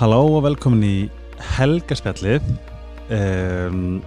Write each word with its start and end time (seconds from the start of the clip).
Halló 0.00 0.22
og 0.38 0.46
velkomin 0.46 0.80
í 0.80 0.94
helgaspjallið 1.58 2.46
um, 3.12 3.98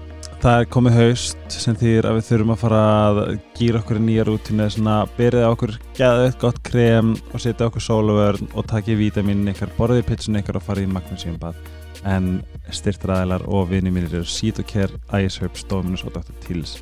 Það 0.41 0.55
er 0.55 0.69
komið 0.73 0.95
haust 0.97 1.53
sem 1.53 1.77
þýr 1.77 2.07
að 2.09 2.17
við 2.17 2.25
þurfum 2.31 2.53
að 2.55 2.63
fara 2.63 2.79
að 3.03 3.19
gýra 3.59 3.81
okkur 3.83 3.99
í 3.99 4.01
nýja 4.07 4.25
rútinu 4.25 4.65
svona 4.73 4.95
byrjaði 5.19 5.51
okkur 5.51 5.75
gæða 5.99 6.25
eitt 6.25 6.39
gott 6.41 6.57
krem 6.65 7.13
og 7.29 7.43
setja 7.45 7.69
okkur 7.69 7.85
sóluvörn 7.85 8.49
og 8.57 8.65
takja 8.73 8.97
vítamin 8.97 9.45
ykkar, 9.53 9.69
borðið 9.77 10.07
pitsun 10.09 10.41
ykkar 10.41 10.57
og 10.57 10.65
farið 10.65 10.89
í 10.89 10.93
magnusíumbað 10.95 11.61
en 12.09 12.33
styrtræðilar 12.73 13.45
og 13.45 13.69
vinið 13.69 13.93
mínir 13.93 14.17
eru 14.23 14.25
Citocare, 14.33 14.97
Iceherbs, 15.13 15.67
Dominus 15.69 16.07
og 16.09 16.17
Dr. 16.17 16.33
Teals 16.41 16.79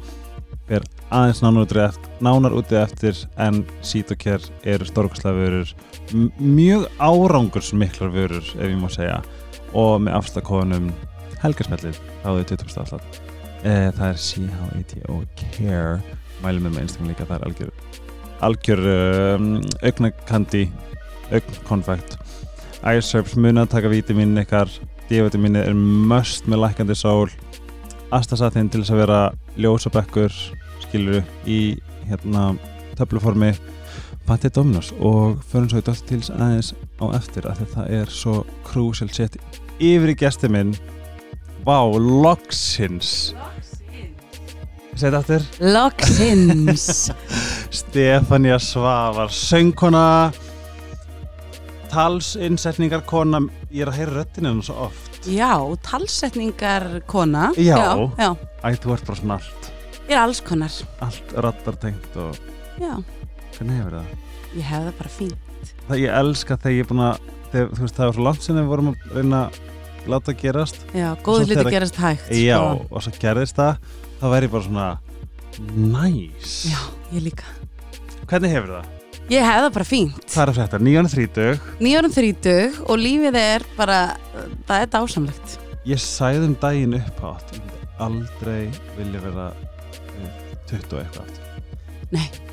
Ber 0.69 0.85
aðeins 1.11 1.41
nánar 2.21 2.55
úti 2.55 2.77
eftir, 2.79 3.17
en 3.41 3.63
Citocare 3.85 4.51
eru 4.63 4.87
stórkoslega 4.87 5.35
vörur. 5.35 5.73
Mjög 6.39 6.87
árangursmiklar 6.99 8.13
vörur 8.13 8.43
ef 8.43 8.67
ég 8.67 8.77
má 8.79 8.89
segja. 8.91 9.21
Og 9.73 10.01
með 10.05 10.17
afslagkofunum 10.19 10.91
helgarspjallið 11.41 11.99
ráðið 12.23 12.55
20. 12.55 12.79
afslátt. 12.83 13.21
E, 13.61 13.73
það 13.97 14.07
er 14.07 14.21
C-H-A-T-O 14.27 15.21
Care 15.53 15.99
mælum 16.41 16.65
með 16.65 16.73
með 16.75 16.83
einstaklega 16.83 17.11
líka 17.11 17.27
það 17.29 17.35
er 17.35 17.43
algjör 17.47 17.73
algjör 18.41 18.79
um, 19.37 19.49
augnakandi 19.85 20.63
augnkonfekt 21.29 22.15
Iceherbs 22.81 23.35
muna 23.37 23.67
að 23.67 23.75
taka 23.75 23.89
vítamin 23.91 24.33
ykkar. 24.41 24.71
D-vitamini 25.05 25.59
er 25.61 25.75
must 25.77 26.47
með 26.49 26.63
lækandi 26.63 26.95
sól. 26.97 27.29
Astasatin 28.09 28.71
til 28.73 28.81
þess 28.81 28.95
að 28.95 29.01
vera 29.03 29.19
ljósabekkur 29.59 30.33
skiluru 30.85 31.21
í 31.45 31.59
hérna 32.07 32.51
töfluformi 32.99 33.53
Pantið 34.27 34.53
Dominos 34.55 34.91
og 34.99 35.41
förum 35.49 35.69
svo 35.71 35.81
í 35.81 35.85
til 36.07 36.21
aðeins 36.37 36.73
á 37.01 37.05
eftir 37.17 37.47
að 37.49 37.65
það 37.73 37.93
er 37.97 38.13
svo 38.13 38.35
krúsilt 38.67 39.17
sett 39.17 39.37
yfir 39.81 40.13
í 40.13 40.15
gæsti 40.15 40.49
minn. 40.51 40.75
Vá, 41.65 41.81
loksins. 41.97 43.33
Sett 44.95 45.15
aftur. 45.17 45.43
Loksins. 45.59 47.09
Stefania 47.81 48.59
Svavar 48.61 49.31
söngkona 49.33 50.31
talsinnsetningarkona 51.91 53.41
ég 53.71 53.83
er 53.83 53.91
að 53.91 53.97
heyra 53.99 54.19
röttinu 54.21 54.51
hennar 54.51 54.67
svo 54.67 54.85
oft 54.87 55.10
Já, 55.25 55.51
talsetningar 55.85 57.01
kona 57.07 57.51
Já. 57.57 57.77
já, 57.77 58.11
já. 58.17 58.29
Æ, 58.63 58.67
þú 58.81 58.93
ert 58.95 59.05
bara 59.05 59.19
svona 59.19 59.37
allt 59.39 59.67
Ég 60.09 60.15
er 60.17 60.21
alls 60.23 60.41
konar 60.41 60.71
allt 61.01 61.33
rattartengt 61.45 62.15
og 62.17 62.37
Já, 62.81 62.95
hvernig 63.57 63.77
hefur 63.77 63.97
það? 63.99 64.15
ég 64.57 64.63
hef 64.67 64.85
það 64.87 64.95
bara 64.97 65.11
fín 65.17 65.33
Það 65.87 66.01
ég 66.01 66.15
elska 66.21 66.57
þegar 66.57 66.73
ég 66.75 66.81
er 66.85 66.89
búin 66.89 67.03
að 67.05 67.19
þegar, 67.51 67.69
þú 67.77 67.81
veist 67.85 67.95
það 67.99 68.05
var 68.09 68.15
svo 68.17 68.25
langt 68.27 68.45
sinni 68.47 68.61
við 68.63 68.71
vorum 68.71 68.89
að 68.91 69.15
reyna 69.15 69.41
að 69.45 69.59
láta 70.11 70.33
gerast 70.41 70.79
Já, 70.97 71.09
Svo 71.13 71.23
góð 71.27 71.43
hluti 71.45 71.55
þegar- 71.59 71.71
gerast 71.77 72.01
hægt 72.01 72.31
Já, 72.33 72.57
sko. 72.57 72.85
og 72.89 73.05
svo 73.05 73.13
gerðist 73.21 73.55
það 73.61 73.77
þá 74.21 74.25
væri 74.33 74.47
ég 74.49 74.55
bara 74.57 74.63
svona 74.63 74.87
næs 75.75 76.55
Já, 76.71 76.79
ég 77.13 77.23
líka 77.29 77.45
Hvernig 78.31 78.51
hefur 78.55 78.73
það? 78.79 78.85
Ég 79.31 79.45
hef 79.47 79.61
það 79.63 79.73
bara 79.77 79.87
fínt. 79.87 80.25
Það 80.27 80.49
er 80.49 80.57
þetta, 80.57 80.79
9.30 80.83 81.59
Nýjórum 81.79 82.11
þrítug 82.11 82.79
og 82.83 82.97
lífið 82.99 83.37
er 83.39 83.63
bara 83.77 83.99
það 84.67 84.75
er 84.75 84.89
dásamlegt. 84.91 85.53
Ég 85.87 86.01
sæði 86.03 86.49
um 86.49 86.57
daginn 86.59 86.97
upp 86.99 87.21
átt 87.29 87.53
Ég 87.55 87.61
myndi 87.63 87.87
aldrei 88.03 88.65
vilja 88.97 89.21
vera 89.23 89.45
eh, 90.19 90.35
20 90.67 90.97
og 90.97 90.99
eitthvað 90.99 91.31
aftur. 91.31 92.43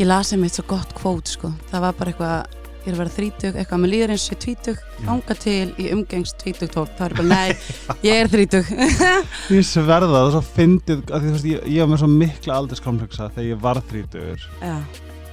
Ég 0.00 0.08
lasi 0.08 0.40
mitt 0.40 0.56
svo 0.56 0.64
gott 0.72 0.96
kvót 0.96 1.34
sko. 1.34 1.52
Það 1.68 1.84
var 1.84 2.00
bara 2.00 2.14
eitthvað 2.14 2.58
ég 2.82 2.88
er 2.88 2.96
að 2.96 3.02
vera 3.02 3.14
þrítug, 3.18 3.60
eitthvað 3.60 3.82
með 3.84 3.92
líður 3.92 4.12
eins 4.16 4.24
og 4.32 4.40
tvítug 4.42 4.80
ganga 5.04 5.36
til 5.38 5.68
í 5.78 5.92
umgengst 5.94 6.40
tvítug 6.40 6.72
tók 6.72 6.96
það 6.98 7.04
er 7.06 7.14
bara, 7.20 7.28
nei, 7.28 7.76
ég 8.08 8.24
er 8.24 8.32
þrítug 8.32 8.72
Ég 9.54 9.68
sverða 9.68 10.08
það, 10.08 10.16
það 10.16 10.24
er 10.24 10.34
svo 10.34 10.42
fyndið 10.56 11.04
ég, 11.52 11.62
ég 11.76 11.84
var 11.84 11.92
með 11.92 12.02
svo 12.02 12.10
mikla 12.16 12.58
aldurskompleksa 12.58 13.30
þegar 13.36 13.50
ég 13.52 13.62
var 13.62 13.82
þrítur 13.92 14.48
Já, 14.58 14.74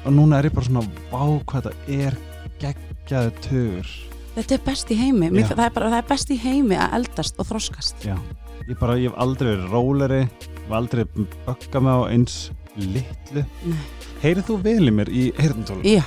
og 0.06 0.14
núna 0.16 0.40
er 0.40 0.50
ég 0.50 0.56
bara 0.56 0.70
svona 0.70 0.86
vá 1.12 1.24
hvað 1.50 1.70
þetta 1.70 2.00
er 2.06 2.20
geggjaðu 2.60 3.36
tur 3.48 3.98
þetta 4.40 4.56
er 4.56 4.64
best 4.66 4.94
í 4.94 4.98
heimi. 5.00 5.30
Mér, 5.34 5.50
það, 5.50 5.66
er 5.66 5.74
bara, 5.76 5.90
það 5.94 6.02
er 6.02 6.08
best 6.10 6.32
í 6.32 6.38
heimi 6.40 6.78
að 6.80 6.96
eldast 7.00 7.42
og 7.42 7.50
þroskast. 7.50 8.06
Já, 8.08 8.16
ég 8.70 8.80
bara, 8.80 8.96
ég 9.00 9.12
hef 9.12 9.20
aldrei 9.20 9.52
verið 9.52 9.74
róleri 9.74 10.22
og 10.68 10.74
aldrei 10.80 11.04
bögga 11.48 11.84
mig 11.84 12.00
á 12.00 12.02
eins 12.14 12.40
litlu. 12.80 13.46
Heyrið 14.24 14.48
þú 14.50 14.58
vel 14.64 14.80
í 14.88 14.96
mér 14.96 15.12
í 15.12 15.28
heyrðantólum? 15.40 15.86
Já, 15.88 16.04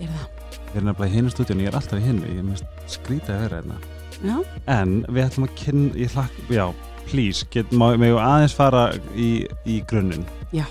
ég 0.00 0.04
er 0.08 0.12
það. 0.16 0.28
Ég 0.70 0.76
er 0.78 0.86
nefnilega 0.86 1.10
í 1.10 1.16
hinu 1.16 1.32
stúdíun, 1.34 1.64
ég 1.64 1.72
er 1.72 1.78
alltaf 1.80 1.98
í 1.98 2.04
hinu 2.04 2.28
ég 2.28 2.38
er 2.38 2.46
mest 2.46 2.84
skrítið 2.90 3.34
að 3.34 3.42
vera 3.44 3.60
hérna. 3.60 3.80
Já, 4.20 4.36
En 4.70 5.00
við 5.08 5.24
ætlum 5.24 5.46
að 5.48 5.56
kynna, 5.58 5.90
ég 5.98 6.14
hlakk, 6.14 6.36
já, 6.52 6.66
please, 7.08 7.46
get, 7.50 7.72
má, 7.72 7.88
með 7.98 8.18
aðeins 8.22 8.54
fara 8.54 8.84
í, 9.16 9.30
í 9.66 9.80
grunninn. 9.90 10.26
Já. 10.54 10.66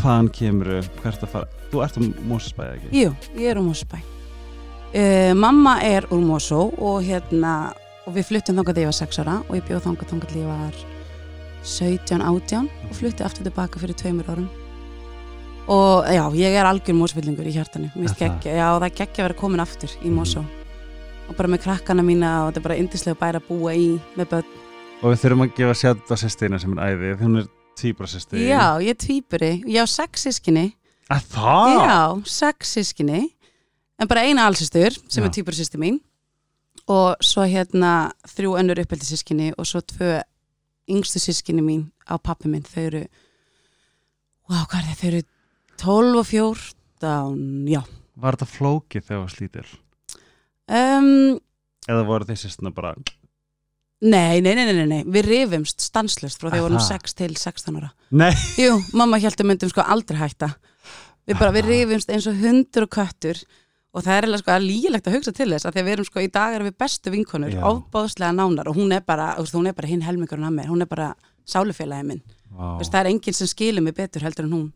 Hvaðan 0.00 0.28
kemur, 0.32 0.70
hvert 1.02 1.22
að 1.26 1.28
fara, 1.34 1.48
þú 1.72 1.82
ert 1.84 1.98
um 2.00 2.08
Mósesbæði 2.30 2.78
ekki? 2.78 3.02
jú, 3.04 3.10
ég 3.36 3.50
er 3.52 3.60
úr 3.60 3.66
Mosbæ 3.68 3.98
uh, 4.00 5.34
Mamma 5.36 5.74
er 5.84 6.06
úr 6.10 6.22
Mosó 6.24 6.62
og 6.78 7.02
hérna 7.04 7.72
og 8.06 8.14
við 8.16 8.30
fluttum 8.30 8.56
þangað 8.56 8.78
þegar 8.78 8.86
ég 8.86 8.92
var 8.92 8.98
6 9.00 9.20
ára 9.24 9.34
og 9.46 9.52
ég 9.58 9.66
bjóð 9.68 9.84
þangað 9.84 10.10
þangað 10.14 10.32
þegar 10.32 10.40
ég 10.40 10.48
var 10.48 10.80
17, 11.62 12.22
18 12.24 12.70
og 12.88 12.96
flutti 12.96 13.26
aftur 13.26 13.44
tilbaka 13.44 13.78
fyrir 13.82 13.94
tveimur 14.00 14.30
árum. 14.32 14.46
Og 15.70 16.08
já, 16.08 16.22
ég 16.40 16.56
er 16.56 16.64
algjör 16.66 16.96
Mosfyllingur 16.96 17.46
í 17.46 17.52
hjartanu. 17.52 17.90
Geggja, 18.16 18.54
já, 18.56 18.64
það 18.72 18.86
er 18.88 18.94
geggja 18.96 19.20
að 19.20 19.26
vera 19.28 19.36
komin 19.38 19.60
aftur 19.62 19.92
í 20.00 20.08
Mhm. 20.08 20.16
Mosó. 20.16 20.40
Og 21.28 21.36
bara 21.36 21.48
með 21.52 21.60
krakkana 21.66 22.02
mína 22.02 22.30
og 22.46 22.54
þetta 22.54 22.56
er 22.56 22.64
bara 22.64 22.78
yndislega 22.80 23.18
bæra 23.20 23.38
að 23.38 23.46
búa 23.50 23.74
í 23.76 24.00
með 24.16 24.30
börn. 24.32 24.48
Og 25.02 25.12
við 25.12 25.20
þurfum 25.22 25.44
að 25.44 25.54
gefa 25.60 25.74
sjátt 25.76 26.10
á 26.10 26.16
sýstina 26.16 26.58
sem 26.60 26.72
er 26.78 26.96
æði, 26.96 27.12
hún 27.20 27.38
er 27.38 27.46
tíbra 27.80 28.08
sýsti. 28.10 28.44
Já, 28.48 28.76
ég 28.84 28.92
er 28.94 28.98
tvíburi, 29.00 29.52
ég 29.66 29.80
á 29.82 29.86
sex 29.90 30.26
sískinni 30.28 30.68
Að 31.10 31.24
það? 31.32 31.72
Já, 31.88 32.00
sex 32.30 32.74
sískinni 32.76 33.22
en 34.00 34.08
bara 34.08 34.22
eina 34.28 34.46
allsistur 34.48 34.94
sem 35.10 35.24
Já. 35.24 35.26
er 35.26 35.34
týpursýsti 35.34 35.80
mín 35.80 35.98
og 36.90 37.18
svo 37.24 37.44
hérna 37.50 38.10
þrjú 38.30 38.54
önnur 38.60 38.80
uppeldi 38.82 39.08
sískinni 39.08 39.50
og 39.58 39.66
svo 39.68 39.82
tvö 39.84 40.20
yngstu 40.90 41.20
sískinni 41.22 41.62
mín 41.66 41.82
á 42.08 42.16
pappi 42.18 42.48
minn 42.50 42.64
þau 42.66 42.82
eru 42.86 43.02
wow, 44.50 44.64
hvað 44.70 44.80
er 44.80 44.86
það, 44.88 44.96
þau 45.00 45.08
eru 45.10 45.22
12 45.84 46.20
og 46.22 46.26
14 46.30 47.74
já 47.74 47.82
Var 48.20 48.36
þetta 48.36 48.50
flókið 48.52 49.04
þegar 49.06 49.16
það 49.16 49.22
var 49.24 49.34
slítil? 49.34 49.68
um, 50.68 51.12
Eða 51.90 52.02
voru 52.08 52.26
þeir 52.28 52.40
sýstina 52.42 52.72
bara, 52.76 52.94
nei, 54.00 54.40
nei, 54.40 54.54
nei, 54.56 54.64
nei, 54.72 54.86
nei, 54.88 55.00
við 55.04 55.26
rifumst 55.28 55.80
stanslust 55.84 56.40
frá 56.40 56.48
því 56.50 56.56
við 56.60 56.66
vorum 56.68 56.80
Aha. 56.80 56.98
6 56.98 57.14
til 57.18 57.34
16 57.36 57.76
ára. 57.80 57.90
Nei, 58.10 58.32
Jú, 58.58 58.78
mamma 58.96 59.18
hjælti 59.20 59.44
myndum 59.46 59.70
sko 59.72 59.84
aldrei 59.84 60.18
hætta. 60.22 60.54
Við 61.28 61.38
bara, 61.38 61.52
við 61.52 61.68
rifumst 61.68 62.10
eins 62.10 62.26
og 62.30 62.38
hundur 62.40 62.86
og 62.88 62.90
köttur 62.96 63.42
og 63.92 64.04
það 64.06 64.14
er 64.16 64.24
eiginlega 64.24 64.42
sko 64.44 64.56
lígilegt 64.64 65.06
að 65.10 65.14
hugsa 65.18 65.32
til 65.36 65.50
þess 65.52 65.66
að 65.66 65.74
því 65.76 65.80
að 65.82 65.86
við 65.88 65.92
erum 65.96 66.08
sko 66.08 66.20
í 66.24 66.30
dag 66.32 66.54
erum 66.56 66.68
við 66.70 66.76
bestu 66.78 67.10
vinkonur 67.10 67.56
ofbáðslega 67.70 68.32
nánar 68.38 68.68
og 68.70 68.76
hún 68.78 68.92
er 68.94 69.00
bara, 69.06 69.32
hún 69.38 69.66
er 69.66 69.74
bara 69.74 69.88
hinn 69.90 70.02
helmingurinn 70.06 70.46
að 70.46 70.54
mér, 70.60 70.68
hún 70.70 70.82
er 70.82 70.86
bara 70.90 71.08
sálufélagi 71.50 72.06
minn, 72.06 72.20
veist, 72.78 72.92
það 72.92 73.00
er 73.02 73.08
enginn 73.10 73.34
sem 73.36 73.50
skilur 73.50 73.82
mig 73.82 73.94
betur 73.98 74.22
heldur 74.22 74.46
en 74.46 74.52
hún. 74.54 74.68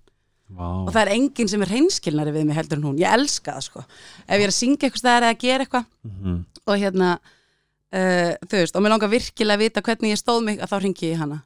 Vá. 0.54 0.66
og 0.84 0.90
það 0.92 1.00
er 1.06 1.12
enginn 1.14 1.48
sem 1.48 1.62
er 1.64 1.70
hreinskilnari 1.72 2.32
við 2.34 2.44
mig 2.50 2.56
heldur 2.58 2.76
en 2.76 2.84
hún, 2.90 2.98
ég 3.00 3.08
elska 3.16 3.54
það 3.56 3.62
sko. 3.64 3.84
Ef 4.28 4.34
ég 4.36 4.42
er 4.44 4.50
að 4.52 4.58
syngja 4.58 4.90
eitthvað 4.90 5.14
eða 5.16 5.30
að 5.32 5.38
gera 5.40 5.64
eitthvað 5.64 5.86
Mhm. 6.04 6.34
og 6.66 6.74
hérna 6.82 7.08
uh, 7.94 8.34
þú 8.44 8.60
veist, 8.60 8.76
og 8.76 8.84
mér 8.84 8.94
langar 8.94 9.12
virkilega 9.12 9.58
að 9.58 9.64
vita 9.64 9.84
hvernig 9.86 10.14
ég 10.14 10.20
stóð 10.20 10.44
mig 10.48 10.60
að 10.60 10.72
þá 10.72 10.76
ringi 10.82 11.10
ég 11.12 11.20
hana. 11.22 11.40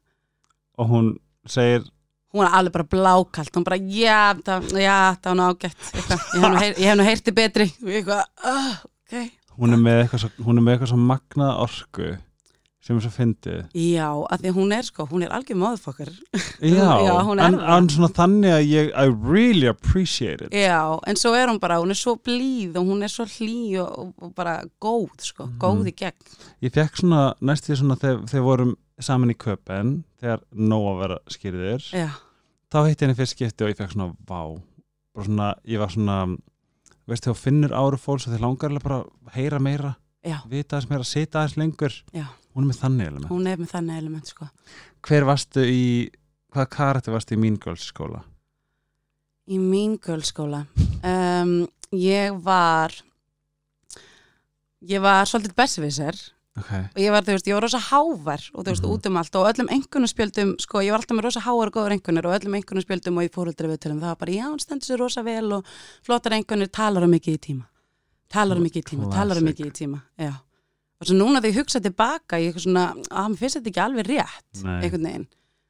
Og 0.79 0.93
hún 0.93 1.11
segir, 1.49 1.87
hún 2.35 2.47
er 2.47 2.55
alveg 2.59 2.77
bara 2.77 2.89
blákalt 2.93 3.57
hún 3.57 3.67
bara, 3.67 3.81
já, 3.81 4.37
það, 4.45 4.71
já, 4.83 4.99
það 5.17 5.31
var 5.31 5.39
nú 5.39 5.49
ágætt. 5.49 5.91
Eitthvað. 5.95 6.63
ég 6.69 6.87
hef 6.87 6.99
nú, 6.99 7.09
heyrti 7.09 7.37
betri. 7.37 7.69
Eitthvað, 7.85 8.25
ah, 8.45 8.81
ok. 9.05 9.19
Hún 9.59 9.75
er 9.75 9.83
með 9.83 10.03
eitthvað 10.05 10.25
svo, 10.27 10.89
svo 10.93 10.99
magnað 11.03 11.63
orku 11.65 12.13
sem 12.89 12.97
er 12.97 13.05
svo 13.05 13.11
fyndið. 13.13 13.59
já, 13.77 14.07
að 14.33 14.41
því 14.47 14.49
að 14.51 14.57
hún 14.57 14.71
er 14.79 14.87
sko, 14.89 15.05
hún 15.11 15.25
er 15.27 15.33
algjör 15.37 15.59
móðfokkar 15.61 16.09
Já, 16.65 16.89
Já, 17.07 17.13
hún 17.29 17.43
en, 17.45 17.59
en 17.61 17.89
svona 17.93 18.09
þannig 18.17 18.55
að 18.55 18.63
ég 18.65 18.89
I 18.97 19.05
really 19.13 19.69
appreciate 19.69 20.47
it. 20.49 20.57
Já, 20.57 20.81
en 21.07 21.21
svo 21.21 21.35
er 21.37 21.51
hún 21.53 21.61
bara, 21.61 21.77
hún 21.83 21.93
er 21.93 21.99
svo 22.01 22.17
blíð 22.17 22.79
og 22.81 22.89
hún 22.89 23.05
er 23.05 23.13
svo 23.13 23.27
hlý 23.29 23.77
og, 23.85 24.15
og, 24.17 24.33
bara 24.35 24.63
góð 24.81 25.13
sko, 25.29 25.47
Mhm. 25.51 25.59
góð 25.61 25.93
í 25.93 25.95
gegn. 26.01 26.33
Ég 26.65 26.73
fekk 26.75 26.97
svona, 27.05 27.35
næst 27.45 27.69
því 27.69 27.77
svona 27.83 27.99
þegar 28.01 28.25
þegar 28.33 28.47
vorum 28.49 28.75
saman 28.99 29.31
í 29.31 29.37
köpen 29.39 29.93
þegar 30.21 30.41
Nóa 30.57 30.97
var 30.99 31.19
skýrðir 31.31 31.85
já, 31.93 32.09
þá 32.73 32.79
heitti 32.89 33.05
henni 33.07 33.15
fyrst 33.21 33.37
skipti 33.37 33.63
og 33.65 33.71
ég 33.71 33.79
fekk 33.79 33.93
svona 33.95 34.09
vá, 34.27 34.41
bara 35.15 35.27
svona, 35.29 35.53
ég 35.69 35.79
var 35.79 35.93
svona 35.93 36.17
veist 37.09 37.25
þegar 37.25 37.37
þú 37.37 37.45
finnur 37.45 37.77
áru 37.79 38.01
fólks 38.01 38.27
og 38.27 38.33
þeir 38.35 38.43
langar 38.49 38.73
alveg 38.73 38.83
bara 38.89 38.99
að 39.05 39.37
heyra 39.37 39.61
meira 39.63 39.93
já, 40.27 40.41
vita 40.51 40.77
aðeins 40.77 40.91
meira, 40.91 41.05
sita 41.07 41.39
aðeins 41.45 41.57
lengur. 41.61 41.95
Já 42.17 42.27
hún 42.59 42.67
er 42.67 42.73
með 42.73 42.81
þannig 42.83 43.07
element. 43.13 43.31
Hún 43.31 43.47
er 43.53 43.61
með 43.63 43.71
þannig 43.77 44.01
element 44.03 44.27
sko. 44.35 44.49
Hver 45.07 45.25
varstu 45.29 45.63
í, 45.63 45.85
hvaða 46.53 46.69
karakter 46.75 47.15
varstu 47.15 47.37
í 47.37 47.41
Mean 47.41 47.57
Girls 47.63 47.87
skóla? 47.93 48.25
í 49.49 49.57
mín 49.57 49.95
gölskóla 49.97 50.67
um, 51.09 51.53
ég 51.97 52.35
var 52.45 52.93
ég 54.85 55.01
var 55.03 55.25
svolítið 55.25 55.55
besviser 55.57 56.19
ok, 56.59 56.73
og 56.93 57.01
ég 57.01 57.15
var, 57.15 57.25
þú 57.25 57.33
veist, 57.37 57.49
ég 57.49 57.57
var 57.57 57.65
rosa 57.65 57.81
hávar 57.81 58.45
og 58.53 58.65
þú 58.67 58.75
veist, 58.75 58.85
Mhm. 58.85 58.93
út 58.93 59.07
um 59.09 59.17
allt. 59.17 59.37
Og 59.37 59.47
öllum 59.49 59.71
einhvernarspjöldum 59.73 60.51
sko, 60.61 60.79
ég 60.85 60.91
var 60.93 61.01
alltaf 61.01 61.17
með 61.17 61.25
rosa 61.25 61.41
háar 61.41 61.67
og 61.69 61.73
góður 61.73 61.95
einhvernar 61.97 62.27
og 62.29 62.35
öllum 62.41 62.55
einhvernarspjöldum 62.59 63.17
og 63.17 63.25
í 63.25 63.33
fóruldri 63.33 63.69
viðtölum 63.73 64.01
það 64.03 64.11
var 64.13 64.17
bara, 64.21 64.33
já, 64.33 64.43
hann 64.43 64.59
stendur 64.59 64.87
sér 64.91 64.99
rosa 65.01 65.23
vel 65.23 65.53
og 65.53 65.65
flottar 66.05 66.33
einhvernir 66.37 66.69
talar 66.71 67.05
um 67.05 67.11
mikið 67.11 67.35
í 67.35 67.41
tíma. 67.49 67.65
Talar 68.29 68.57
um 68.59 68.65
mikið 68.69 68.83
í 68.83 68.89
tíma, 68.91 69.11
talar 69.13 69.37
um 69.39 69.45
mikið 69.49 69.67
í 69.67 69.73
tíma 69.73 70.03
já, 70.19 70.35
og 70.99 71.09
svo 71.09 71.17
núna 71.17 71.41
þegar 71.41 71.53
ég 71.53 71.61
hugsa 71.63 71.83
tilbaka 71.85 72.41
ég 72.43 72.59
svona, 72.59 72.91
að 73.11 73.33
mér 73.33 73.41
finnst 73.43 73.59
þetta 73.59 73.73
ekki 73.73 73.85
alveg 73.85 74.11
rétt 74.11 74.63
Nei. 74.65 74.79
einhvern 74.83 75.09
veginn, 75.09 75.27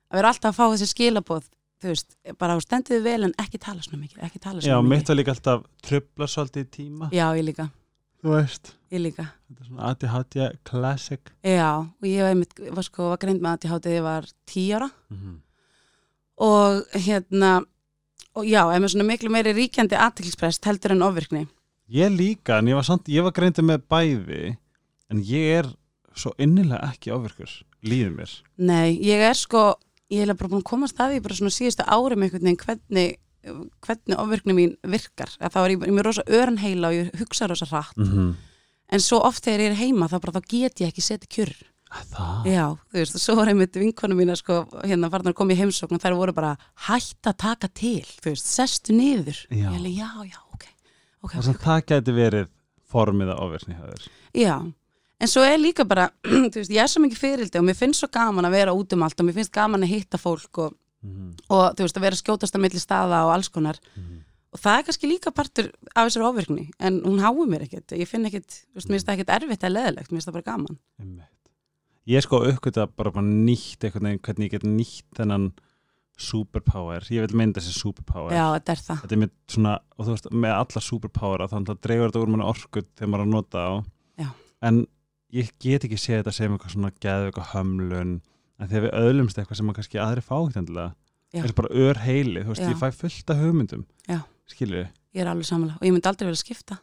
að 0.09 0.21
vera 0.21 0.33
alltaf 0.33 0.53
að 0.53 0.59
fá 0.59 0.75
þessi 0.75 0.91
skilaboð 0.93 1.51
þú 1.79 1.93
veist, 1.93 2.15
bara 2.41 2.57
á 2.57 2.59
stenduðu 2.65 3.03
vel 3.05 3.19
en 3.29 3.35
ekki 3.39 3.61
tala 3.63 3.85
svona 3.85 4.03
mikið, 4.03 4.23
ekki 4.29 4.41
tala 4.43 4.63
já, 4.63 4.73
svona 4.73 4.89
mitt 4.89 4.97
mikið 5.03 5.13
var 5.13 5.21
líka 5.21 5.35
alltaf 5.37 5.67
trubla 5.85 6.31
svolítið 6.31 6.65
í 6.65 6.71
tíma, 6.79 7.11
já, 7.15 7.27
ég 7.39 7.47
líka, 7.47 7.69
þú 8.23 8.35
veist. 8.35 8.73
Ég 8.89 9.03
líka. 9.05 9.27
Þetta 9.51 9.61
er 9.61 9.67
svona 9.69 9.89
ADHD 9.93 10.39
classic. 10.65 11.29
Já, 11.45 11.69
og 11.85 12.07
ég 12.09 12.25
var, 12.25 12.33
einmitt, 12.33 12.55
var 12.73 12.87
sko, 12.87 13.11
var 13.13 13.21
greind 13.21 13.43
með 13.45 13.67
ég 13.67 13.75
hátið 13.75 13.97
ég 13.99 14.07
var 14.07 14.31
tí 14.49 14.63
ára. 14.73 14.89
Mm 15.13 15.37
og 16.39 16.87
hérna 16.95 17.59
og 18.39 18.47
já, 18.47 18.63
ef 18.71 18.83
með 18.83 18.93
svona 18.93 19.07
miklu 19.09 19.31
meiri 19.35 19.55
ríkjandi 19.57 19.99
aðtilsprest 19.99 20.67
heldur 20.69 20.95
en 20.95 21.03
ofvirkni. 21.09 21.47
Ég 21.91 22.13
líka, 22.13 22.61
en 22.61 22.71
ég 22.71 22.79
var, 22.79 22.87
samt, 22.87 23.09
ég 23.11 23.25
var 23.25 23.35
greindið 23.35 23.67
með 23.67 23.87
bæði 23.91 24.43
en 25.13 25.23
ég 25.25 25.61
er 25.61 25.71
svo 26.19 26.33
innilega 26.39 26.91
ekki 26.93 27.13
ofvirkur 27.15 27.53
líður 27.87 28.17
mér. 28.17 28.35
Nei, 28.57 28.99
ég 29.05 29.23
er 29.23 29.39
sko 29.39 29.77
ég 30.13 30.25
er 30.25 30.35
bara 30.35 30.51
búin 30.51 30.63
að 30.65 30.71
komast 30.71 31.01
að 31.01 31.15
því 31.15 31.25
bara 31.25 31.39
svona 31.39 31.55
síðustu 31.55 31.87
árum 31.87 32.25
einhvern 32.25 32.47
veginn 32.49 32.63
hvernig 32.65 33.17
hvernig 33.85 34.19
ofvirkni 34.19 34.55
mín 34.57 34.77
virkar. 34.83 35.31
Að 35.41 35.55
þá 35.55 35.59
er 35.63 35.73
ég, 35.73 35.87
ég 35.89 35.97
mér 35.97 36.09
rosa 36.09 36.25
öran 36.27 36.61
heila 36.61 36.91
og 36.91 36.97
ég 36.97 37.11
hugsa 37.21 37.49
rosa 37.49 37.69
hratt. 37.71 37.97
Mm 37.97 38.09
-hmm. 38.13 38.35
en 38.93 39.01
svo 39.01 39.21
oft 39.25 39.45
þegar 39.45 39.61
ég 39.61 39.71
er 39.71 39.83
heima 39.83 40.09
þá 40.09 40.19
bara 40.21 40.41
þá 40.41 40.43
get 40.49 40.81
ég 40.81 40.89
ekki 40.89 41.03
setið 41.03 41.29
kjur. 41.29 41.55
Það? 41.89 42.45
já, 42.45 42.67
þú 42.93 42.99
veist, 43.01 43.15
og 43.17 43.21
svo 43.21 43.35
var 43.39 43.49
einmitt 43.49 43.77
vinkonu 43.77 44.15
mína 44.15 44.35
sko, 44.37 44.67
hérna 44.85 45.09
farnar 45.09 45.33
kom 45.33 45.49
í 45.51 45.57
heimsókn 45.57 45.97
og 45.97 46.03
þær 46.03 46.17
voru 46.19 46.35
bara 46.37 46.51
hætt 46.85 47.31
að 47.31 47.37
taka 47.41 47.69
til, 47.69 48.05
þú 48.05 48.29
veist, 48.35 48.45
sestu 48.45 48.93
niður 48.93 49.39
Já. 49.49 49.57
ég 49.57 49.73
alveg, 49.73 49.95
já, 49.97 50.11
já, 50.29 50.39
ok, 50.53 50.65
ok, 51.23 51.33
Það, 51.33 51.39
ok, 51.39 51.45
sem 51.47 51.55
það 51.55 51.81
gæti 51.89 52.13
verið 52.13 52.49
formið 52.93 53.33
að 53.33 53.57
þér. 53.65 54.05
Já, 54.37 54.73
en 55.21 55.29
svo 55.31 55.43
er 55.43 55.59
líka 55.59 55.85
bara, 55.89 56.09
þú 56.53 56.61
veist, 56.61 56.71
ég 56.75 56.83
er 56.83 56.91
svo 56.91 57.03
mikið 57.05 57.19
fyrildi 57.23 57.59
og 57.61 57.67
mér 57.67 57.77
finnst 57.79 58.01
svo 58.05 58.09
gaman 58.13 58.47
að 58.49 58.57
vera 58.59 58.75
út 58.77 58.93
um 58.95 59.03
allt 59.07 59.21
og 59.21 59.27
mér 59.29 59.39
finnst 59.41 59.53
gaman 59.55 59.83
að 59.87 59.93
hitta 59.95 60.19
fólk 60.19 60.59
og, 60.67 60.75
mm 61.03 61.11
-hmm. 61.11 61.35
og 61.51 61.65
þú 61.77 61.87
veist, 61.87 61.97
að 61.99 62.07
vera 62.07 62.17
skjótast 62.23 62.55
að 62.57 62.61
milli 62.65 62.81
staða 62.81 63.25
og 63.27 63.35
alls 63.35 63.49
konar 63.49 63.79
Mhm. 63.97 64.25
og 64.53 64.59
það 64.61 64.79
er 64.79 64.83
kannski 64.85 65.07
líka 65.11 65.31
partur 65.35 65.73
af 65.95 66.07
þessari 66.09 66.25
ofvirkni 66.31 66.71
en 66.81 67.01
hún 67.03 67.21
hái 67.21 67.47
mér 67.47 67.63
ekkert, 67.63 67.93
ég 67.93 68.09
finn 68.09 68.25
ekkert, 68.27 68.49
þú 68.49 68.75
veist, 68.75 68.89
mér 68.89 68.95
finnst 68.97 69.07
það 69.07 69.15
ekkert 69.19 69.43
erfitt 69.43 69.63
eða 69.63 69.77
leðilegt, 69.77 70.11
mér 70.11 70.17
finnst 70.17 70.29
það 70.29 70.33
bara 70.33 70.51
gaman. 70.53 70.79
Ég 72.09 72.23
sko 72.23 72.41
uppgöta 72.41 72.87
bara, 72.97 73.11
bara 73.11 73.27
nýtt 73.27 73.81
veginn 73.83 74.19
hvernig 74.19 74.45
ég 74.47 74.51
get 74.51 74.63
nýtt 74.63 75.05
þennan 75.15 75.53
superpower, 76.19 77.05
ég 77.15 77.23
vil 77.27 77.37
meina 77.39 77.55
þessi 77.55 77.75
superpower 77.79 78.33
Já, 78.35 78.45
þetta 78.59 78.75
er 78.75 78.81
það. 78.83 79.03
þetta 79.05 79.19
er 79.23 79.31
svona, 79.55 79.75
og 79.99 80.07
þú 80.07 80.15
veist, 80.17 80.31
með 80.35 80.55
alla 80.57 80.83
superpower 80.83 81.45
þannig 81.53 81.71
að 81.75 81.81
dreifur 81.87 82.11
þetta 82.11 82.23
úr 82.25 82.33
manni 82.33 82.49
orku 82.49 82.83
þegar 82.99 83.13
maður 83.13 83.23
er 83.23 83.29
að 83.29 83.35
nota 83.37 83.59
á 83.63 83.73
Já. 84.25 84.29
en 84.67 84.81
ég 85.35 85.51
get 85.61 85.85
ekki 85.85 85.99
séð 86.01 86.23
þetta 86.23 86.33
sem 86.39 86.53
eitthvað 86.55 86.75
svona 86.75 86.91
geðveika 87.05 87.45
hömlun 87.53 88.15
en 88.59 88.69
þegar 88.71 88.85
við 88.89 88.95
öðlumst 89.03 89.39
eitthvað 89.39 89.59
sem 89.61 89.69
maður 89.69 89.79
kannski 89.83 90.01
aðri 90.03 90.25
fá 90.25 90.35
ekki 90.41 90.61
endilega, 90.63 90.95
Já. 91.35 91.43
þessi 91.45 91.57
bara 91.59 91.73
ör 91.85 92.01
heili 92.03 92.43
þú 92.45 92.53
veist, 92.55 92.63
Já. 92.65 92.71
ég 92.73 92.81
fæ 92.81 92.89
fullt 93.03 93.31
af 93.35 93.43
hugmyndum 93.43 93.85
skilur 94.49 94.79
við, 94.83 94.89
Ég 95.17 95.23
er 95.25 95.29
alveg 95.33 95.49
samanlega 95.49 95.79
og 95.81 95.87
ég 95.89 95.93
myndi 95.95 96.09
aldrei 96.09 96.29
vilja 96.29 96.41
skipta. 96.43 96.79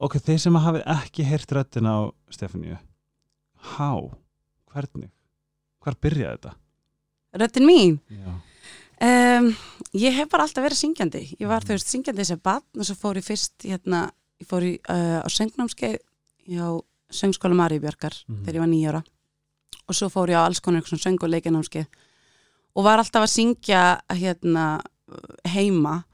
ok, 0.00 0.16
þeir 0.22 0.38
sem 0.40 0.54
hafið 0.62 0.84
ekki 0.94 1.26
heyrt 1.26 1.52
röddina 1.56 1.90
á 1.90 2.00
Stefaníu 2.30 2.78
há, 3.74 3.90
hvernig 4.72 5.10
hvar 5.80 5.96
byrjaði 6.00 6.38
þetta? 6.38 6.54
Röddin 7.40 7.66
mín, 7.66 7.98
Já. 8.10 8.30
um, 9.06 9.50
ég 9.94 10.14
hef 10.16 10.28
bara 10.32 10.44
alltaf 10.46 10.64
verið 10.64 10.80
syngjandi. 10.80 11.22
Ég 11.38 11.46
var, 11.48 11.62
þú 11.64 11.76
veist, 11.76 11.88
syngjandi 11.92 12.22
þessi 12.24 12.38
barn 12.42 12.64
og 12.80 12.86
svo 12.88 12.96
fór 12.98 13.20
ég 13.20 13.26
fyrst, 13.26 13.54
hérna, 13.64 14.06
ég 14.40 14.48
fór 14.50 14.66
í, 14.66 14.72
uh, 14.90 15.20
á 15.22 15.28
söngnámskeið 15.30 15.98
hjá 16.50 16.66
söngskóla 17.10 17.54
Maríubjörgar 17.58 18.14
Mhm. 18.28 18.44
þegar 18.44 18.54
ég 18.54 18.60
var 18.60 18.68
nýjára 18.68 19.02
og 19.88 19.94
svo 19.94 20.08
fór 20.08 20.28
ég 20.30 20.38
á 20.38 20.46
alls 20.46 20.60
konar 20.60 20.82
söng 20.82 21.18
og 21.22 21.28
leikanámskeið 21.30 21.86
og 22.76 22.84
var 22.84 22.98
alltaf 22.98 23.22
að 23.26 23.34
syngja 23.34 24.00
hérna 24.10 24.80
heima. 25.44 26.04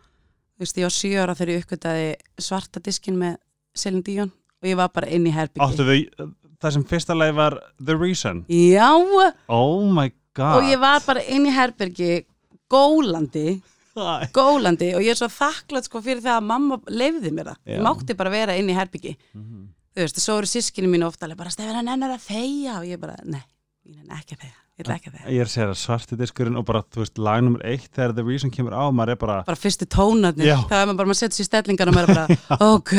Þú 0.57 0.61
veist, 0.65 0.77
ég 0.79 0.87
var 0.87 0.91
sjö 0.91 1.21
ára 1.21 1.35
þegar 1.37 1.53
ég 1.53 1.65
uppgötaði 1.65 2.15
svarta 2.41 2.81
diskin 2.81 3.19
með 3.21 3.37
Selin 3.75 4.03
Díón 4.03 4.31
og 4.63 4.65
ég 4.65 4.77
var 4.77 4.89
bara 4.89 5.07
inn 5.13 5.27
í 5.27 5.33
herbyggi 5.33 6.09
það 6.59 6.73
sem 6.73 6.85
fyrsta 6.85 7.13
leið 7.15 7.35
var 7.37 7.59
The 7.85 7.95
Reason? 7.95 8.45
Já, 8.49 8.89
oh 9.49 9.93
my 9.93 10.11
god. 10.35 10.57
Og 10.57 10.63
ég 10.73 10.81
var 10.81 11.01
bara 11.07 11.21
inn 11.29 11.45
í 11.47 11.53
herbyggi 11.53 12.25
gólandi 12.73 13.61
gólandi. 14.33 14.95
Og 14.97 15.01
ég 15.05 15.11
er 15.15 15.19
svo 15.21 15.29
þakklátt 15.33 15.85
sko 15.89 16.01
fyrir 16.05 16.21
það 16.25 16.37
að 16.41 16.47
mamma 16.49 16.79
leifði 16.89 17.31
mér 17.33 17.51
það. 17.53 17.61
Ég 17.67 17.85
mátti 17.85 18.17
bara 18.17 18.31
vera 18.33 18.57
inn 18.57 18.69
í 18.69 18.75
herbyggi 18.77 19.17
Mhm. 19.35 19.69
Þú 19.97 20.05
veist, 20.05 20.21
svo 20.23 20.39
eru 20.43 20.53
sískinu 20.53 20.93
mínu 20.93 21.09
ofta 21.09 21.33
bara 21.35 21.53
stefir 21.55 21.75
hann 21.79 21.89
ennar 21.89 22.15
að 22.19 22.29
þegja. 22.29 22.79
Og 22.83 22.87
ég 22.93 23.01
bara, 23.03 23.17
nei, 23.25 23.43
ég 23.89 23.97
nenni 23.97 24.21
ekki 24.21 24.37
að 24.37 24.45
þegja 24.45 24.63
ég 24.77 24.85
ætla 24.85 24.97
ekki 24.99 25.09
að 25.09 25.15
þegja. 25.17 25.33
Ég 25.33 25.41
er 25.41 25.49
að 25.49 25.53
segja 25.55 25.67
það 25.71 25.79
svarti 25.81 26.17
diskurinn 26.21 26.59
og 26.61 26.65
bara, 26.69 26.83
þú 26.93 27.01
veist, 27.01 27.21
lag 27.25 27.45
nummer 27.45 27.63
eitt 27.65 27.87
þegar 27.97 28.13
The 28.17 28.25
Reason 28.27 28.53
kemur 28.53 28.77
á, 28.77 28.85
maður 28.93 29.15
er 29.15 29.21
bara 29.23 29.37
bara 29.49 29.61
fyrstu 29.61 29.89
tónarnir, 29.89 30.51
Já. 30.51 30.57
það 30.69 30.83
er 30.83 30.91
maður 30.91 30.99
bara 31.01 31.11
maður 31.11 31.21
setur 31.23 31.39
sér 31.39 31.49
stellingar 31.49 31.91
og 31.91 31.97
maður 31.97 32.13
er 32.13 32.19
bara, 32.21 32.39
ok, 32.77 32.93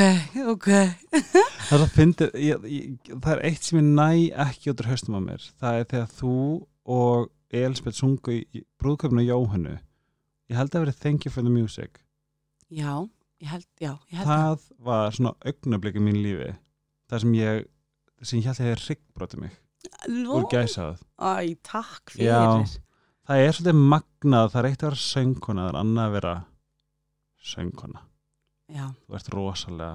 ok. 0.55 0.69
Það 1.13 1.77
er, 1.77 1.83
að 1.83 1.93
fyndi, 1.93 2.29
það 3.13 3.31
er 3.35 3.43
eitt 3.51 3.69
sem 3.69 3.81
ég 3.81 3.89
næ 3.91 4.09
ekki 4.47 4.73
út 4.73 4.81
úr 4.81 4.89
haustum 4.89 5.19
á 5.19 5.21
mér. 5.21 5.47
Það 5.61 5.81
er 5.83 5.89
þegar 5.93 6.11
þú 6.17 6.35
og 6.97 7.29
Elspeth 7.61 8.01
sungu 8.01 8.39
í, 8.39 8.41
í 8.57 8.65
brúðköpnu 8.81 9.23
Jóhannu 9.27 9.77
ég 9.77 10.57
held 10.57 10.73
að 10.73 10.87
verið 10.87 11.01
Thank 11.03 11.27
you 11.27 11.31
for 11.31 11.45
the 11.45 11.53
music. 11.53 12.01
Já, 12.73 13.05
ég 13.43 13.51
held, 13.53 13.67
já, 13.77 13.93
ég 14.09 14.17
held 14.17 14.31
það 14.33 14.65
var 14.89 15.13
svona 15.15 15.35
augnabliki 15.45 16.01
mín 16.01 16.23
lífi 16.25 16.55
það 17.09 17.23
sem 17.23 17.33
ég 17.37 17.63
sem 18.23 18.39
ég 18.39 18.45
held 18.49 18.59
að 18.59 18.65
ég 18.65 18.73
hefði 18.75 18.89
ryggbrotið 18.89 19.41
mig 19.45 19.55
Nú, 20.11 20.33
úr 20.39 20.45
gæsað 20.51 20.97
Æ, 21.21 21.55
takk 21.63 22.11
fyrir. 22.11 22.27
Já. 22.27 22.65
það 23.27 23.43
er 23.43 23.51
svolítið 23.57 23.81
magnað, 23.93 24.49
það 24.51 24.59
er 24.61 24.69
eitt 24.71 24.83
að 24.83 24.89
vera 24.89 25.01
söngkona 25.03 25.61
það 25.67 25.69
er 25.73 25.79
annað 25.81 26.07
að 26.07 26.15
vera 26.17 26.33
söngkona. 27.47 28.01
Já, 28.67 28.87
þú 29.07 29.15
ert 29.19 29.29
rosalega 29.31 29.93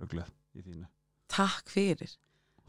rugluð 0.00 0.32
í 0.58 0.64
þínu. 0.64 0.88
Takk 1.30 1.70
fyrir. 1.70 2.10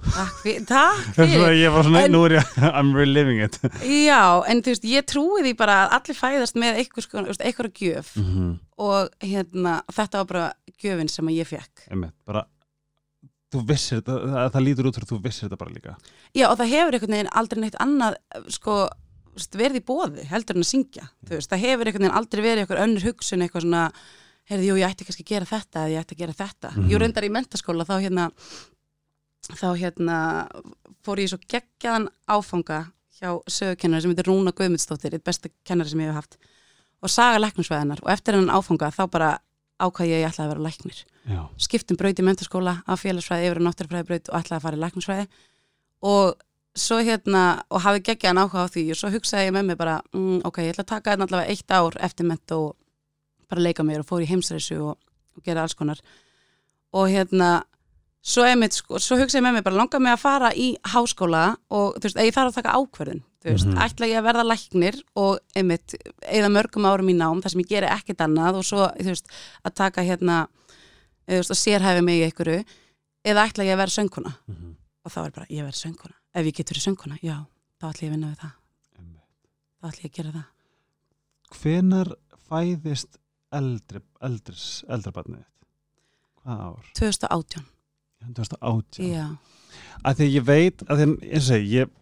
Takk 0.02 0.38
fyrir, 0.42 0.64
takk 0.70 1.02
fyrir. 1.18 1.52
ég 1.58 1.74
var 1.74 1.86
svona, 1.86 2.04
En- 2.06 2.14
nú 2.14 2.22
er 2.28 2.36
ég 2.40 2.54
I'm 2.78 2.94
reliving 2.98 3.42
it. 3.46 3.58
Já, 3.86 4.22
en 4.50 4.62
þú 4.62 4.74
veist, 4.76 4.88
ég 4.90 5.06
trúi 5.10 5.44
því 5.46 5.56
bara 5.58 5.80
að 5.86 5.98
allir 5.98 6.18
fæðast 6.20 6.58
með 6.62 6.80
eitthvað, 6.84 7.74
gjöf. 7.78 8.16
Mm 8.18 8.32
-hmm. 8.32 8.56
og 8.78 9.10
hérna, 9.26 9.76
þetta 9.94 10.18
var 10.24 10.26
bara 10.34 10.48
gjöfin 10.82 11.10
sem 11.10 11.30
ég 11.30 11.48
fekk 11.48 11.88
Einmitt, 11.90 12.16
bara 12.26 12.46
þú 13.52 13.62
vissir 13.68 14.00
þetta, 14.00 14.18
það, 14.32 14.50
það 14.56 14.66
lítur 14.68 14.88
út 14.90 14.98
fyrir 14.98 15.08
að 15.08 15.14
þú 15.14 15.20
vissir 15.26 15.48
þetta 15.48 15.60
bara 15.62 15.76
líka. 15.76 15.96
Já, 16.38 16.46
og 16.48 16.58
það 16.62 16.74
hefur 16.74 16.98
einhvern 16.98 17.16
veginn 17.18 17.32
aldrei 17.42 17.62
neitt 17.62 17.78
annað 17.84 18.18
sko, 18.56 18.78
verið 19.60 19.82
í 19.82 19.86
bóði 19.92 20.26
heldur 20.32 20.58
en 20.60 20.66
að 20.66 20.72
syngja, 20.72 21.08
veist, 21.30 21.52
það 21.52 21.64
hefur 21.66 21.90
einhvern 21.92 22.06
veginn 22.08 22.20
aldrei 22.22 22.44
verið 22.46 22.64
eitthvað 22.64 22.84
önnur 22.86 23.08
hugsun, 23.10 23.44
eitthvað 23.46 23.66
svona 23.66 23.84
heyrði, 24.52 24.70
jú, 24.70 24.78
ég 24.80 24.92
ætti 24.92 25.08
kannski 25.08 25.26
að 25.26 25.32
gera 25.34 25.50
þetta 25.52 25.84
eða 25.84 25.94
ég 25.94 26.06
ætti 26.06 26.16
að 26.16 26.24
gera 26.24 26.38
þetta. 26.40 26.72
Mhm. 26.76 26.90
Jú, 26.92 27.02
reyndar 27.02 27.28
í 27.28 27.34
mentaskóla 27.36 27.88
þá 27.88 27.94
hérna 28.02 28.30
þá 29.52 29.70
hérna 29.80 30.18
fór 31.06 31.22
ég 31.22 31.32
svo 31.32 31.40
geggjaðan 31.50 32.10
áfanga 32.30 32.82
hjá 33.20 33.30
sögukennari 33.50 34.04
sem 34.04 34.14
heitir 34.14 34.28
Rúna 34.30 34.54
Guðmundsdóttir 34.56 35.16
eitt 35.18 35.26
besta 35.26 35.50
kennari 35.68 35.90
sem 35.90 36.02
ég 36.02 36.12
hef 36.12 36.20
haft. 36.22 36.38
Og 37.02 37.10
saga 37.10 37.40
læknusvæðinar 37.42 38.04
og 38.04 38.12
eftir 38.14 38.38
hennan 38.38 38.54
áfanga 38.54 38.92
þá 38.94 39.04
bara 39.10 39.32
ákvað 39.82 40.12
ég 40.12 40.20
að 40.20 40.22
ég 40.22 40.30
ætlaði 40.30 40.46
að 40.46 40.54
vera 40.54 40.66
læknir 40.68 41.02
Já, 41.30 41.42
skiptum 41.62 41.98
braut 41.98 42.18
í 42.20 42.24
mentaskóla 42.26 42.80
af 42.90 43.02
félagsfræði 43.04 43.50
yfir 43.52 43.60
á 43.62 43.66
náttúrfræði 43.68 44.08
braut 44.08 44.30
og 44.32 44.40
ætlaði 44.40 44.58
að 44.58 44.64
fara 44.66 44.78
í 44.78 44.82
læknisfræði. 44.82 45.28
Og 46.02 46.34
svo 46.82 46.98
hérna 47.04 47.42
og 47.70 47.82
hafi 47.84 48.02
geggjaðan 48.08 48.42
áhuga 48.46 48.64
á 48.66 48.72
því 48.74 48.84
og 48.94 48.98
svo 48.98 49.10
hugsaði 49.14 49.50
ég 49.50 49.54
með 49.58 49.66
mig 49.70 49.78
bara 49.78 50.00
mm, 50.16 50.42
ok, 50.48 50.58
ég 50.64 50.72
ætla 50.74 50.86
að 50.88 50.92
taka 50.96 51.12
þetta 51.14 51.28
allavega 51.28 51.52
eitt 51.52 51.72
ár 51.78 51.98
eftir 52.08 52.26
ment 52.32 52.52
og 52.58 52.76
bara 53.52 53.62
leika 53.66 53.84
mér 53.84 54.02
og 54.02 54.08
fór 54.08 54.24
í 54.24 54.30
heimsreisu 54.32 54.80
og, 54.80 54.96
og 55.38 55.44
gera 55.46 55.66
alls 55.66 55.76
konar. 55.76 56.00
Og 56.96 57.10
hérna 57.12 57.64
svo, 58.24 58.46
einmitt, 58.48 58.74
sko, 58.80 58.98
svo 59.02 59.18
hugsaði 59.20 59.42
ég 59.42 59.46
með 59.50 59.58
mig 59.60 59.66
bara 59.68 59.78
langar 59.82 60.02
mig 60.02 60.14
að 60.16 60.24
fara 60.24 60.54
í 60.56 60.72
háskóla 60.94 61.58
og 61.70 62.00
þú 62.00 62.08
veist, 62.08 62.18
ég 62.24 62.34
þarf 62.36 62.54
að 62.54 62.58
taka 62.62 62.78
ákverðin 62.80 63.22
þú 63.42 63.50
veist, 63.52 63.68
Mhm. 63.68 63.78
ætla 63.82 64.08
ég 64.08 64.18
að 64.22 64.26
verða 64.30 64.44
læknir 64.46 64.98
og 65.18 65.40
einmitt, 65.58 65.96
eða 66.22 66.50
mörgum 66.54 66.86
árum 66.86 67.10
í 67.10 67.16
nám 67.18 67.42
þar 67.42 67.50
sem 67.52 67.62
ég 67.62 67.68
geri 67.70 67.88
ekkert 67.90 68.22
annað 68.22 68.60
og 68.62 68.64
svo 68.64 68.88
þú 68.96 69.10
veist, 69.12 69.28
að 69.66 69.74
taka 69.76 70.02
hérna 70.06 70.48
að 71.40 71.60
sérhæfi 71.62 72.04
mig 72.06 72.20
í 72.20 72.28
einhverju 72.28 72.60
eða 73.32 73.48
ætla 73.48 73.68
ég 73.68 73.76
að 73.76 73.84
vera 73.84 73.96
söngkona. 73.96 74.36
Mm 74.52 74.72
og 75.02 75.14
þá 75.14 75.22
er 75.24 75.36
bara, 75.36 75.48
ég 75.50 75.66
verð 75.66 75.80
söngkona. 75.80 76.18
Ef 76.32 76.48
ég 76.48 76.58
get 76.58 76.72
verið 76.72 76.86
söngkona, 76.86 77.20
já, 77.26 77.38
þá 77.82 77.88
ætla 77.90 78.06
ég 78.06 78.12
að 78.12 78.16
vinna 78.16 78.32
við 78.32 78.42
það. 78.42 78.58
Þá 79.82 79.88
ætla 79.90 80.04
ég 80.04 80.12
að 80.12 80.18
gera 80.18 80.34
það. 80.36 80.50
Hvenar 81.62 82.12
fæðist 82.52 83.18
eldri, 83.52 84.04
eldris, 84.24 84.68
eldra 84.88 85.16
barnið 85.16 85.42
þitt? 85.42 85.66
Hvað 86.42 86.62
ár? 86.68 86.92
2018, 86.98 87.66
2018 88.38 89.10
já, 89.12 89.26
að 90.02 90.20
því 90.22 90.28
að 90.28 90.38
ég 90.38 90.46
veit 90.48 90.86
að 90.88 91.02
því 91.02 91.08
að 91.08 91.26
eins 91.32 91.50
og 91.52 91.68
ég 91.72 91.98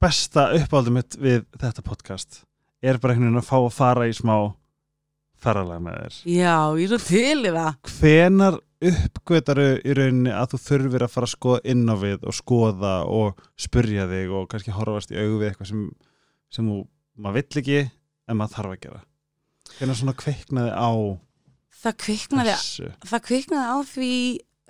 besta 0.00 0.46
uppáldum 0.56 0.96
mitt 0.98 1.16
við 1.18 1.42
þetta 1.56 1.84
podcast 1.84 2.42
er 2.84 3.00
bara 3.00 3.16
einhvern 3.16 3.32
veginn 3.32 3.40
að 3.42 3.48
fá 3.48 3.56
að 3.58 3.74
fara 3.74 4.06
í 4.08 4.14
smá 4.16 4.36
ferralega 5.42 5.80
með 5.84 5.94
þér. 6.02 6.14
Já, 6.32 6.56
ég 6.80 6.84
er 6.86 6.90
svo 6.92 7.00
til 7.06 7.40
í 7.44 7.52
það. 7.56 7.72
Hvenar 7.98 8.54
uppgötaru 8.86 9.68
í 9.82 9.90
rauninni 9.96 10.32
að 10.36 10.50
þú 10.52 10.58
þurfir 10.66 11.02
að 11.06 11.12
fara 11.14 11.26
að 11.28 11.32
skoða 11.32 11.60
inn 11.72 11.84
á 11.88 11.94
við 11.96 12.20
og 12.28 12.34
skoða 12.36 12.94
og 13.08 13.28
spurja 13.56 14.04
þig 14.10 14.28
og 14.36 14.44
kannski 14.52 14.72
horfast 14.76 15.10
í 15.14 15.20
augu 15.20 15.36
við 15.40 15.48
eitthvað 15.50 15.70
sem, 15.70 15.82
sem 16.52 16.64
þú, 16.70 16.76
maður 17.16 17.36
vill 17.40 17.56
ekki 17.62 17.80
en 17.86 18.36
maður 18.36 18.54
þarf 18.56 18.70
að 18.74 18.82
gera? 18.86 19.00
Hvenar 19.78 19.96
svona 19.98 20.16
kveiknaði 20.20 20.72
á 20.76 20.90
það 21.76 21.94
kviknaði, 22.04 22.52
þessu? 22.56 22.86
það 23.10 23.20
kviknaði 23.30 23.66
á 23.72 23.76
því 23.92 24.12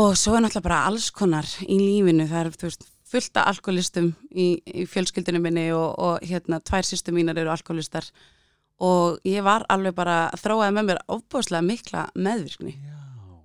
og 0.00 0.17
svo 0.17 0.37
er 0.37 0.45
náttúrulega 0.47 0.69
bara 0.69 0.85
alls 0.88 1.11
konar 1.11 1.49
í 1.67 1.76
lífinu, 1.81 2.29
það 2.31 2.47
er 2.47 2.50
þú 2.57 2.69
veist, 2.71 2.87
fullt 3.11 3.40
af 3.40 3.50
alkoholistum 3.55 4.12
í, 4.31 4.52
í 4.64 4.87
fjölskyldinu 4.88 5.40
minni 5.43 5.69
og, 5.75 5.99
og 5.99 6.26
hérna, 6.26 6.61
tvær 6.62 6.87
sýstu 6.87 7.14
mínar 7.14 7.38
eru 7.40 7.52
alkoholistar. 7.52 8.07
Og 8.81 9.21
ég 9.29 9.45
var 9.45 9.67
alveg 9.69 9.97
bara 9.97 10.31
þróaði 10.40 10.76
með 10.76 10.88
mér 10.88 11.02
ofbúðslega 11.12 11.67
mikla 11.67 12.07
meðvirkni. 12.14 12.75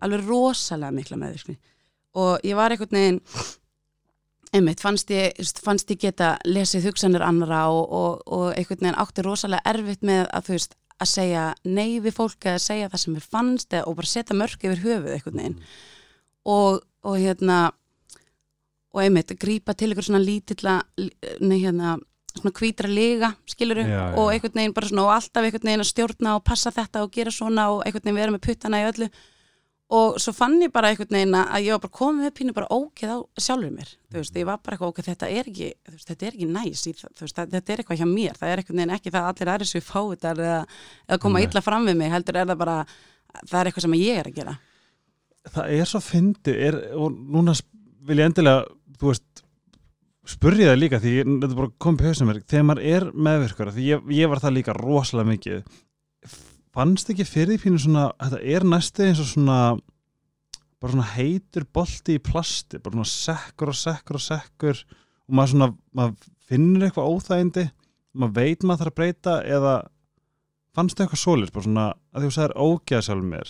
Alveg 0.05 0.23
rosalega 0.29 0.95
mikla 0.95 1.19
meðvirkni. 1.19 1.57
Og 2.15 2.45
ég 2.47 2.55
var 2.55 2.71
einhvern 2.71 2.95
veginn 2.95 3.21
einmitt, 4.55 4.79
fannst 4.83 5.11
ég, 5.11 5.35
fannst 5.63 5.91
ég 5.91 5.99
geta 6.05 6.35
lesið 6.47 6.89
hugsanir 6.89 7.25
annara 7.25 7.65
og, 7.73 7.83
og, 7.91 8.21
og 8.31 8.45
einhvern 8.53 8.85
veginn 8.85 8.99
átti 9.01 9.25
rosalega 9.25 9.73
erfitt 9.73 10.05
með 10.05 10.27
að 10.29 10.47
þú 10.47 10.55
veist, 10.55 10.77
að 10.95 11.11
segja 11.11 11.45
nei 11.67 11.99
við 11.99 12.15
fólk 12.15 12.45
eða 12.47 12.61
segja 12.63 12.91
það 12.91 13.01
sem 13.01 13.15
mér 13.17 13.25
fannst 13.33 13.73
eða, 13.73 13.87
og 13.89 13.97
bara 13.97 14.11
setja 14.13 14.37
mörk 14.39 14.63
yfir 14.63 14.83
höfuð 14.85 15.15
einhvern 15.17 15.41
veginn. 15.41 15.57
Og, 16.45 16.79
og 17.03 17.17
hérna 17.19 17.57
og 18.95 19.03
einmitt, 19.03 19.35
grípa 19.39 19.75
til 19.75 19.91
einhver 19.91 20.07
svona 20.07 20.23
lítilla 20.23 20.79
nei 21.43 21.59
hérna 21.59 21.97
svona 22.35 22.51
hvítra 22.55 22.89
lega, 22.91 23.33
skiluru 23.47 23.83
Já, 23.83 23.91
já. 23.91 24.17
og 24.19 24.31
einhvern 24.33 24.59
veginn 24.59 24.75
bara 24.75 24.89
svona 24.89 25.05
og 25.05 25.13
alltaf 25.15 25.43
einhvern 25.45 25.69
veginn 25.69 25.83
að 25.83 25.91
stjórna 25.91 26.35
og 26.39 26.43
passa 26.47 26.71
þetta 26.75 27.03
og 27.05 27.13
gera 27.15 27.31
svona 27.31 27.69
og 27.71 27.85
einhvern 27.85 28.03
veginn 28.07 28.21
vera 28.21 28.35
með 28.35 28.45
puttana 28.47 28.81
í 28.83 28.89
öllu 28.89 29.09
og 29.95 30.15
svo 30.19 30.33
fann 30.33 30.57
ég 30.63 30.71
bara 30.73 30.89
einhvern 30.91 31.13
veginn 31.13 31.37
að 31.39 31.67
ég 31.67 31.75
var 31.75 31.83
bara 31.85 31.97
komið 31.99 32.25
með 32.25 32.35
pínu 32.39 32.55
bara 32.57 32.69
ógeð 32.73 33.11
á 33.13 33.17
sjálfur 33.37 33.73
mér 33.75 33.91
þú 34.11 34.19
veist, 34.19 34.39
ég 34.39 34.47
var 34.49 34.61
bara 34.63 34.75
eitthvað 34.75 34.93
ógeð, 34.93 35.09
þetta 35.11 35.29
er 35.29 35.49
ekki 35.51 35.67
veist, 35.91 36.07
þetta 36.09 36.25
er 36.25 36.37
ekki 36.37 36.47
næs, 36.49 36.85
þú 36.87 37.25
veist, 37.25 37.41
þetta 37.53 37.73
er 37.75 37.83
eitthvað 37.83 37.99
hjá 38.01 38.07
mér 38.09 38.39
það 38.39 38.51
er 38.53 38.63
einhvern 38.63 38.81
veginn 38.81 38.95
ekki 38.97 39.13
það 39.13 39.21
að 39.21 39.29
allir 39.31 39.51
aðri 39.53 39.69
sér 39.69 39.85
fáiðar 39.85 40.41
eða, 40.47 40.61
eða 41.07 41.19
koma 41.27 41.39
Nei. 41.39 41.47
illa 41.47 41.63
fram 41.67 41.85
við 41.85 41.99
mig 42.01 42.15
heldur 42.15 42.39
er 42.41 42.49
það 42.49 42.63
bara, 42.63 42.77
það 43.43 43.59
er 43.59 43.69
eitthvað 43.69 43.85
sem 43.85 43.97
ég 43.99 44.21
er 44.23 44.31
að 44.31 44.39
gera 44.41 44.57
það 45.53 45.77
er 45.77 45.91
svo 45.93 46.01
fyndi 46.01 46.57
er, 46.67 46.79
og 46.97 47.13
núna 47.13 47.55
vil 48.05 48.19
ég 48.19 48.31
endilega 48.31 48.65
þú 48.99 49.11
veist 49.11 49.43
spurja 50.25 50.71
það 50.71 50.79
líka 50.81 50.99
því 51.03 51.15
þetta 51.21 51.49
er 51.49 51.57
bara 51.59 51.73
komið 51.85 52.07
hausnum 52.09 52.31
mér 52.31 52.43
þegar 52.43 52.67
maður 52.69 52.87
er 52.91 53.07
meðvirkara, 53.27 53.73
því 53.75 53.89
ég, 53.91 54.05
ég 54.17 54.31
var 54.31 54.41
það 54.41 54.55
líka 54.57 54.77
rosalega 54.77 55.31
mikið. 55.31 55.81
Fannst 56.75 57.11
ekki 57.13 57.27
fyrir 57.29 57.53
því 57.53 57.61
pínu 57.61 57.81
svona 57.83 58.07
þetta 58.19 58.39
er 58.55 58.65
næstu 58.67 59.05
eins 59.05 59.21
og 59.23 59.29
svona 59.29 59.59
bara 60.81 60.91
svona 60.91 61.07
heitur 61.15 61.65
bolti 61.73 62.17
í 62.17 62.23
plasti 62.23 62.81
bara 62.81 62.97
svona 62.97 63.11
sekkur 63.11 63.71
og 63.71 63.79
sekkur 63.79 64.19
og 64.19 64.25
sekkur 64.25 64.81
og 64.85 65.37
maður 65.37 65.53
svona, 65.53 65.69
maður 65.95 66.31
finnur 66.49 66.85
eitthvað 66.85 67.11
óþægindi 67.13 67.65
maður 68.15 68.35
veit 68.35 68.65
maður 68.65 68.81
þarf 68.83 68.91
að 68.91 68.97
breyta 68.99 69.35
eða 69.55 69.75
fannst 70.75 70.97
það 70.99 71.05
eitthvað 71.07 71.23
svolir 71.23 71.51
bara 71.55 71.63
svona 71.67 71.85
að 72.15 72.23
þú 72.25 72.29
sagðir 72.35 72.53
ógeða 72.63 73.01
sjálf 73.09 73.25
mér. 73.27 73.49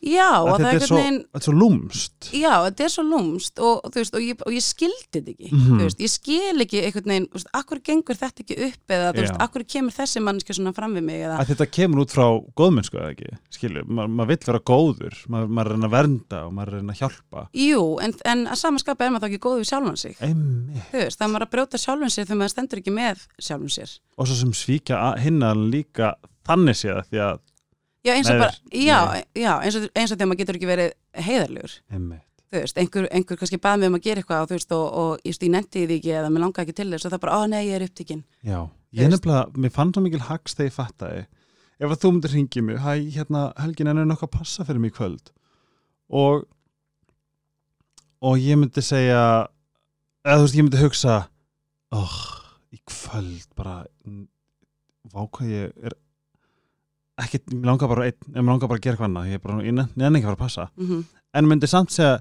Já, 0.00 0.26
Að 0.40 0.62
þetta 0.62 0.70
er 0.72 0.84
svo, 0.88 0.98
þetta 0.98 1.36
er 1.38 1.44
svo 1.44 1.52
lúmst 1.60 2.28
Já, 2.32 2.52
þetta 2.64 2.84
er 2.86 2.92
svo 2.94 3.02
lúmst 3.04 3.60
og, 3.60 3.82
veist, 3.94 4.14
og, 4.16 4.22
ég, 4.24 4.38
og 4.48 4.54
ég 4.56 4.64
skildi 4.64 5.10
þetta 5.12 5.34
ekki 5.34 5.50
Mhm. 5.52 5.74
þú 5.76 5.84
veist, 5.84 6.00
ég 6.00 6.10
skil 6.14 6.64
ekki 6.64 6.80
einhvern 6.86 7.10
veginn 7.12 7.26
akkur 7.60 7.80
gengur 7.84 8.16
þetta 8.16 8.40
ekki 8.46 8.56
upp 8.70 8.94
eða 8.96 9.10
veist, 9.14 9.36
akkur 9.44 9.64
kemur 9.68 9.92
þessi 9.92 10.22
mannski 10.24 10.56
svona 10.56 10.72
fram 10.74 10.94
við 10.96 11.04
mig 11.04 11.20
eða, 11.26 11.36
þetta 11.44 11.66
kemur 11.70 12.00
út 12.06 12.14
frá 12.16 12.24
góðmennsku 12.56 12.96
eða 12.96 13.10
ekki? 13.12 13.36
Skilju, 13.58 13.84
Ma, 13.90 14.06
maður 14.08 14.32
vill 14.32 14.46
vera 14.48 14.62
góður 14.72 15.20
maður, 15.28 15.52
maður 15.58 15.70
reyna 15.74 15.86
að 15.90 15.94
vernda 15.98 16.40
og 16.46 16.52
maður 16.56 16.72
reyna 16.78 16.92
að 16.96 17.00
hjálpa. 17.04 17.44
Jú, 17.60 17.84
en, 18.00 18.14
en 18.24 18.46
að 18.46 18.56
samanskapa 18.64 19.04
er 19.04 19.10
maður 19.12 19.26
þá 19.28 19.30
ekki 19.34 19.42
góð 19.44 19.60
við 19.60 19.68
sjálfan 19.68 20.00
sig. 20.00 20.16
Það 20.16 21.20
er 21.20 21.28
maður 21.28 21.44
að 21.46 21.52
brjóta 21.54 21.78
sjálfan 21.80 22.10
sig 22.10 22.24
þegar 22.24 22.40
maður 22.40 22.54
stendur 22.56 22.80
ekki 22.80 22.94
með 22.96 23.26
sjálfan 23.38 23.74
sér. 23.76 23.94
Og 24.16 24.26
svo 24.28 24.34
sem 24.40 24.52
svíkja 24.56 24.96
að- 24.96 25.20
hinna 25.28 25.52
líka 25.54 26.14
þannig 26.48 26.78
séð 26.80 27.00
því 27.10 27.22
að 27.26 27.38
já, 28.06 28.12
eins 28.14 28.30
og 28.32 28.40
bara, 28.40 28.56
já, 28.72 28.98
já 29.36 29.52
eins, 29.58 29.78
og, 29.78 29.86
eins 29.94 30.10
og 30.10 30.16
þegar 30.16 30.30
maður 30.30 30.42
getur 30.42 30.58
ekki 30.58 30.70
verið 30.70 30.92
heiðarlegur. 31.28 31.74
Þú 32.50 32.58
veist, 32.58 32.78
einhver, 32.82 33.06
einhver 33.14 33.38
kannski 33.38 33.60
bað 33.62 33.76
mig 33.78 33.90
um 33.90 33.96
að 33.98 34.06
gera 34.08 34.22
eitthvað 34.22 34.44
og 34.44 34.50
þú 34.50 34.56
veist, 34.56 34.72
og, 34.74 34.86
og 35.00 35.28
ég, 35.28 35.36
nefndi 35.54 35.84
því 35.86 35.98
ekki 36.00 36.14
eða 36.18 36.30
mér 36.34 36.44
langaði 36.46 36.64
ekki 36.66 36.78
til 36.80 36.88
þess 36.90 37.06
og 37.06 37.12
það 37.14 37.22
bara, 37.24 37.36
ó 37.38 37.40
nei, 37.46 37.60
ég 37.68 37.76
er 37.76 37.84
upptíkin 37.86 38.24
já, 38.42 38.56
ég 38.90 39.04
veist. 39.04 39.12
nefnilega, 39.14 39.60
mér 39.62 39.74
fann 39.76 39.92
svo 39.94 40.02
mikil 40.02 40.24
hags 40.26 40.56
þegar 40.58 40.70
ég 40.70 40.78
fattaði. 40.78 41.20
Ef 41.80 41.94
að 41.94 42.00
þú 42.02 42.10
myndir 42.12 42.34
hringið 42.34 42.66
mig 42.66 42.80
hæ, 42.82 42.90
hérna, 43.14 43.44
Helgin, 43.60 43.92
er 43.92 44.00
nokkuð 44.02 44.26
að 44.26 44.34
passa 44.34 44.66
fyrir 44.66 44.82
mig 44.82 44.96
kvöld? 44.96 45.30
Og 46.10 46.42
og 48.20 48.36
ég 48.42 48.58
myndi 48.60 48.82
segja 48.84 49.22
eða 50.26 50.36
þú 50.40 50.44
veist, 50.44 50.58
ég 50.58 50.66
myndi 50.66 50.82
hugsa 50.82 51.16
oh, 51.96 52.18
í 52.74 52.80
kvöld 52.88 53.46
bara 53.56 53.84
vá 55.10 55.22
hvað 55.24 55.54
ég 55.54 55.86
er 55.86 55.96
ekki, 57.20 57.40
mér 57.54 57.70
langar 57.72 57.90
bara 57.92 58.06
einn, 58.08 58.28
mér 58.34 58.48
langar 58.52 58.70
bara 58.70 58.80
að 58.80 58.86
gera 58.88 58.96
hvað 59.00 59.08
annað, 59.10 59.30
ég 59.30 59.38
er 59.40 59.44
bara, 59.44 59.58
ég 59.66 59.74
nefn 59.76 60.16
ekki 60.18 60.24
að 60.24 60.30
fara 60.30 60.38
að 60.38 60.44
passa. 60.44 60.68
Mm 60.80 61.02
en 61.36 61.46
myndi 61.46 61.68
samt 61.70 61.92
segja 61.94 62.16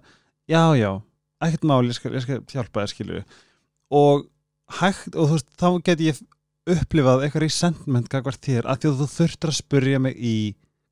já, 0.49 0.61
já, 0.77 0.91
ekkert 1.45 1.63
mál, 1.69 1.85
ég 1.87 1.95
skal, 1.97 2.11
ég 2.13 2.25
skal 2.25 2.41
hjálpa 2.51 2.83
þér 2.83 2.91
skilju 2.93 3.21
og 3.99 4.27
hægt, 4.79 5.15
og 5.15 5.31
þú 5.31 5.37
veist, 5.37 5.49
þá 5.57 5.67
get 5.87 6.03
ég 6.05 6.19
upplifað 6.69 7.23
eitthvað 7.25 7.45
resentment 7.47 8.09
gagvart 8.11 8.43
þér 8.45 8.67
að 8.69 8.83
því 8.83 8.91
að 8.91 8.99
þú 9.01 9.07
þurftir 9.15 9.51
að 9.53 9.57
spurja 9.57 10.01
mig 10.03 10.19
í 10.19 10.35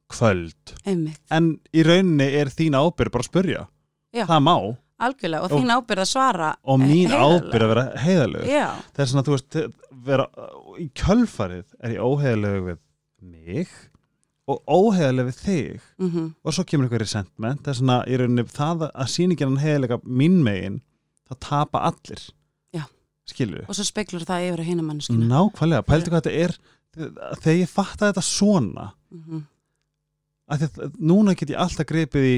kvöld, 0.10 0.74
einmitt, 0.88 1.22
en 1.36 1.52
í 1.76 1.84
rauninni 1.86 2.30
er 2.40 2.50
þín 2.54 2.78
ábyrð 2.80 3.14
bara 3.14 3.26
að 3.26 3.30
spurja 3.30 3.64
Já. 4.16 4.24
það 4.32 4.42
má, 4.48 4.56
algjörlega, 4.98 5.44
og 5.44 5.52
Og- 5.52 5.62
þín 5.62 5.76
ábyrð 5.78 6.04
að 6.06 6.10
svara 6.14 6.52
og 6.64 6.82
eh, 6.82 6.88
mín 6.88 7.14
ábyrð 7.14 7.68
að 7.68 7.74
vera 7.76 7.86
heiðalög 8.02 8.48
það 8.48 9.04
er 9.06 9.12
svona, 9.12 9.26
þú 9.28 9.36
veist, 9.36 9.60
vera 10.08 10.26
í 10.82 10.88
kjölfarið 10.98 11.66
er 11.84 11.98
ég 12.00 12.08
óheiðalög 12.08 12.66
við 12.72 12.82
mig 13.28 13.70
og 14.48 14.62
óheiðalög 14.68 15.28
við 15.28 15.40
þig. 15.44 15.82
Mhm. 16.00 16.28
Og 16.46 16.54
svo 16.56 16.64
kemur 16.64 16.88
eitthvað 16.88 17.04
resentment 17.04 17.62
það 17.64 17.74
er 17.74 17.80
svona 17.82 17.98
í 18.08 18.18
rauninni 18.22 18.46
það 18.48 18.86
að 18.94 19.12
sýningin 19.14 19.50
hann 19.52 19.64
heiðlega 19.66 19.98
mín 20.06 20.38
megin 20.44 20.82
það 21.30 21.40
tapa 21.40 21.80
allir. 21.90 22.22
Já. 22.74 22.86
skilju, 23.28 23.66
og 23.68 23.76
svo 23.76 23.84
speklur 23.84 24.24
það 24.24 24.46
yfir 24.48 24.60
að 24.64 24.70
hina 24.70 24.84
mannskina 24.88 25.28
nákvæmlega, 25.28 25.84
pældu 25.84 26.10
hvað 26.14 26.22
þetta 26.24 26.38
er. 26.46 26.58
Þegar 27.42 27.58
ég 27.60 27.70
fatta 27.70 28.12
þetta 28.14 28.24
svona 28.24 28.92
mm 29.12 29.44
að 30.50 30.62
þetta, 30.64 30.86
núna 31.04 31.34
get 31.36 31.50
ég 31.52 31.60
alltaf 31.60 31.86
gripið 31.90 32.26
í 32.26 32.36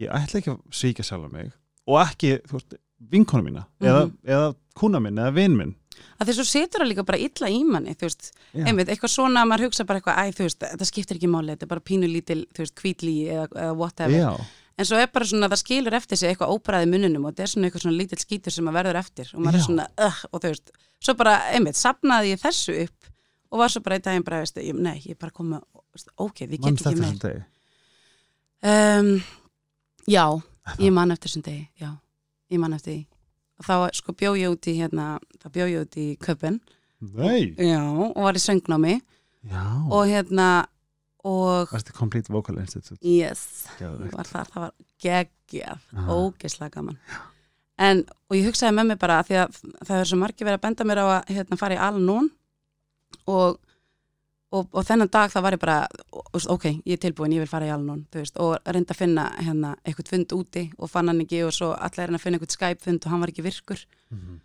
ég 0.00 0.08
ætla 0.08 0.40
ekki 0.40 0.52
að 0.54 0.60
svíkja 0.72 1.04
sjálf 1.04 1.30
mig 1.32 1.50
og 1.86 1.98
ekki, 2.00 2.30
þú 2.48 2.52
veist, 2.56 2.76
vinkonu 3.12 3.44
mína 3.44 3.66
eða, 3.80 4.06
Mhm. 4.06 4.14
eða 4.24 4.54
kuna 4.74 5.00
minn 5.00 5.16
eða 5.20 5.34
vin 5.34 5.56
minn 5.56 5.74
að 6.18 6.28
því 6.28 6.34
svo 6.38 6.44
setur 6.48 6.82
það 6.82 6.90
líka 6.90 7.04
bara 7.08 7.18
illa 7.22 7.48
í 7.52 7.62
manni 7.64 7.94
þú 7.96 8.08
veist, 8.08 8.30
einmitt, 8.56 8.88
eitthvað 8.92 9.12
svona 9.12 9.42
að 9.42 9.50
maður 9.52 9.66
hugsa 9.68 9.86
bara 9.88 10.00
eitthvað, 10.00 10.20
æ, 10.20 10.36
þú 10.36 10.46
veist, 10.46 10.62
þetta 10.70 10.88
skiptir 10.90 11.18
ekki 11.18 11.30
máli 11.32 11.52
þetta 11.54 11.66
er 11.66 11.72
bara 11.72 11.84
pínu 11.90 12.08
lítil, 12.10 12.38
þú 12.56 12.64
veist, 12.64 12.76
kvítlí 12.80 13.16
eða, 13.34 13.46
eða 13.66 13.74
whatever, 13.80 14.16
Já, 14.16 14.32
en 14.76 14.88
svo 14.88 14.98
er 15.00 15.08
bara 15.12 15.28
svona 15.28 15.48
það 15.52 15.62
skilur 15.62 15.94
eftir 15.96 16.20
sig 16.20 16.32
eitthvað 16.32 16.52
óbræði 16.56 16.90
mununum 16.92 17.24
og 17.24 17.32
þetta 17.34 17.46
er 17.46 17.52
svona 17.52 17.68
eitthvað 17.70 17.84
svona 17.86 17.96
lítill 18.00 18.20
skítur 18.20 18.52
sem 18.52 18.66
maður 18.68 18.78
verður 18.82 19.00
eftir 19.00 19.30
og 19.32 19.40
maður 19.44 19.56
Já. 19.56 19.60
er 19.62 19.66
svona, 19.70 19.88
uh, 20.06 20.22
og 20.32 20.42
þú 20.44 20.52
veist 20.52 20.72
svo 21.06 21.14
bara, 21.20 21.36
einmitt, 21.56 21.80
sapnaði 21.80 22.32
ég 22.34 22.42
þessu 22.44 22.76
upp 22.84 23.10
og 23.52 23.60
var 23.62 23.72
svo 23.72 23.82
bara 23.86 23.96
í 24.00 24.04
daginn 24.04 24.24
bara, 24.26 24.42
veistu, 24.44 24.60
ég, 24.64 24.76
nei, 24.76 24.96
ég 25.06 25.16
bara 25.20 25.32
komið, 25.32 25.62
ok, 26.16 26.40
ég 26.44 26.56
get 26.56 26.64
mannst 26.66 26.88
ekki 26.90 27.04
meir. 27.04 27.44
um, 28.66 29.12
já, 30.10 30.24
ég 30.82 30.92
man 30.92 31.14
eftir 31.14 31.30
þessum 31.30 31.46
degi, 31.46 31.68
já, 31.80 31.92
ég 32.52 32.60
man 32.62 32.76
eftir 32.76 32.92
því 32.98 33.04
þá 33.64 33.74
sko 33.96 34.12
bjó 34.16 34.34
ég 34.36 34.52
út 34.52 34.68
í 34.68 34.76
hérna, 34.80 35.16
þá 35.42 35.46
bjó 35.54 35.68
ég 35.70 35.86
út 35.86 36.00
í 36.00 36.08
köpun 36.20 36.60
Nei, 37.00 37.52
já, 37.60 37.82
og 37.84 38.16
var 38.24 38.38
í 38.38 38.40
söngnámi. 38.40 38.96
Já. 39.46 39.64
Og 39.92 40.08
hérna 40.08 40.66
og 41.26 41.72
Varstu 41.72 41.92
Complete 41.92 42.32
Vocal 42.32 42.58
Institute? 42.62 42.98
Yes, 43.04 43.66
var 43.80 44.28
þar, 44.28 44.48
það 44.52 44.62
var 44.62 44.72
geggjað. 45.02 45.88
Ógeðslega 46.06 46.78
gaman. 46.78 46.98
En, 47.76 48.04
og 48.30 48.38
ég 48.38 48.46
hugsaði 48.48 48.78
með 48.78 48.90
mér 48.90 49.00
bara 49.02 49.18
að 49.20 49.28
því 49.28 49.38
að 49.42 49.58
það 49.84 49.98
er 49.98 50.08
svo 50.08 50.18
margir 50.22 50.48
verið 50.48 50.58
að 50.58 50.64
benda 50.64 50.86
mér 50.88 51.02
á 51.02 51.06
að 51.06 51.34
hérna, 51.36 51.58
fara 51.60 51.76
í 51.76 51.82
Al-Nun 51.86 52.30
og, 53.28 53.58
og, 54.54 54.68
og 54.70 54.84
þennan 54.86 55.10
dag 55.12 55.32
það 55.32 55.44
var 55.46 55.56
ég 55.56 55.62
bara 55.62 55.76
ok, 56.54 56.66
ég 56.86 56.96
er 56.96 57.02
tilbúin, 57.02 57.34
ég 57.34 57.42
vil 57.42 57.50
fara 57.50 57.66
í 57.66 57.74
veist, 58.14 58.38
og 58.38 58.56
reynda 58.64 58.94
að 58.94 59.00
finna 59.00 59.26
hérna, 59.40 59.74
eitthvað 59.84 60.12
fund 60.12 60.34
úti 60.36 60.66
og 60.78 60.90
fann 60.90 61.10
hann 61.10 61.24
ekki 61.24 61.42
og 61.46 61.54
svo 61.54 61.72
allir 61.74 62.06
hann 62.06 62.18
að 62.18 62.24
finna 62.24 62.38
eitthvað 62.38 62.56
Skype 62.56 62.84
fund 62.84 63.04
og 63.04 63.12
hann 63.12 63.24
var 63.24 63.32
ekki 63.32 63.46
virkur. 63.46 63.86
Mhm. 64.10 64.40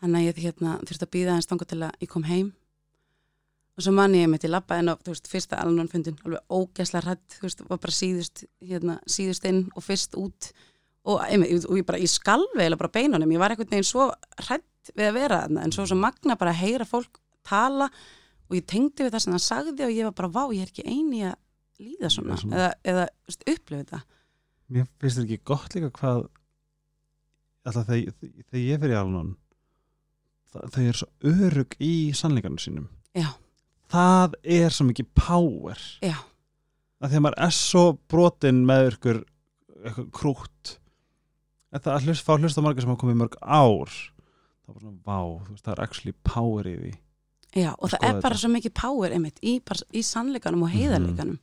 þannig 0.00 0.20
að 0.20 0.26
ég 0.30 0.38
hérna, 0.46 0.78
þurfti 0.80 1.04
að 1.04 1.12
býða 1.12 1.32
hans 1.36 1.46
þangað 1.46 1.68
til 1.68 1.78
að 1.84 1.90
ég 2.00 2.08
kom 2.08 2.22
heim. 2.24 2.52
Og 3.76 3.84
svo 3.84 3.92
manni 3.92 4.22
ég 4.22 4.30
mitt 4.32 4.44
í 4.44 4.48
labba 4.48 4.78
en 4.80 4.88
á 4.88 4.94
veist, 5.04 5.28
fyrsta 5.28 5.58
alveg 5.60 5.90
fundin, 5.92 6.16
alveg 6.24 6.40
ógæslega 6.48 7.04
hrætt 7.04 7.36
veist, 7.42 7.60
var 7.68 7.78
bara 7.78 7.92
síðust 7.92 8.44
hérna, 8.64 8.96
síðust 9.04 9.44
inn 9.44 9.68
og 9.76 9.84
fyrst 9.84 10.16
út. 10.16 10.52
Og, 11.04 11.20
einmitt, 11.20 11.66
og 11.68 11.76
ég 11.76 11.84
bara, 11.84 12.00
ég 12.00 12.08
skalvi 12.08 12.64
eða 12.64 12.78
bara 12.80 12.92
beinunum, 12.92 13.30
ég 13.32 13.40
var 13.40 13.52
einhvern 13.52 13.68
veginn 13.68 13.88
svo 13.88 14.10
hrætt 14.40 14.92
við 14.96 15.10
að 15.10 15.18
vera 15.18 15.42
en 15.48 15.72
svo 15.72 15.84
svo 15.84 15.96
magna 16.00 16.36
bara 16.40 16.52
að 16.52 16.62
heyra 16.64 16.88
fólk 16.88 17.20
tala 17.44 17.90
og 18.50 18.56
ég 18.58 18.66
tengdi 18.66 19.06
við 19.06 19.14
það 19.14 19.24
sem 19.24 19.36
það 19.36 19.44
sagði 19.46 19.86
og 19.86 19.94
ég 19.94 20.08
var 20.08 20.16
bara, 20.18 20.32
vá, 20.34 20.42
ég 20.54 20.64
er 20.64 20.72
ekki 20.72 20.86
eini 20.86 21.22
að 21.30 21.36
líða 21.80 22.10
svona, 22.12 22.38
svona. 22.40 22.56
eða, 22.58 22.72
eða 22.92 23.06
upplifa 23.54 23.82
þetta 23.84 24.02
Mér 24.70 24.86
finnst 25.02 25.18
þetta 25.18 25.26
ekki 25.26 25.46
gott 25.50 25.74
líka 25.74 25.90
hvað 25.98 26.18
alltaf 27.66 27.86
þegar, 27.88 28.16
þegar 28.50 28.64
ég 28.64 28.82
fyrir 28.82 28.94
í 28.94 28.98
alnun 29.00 29.30
þau 30.50 30.82
eru 30.82 30.98
svo 30.98 31.08
örug 31.30 31.76
í 31.78 31.92
sannleikanum 32.16 32.58
sínum. 32.58 32.88
Já. 33.14 33.28
það 33.90 34.34
er 34.42 34.74
svo 34.74 34.86
mikið 34.88 35.10
power. 35.18 35.82
Já, 36.02 36.16
að 37.02 37.14
að 37.14 37.24
maður 37.26 37.38
er 37.46 37.54
svo 37.54 37.84
brotinn 38.10 38.64
með 38.66 38.92
ykkur 38.92 39.20
eitthvað 39.80 40.08
krútt. 40.14 40.72
Það 41.70 41.92
að 41.94 42.08
hlust, 42.08 42.26
fá 42.26 42.32
hlust 42.34 42.58
á 42.58 42.62
margar 42.66 42.82
sem 42.82 42.90
hafa 42.90 43.02
komið 43.04 43.20
mörg 43.20 43.36
ár. 43.46 43.94
Það 44.64 44.74
var 44.74 44.82
svona, 44.82 44.98
vá, 45.06 45.20
veist, 45.46 45.64
það 45.64 45.72
er 45.74 45.84
actually 45.86 46.16
power 46.26 46.66
í 46.66 46.74
því 46.80 46.92
já, 47.56 47.70
og 47.76 47.92
það 47.92 48.04
er 48.08 48.18
bara 48.18 48.34
þetta. 48.34 48.40
svo 48.42 48.50
mikið 48.54 48.74
power 48.80 49.14
einmitt, 49.16 49.40
í, 49.42 49.56
í 49.92 50.02
sannleikanum 50.06 50.66
og 50.66 50.74
heiðarleikanum. 50.74 51.38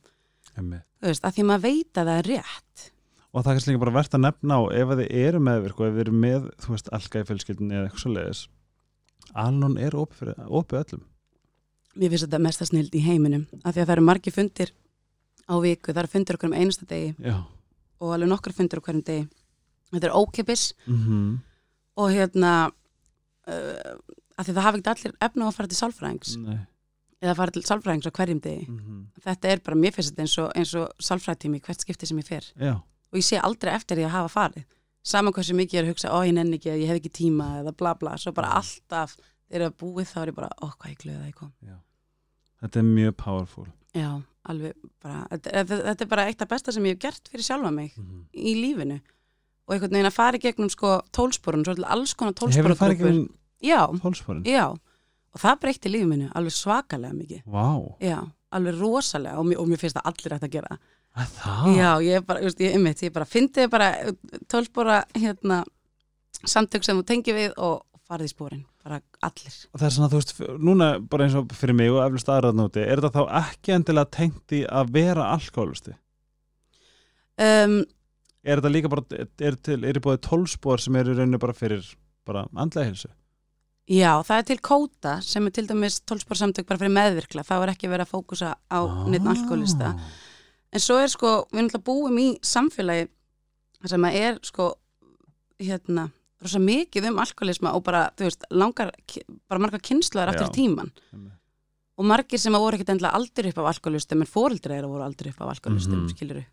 Einmitt. 0.58 0.86
þú 0.98 1.12
veist, 1.12 1.24
að 1.24 1.34
því 1.36 1.48
maður 1.48 1.66
veit 1.68 2.00
að 2.00 2.12
það 2.12 2.22
er 2.22 2.30
rétt. 2.32 2.86
Og 3.28 3.42
það 3.42 3.50
er 3.50 3.58
kannski 3.58 3.72
líka 3.72 3.82
bara 3.84 3.96
verðt 3.98 4.14
að 4.16 4.24
nefna 4.24 4.56
á 4.56 4.62
ef 4.80 4.92
að 4.92 5.02
þið 5.02 5.10
eru 5.26 5.42
meðvirk 5.44 5.80
og 5.80 5.88
ef 5.88 5.96
þið 5.96 6.04
eru 6.06 6.14
með 6.24 6.46
þú 6.64 6.72
veist, 6.74 6.92
alga 6.96 7.20
í 7.20 7.28
fjölskyldinni 7.28 7.76
eða 7.76 7.88
eitthvað 7.88 8.04
svo 8.04 8.14
leiðis 8.14 8.46
alnun 9.36 9.78
er 9.80 9.96
opið 9.98 10.34
opið 10.46 10.82
öllum. 10.82 11.02
Mér 11.98 12.12
finnst 12.12 12.26
þetta 12.28 12.40
mesta 12.42 12.68
snild 12.68 12.94
í 12.94 13.02
heiminum 13.02 13.46
af 13.64 13.74
því 13.74 13.82
að 13.82 13.88
það 13.88 13.94
eru 13.96 14.06
margir 14.06 14.34
fundir 14.34 14.72
á 15.48 15.54
viku 15.64 15.92
það 15.92 16.02
eru 16.02 16.12
fundir 16.12 16.38
okkur 16.38 16.50
um 16.50 16.56
einasta 16.56 16.88
degi. 16.88 17.12
Já. 17.24 17.36
Og 17.98 18.14
alveg 18.14 18.30
nokkur 18.30 18.54
fundir 18.54 18.80
okkur 18.80 18.98
um 18.98 19.04
degi. 19.04 19.26
Þetta 19.92 20.10
er 20.10 20.16
ókipis 20.16 20.72
mm 20.86 21.36
og 21.98 22.12
hérna 22.14 22.70
uh, 23.50 23.94
því 24.46 24.54
það 24.54 24.66
hafa 24.68 24.78
ekki 24.78 24.92
allir 24.94 25.14
efna 25.28 25.46
að 25.48 25.56
fara 25.58 25.68
til 25.68 25.78
sálfræðings. 25.80 26.36
Nei. 26.38 26.58
eða 27.18 27.34
fara 27.34 27.50
til 27.50 27.62
sálfræðings 27.66 28.06
á 28.06 28.12
hverjum 28.14 28.40
degi. 28.44 28.66
Mm 28.68 29.06
þetta 29.24 29.48
er 29.50 29.62
bara, 29.66 29.76
mér 29.76 29.92
finnst 29.96 30.12
þetta 30.14 30.22
eins 30.22 30.72
og, 30.74 30.84
og 30.86 31.02
sálfræðtími 31.02 31.60
hvert 31.66 31.80
skipti 31.82 32.06
sem 32.06 32.18
ég 32.20 32.28
fer. 32.28 32.44
Já, 32.54 32.74
og 32.78 33.18
ég 33.18 33.24
sé 33.26 33.40
aldrei 33.42 33.72
eftir 33.74 33.98
því 33.98 34.04
að 34.06 34.14
hafa 34.14 34.28
farið. 34.36 34.64
Saman 35.02 35.32
hversu 35.32 35.54
mikið 35.56 35.74
ég 35.74 35.80
er 35.82 35.86
að 35.88 35.92
hugsa, 35.94 36.12
ó 36.14 36.18
ég 36.26 36.34
nenni 36.36 36.58
ekki 36.58 36.70
ég 36.70 36.86
hef 36.90 37.00
ekki 37.00 37.10
tíma 37.18 37.48
eða 37.62 37.72
bla 37.74 37.94
bla, 37.98 38.16
svo 38.18 38.32
bara 38.36 38.48
Mm. 38.52 38.56
alltaf 38.62 39.16
þegar 39.48 39.66
er 39.66 39.70
búið 39.82 40.08
þá 40.12 40.18
er 40.22 40.30
ég 40.30 40.34
bara, 40.36 40.48
ó 40.62 40.66
hvað 40.76 40.90
ég 40.92 40.98
glöði 41.02 41.22
að 41.22 41.26
ég 41.30 41.34
kom. 41.34 41.52
Þetta 42.60 42.78
er 42.78 42.82
mjög 42.82 43.16
powerful. 43.16 43.66
Já, 43.94 44.22
alveg 44.44 44.74
bara, 45.02 45.26
þetta, 45.32 45.64
þetta, 45.66 46.02
er 46.04 46.10
bara 46.12 46.26
eitt 46.28 46.42
af 46.42 46.48
besta 46.48 46.72
sem 46.72 46.84
ég 46.84 46.94
hef 46.96 46.98
gert 46.98 47.28
fyrir 47.32 47.46
sjálfa 47.46 47.72
mig 47.74 47.94
mm 47.96 48.26
í 48.34 48.54
lífinu. 48.54 49.00
Og 49.68 49.74
einhvern 49.74 49.92
veginn 49.98 50.08
að 50.08 50.16
fara 50.16 50.36
í 50.36 50.40
gegnum 50.40 50.70
sko 50.70 51.02
tólsporun, 51.12 51.64
alls 51.84 52.14
konar 52.14 52.32
hefur 52.32 53.28
Já, 53.64 53.80
tólsporin? 54.02 54.44
já 54.46 54.66
og 54.68 55.40
það 55.42 55.58
breytti 55.64 55.90
lífið 55.92 56.10
minu 56.12 56.28
alveg 56.38 56.54
svakalega 56.56 57.16
mikið 57.16 57.42
Vá, 57.52 57.66
Já, 58.02 58.18
alveg 58.54 58.78
rosalega 58.80 59.40
og 59.40 59.50
og 59.58 59.68
mér 59.68 59.82
finnst 59.82 59.98
það 59.98 60.08
allir 60.12 60.36
hægt 60.36 60.46
að 60.48 60.54
gera 60.54 60.78
að 61.18 61.34
það? 61.40 61.66
Já, 61.78 61.90
ég 62.06 62.20
er 62.20 62.24
bara, 62.28 62.44
just, 62.46 62.62
ég, 62.62 62.76
einmitt, 62.76 63.02
ég 63.02 63.12
bara 63.12 63.28
fyndið 63.28 63.70
bara 63.72 63.90
tólspora 64.48 65.02
hérna 65.18 65.64
samtök 66.46 66.86
sem 66.86 66.98
þú 67.00 67.06
tengir 67.08 67.34
við 67.38 67.54
og 67.56 67.84
farið 68.08 68.30
í 68.30 68.32
spórin, 68.32 68.64
bara 68.84 69.00
allir 69.26 69.54
Og 69.74 69.80
það 69.80 69.86
er 69.88 69.94
svona, 69.96 70.10
þú 70.12 70.20
veist, 70.20 70.34
núna 70.64 70.88
bara 71.02 71.26
eins 71.26 71.36
og 71.36 71.50
fyrir 71.58 71.76
mig 71.76 71.90
og 71.92 72.00
eflust 72.06 72.30
aðraðnóti, 72.32 72.84
er 72.84 73.02
þetta 73.02 73.18
þá 73.18 73.38
ekki 73.42 73.74
endilega 73.76 74.12
tengt 74.16 74.54
í 74.56 74.62
að 74.64 74.92
vera 74.96 75.28
alkoholisti? 75.34 75.96
um, 77.38 77.80
Er 78.48 78.60
þetta 78.62 78.70
líka 78.72 78.88
bara, 78.92 79.04
er, 79.42 79.56
til, 79.60 79.82
er 79.84 79.98
í 79.98 80.02
búið 80.02 80.22
tólspor 80.24 80.80
sem 80.80 80.96
eru 80.96 81.16
rauninu 81.18 81.40
bara 81.42 81.56
fyrir 81.56 81.84
bara 82.28 82.46
andlega 82.54 82.88
hilsu? 82.88 83.10
Já, 83.88 84.10
það 84.20 84.38
er 84.42 84.46
til 84.50 84.58
kóta 84.60 85.12
sem 85.24 85.46
er 85.48 85.50
til 85.56 85.66
dæmis 85.70 86.00
tólspora 86.04 86.36
samtök 86.42 86.66
bara 86.68 86.78
fyrir 86.82 86.92
meðvirkla, 86.92 87.44
þá 87.46 87.54
er 87.62 87.70
ekki 87.72 87.88
verið 87.88 88.04
að 88.04 88.12
fókusa 88.12 88.50
á 88.68 88.78
Ah. 88.84 89.06
neitt 89.08 89.24
alkoholista 89.24 89.94
en 90.72 90.80
svo 90.80 90.98
er 91.00 91.08
sko, 91.08 91.46
við 91.52 91.62
náttúrulega 91.64 91.84
búum 91.88 92.18
í 92.20 92.38
samfélagi 92.44 93.08
sem 93.88 94.02
að 94.04 94.14
er 94.14 94.38
sko 94.44 94.74
hérna, 95.58 96.10
rosa 96.42 96.58
mikið 96.60 97.08
um 97.08 97.18
alkoholisma 97.18 97.72
og 97.74 97.82
bara, 97.84 98.10
þú 98.14 98.28
veist, 98.28 98.44
langar 98.50 98.92
bara 99.48 99.58
margar 99.60 99.80
kynsluðar 99.80 100.34
aftur 100.34 100.50
í 100.50 100.54
tíman 100.58 100.92
Einmitt. 101.12 101.32
og 101.96 102.04
margir 102.04 102.38
sem 102.38 102.52
að 102.52 102.60
voru 102.60 102.76
ekkert 102.76 102.92
endilega 102.92 103.14
aldrei 103.16 103.48
upp 103.50 103.58
af 103.58 103.72
alkoholistum 103.72 104.20
en 104.20 104.26
fóreldri 104.26 104.68
þeirra 104.76 104.86
voru 104.92 105.02
aldrei 105.08 105.30
upp 105.32 105.40
af 105.40 105.56
alkoholistum, 105.56 106.04
Mhm. 106.04 106.08
skiluru 106.14 106.44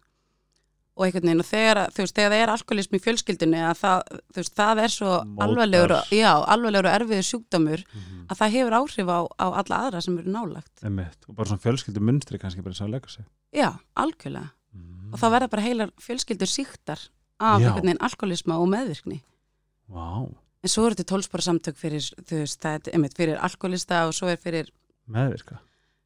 og 0.95 1.05
einhvern 1.05 1.27
veginn 1.27 1.39
og 1.43 1.45
þegar, 1.49 1.79
veist, 1.97 2.15
þegar 2.15 2.31
það 2.31 2.41
er 2.43 2.51
alkoholism 2.53 2.95
í 2.95 2.99
fjölskyldunni 3.03 3.59
að 3.67 3.79
það, 3.81 4.19
veist, 4.37 4.53
það 4.55 4.81
er 4.85 4.87
svo 4.93 5.11
Mótar. 5.25 5.43
alvarlegur, 5.45 5.91
og- 5.97 6.11
já, 6.15 6.31
alvarlegur 6.47 6.87
og 6.87 6.95
erfiður 7.01 7.27
sjúkdómur 7.29 7.83
Mhm. 7.93 8.25
að 8.29 8.37
það 8.39 8.53
hefur 8.55 8.75
áhrif 8.79 9.07
á, 9.11 9.19
á 9.39 9.45
alla 9.59 9.75
aðra 9.89 10.01
sem 10.01 10.17
eru 10.17 10.31
nálagt 10.31 10.83
Einmitt. 10.83 11.17
Og 11.27 11.35
bara 11.35 11.49
svona 11.49 11.61
fjölskyldu 11.61 11.99
munstri 11.99 12.39
kannski 12.39 12.61
bara 12.63 12.73
sem 12.73 12.87
að 12.87 12.91
leggja 12.91 13.09
sig. 13.09 13.25
já, 13.53 13.79
algjörlega 13.97 14.49
Mm. 14.75 15.13
og 15.13 15.19
þá 15.19 15.27
verða 15.31 15.49
bara 15.49 15.61
heilar 15.63 15.91
fjölskyldur 15.99 16.47
síktar 16.47 16.99
af 17.39 17.59
Já. 17.61 17.67
einhvern 17.67 17.83
veginn 17.85 18.01
alkoholisma 18.01 18.55
og 18.59 18.67
meðvirkni 18.69 19.21
Vá, 19.91 20.27
en 20.63 20.69
svo 20.69 20.85
eru 20.87 20.95
þetta 20.95 21.11
tólspora 21.11 21.41
samtök 21.43 21.75
fyrir 21.75 22.01
fyrir 23.15 23.37
alkoholista 23.39 24.07
og 24.07 24.13
svo 24.13 24.27
er 24.31 24.37
fyrir, 24.37 24.69
meðvirka. 25.09 25.59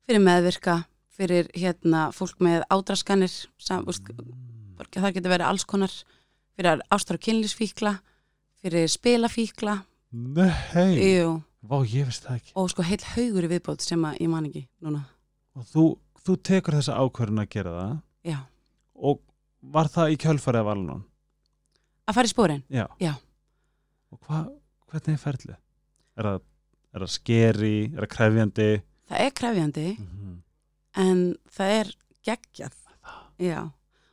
fyrir 0.08 0.19
meðvirka 0.21 0.86
fyrir 1.17 1.47
hérna 1.54 2.12
fólk 2.12 2.38
með 2.39 2.63
ádraskanir 2.71 3.47
sam, 3.58 3.86
úst, 3.86 4.02
Mm. 4.10 4.34
Það 4.87 5.13
getur 5.13 5.29
verið 5.33 5.47
alls 5.49 5.65
konar 5.65 5.91
fyrir 6.55 6.81
ástar 6.91 7.15
og 7.19 7.21
kynlísfíkla 7.21 7.99
fyrir 8.61 8.87
spilafíkla 8.87 9.83
Nei, 10.11 10.95
Jú, 11.19 11.43
vá, 11.61 11.77
ég 11.85 12.05
veist 12.07 12.23
það 12.25 12.35
ekki. 12.39 12.51
og 12.55 12.69
sko 12.71 12.81
heil 12.81 13.03
haugur 13.15 13.43
í 13.45 13.47
viðbót 13.51 13.81
sem 13.81 14.01
að 14.05 14.17
ég 14.21 14.29
man 14.29 14.45
ekki 14.49 14.67
núna 14.81 15.03
Og 15.55 15.65
þú, 15.69 15.83
þú 16.25 16.35
tekur 16.41 16.73
þessa 16.79 16.95
ákvörðun 16.97 17.43
að 17.43 17.49
gera 17.49 17.71
það 17.77 17.95
já, 18.31 18.39
og 18.95 19.19
var 19.61 19.87
það 19.87 20.11
í 20.13 20.17
kjölfarið 20.17 20.59
af 20.61 20.67
alnun? 20.73 21.03
að 22.09 22.13
fara 22.15 22.25
í 22.25 22.33
spórin 22.33 22.63
Já. 22.73 22.87
Já. 22.99 23.13
Og 24.11 24.19
hva, 24.25 24.47
hvernig 24.89 25.13
er 25.13 25.21
ferlið? 25.21 25.57
Er 26.17 26.23
það, 26.25 26.39
er 26.95 26.99
það 27.05 27.11
skeri, 27.13 27.75
er 27.93 27.99
það 28.05 28.13
krefjandi? 28.15 28.69
það 29.09 29.19
er 29.25 29.31
krefjandi 29.39 29.87
Mm 29.99 30.07
-hmm. 30.07 30.37
en 30.95 31.35
það 31.53 31.69
er 31.79 31.87
geggjað 32.25 32.73
já 33.39 33.69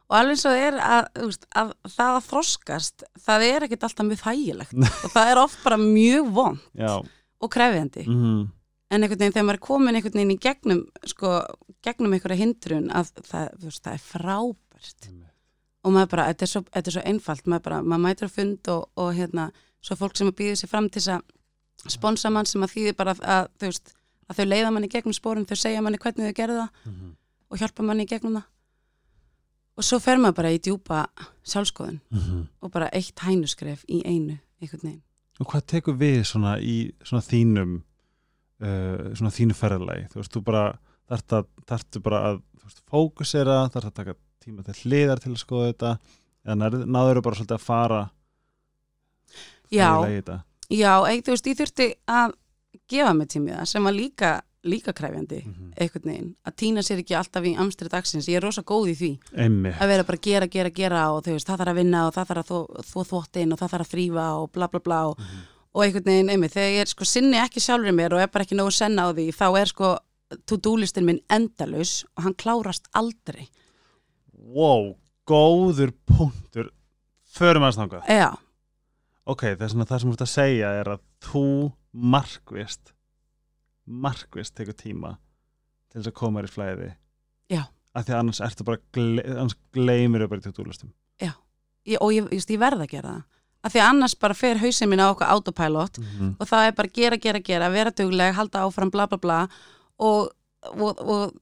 og 0.07 0.19
alveg 0.21 0.39
svo 0.39 0.53
er 0.55 0.77
að, 0.79 1.09
veist, 1.19 1.47
að 1.57 1.73
það 1.97 2.19
að 2.19 2.27
þroskast 2.31 3.07
það 3.27 3.47
er 3.49 3.67
ekkert 3.67 3.87
alltaf 3.89 4.07
mjög 4.07 4.21
þægilegt. 4.23 4.77
Og 5.05 5.15
það 5.15 5.31
er 5.33 5.41
oft 5.43 5.63
bara 5.65 5.81
mjög 5.83 6.29
von 6.37 6.61
Já. 6.79 6.93
og 7.43 7.53
krefjandi. 7.53 8.07
Mm 8.07 8.45
en 8.91 9.03
einhvern 9.03 9.21
veginn 9.21 9.35
þegar 9.35 9.47
maður 9.47 9.59
er 9.59 9.67
komin 9.67 9.99
einhvern 9.99 10.19
veginn 10.21 10.35
í 10.35 10.43
gegnum 10.43 10.83
sko, 11.11 11.31
gegnum 11.85 12.15
einhverja 12.15 12.39
hindrun 12.39 12.91
að 12.95 13.13
það, 13.19 13.49
veist, 13.65 13.83
það 13.83 13.97
er 13.97 14.05
frábært. 14.05 15.09
Og 15.87 15.95
maður 15.95 16.13
bara, 16.15 16.27
þetta 16.31 16.47
er 16.47 16.51
svo, 16.51 16.63
þetta 16.75 16.91
er 16.91 16.97
svo 16.97 17.05
einfalt. 17.11 17.47
Maður 17.51 17.65
bara, 17.67 17.81
maður 17.83 18.05
mætur 18.05 18.31
á 18.31 18.37
fund 18.37 18.71
og, 18.73 18.89
og 18.99 19.13
hérna, 19.15 19.49
svo 19.85 19.99
fólk 19.99 20.19
sem 20.19 20.31
að 20.31 20.39
býður 20.41 20.61
sér 20.61 20.73
fram 20.73 20.89
til 20.91 21.03
þess 21.03 21.15
að 21.17 21.93
sponsa 21.97 22.33
mann 22.35 22.49
sem 22.51 22.63
að 22.67 22.75
þýðir 22.75 22.99
bara 22.99 23.15
að, 23.15 23.23
að, 23.37 23.49
veist, 23.67 23.95
að 24.27 24.41
þau 24.41 24.47
leiða 24.47 24.73
manni 24.75 24.91
í 24.91 24.95
gegnum 24.95 25.15
spórin, 25.15 25.47
þau 25.47 25.59
segja 25.59 25.83
manni 25.85 26.03
hvernig 26.03 26.31
þau 26.31 26.39
gerðu 26.41 26.61
það 26.63 26.87
-hmm. 26.87 27.13
og 27.51 27.61
hjálpa 27.63 27.87
manni 27.87 28.07
í 28.07 28.11
gegnum 28.11 28.39
það 28.39 28.49
og 29.77 29.85
svo 29.85 29.99
fer 30.03 30.21
maður 30.21 30.39
bara 30.41 30.53
í 30.55 30.61
djúpa 30.63 31.05
sjálfskoðun 31.47 32.01
og 32.63 32.73
bara 32.73 32.89
eitt 32.97 33.19
hænuskref 33.21 33.85
í 33.89 34.03
einu 34.05 34.39
einhvern 34.61 34.83
veginn. 34.83 35.03
Og 35.41 35.51
hvað 35.51 35.67
tekur 35.69 35.97
við 36.01 36.23
svona 36.25 36.57
í 36.59 36.77
svona 37.05 37.23
þínum 37.23 37.75
uh, 38.65 39.15
svona 39.15 39.33
þínu 39.37 39.57
ferðalagi? 39.59 40.07
Þú 40.13 40.21
veist, 40.23 40.33
þú 40.33 40.45
bara 40.47 40.67
þarftu 41.11 42.01
bara 42.03 42.23
að 42.31 42.41
veist, 42.65 42.83
fókusera, 42.89 43.59
þarft 43.71 43.93
að 43.93 43.99
taka 44.01 44.17
tíma 44.43 44.65
til 44.67 44.79
hliðar 44.85 45.21
til 45.21 45.35
að 45.35 45.43
skoða 45.43 45.73
þetta 45.73 45.93
eða 46.47 46.71
náður 46.87 47.23
bara 47.23 47.39
svolítið 47.39 47.59
að 47.59 47.67
fara 47.67 48.03
Já. 49.71 49.91
Já, 50.71 50.93
eitt, 51.07 51.27
þú 51.27 51.35
veist, 51.35 51.47
ég 51.47 51.59
þurfti 51.59 51.87
að 52.11 52.35
gefa 52.91 53.13
mig 53.15 53.31
tímið 53.31 53.57
það 53.59 53.69
sem 53.71 53.87
var 53.87 53.95
líka 53.95 54.31
líka 54.67 54.93
kræfjandi 54.93 55.39
Mhm. 55.47 55.73
einhvern 55.81 56.05
veginn, 56.11 56.35
að 56.47 56.57
týna 56.61 56.83
sér 56.83 56.99
ekki 57.03 57.17
alltaf 57.17 57.45
í 57.45 57.57
amstri 57.57 57.89
dagsins, 57.89 58.27
ég 58.29 58.37
er 58.37 58.43
rosa 58.43 58.63
góð 58.63 58.91
í 58.93 58.95
því. 58.97 59.11
Einmitt. 59.37 59.75
Að 59.81 59.89
vera 59.89 60.05
bara 60.05 60.19
að 60.19 60.23
gera, 60.29 60.47
gera, 60.47 60.71
gera 60.71 61.03
og 61.15 61.23
veist, 61.25 61.47
það 61.47 61.59
þarf 61.59 61.73
að 61.73 61.81
vinna 61.81 62.07
og 62.07 62.15
það 62.15 62.27
þarf 62.31 62.43
að 62.43 62.49
þvo, 62.51 62.61
þvo 62.91 63.05
þvottin 63.11 63.53
og 63.53 63.59
það 63.59 63.71
þarf 63.75 63.87
að 63.87 63.93
þrýfa 63.95 64.27
og 64.43 64.53
bla 64.53 64.69
bla 64.69 64.81
bla 64.81 65.01
og, 65.11 65.21
og 65.75 65.85
einhvern 65.85 66.05
veginn, 66.05 66.31
einmitt, 66.31 66.53
þegar 66.53 66.73
ég 66.77 66.81
er 66.81 66.87
sko 66.87 67.05
sinni 67.05 67.37
ekki 67.37 67.61
sjálfur 67.61 67.93
mér 67.95 68.13
og 68.17 68.21
er 68.21 68.29
bara 68.29 68.45
ekki 68.45 68.57
nógu 68.59 68.73
senna 68.73 69.07
á 69.07 69.11
því 69.13 69.29
þá 69.33 69.47
er 69.61 69.67
sko 69.67 69.99
to-do-listin 70.47 71.05
minn 71.07 71.21
endalaus 71.31 72.05
og 72.17 72.25
hann 72.25 72.35
klárast 72.35 72.89
aldrei. 72.95 73.49
Wow, 74.35 74.97
góður 75.27 75.93
punktur. 76.07 76.71
Förum 77.37 77.63
að 77.69 77.73
stanga 77.77 78.01
Já, 78.09 78.33
ok, 79.27 79.43
það 79.61 79.71
sem 79.71 79.81
þú 79.85 80.13
ert 80.13 80.25
að 80.25 80.33
segja 80.33 80.71
er 80.81 80.91
að 80.97 81.01
þú 81.21 81.73
markvist 81.93 82.93
markvist 83.87 84.55
tekur 84.55 84.75
tíma 84.75 85.17
til 85.91 86.01
þess 86.01 86.11
að 86.11 86.19
koma 86.19 86.43
þér 86.43 86.49
í 86.49 86.55
flæði. 86.55 86.93
Já. 87.47 87.63
af 87.95 88.05
því 88.05 88.13
að 88.13 88.19
annars 88.19 88.41
ertu 88.43 88.65
bara 88.67 88.83
gle 88.93 89.23
annars 89.23 89.55
gleymir 89.73 90.25
þau 90.25 90.29
bara 90.29 90.43
í 90.43 90.45
tutúlustum 90.45 90.91
ég, 91.87 92.03
og 92.03 92.13
ég, 92.15 92.29
just, 92.35 92.51
ég 92.53 92.61
verð 92.61 92.85
að 92.85 92.93
gera 92.97 93.15
það. 93.15 93.25
Af 93.67 93.75
því 93.75 93.83
að 93.83 93.89
annars 93.91 94.15
bara 94.23 94.37
fer 94.37 94.61
hausinn 94.63 94.91
minn 94.91 95.03
á 95.03 95.11
okkur 95.11 95.33
autopilot 95.33 95.99
mm 95.99 96.07
-hmm. 96.19 96.35
og 96.39 96.49
það 96.51 96.67
er 96.67 96.75
bara 96.77 96.95
gera, 96.99 97.17
gera, 97.17 97.41
gera, 97.41 97.71
vera 97.71 97.91
dugleg 97.91 98.35
halda 98.35 98.63
áfram, 98.67 98.91
bla 98.91 99.07
bla 99.07 99.19
bla. 99.19 99.49
Og, 99.99 100.31
og, 100.63 101.01
og 101.01 101.33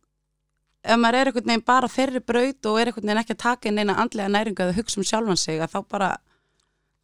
ef 0.82 0.96
maður 0.96 1.14
er 1.14 1.26
einhvern 1.26 1.46
veginn 1.46 1.66
bara 1.66 1.88
þeirri 1.88 2.20
braut 2.20 2.66
og 2.66 2.80
er 2.80 2.86
einhvern 2.86 3.06
veginn 3.06 3.22
ekki 3.22 3.34
að 3.34 3.44
taka 3.44 3.68
inn 3.68 3.78
eina 3.78 3.96
andlega 3.96 4.28
næringu 4.28 4.62
eða 4.62 4.76
hugsa 4.76 5.00
um 5.00 5.04
sjálfan 5.04 5.36
sig 5.36 5.60
að 5.60 5.72
þá 5.74 5.80
bara 5.88 6.16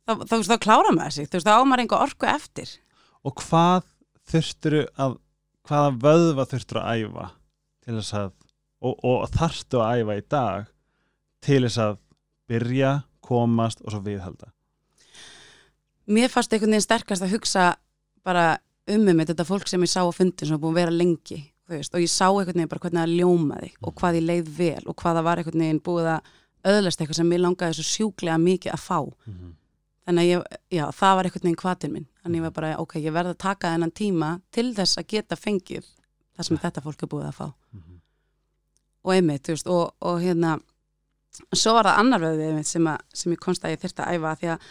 þá, 0.07 0.13
þá, 0.25 0.37
þá, 0.37 0.49
þá 0.53 0.59
klára 0.59 0.93
maður 0.93 1.11
sig, 1.11 1.29
þú 1.29 1.37
veist, 1.37 1.47
þá 1.47 1.57
á 1.61 1.65
maður 1.65 1.81
einhver 1.81 2.05
orku 2.05 2.27
eftir. 2.27 2.69
Og 3.25 3.35
hvað 3.35 3.83
þurfturu 4.31 4.87
að 4.97 5.19
hvaða 5.71 5.91
vöðva 6.03 6.47
þurfturu 6.51 6.83
að 6.83 7.05
æfa 7.05 7.27
til 7.85 7.97
þess 7.99 8.17
að 8.21 8.31
og, 8.81 8.95
og 9.05 9.29
þarftu 9.35 9.83
að 9.85 10.01
æfa 10.01 10.17
í 10.17 10.25
dag 10.33 10.71
til 11.45 11.61
þess 11.67 11.83
að 11.85 12.01
byrja, 12.51 12.95
komast 13.25 13.85
og 13.85 13.95
svo 13.95 14.01
viðhalda 14.05 14.51
mér 16.11 16.33
fannst 16.33 16.53
einhvern 16.53 16.75
veginn 16.75 16.89
sterkast 16.89 17.25
að 17.25 17.37
hugsa 17.37 17.71
bara 18.27 18.59
um 18.91 19.07
um 19.13 19.23
þetta 19.23 19.47
fólk 19.47 19.71
sem 19.71 19.83
ég 19.85 19.93
sá 19.93 20.03
á 20.03 20.11
fundin 20.11 20.49
sem 20.49 20.57
er 20.57 20.63
búin 20.63 20.75
að 20.75 20.83
vera 20.83 20.97
lengi 20.97 21.41
veist, 21.71 21.95
og 21.95 22.03
ég 22.03 22.11
sá 22.11 22.27
einhvern 22.27 22.57
veginn 22.57 22.73
bara 22.73 22.85
hvernig 22.85 23.05
það 23.05 23.17
ljómaði 23.21 23.71
og 23.81 23.95
hvað 24.01 24.19
ég 24.19 24.27
leið 24.27 24.53
vel 24.57 24.83
og 24.87 24.99
hvað 24.99 25.19
það 25.19 25.29
var 25.29 25.43
einhvern 25.43 25.65
veginn 25.65 25.83
búið 25.87 26.11
að 26.17 26.37
öðlast 26.71 27.01
eitthvað 27.01 27.21
sem 27.21 27.31
mér 27.31 27.43
langaði 27.45 27.79
svo 27.79 27.87
sjúklega 27.89 28.39
mikið 28.43 28.75
að 28.75 28.83
fá 28.83 28.99
mm 29.01 29.35
-hmm. 29.35 29.53
Þannig 30.11 30.27
að 30.27 30.31
ég, 30.35 30.59
já, 30.77 30.85
það 30.99 31.15
var 31.21 31.29
einhvern 31.31 31.47
veginn 31.47 31.61
kvatin 31.63 31.93
minn. 31.95 32.07
Þannig 32.25 32.41
ég 32.43 32.47
var 32.49 32.55
bara, 32.59 32.75
ok, 32.83 32.97
ég 33.01 33.15
verði 33.15 33.33
að 33.37 33.41
taka 33.47 33.71
þennan 33.73 33.95
tíma 33.97 34.31
til 34.53 34.67
þess 34.77 34.99
að 35.01 35.07
geta 35.15 35.39
fengið 35.39 35.87
það 36.37 36.49
sem 36.51 36.61
þetta 36.67 36.83
fólk 36.85 37.05
er 37.07 37.11
búið 37.15 37.29
að 37.31 37.39
fá. 37.39 37.47
Og 39.01 39.15
einmitt, 39.15 39.47
þú 39.47 39.55
veist, 39.55 39.71
og, 39.73 39.95
og 40.05 40.19
hérna 40.21 40.59
svo 41.57 41.73
var 41.79 41.87
það 41.89 42.01
annar 42.03 42.21
veðið 42.25 42.49
einmitt 42.51 42.69
sem, 42.69 42.89
að, 42.91 43.05
sem 43.17 43.33
ég 43.33 43.41
komst 43.41 43.65
að 43.65 43.73
ég 43.77 43.81
þyrfti 43.85 44.03
að 44.05 44.17
æfa 44.19 44.33
að 44.35 44.41
því 44.43 44.51
að, 44.53 44.67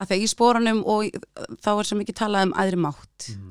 að 0.00 0.08
því 0.10 0.16
að 0.16 0.22
í 0.24 0.30
spórunum 0.32 0.80
og 0.94 1.18
þá 1.64 1.68
er 1.74 1.88
sem 1.90 2.00
ekki 2.04 2.14
talað 2.16 2.46
um 2.48 2.54
æðri 2.64 2.80
mátt. 2.86 3.28
Mhm. 3.34 3.50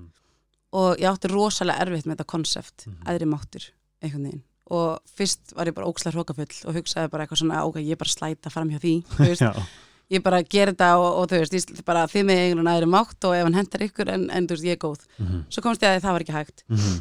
og 0.73 0.97
ég 0.97 1.05
átti 1.05 1.29
rosalega 1.29 1.83
erfitt 1.85 2.07
með 2.09 2.15
þetta 2.15 2.25
konsept 2.33 2.87
Mhm. 2.87 2.95
æðri 3.11 3.25
máttur, 3.29 3.65
einhvern 4.01 4.23
veginn. 4.25 4.41
Og 4.73 4.99
fyrst 5.05 5.51
var 5.53 5.69
ég 5.69 5.75
bara 5.77 5.85
ókslega 5.91 6.15
hrókafull 6.15 6.55
og 6.65 6.73
hugsaði 6.79 7.11
bara 7.13 7.27
eitthvað 7.27 7.41
svona, 7.43 7.59
ok, 7.67 7.75
ég 7.83 7.97
bara 7.99 8.09
að 8.09 8.15
slæta 8.17 8.49
fram 8.49 8.71
hjá 8.73 8.79
því, 8.81 8.93
þú 9.11 9.17
veist, 9.29 9.43
ég 10.13 10.23
bara 10.23 10.41
ger 10.43 10.71
þetta 10.73 10.89
og, 10.99 11.07
og 11.21 11.29
þú 11.31 11.39
veist, 11.43 11.53
ég 11.73 11.85
bara 11.87 12.05
þið 12.11 12.27
með 12.29 12.41
einhvern 12.43 12.71
æðri 12.73 12.89
mátt 12.93 13.27
og 13.29 13.35
ef 13.37 13.43
hann 13.47 13.57
hendar 13.57 13.85
ykkur 13.87 14.11
en, 14.13 14.27
en 14.29 14.47
þú 14.47 14.55
veist, 14.57 14.67
ég 14.69 14.77
er 14.77 14.81
góð. 14.83 15.07
Mhm. 15.19 15.41
svo 15.49 15.61
komst 15.65 15.81
ég 15.85 15.89
að 15.97 16.03
það 16.05 16.15
var 16.17 16.25
ekki 16.27 16.37
hægt. 16.37 16.63
Mhm. 16.69 16.93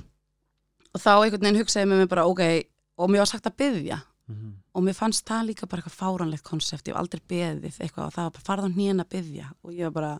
og 0.92 1.00
þá 1.00 1.10
einhvern 1.16 1.44
veginn 1.46 1.60
hugsaði 1.62 1.88
með 1.88 2.00
mig 2.02 2.08
bara, 2.12 2.26
ok 2.28 2.42
og 2.98 3.08
mér 3.10 3.22
var 3.24 3.30
sagt 3.32 3.46
að 3.48 3.56
byðja 3.62 4.02
Mhm. 4.32 4.50
og 4.74 4.82
mér 4.86 4.94
fannst 4.94 5.24
það 5.26 5.46
líka 5.50 5.66
bara 5.68 5.82
eitthvað 5.82 5.98
fáranlegt 5.98 6.44
konsept. 6.46 6.86
Ég 6.86 6.94
hef 6.94 7.00
aldrei 7.00 7.20
beðið 7.28 7.74
eitthvað 7.82 8.06
og 8.06 8.12
það 8.14 8.22
var 8.22 8.30
bara 8.36 8.46
farið 8.48 8.64
á 8.64 8.74
hnén 8.76 9.00
að 9.02 9.08
byðja 9.14 9.46
og 9.64 9.72
ég 9.74 9.82
var 9.88 9.90
bara, 9.96 10.12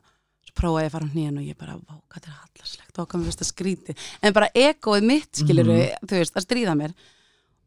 svo 0.43 0.53
prófaði 0.59 0.83
ég 0.83 0.91
að 0.91 0.95
fara 0.97 1.07
á 1.07 1.13
hnén 1.15 1.39
og 1.39 1.45
ég 1.47 1.57
bara, 1.57 1.77
vá, 1.79 1.95
hvað 2.11 2.27
er 2.27 2.35
hallarslegt 2.43 2.99
og 2.99 3.09
hvað 3.09 3.21
mér 3.23 3.29
finnst 3.31 3.43
það 3.45 3.53
skríti, 3.53 3.97
en 4.23 4.33
bara 4.33 4.49
egoið 4.55 5.07
mitt 5.07 5.33
skilur 5.33 5.71
þú 6.03 6.19
veist, 6.19 6.35
að 6.35 6.77
mér 6.83 6.93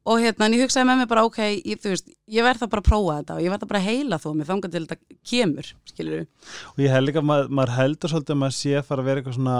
og 0.05 0.19
hérna, 0.21 0.45
en 0.45 0.53
ég 0.53 0.61
hugsaði 0.65 0.85
með 0.89 0.99
mér 1.01 1.07
bara, 1.09 1.23
ok 1.25 1.39
ég, 1.65 1.79
þú 1.81 1.89
veist, 1.93 2.09
ég 2.29 2.43
verð 2.45 2.61
það 2.61 2.69
bara 2.75 2.81
að 2.83 2.89
prófa 2.91 3.15
þetta 3.19 3.35
og 3.35 3.41
ég 3.45 3.49
verð 3.53 3.63
það 3.65 3.71
bara 3.71 3.79
að 3.81 3.87
heila 3.89 4.19
þó 4.21 4.27
mér 4.37 4.49
þangað 4.51 4.75
til 4.75 4.83
þetta 4.85 4.97
kemur 5.31 5.71
skilur 5.89 6.21
og 6.75 6.83
ég 6.85 6.93
held 6.93 7.09
líka 7.09 7.21
að 7.23 7.27
maður, 7.31 7.49
maður 7.59 7.73
heldur 7.79 8.13
svolítið 8.13 8.35
að 8.35 8.41
maður 8.43 8.57
sé 8.59 8.75
að 8.77 8.85
fara 8.91 9.01
að 9.01 9.09
vera 9.09 9.23
eitthvað 9.23 9.37
svona 9.39 9.57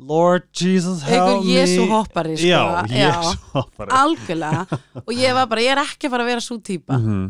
Lord 0.00 0.46
Jesus 0.56 1.02
help 1.04 1.42
me. 1.44 1.50
Jésu 1.58 1.82
hoppari 1.90 2.36
sko. 2.40 2.46
Já, 2.48 2.60
Jésu 2.88 3.34
hoppari. 3.52 3.90
Algjörlega. 3.92 4.78
Og 5.02 5.10
ég 5.12 5.34
var 5.36 5.44
bara, 5.50 5.60
ég 5.60 5.74
er 5.74 5.80
ekki 5.82 6.08
að 6.08 6.14
fara 6.14 6.24
að 6.24 6.30
vera 6.30 6.44
svo 6.46 6.56
típa 6.64 6.96
Mhm. 6.96 7.26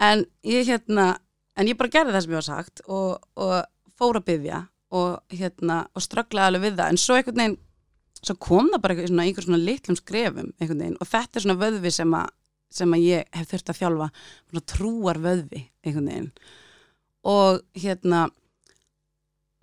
en 0.00 0.24
ég 0.44 0.66
hérna 0.66 1.04
en 1.56 1.66
ég 1.70 1.76
bara 1.78 1.88
gerði 1.94 2.12
það 2.16 2.22
sem 2.24 2.32
ég 2.32 2.40
var 2.40 2.42
sagt 2.48 2.80
og, 2.88 3.20
og 3.36 3.64
fór 3.98 4.18
að 4.18 4.26
byggja 4.32 4.64
og 4.90 5.20
hérna 5.30 5.86
og 5.94 6.02
strögglaði 6.02 6.46
alveg 6.50 6.62
við 6.66 6.76
það. 6.80 6.88
En 6.90 6.96
svo 7.04 7.14
einhvern 7.14 7.36
veginn 7.38 7.58
svo 8.18 8.34
kom 8.42 8.70
það 8.72 8.82
bara 8.84 8.96
svona, 9.04 9.26
einhver 9.26 9.46
svona 9.46 9.60
litlum 9.62 9.98
skrefum 9.98 10.50
og 10.58 11.06
þetta 11.08 11.38
er 11.38 11.44
svona 11.44 11.60
vöðvi 11.60 11.92
sem 11.94 12.18
að 12.18 12.34
sem 12.68 12.92
að 12.92 13.04
ég 13.06 13.28
hef 13.32 13.48
þurft 13.48 13.70
að 13.72 13.78
þjálfa. 13.78 14.06
Svona 14.50 14.64
trúar 14.68 15.20
vöðvi 15.24 15.62
og 17.28 17.62
hérna 17.72 18.26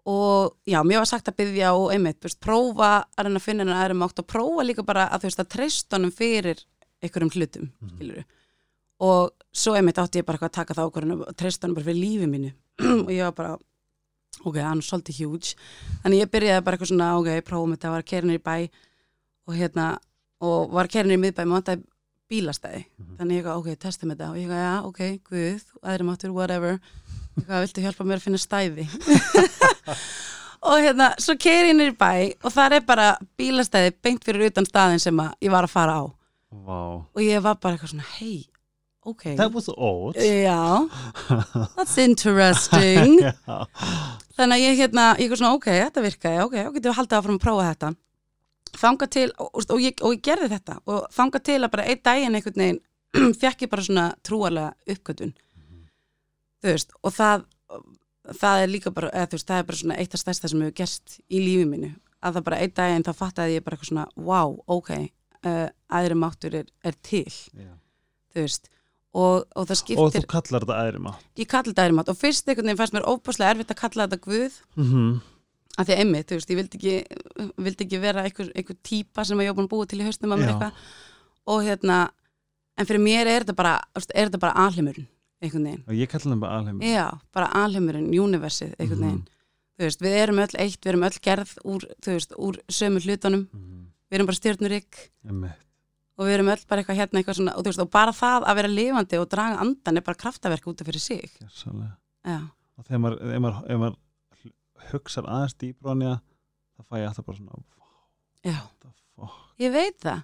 og 0.06 0.56
já, 0.70 0.80
mér 0.86 1.02
var 1.02 1.10
sagt 1.10 1.30
að 1.30 1.38
byggja 1.42 1.74
og 1.78 1.92
einmitt, 1.94 2.20
veist, 2.22 2.40
prófa 2.42 2.90
að 3.18 3.28
reyna 3.28 3.40
að 3.42 3.46
finna 3.46 3.64
hennar 3.66 3.84
aðra 3.84 3.98
mátt 3.98 4.22
og 4.22 4.28
prófa 4.30 4.66
líka 4.66 4.86
bara 4.86 5.08
að 5.10 5.24
þú 5.24 5.30
veist 5.30 5.42
að 5.42 5.52
treysta 5.54 5.98
honum 5.98 6.14
fyrir 6.14 6.62
einhverjum 7.02 7.32
hlutum, 7.34 7.70
skilur 7.94 8.26
og 9.04 9.34
svo 9.56 9.76
einmitt 9.76 10.00
átti 10.00 10.22
ég 10.22 10.28
bara 10.28 10.40
að 10.40 10.54
taka 10.56 10.76
það 10.76 10.90
ákvörðun 10.90 11.24
og 11.26 11.38
treysta 11.38 11.68
honum 11.68 11.78
bara 11.80 11.88
fyrir 11.90 12.02
lífi 12.02 12.30
mínu. 12.32 12.52
Og 13.06 13.12
ég 13.12 13.24
var 13.24 13.36
bara, 13.36 13.58
ok, 14.44 14.60
hann 14.60 14.82
er 14.82 14.88
svolítið 14.88 15.22
huge. 15.22 15.56
Þannig 16.04 16.24
ég 16.24 16.32
byrjaði 16.34 16.66
bara 16.66 16.78
eitthvað 16.78 16.92
svona 16.92 17.10
ok, 17.20 17.32
prófum 17.48 17.76
þetta, 17.76 17.94
var 17.96 18.08
kerinir 18.12 18.40
í 18.40 18.44
bæ 18.46 18.56
og 19.46 19.58
hérna, 19.60 19.90
og 20.44 20.74
var 20.76 20.90
kerinir 20.92 21.20
í 21.20 21.22
miðbæ 21.22 21.44
með 21.46 21.58
vantaði 21.60 21.86
bílastæði. 22.30 22.86
Mhm. 22.98 23.18
þannig 23.20 23.36
ég 23.36 23.44
eitthvað, 23.44 23.60
ok, 23.62 23.80
testum 23.80 24.12
þetta. 24.12 24.30
Og 24.32 24.38
ég 24.40 24.48
eitthvað, 24.50 24.64
já, 24.66 24.76
ok, 24.90 25.02
guð, 25.30 25.66
aðri 25.86 26.08
máttur, 26.08 26.34
whatever. 26.34 26.80
Eitthvað, 27.36 27.66
viltu 27.66 27.84
hjálpa 27.86 28.08
mér 28.08 28.22
að 28.22 28.26
finna 28.26 28.42
stæði? 28.42 28.88
Og 30.66 30.82
hérna, 30.82 31.12
svo 31.22 31.36
keiri 31.38 31.70
ég 31.70 31.76
niður 31.78 31.92
í 31.94 31.98
bæ 32.00 32.14
og 32.42 32.54
það 32.56 32.74
er 32.80 32.86
bara 32.88 33.10
bílastæði 33.38 33.92
beint 34.02 34.24
fyrir 34.26 34.50
utan 34.50 34.66
staðin 34.66 35.02
sem 35.04 35.20
að 35.22 35.36
ég 35.46 35.54
var 35.54 35.68
að 35.68 35.74
fara 35.76 35.98
á. 36.02 36.04
Vá. 36.66 36.80
Og 37.06 37.22
ég 37.22 37.44
var 37.46 37.60
bara 37.62 37.78
eitthvað 37.78 37.92
svona, 37.92 38.08
hei, 38.18 38.48
ok 39.06 39.24
That 39.40 39.54
was 39.54 39.70
odd. 39.70 40.18
Já, 40.20 40.90
that's 41.78 41.98
interesting. 42.02 43.20
Já. 43.22 43.60
þannig 44.38 44.58
að 44.58 44.66
ég 44.66 44.82
hérna, 44.82 45.06
ég 45.22 45.32
er 45.32 45.40
svona, 45.42 45.54
ok, 45.60 45.70
þetta 45.70 46.06
virkaði 46.06 46.44
ok, 46.46 46.58
getum 46.76 46.90
við 46.90 47.00
haldið 47.00 47.20
áfram 47.20 47.40
að 47.40 47.46
prófa 47.46 47.70
þetta. 47.70 47.94
Þanga 48.76 49.08
til, 49.08 49.30
og, 49.40 49.52
og, 49.64 49.80
ég, 49.80 50.02
og 50.04 50.18
ég 50.18 50.24
gerði 50.26 50.52
þetta 50.52 50.80
og 50.92 51.06
þanga 51.16 51.44
til 51.48 51.62
að 51.62 51.72
bara 51.78 51.88
einn 51.88 52.02
daginn 52.04 52.40
einhvern 52.40 52.64
veginn, 52.66 52.82
fekk 53.42 53.64
ég 53.64 53.72
bara 53.72 53.86
svona 53.88 54.08
trúarlega 54.26 54.96
uppgötun 54.96 55.36
þú 56.66 56.74
veist, 56.74 56.96
og 57.06 57.14
það 57.16 57.46
það 58.42 58.64
er 58.64 58.72
líka 58.72 58.92
bara, 58.94 59.12
eða 59.14 59.30
þú 59.30 59.38
veist, 59.38 59.50
það 59.50 59.62
er 59.62 59.68
bara 59.70 59.80
svona 59.82 59.98
eitt 60.02 60.16
af 60.18 60.22
stærsta 60.22 60.50
sem 60.52 60.64
hefur 60.64 60.78
gerst 60.80 61.18
í 61.30 61.42
lífi 61.44 61.66
mínu. 61.70 61.92
Að 62.26 62.38
það 62.40 62.46
bara 62.48 62.62
einn 62.64 62.76
daginn 62.80 63.06
þá 63.06 63.12
fattaði 63.20 63.58
ég 63.58 63.66
bara 63.66 63.78
eitthvað 63.78 63.92
svona 63.92 64.06
wow, 64.30 64.56
ok, 64.78 64.92
uh, 65.46 65.68
aðri 66.00 66.18
máttur 66.18 66.58
er, 66.62 66.72
er 66.86 66.98
til, 67.06 67.28
Já. 67.54 67.70
þú 68.34 68.46
veist 68.48 68.72
og, 69.16 69.46
og 69.56 69.68
það 69.70 69.76
Og 69.76 69.80
skiptir, 69.82 70.26
þú 70.26 70.30
kallar 70.34 70.66
þetta 70.66 70.82
æðri 70.84 71.02
mátt 71.06 71.40
ég 71.40 71.50
kalli 71.52 71.72
þetta 71.72 71.86
aðri 71.86 71.96
mátt 72.00 72.12
og 72.12 72.20
fyrst 72.20 72.50
einhvern 72.50 72.68
veginn 72.70 72.82
fannst 72.82 72.96
mér 72.96 73.08
óbúslega 73.08 73.54
erfitt 73.56 73.72
að 73.74 73.80
kalla 73.82 74.08
þetta 74.08 74.20
Guð. 74.26 74.60
Mm 74.76 74.90
-hmm. 74.92 75.16
að 75.78 75.86
því 75.86 75.96
að 75.96 76.02
einmitt, 76.04 76.28
þú 76.30 76.38
veist, 76.40 76.52
ég 76.52 76.60
vildi 76.60 76.78
ekki, 76.80 76.96
vildi 77.58 77.86
ekki 77.86 78.02
vera 78.02 78.24
einhver, 78.24 78.52
einhver 78.56 78.78
típa 78.84 79.26
sem 79.26 79.40
ég 79.40 79.48
var 79.52 79.58
búin 79.58 79.68
að 79.68 79.74
búa 79.76 79.86
til 79.88 80.00
í 80.00 80.08
haustum 80.08 80.32
að 80.32 80.40
mér 80.40 80.50
eitthvað. 80.54 80.72
Og 81.48 81.64
hérna, 81.64 82.10
en 82.78 82.86
fyrir 82.86 83.02
mér 83.04 83.28
er 83.28 83.44
þetta 83.44 83.56
bara, 83.56 83.82
er 83.96 84.30
þetta 84.30 84.40
bara 84.40 84.66
alheimurinn 84.68 85.08
einhvern 85.42 85.64
veginn, 85.64 85.84
Og 85.88 85.94
ég 85.94 86.08
kallar 86.10 86.36
þetta 86.36 86.40
bara 86.40 86.58
alheim 86.58 86.80
já, 86.82 87.20
bara 87.34 87.48
alheimurinn 87.54 88.10
universið, 88.20 88.74
einhvern 88.80 89.00
Mhm. 89.00 89.08
veginn. 89.08 89.28
Þú 89.78 89.84
veist, 89.84 90.02
við 90.02 90.16
erum 90.24 90.40
öll 90.40 90.56
eitt, 90.60 90.82
við 90.82 90.90
erum 90.90 91.04
öll 91.04 91.20
gerð 91.22 91.58
úr, 91.66 91.82
þú 92.02 92.12
veist, 92.12 92.32
úr 92.38 92.56
sömu 92.70 93.00
hlutunum. 93.00 93.48
Mm 93.54 93.86
við 94.10 94.20
erum 94.20 94.30
bara 94.30 94.40
stjörnurikk 94.40 95.12
-hmm. 95.26 95.54
Og 96.16 96.28
við 96.28 96.38
erum 96.38 96.52
öll 96.54 96.66
bara 96.70 96.82
eitthvað 96.82 97.00
hérna 97.02 97.22
eitthvað 97.22 97.40
svona, 97.40 97.56
og 97.58 97.68
veist, 97.68 97.82
og 97.84 97.92
bara 97.92 98.14
það 98.16 98.48
að 98.48 98.60
vera 98.62 98.72
lifandi 98.72 99.20
og 99.20 99.30
draga 99.32 99.60
andan 99.64 100.00
er 100.00 100.06
bara 100.06 100.22
kraftaverk 100.22 100.68
út 100.72 100.82
af 100.82 100.90
fyrir 100.90 101.04
sig. 101.04 101.36
Og 102.76 102.88
þegar 102.88 103.02
maður, 103.04 103.20
ef 103.36 103.44
maður, 103.44 103.60
ef 103.72 103.82
maður 103.82 104.02
hugsar 104.92 105.28
aðeins 105.32 105.58
dýbrónja 105.62 106.16
þá 106.76 106.88
fæ 106.90 106.98
ég 107.00 107.10
alltaf 107.10 107.28
bara 107.28 107.40
svona 107.40 107.62
já, 108.46 108.58
ég 109.62 109.74
veit 109.74 110.00
það. 110.04 110.24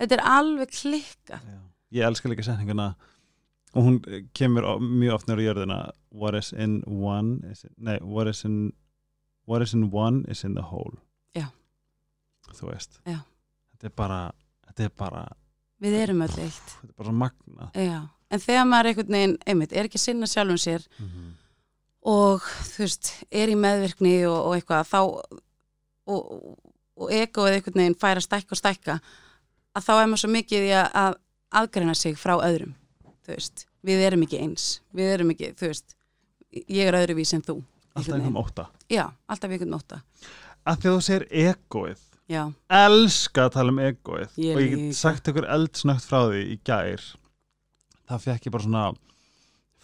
Þetta 0.00 0.16
er 0.16 0.22
alveg 0.32 0.70
klikka 0.72 1.40
Já. 1.44 1.58
Ég 1.90 2.06
elska 2.06 2.30
líka 2.30 2.44
setninguna 2.46 2.94
og 3.74 3.86
hún 3.86 3.96
eh, 4.06 4.22
kemur 4.34 4.66
mjög 4.78 5.16
oft 5.16 5.28
nýra 5.28 5.42
jörðina. 5.44 5.78
What 6.10 6.34
is 6.38 6.52
in 6.52 6.82
one 6.86 7.50
is 7.50 7.64
in, 7.64 7.74
nei, 7.78 7.98
what 8.02 8.30
is 8.30 8.44
in 8.44 8.72
what 9.46 9.62
is 9.62 9.74
in 9.74 9.90
one 9.90 10.24
is 10.28 10.44
in 10.44 10.54
the 10.54 10.62
whole. 10.62 10.98
Já. 11.34 11.50
þú 12.54 12.70
veist. 12.70 13.00
Já. 13.06 13.20
þetta 13.74 13.90
er 13.90 13.94
bara 13.96 14.20
þetta 14.70 14.86
er 14.86 14.94
bara, 15.02 15.26
við 15.82 15.98
erum 16.04 16.24
öll 16.26 16.32
eitt. 16.38 16.72
Þetta 16.80 16.88
er 16.88 16.96
bara 17.02 17.14
magna 17.24 17.68
Já. 17.74 18.00
en 18.30 18.42
þegar 18.46 18.66
maður 18.70 18.90
einhvern 18.90 19.16
veginn, 19.16 19.36
einmitt, 19.46 19.76
er 19.76 19.90
ekki 19.90 20.00
sinna 20.00 20.28
sjálfum 20.30 20.60
sér 20.60 20.86
mm 20.96 21.06
-hmm. 21.06 21.30
og 22.14 22.50
þú 22.72 22.84
veist, 22.86 23.12
er 23.30 23.52
í 23.52 23.56
meðvirkni 23.58 24.16
og, 24.26 24.38
og 24.46 24.56
eitthvað, 24.56 24.90
þá 24.90 25.00
og, 26.10 26.58
og 26.96 27.12
egoið 27.12 27.58
einhvern 27.58 27.82
veginn 27.84 28.00
fær 28.00 28.16
að 28.16 28.28
stækka 28.28 28.56
og 28.56 28.62
stækka 28.62 29.00
að 29.74 29.86
þá 29.86 29.94
er 29.96 30.06
maður 30.06 30.24
svo 30.24 30.30
mikið 30.30 30.68
í 30.68 30.74
að, 30.74 30.90
að 30.94 31.14
aðgreina 31.50 31.94
sig 31.94 32.18
frá 32.18 32.38
öðrum 32.38 32.74
þú 33.26 33.34
veist, 33.34 33.66
við 33.82 34.02
erum 34.06 34.22
ekki 34.22 34.38
eins. 34.38 34.80
Við 34.92 35.12
erum 35.14 35.30
ekki, 35.30 35.54
þú 35.54 35.66
veist 35.66 35.96
ég 36.50 36.88
er 36.88 36.98
öðruvís 36.98 37.32
en 37.36 37.44
þú 37.46 37.60
alltaf 37.94 38.16
einhvern 38.16 38.38
óta 38.40 38.66
Já, 38.90 39.04
alltaf 39.30 39.50
einhvern 39.50 39.74
nóta 39.74 40.00
að 40.66 40.82
því 40.82 40.90
að 40.90 40.96
þú 40.96 41.02
segir 41.06 41.26
egoið 41.30 42.02
Já, 42.30 42.44
elska 42.70 43.48
að 43.48 43.54
tala 43.56 43.72
um 43.72 43.78
egoið. 43.82 44.34
Ég 44.38 44.54
og 44.54 44.62
ég 44.62 44.74
get 44.76 44.98
sagt 45.00 45.26
ykkur 45.32 45.48
eldsnögt 45.50 46.04
frá 46.06 46.28
því 46.28 46.42
í 46.52 46.56
gær. 46.62 47.02
Það 48.06 48.26
fekk 48.26 48.46
ég 48.46 48.54
bara 48.54 48.66
svona 48.66 48.82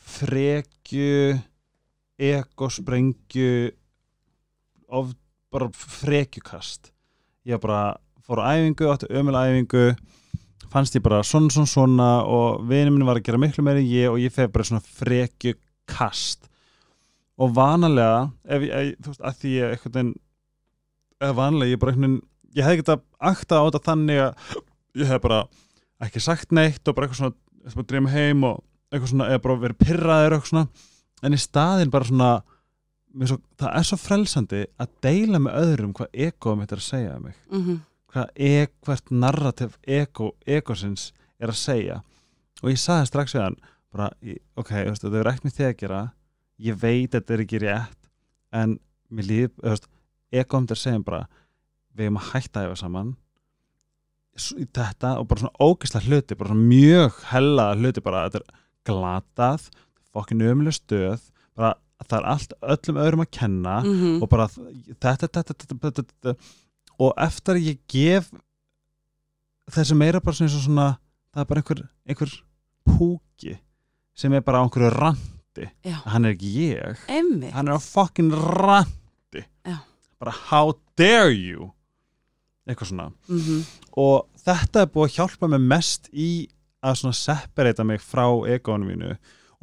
frekju 0.06 1.38
egosprengju 2.22 3.48
of, 4.94 5.10
bara 5.50 5.68
frekjukast. 5.74 6.92
Ég 7.50 7.58
bara 7.62 7.96
fór 8.22 8.42
á 8.46 8.54
æfingu 8.54 8.92
áttu 8.92 9.10
ömul 9.10 9.34
æfingu 9.40 9.82
fannst 10.70 10.94
ég 10.98 11.02
bara 11.02 11.24
svona 11.26 11.50
svona 11.50 11.70
svona 11.70 12.08
og 12.30 12.62
vinið 12.70 12.94
minn 12.94 13.08
var 13.08 13.18
að 13.18 13.26
gera 13.26 13.42
miklu 13.42 13.66
meira 13.66 13.82
en 13.82 13.90
ég 13.90 14.10
og 14.12 14.20
ég 14.22 14.34
feg 14.34 14.54
bara 14.54 14.68
svona 14.70 14.86
frekjukast. 14.86 16.46
Og 17.42 17.50
vanalega 17.58 18.28
ef 18.46 18.70
ef, 18.70 18.94
þú 19.02 19.10
veist, 19.10 19.26
að 19.26 19.42
því 19.42 19.56
ég 19.56 19.74
einhvern 19.74 19.98
veginn 19.98 20.14
eða 21.20 21.36
vanlega 21.42 21.74
ég 21.74 21.80
bara 21.82 21.92
einhvern 21.92 22.06
veginn 22.06 22.24
ég 22.54 22.66
hefði 22.66 22.82
getað 22.82 23.04
akta 23.32 23.60
á 23.60 23.64
þetta 23.66 23.82
þannig 23.90 24.22
að 24.22 24.58
ég 25.02 25.10
hef 25.10 25.22
bara 25.24 25.40
ekki 26.06 26.22
sagt 26.22 26.52
neitt 26.54 26.86
og 26.86 26.96
bara 26.96 27.08
eitthvað 27.08 27.22
svona, 27.22 27.38
eitthvað 27.64 27.84
að 27.84 27.90
dreyma 27.92 28.12
heim 28.12 28.44
og 28.46 28.62
eitthvað 28.92 29.10
svona, 29.12 29.30
eða 29.32 29.44
bara 29.46 29.58
verið 29.64 29.82
pyrraðir 29.82 30.36
og 30.36 30.38
eitthvað 30.38 30.52
svona. 30.52 30.92
En 31.24 31.34
í 31.34 31.40
staðinn 31.40 31.92
bara 31.92 32.08
svona 32.10 32.30
svo, 33.26 33.40
það 33.56 33.68
er 33.72 33.88
svo 33.88 33.98
frelsandi 34.00 34.64
að 34.78 34.96
deila 35.04 35.42
með 35.42 35.60
öðrum 35.64 35.92
hvað 35.96 36.24
egoum 36.26 36.60
mitt 36.60 36.72
er 36.72 36.82
að 36.82 36.90
segja 36.90 37.18
um 37.18 37.28
mig. 37.28 37.38
Mm 37.50 37.84
hvað 38.16 38.30
e, 38.40 38.66
hvert 38.86 39.10
narrativ 39.12 39.76
ego, 39.82 40.32
egosins 40.48 41.10
er 41.36 41.52
að 41.52 41.60
segja. 41.60 41.96
Og 42.62 42.72
ég 42.72 42.80
saði 42.80 43.10
strax 43.10 43.36
við 43.36 43.44
hann 43.44 43.58
bara, 43.92 44.10
ok, 44.56 44.72
þetta 44.72 45.12
er 45.12 45.30
ekkert 45.32 45.46
með 45.46 45.56
þig 45.58 45.68
að 45.68 45.80
gera. 45.82 46.02
Ég 46.66 46.78
veit 46.80 47.10
að 47.10 47.18
þetta 47.18 47.34
er 47.34 47.44
ekki 47.44 47.62
rétt 47.62 48.10
en 48.56 48.78
mér 49.12 49.28
líf, 49.28 49.52
þú 49.60 49.74
veist 49.74 49.90
ego 50.32 50.58
um 50.58 50.68
þetta 50.68 50.80
segja 50.80 51.02
bara 51.04 51.26
við 51.96 52.08
erum 52.08 52.20
að 52.20 52.28
hætta 52.32 52.60
að 52.60 52.68
hefa 52.68 52.80
saman. 52.82 53.14
Þetta 54.36 55.14
og 55.16 55.26
bara 55.30 55.42
svona 55.42 55.64
ógeðslega 55.64 56.10
hluti 56.10 56.36
bara 56.36 56.52
svona 56.52 56.68
mjög 56.68 57.20
hellaða 57.30 57.80
hluti 57.80 58.04
bara 58.04 58.24
þetta 58.26 58.42
er 58.42 58.64
glatað 58.86 59.68
fokkin 60.12 60.44
ömuleg 60.44 60.76
stöð 60.76 61.30
bara 61.56 61.74
það 62.04 62.18
er 62.18 62.26
allt 62.32 62.56
öllum 62.74 63.00
öðrum 63.00 63.24
að 63.24 63.30
kenna 63.32 63.76
-hmm. 63.80 64.18
og 64.22 64.28
bara 64.28 64.48
þetta, 64.48 65.14
þetta, 65.24 65.54
þetta, 65.64 66.00
þetta, 66.00 66.34
og 67.00 67.14
eftir 67.16 67.56
að 67.56 67.68
ég 67.70 67.78
gef 67.88 68.28
þessi 69.72 69.96
meira 69.96 70.20
bara 70.20 70.36
svona, 70.36 70.52
svona 70.52 70.88
það 71.32 71.42
er 71.42 71.48
bara 71.50 71.62
einhver, 71.62 71.82
einhver 72.06 72.34
púki 72.86 73.56
sem 74.16 74.32
er 74.32 74.44
bara 74.44 74.60
á 74.60 74.64
einhverju 74.64 74.92
randi 74.92 75.70
Já, 75.84 75.96
hann 76.04 76.24
er 76.24 76.34
ekki 76.36 76.52
ég. 76.76 77.00
Emmi 77.08 77.50
hann 77.50 77.68
er 77.68 77.76
á 77.76 77.80
fucking 77.80 78.32
randi 78.32 79.44
Já. 79.64 79.80
bara 80.20 80.32
how 80.50 80.74
dare 80.96 81.32
you 81.32 81.72
eitthvað 82.66 82.92
svona. 82.92 83.10
Mm 83.28 83.64
og 83.96 84.26
þetta 84.44 84.82
er 84.82 84.88
búið 84.92 85.06
að 85.06 85.14
hjálpa 85.16 85.48
mig 85.48 85.60
mest 85.60 86.08
í 86.12 86.30
að 86.84 86.98
svona 87.00 87.16
separata 87.16 87.84
mig 87.84 88.02
frá 88.04 88.26
egónu 88.52 88.84
mínu. 88.84 89.14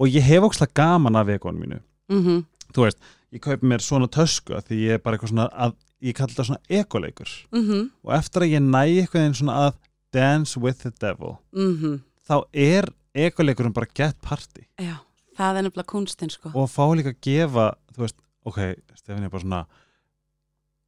Og 0.02 0.10
ég 0.10 0.26
hef 0.26 0.44
ókslega 0.48 0.74
gaman 0.74 1.16
af 1.16 1.28
egónu 1.30 1.60
mínu. 1.60 1.80
-hmm. 2.10 2.46
þú 2.74 2.86
veist, 2.86 3.00
ég 3.32 3.42
kaupi 3.42 3.68
mér 3.68 3.82
svona 3.82 4.08
tösku 4.08 4.54
því 4.54 4.76
ég 4.88 4.98
er 4.98 5.02
bara 5.04 5.18
eitthvað 5.18 5.34
svona 5.34 5.48
að 5.54 5.76
ég 6.02 6.16
kalli 6.18 6.34
þetta 6.34 6.48
svona 6.50 6.66
ekoleikur 6.70 7.30
Mm 7.52 7.92
og 8.04 8.14
eftir 8.14 8.42
að 8.42 8.54
ég 8.54 8.62
næ 8.62 8.84
eitthvað 9.02 9.24
einn 9.24 9.34
svona 9.40 9.56
að 9.68 9.74
dance 10.14 10.60
with 10.60 10.80
the 10.80 10.92
devil 11.00 11.38
-hmm. 11.54 12.00
þá 12.28 12.44
er 12.54 12.90
ekoleikurinn 13.14 13.74
bara 13.74 13.88
get 13.96 14.22
party. 14.22 14.66
Já, 14.80 14.98
það 15.38 15.58
er 15.58 15.62
nefnilega 15.64 15.88
kunstinn 15.88 16.30
sko. 16.30 16.52
Og 16.54 16.70
fá 16.70 16.96
líka 16.96 17.10
að 17.10 17.22
gefa 17.22 17.74
þú 17.96 18.00
veist, 18.02 18.16
ok, 18.46 18.76
Stefán 18.96 19.24
er 19.24 19.30
bara 19.30 19.42
svona 19.42 19.66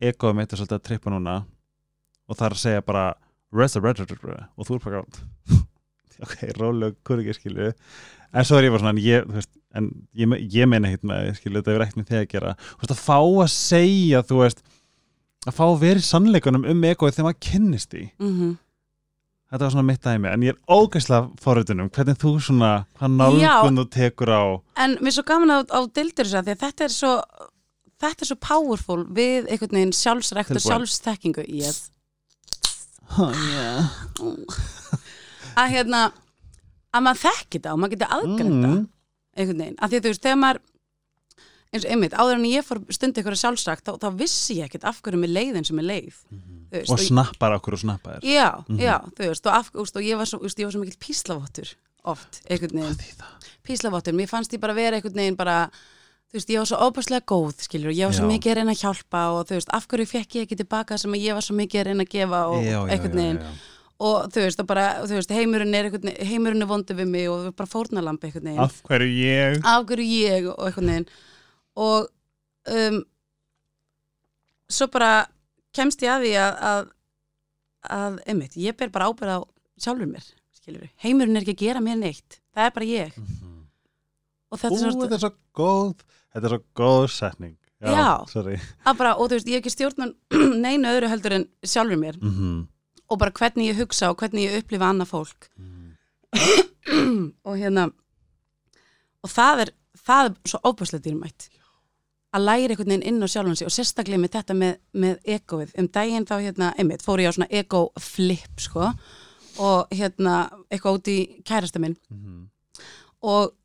egoið 0.02 0.36
mitt 0.36 0.54
er 0.54 0.58
svolítið 0.58 0.76
að 0.76 0.84
trippa 0.84 1.10
núna 1.10 1.46
og 2.26 2.38
það 2.38 2.48
er 2.48 2.58
að 2.58 2.64
segja 2.64 2.86
bara 2.86 3.06
og 3.56 4.68
þú 4.68 4.76
er 4.76 4.84
bara 4.84 5.04
ok, 6.26 6.40
róleg, 6.60 6.98
kurgi 7.08 7.36
skilu 7.36 7.70
en 7.70 8.48
svo 8.48 8.58
er 8.60 8.68
ég 8.68 8.74
bara 8.74 8.84
svona 8.84 8.96
en 8.96 9.04
ég, 9.04 9.28
veist, 9.32 9.52
en 9.76 9.92
ég, 10.18 10.36
ég 10.52 10.68
meina 10.70 10.92
hitt 10.92 11.06
með 11.08 11.30
því, 11.30 11.38
skilu, 11.40 11.62
þetta 11.62 11.76
er 11.76 11.86
ekkert 11.86 12.02
með 12.02 12.10
þig 12.10 12.20
að 12.20 12.28
gera. 12.34 12.52
Þú 12.60 12.82
veist, 12.82 12.94
að 12.96 13.02
fá 13.06 13.18
að 13.22 13.50
segja, 13.54 14.22
þú 14.28 14.42
veist 14.42 14.62
að 15.46 15.56
fá 15.56 15.66
að 15.68 15.82
vera 15.86 16.02
í 16.02 16.06
sannleikunum 16.10 16.68
um 16.72 16.86
egoið 16.90 17.18
þegar 17.18 17.28
maður 17.30 17.42
kynnist 17.48 17.92
því. 17.94 18.06
Mm 18.20 18.56
þetta 19.56 19.68
var 19.68 19.74
svona 19.76 19.88
mitt 19.88 20.04
dæmi, 20.04 20.30
en 20.32 20.46
ég 20.46 20.56
er 20.56 20.74
ógæslega 20.74 21.28
forritunum, 21.42 21.90
hvernig 21.94 22.18
þú 22.22 22.32
svona 22.44 22.72
hvað 22.98 23.18
nálgun 23.20 23.80
þú 23.80 23.86
tekur 23.94 24.32
á 24.34 24.44
En 24.84 24.98
mér 25.00 25.12
er 25.12 25.16
svo 25.16 25.26
gaman 25.28 25.54
á, 25.54 25.58
á 25.70 25.80
dildur 25.86 26.28
þess 26.28 26.40
að 26.40 26.48
því 26.50 26.56
að 26.56 26.64
þetta 26.66 26.88
er 26.88 26.96
svo 26.96 27.12
þetta 28.02 28.26
er 28.26 28.30
svo 28.32 28.38
powerful 28.42 29.02
við 29.16 29.50
einhvern 29.50 29.78
veginn 29.78 29.96
sjálfsrækt 29.96 30.58
og 30.58 30.66
sjálfstekkingu 30.66 31.46
yes. 31.48 31.92
Oh, 33.20 33.32
yeah. 33.52 33.90
að 35.56 35.74
hérna 35.76 36.06
að 36.96 37.04
maður 37.06 37.22
þekki 37.26 37.58
þetta 37.60 37.74
og 37.74 37.82
maður 37.82 37.96
geti 37.96 38.10
aðgreinda 38.18 38.70
mm. 38.72 38.80
einhvern 39.36 39.62
veginn, 39.66 39.78
að 39.80 39.92
því 39.92 40.00
að 40.00 40.06
þú 40.06 40.14
veist, 40.14 40.26
þegar 40.26 40.42
maður 40.44 40.62
eins 41.76 41.86
og 41.86 41.92
einmitt, 41.92 42.14
áður 42.16 42.38
en 42.38 42.46
ég 42.48 42.64
fór 42.64 42.80
stundi 42.96 43.20
eitthvað 43.20 43.40
sjálfsrækt, 43.42 43.88
þá, 43.88 43.98
þá 44.00 44.20
vissi 44.22 44.60
ég 44.62 44.70
ekkert 44.70 44.86
af 44.88 45.02
hverju 45.04 45.20
með 45.20 45.34
leiðin 45.36 45.68
sem 45.68 45.82
er 45.82 45.88
leið 45.90 46.20
þú 46.30 46.78
veist, 46.78 46.94
og 46.94 47.02
snappar 47.04 47.58
okkur 47.58 47.76
og 47.76 47.82
snappar 47.84 48.24
já, 48.24 48.48
Mhm. 48.70 48.80
já, 48.80 48.96
þú 49.18 49.28
veist, 49.32 49.46
og, 49.50 49.58
af, 49.58 49.72
úst, 49.84 49.96
og 50.00 50.06
ég 50.08 50.16
var 50.22 50.30
svo, 50.30 50.40
úst, 50.40 50.60
ég 50.62 50.70
var 50.70 50.76
svo 50.76 50.84
mikill 50.86 51.02
píslavottur 51.04 51.74
oft, 52.06 52.40
einhvern 52.48 52.80
veginn, 52.80 53.18
það 53.20 53.52
píslavottur 53.66 54.16
mér 54.16 54.32
fannst 54.32 54.54
ég 54.56 54.62
bara 54.64 54.78
vera 54.78 54.96
einhvern 54.96 55.20
veginn 55.20 55.36
bara 55.40 55.70
þú 56.36 56.42
veist, 56.42 56.50
ég 56.52 56.60
var 56.60 56.68
svo 56.68 56.78
óbærslega 56.84 57.24
góð, 57.32 57.62
skilur 57.64 57.92
og 57.94 57.96
ég 57.96 58.10
var 58.10 58.16
svo 58.18 58.26
Já. 58.26 58.32
mikið 58.34 58.52
að 58.52 58.58
reyna 58.60 58.74
að 58.76 58.82
hjálpa 58.82 59.20
og 59.32 59.46
þú 59.48 59.56
veist, 59.56 59.70
af 59.72 59.86
hverju 59.88 60.06
fekk 60.10 60.36
ég 60.36 60.44
ekki 60.48 60.58
tilbaka 60.60 60.98
sem 61.00 61.14
að 61.16 61.24
ég 61.24 61.38
var 61.38 61.46
svo 61.46 61.56
mikið 61.56 61.80
að 61.80 61.86
reyna 61.88 62.04
að 62.04 62.10
gefa 62.12 62.40
og 62.52 62.66
já, 62.66 62.80
einhvern 62.92 63.22
veginn. 63.22 63.40
og 64.06 64.26
þú 64.36 64.42
veist, 64.44 64.60
og 64.60 64.68
bara, 64.68 64.86
þú 65.06 65.16
veist, 65.16 65.32
heimurinn 65.32 65.78
er 65.80 65.88
einhvern 65.88 66.10
veginn, 66.10 66.28
heimurinn 66.34 66.66
er 66.66 66.70
vondu 66.74 66.98
við 66.98 67.08
mig 67.14 67.30
og 67.32 67.46
bara 67.56 67.72
fórnalamb 67.72 68.28
einhvern 68.28 68.50
veginn, 68.50 68.60
af 68.66 68.82
hverju 68.90 69.16
ég? 69.22 69.62
Af 69.64 69.86
hverju 69.88 70.08
ég 70.12 70.50
og 70.52 70.66
einhvern 70.68 70.92
veginn. 70.92 71.08
Og 71.86 72.10
um, 72.76 73.00
svo 74.76 74.90
bara 74.92 75.14
kemst 75.76 76.04
ég 76.04 76.12
að 76.18 76.28
því 76.28 76.34
að 76.42 76.60
að, 76.74 76.92
að 77.96 78.20
einmitt, 78.28 78.60
ég 78.60 78.76
ber 78.76 78.92
bara 78.92 79.08
ábyrð 79.08 79.40
á 79.40 79.42
sjálfur 79.80 80.12
mér, 80.12 80.28
skilur 80.60 80.90
heimurinn 81.06 81.40
er 81.40 81.48
ekki 81.48 81.56
að 81.56 81.64
gera 81.64 81.86
mér 81.88 82.02
neitt, 82.04 82.42
það 82.52 82.68
er 82.68 82.76
bara 82.76 82.92
ég. 82.92 83.24
Og 84.52 84.60
Ú, 84.60 84.62
þetta 84.62 84.76
er 84.76 84.84
svo, 84.84 85.02
þetta 85.06 85.18
er 85.18 85.24
svo 85.24 85.32
góð 85.56 86.04
þetta 86.36 86.46
er 86.50 86.54
svo 86.56 86.62
góð 86.78 87.08
setning. 87.16 87.58
Já. 87.86 88.26
sorry. 88.32 88.56
Að 88.88 88.98
bara, 89.02 89.16
og 89.18 89.30
þú 89.30 89.38
veist, 89.38 89.50
ég 89.50 89.60
hef 89.60 89.66
ekki 89.66 89.74
stjórnan 89.74 90.16
neinu 90.64 90.90
öðru 90.90 91.10
heldur 91.12 91.36
en 91.40 91.50
sjálfur 91.64 92.00
mér. 92.02 92.18
Mm 92.22 92.32
-hmm. 92.38 92.64
og 93.10 93.20
bara 93.20 93.32
hvernig 93.32 93.70
ég 93.72 93.80
hugsa 93.80 94.10
og 94.10 94.18
hvernig 94.18 94.50
ég 94.50 94.58
upplifa 94.60 94.90
annað 94.90 95.12
fólk. 95.12 95.50
Og 97.50 97.58
hérna 97.58 97.90
og 99.26 99.32
það 99.34 99.66
er, 99.66 99.72
það 100.06 100.30
er 100.30 100.34
svo 100.46 100.62
óbúslega 100.64 101.06
dýrmætt. 101.06 101.50
Að 102.36 102.46
læra 102.46 102.74
einhvern 102.76 102.92
veginn 102.92 103.08
inn 103.10 103.24
á 103.24 103.28
sjálfan 103.32 103.56
sig 103.56 103.70
og 103.70 103.74
sérstaklega 103.74 104.22
með 104.22 104.34
þetta 104.36 104.54
með, 104.60 104.74
með 104.94 105.30
egoið 105.38 105.76
um 105.80 105.88
daginn 105.88 106.28
þá 106.28 106.36
hérna, 106.44 106.74
einmitt, 106.78 107.06
fór 107.06 107.24
ég 107.24 107.32
á 107.32 107.36
svona 107.38 107.50
ego 107.50 107.88
flip 108.02 108.60
sko. 108.60 108.92
Og 109.64 109.96
hérna 109.96 110.50
eitthvað 110.68 110.98
út 111.00 111.08
í 111.08 111.20
kærasta 111.48 111.80
minn. 111.80 111.96
Og, 113.24 113.56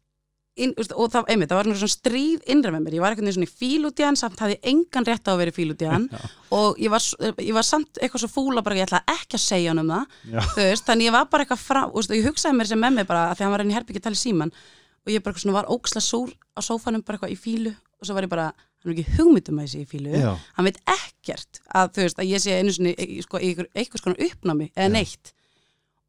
inn, 0.67 0.73
og 0.77 1.11
það, 1.13 1.29
einmitt, 1.33 1.51
það 1.53 1.59
var 1.61 1.69
svona 1.81 1.93
stríð 1.95 2.47
innra 2.55 2.73
með 2.75 2.85
mér, 2.87 2.97
ég 2.99 3.05
var 3.05 3.17
veginn 3.19 3.35
svona 3.37 3.49
í 3.49 3.53
fíl 3.61 3.87
út 3.89 4.01
í 4.03 4.07
hann 4.07 4.19
samt 4.21 4.41
hafði 4.43 4.59
engan 4.73 5.07
rétt 5.09 5.29
á 5.29 5.33
að 5.33 5.41
vera 5.43 5.55
í 5.55 5.57
fíl 5.57 5.69
út 5.75 5.85
í 5.85 5.89
hann 5.91 6.09
og 6.57 6.81
ég 6.83 6.93
var, 6.93 7.07
ég 7.41 7.55
var 7.57 7.67
samt 7.67 8.01
eitthvað 8.01 8.25
svo 8.25 8.31
fúla 8.35 8.63
bara 8.67 8.79
ég 8.81 8.89
ætlaði 8.89 9.17
ekki 9.17 9.39
að 9.39 9.45
segja 9.47 9.73
hann 9.75 9.83
um 9.85 9.93
það 9.95 10.57
veist, 10.59 10.87
þannig 10.89 11.09
ég 11.11 11.17
var 11.17 11.29
bara 11.33 11.47
eitthvað 11.47 11.65
frá 11.65 11.83
og 11.89 12.15
ég 12.17 12.27
hugsaði 12.31 12.59
mér 12.61 12.71
sem 12.73 12.83
með 12.87 12.97
mig 13.01 13.09
bara 13.11 13.27
að 13.31 13.39
því 13.41 13.47
hann 13.49 13.55
var 13.57 13.65
enn 13.67 13.77
í 13.77 14.03
tala 14.05 14.19
í 14.19 14.23
síman 14.25 14.53
og 15.01 15.13
ég 15.15 15.23
bara 15.25 15.33
eitthvað 15.33 15.45
svona 15.47 15.59
var 15.61 15.71
óksla 15.73 16.03
súr 16.05 16.35
á 16.57 16.61
sófanum 16.61 17.03
bara 17.07 17.17
eitthvað 17.19 17.33
í 17.37 17.41
fílu 17.41 17.73
og 18.01 18.09
svo 18.09 18.17
var 18.17 18.25
ég 18.27 18.33
bara, 18.33 18.49
hann 18.81 18.93
er 18.93 18.97
ekki 19.01 19.17
hugmyndum 19.19 19.59
að 19.61 19.67
ég 19.67 19.73
sé 19.75 19.81
í 19.85 19.89
fílu 19.89 20.13
Já. 20.17 20.33
hann 20.57 20.67
veit 20.69 20.79
ekkert 20.89 21.61
að 21.77 21.91
þú 21.97 22.05
veist 22.07 22.21
að 22.23 22.31
ég 22.31 22.43
sé 22.45 22.57
einu 22.61 22.73
í- 22.95 23.21
sko, 23.25 23.41
eitthvað 23.41 24.01
skona 24.03 24.21
uppnámi 24.25 24.71
eða 24.73 24.87
Já. 24.89 24.93
neitt. 24.95 25.33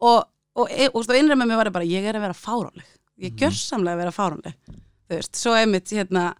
Og, 0.02 0.24
og, 0.56 0.72
e- 0.72 0.88
og, 0.92 1.04
og 1.04 1.16
innræð 1.20 1.40
með 1.42 1.50
mig 1.52 1.60
var 1.60 1.70
ég 1.72 1.76
bara, 1.76 1.88
ég 1.88 2.08
er 2.08 2.18
að 2.20 2.24
vera 2.28 2.38
fáránleg 2.38 2.88
ég 3.22 3.36
gjör 3.40 3.56
samlega 3.56 3.98
að 3.98 4.02
vera 4.06 4.16
fáránleg 4.16 4.56
þú 5.12 5.18
veist, 5.20 5.38
svo 5.38 5.54
einmitt 5.58 5.92
hérna 5.92 6.32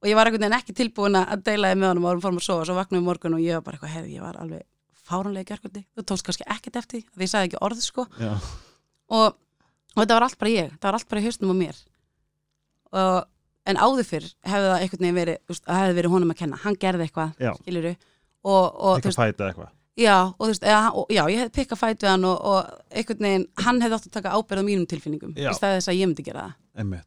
og 0.00 0.08
ég 0.08 0.16
var 0.16 0.28
einhvern 0.28 0.44
veginn 0.46 0.56
ekki 0.58 0.76
tilbúin 0.76 1.18
að 1.18 1.44
deila 1.46 1.72
þið 1.72 1.80
með 1.80 1.90
honum 1.90 2.06
og 2.08 2.16
við 2.16 2.24
fórum 2.24 2.40
að 2.40 2.46
sofa. 2.46 2.62
Og 2.62 2.68
svo 2.68 2.76
vaknaði 2.78 3.04
morgun 3.04 3.36
og 3.36 3.42
ég 3.44 3.58
var 3.58 3.64
bara 3.66 3.76
eitthvað, 3.76 3.94
herri, 3.96 4.14
ég 4.16 4.24
var 4.24 4.38
alveg 4.40 4.62
fáránlega 5.10 5.48
gerkvöldi, 5.50 5.82
þú 5.96 6.04
tókst 6.06 6.26
kannski 6.28 6.46
ekkert 6.54 6.78
eftir 6.80 7.02
því 7.02 7.26
ég 7.26 7.32
sagði 7.32 7.50
ekki 7.50 7.60
orð 7.66 7.82
sko. 7.84 8.06
Og, 9.10 9.26
og 9.96 9.98
þetta 9.98 10.16
var 10.16 10.26
allt 10.28 10.38
bara 10.40 10.54
ég, 10.54 10.70
það 10.76 10.88
var 10.88 10.98
allt 11.00 11.10
bara 11.10 11.20
í 11.20 11.26
haustum 11.26 11.52
á 11.52 11.56
mér. 11.58 11.82
Og, 13.00 13.18
en 13.70 13.80
áður 13.80 14.08
fyrr 14.08 14.30
hefði 14.46 14.70
það 14.70 14.84
einhvern 14.84 15.04
veginn 15.04 15.18
verið, 15.20 15.42
það 15.58 15.82
hefði 15.82 15.98
verið 15.98 16.14
honum 16.14 16.32
að 16.32 16.40
kenna. 16.40 16.62
Hann 16.64 16.78
gerði 16.80 17.06
eitthvað, 17.08 17.34
Já. 17.42 17.52
skiluru 17.60 17.92
og, 17.92 18.64
og 18.70 18.96
eitthvað 18.96 19.76
Já, 19.98 20.16
og 20.30 20.38
þú 20.46 20.50
veist, 20.52 20.62
eða, 20.64 20.90
og, 20.94 21.06
já, 21.10 21.22
ég 21.28 21.38
hefði 21.42 21.52
pikka 21.58 21.76
fæt 21.76 22.04
við 22.04 22.10
hann 22.12 22.24
og, 22.24 22.36
og 22.46 22.68
einhvern 22.94 23.24
veginn, 23.26 23.46
hann 23.64 23.80
hefði 23.82 23.96
átt 23.98 24.06
að 24.06 24.12
taka 24.16 24.34
ábyrð 24.38 24.62
á 24.62 24.68
mínum 24.68 24.86
tilfinningum, 24.88 25.32
Já. 25.36 25.50
í 25.50 25.56
stæði 25.58 25.80
þess 25.80 25.90
að 25.90 25.98
ég 25.98 26.06
myndi 26.10 26.24
gera 26.28 26.44
það. 26.46 26.54
Einmitt 26.84 27.06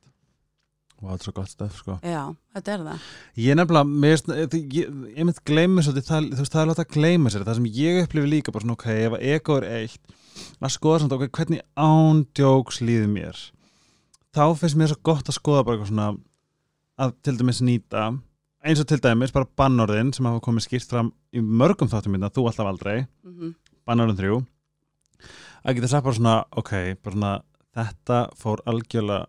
Vá, 1.04 1.10
þetta 1.12 1.20
er 1.20 1.26
svo 1.28 1.34
gott 1.36 1.52
stöf, 1.52 1.78
sko 1.82 1.96
Já, 2.06 2.22
þetta 2.56 2.74
er 2.78 2.84
það. 2.88 3.08
Ég 3.44 3.58
nefnilega, 3.60 3.88
mér, 4.04 4.14
finnst- 4.14 4.36
eh, 4.54 4.60
ég, 4.78 4.94
ég 5.18 5.26
mynd 5.28 5.40
gleymi 5.50 5.84
svolítið, 5.84 6.06
það, 6.08 6.28
þú 6.32 6.44
veist, 6.44 6.54
það 6.54 6.62
er 6.62 6.70
látt 6.70 6.84
að 6.84 6.94
gleyma 6.94 7.32
sér 7.34 7.44
það 7.48 7.58
sem 7.60 7.66
ég 7.80 8.04
upplifi 8.04 8.30
líka 8.32 8.54
bara 8.56 8.64
svona, 8.64 8.78
ok, 8.78 8.86
ef 9.08 9.18
að 9.18 9.26
ego 9.34 9.58
er 9.58 9.66
eitt, 9.82 10.14
að 10.64 10.72
skoða 10.78 11.00
svona, 11.04 11.18
ok, 11.18 11.34
hvernig 11.40 11.62
ándjóks 11.76 12.80
líður 12.88 13.10
mér 13.18 13.42
þá 14.34 14.44
finnst 14.58 14.80
mér 14.80 14.94
svo 14.94 15.00
gott 15.04 15.28
að 15.30 15.36
skoða 15.42 15.66
bara 15.68 15.76
eitthvað 15.78 15.92
svona, 15.92 16.08
að 17.04 17.12
til 17.26 17.36
dæmis 17.42 17.60
nýta 17.68 18.06
eins 18.64 18.80
og 18.80 18.88
til 18.88 19.02
dæmis 19.04 19.34
bara 19.36 19.50
bannorðin 19.60 20.14
sem 20.16 20.26
hafa 20.26 20.42
komið 20.44 20.68
skýrt 20.68 20.90
fram 20.90 21.12
í 21.36 21.44
mörgum 21.44 21.92
þáttum 21.92 22.16
minna, 22.16 22.32
þú 22.34 22.48
alltaf 22.50 22.70
aldrei. 22.70 23.06
Mm 23.24 23.54
bannorðin 23.84 24.16
þrjú. 24.16 24.36
Að 25.64 25.76
geta 25.76 25.88
sagt 25.92 26.06
bara 26.06 26.16
svona, 26.16 26.36
ok, 26.56 26.72
bara 27.04 27.16
svona 27.16 27.32
þetta 27.76 28.20
fór 28.40 28.62
algjörlega 28.66 29.26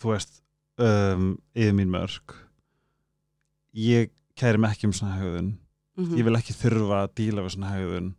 þú 0.00 0.12
veist 0.14 0.40
um, 0.80 1.26
yfir 1.52 1.74
mín 1.76 1.92
mörg 1.92 2.36
ég 3.76 4.10
kæri 4.40 4.58
mig 4.58 4.72
ekki 4.72 4.88
um 4.88 4.92
svona 4.96 5.18
hegðun. 5.18 5.58
-hmm. 5.96 6.16
ég 6.18 6.24
vil 6.24 6.36
ekki 6.36 6.56
þurfa 6.56 7.02
að 7.04 7.14
díla 7.14 7.42
við 7.42 7.52
svona 7.54 7.72
hegðun. 7.74 8.14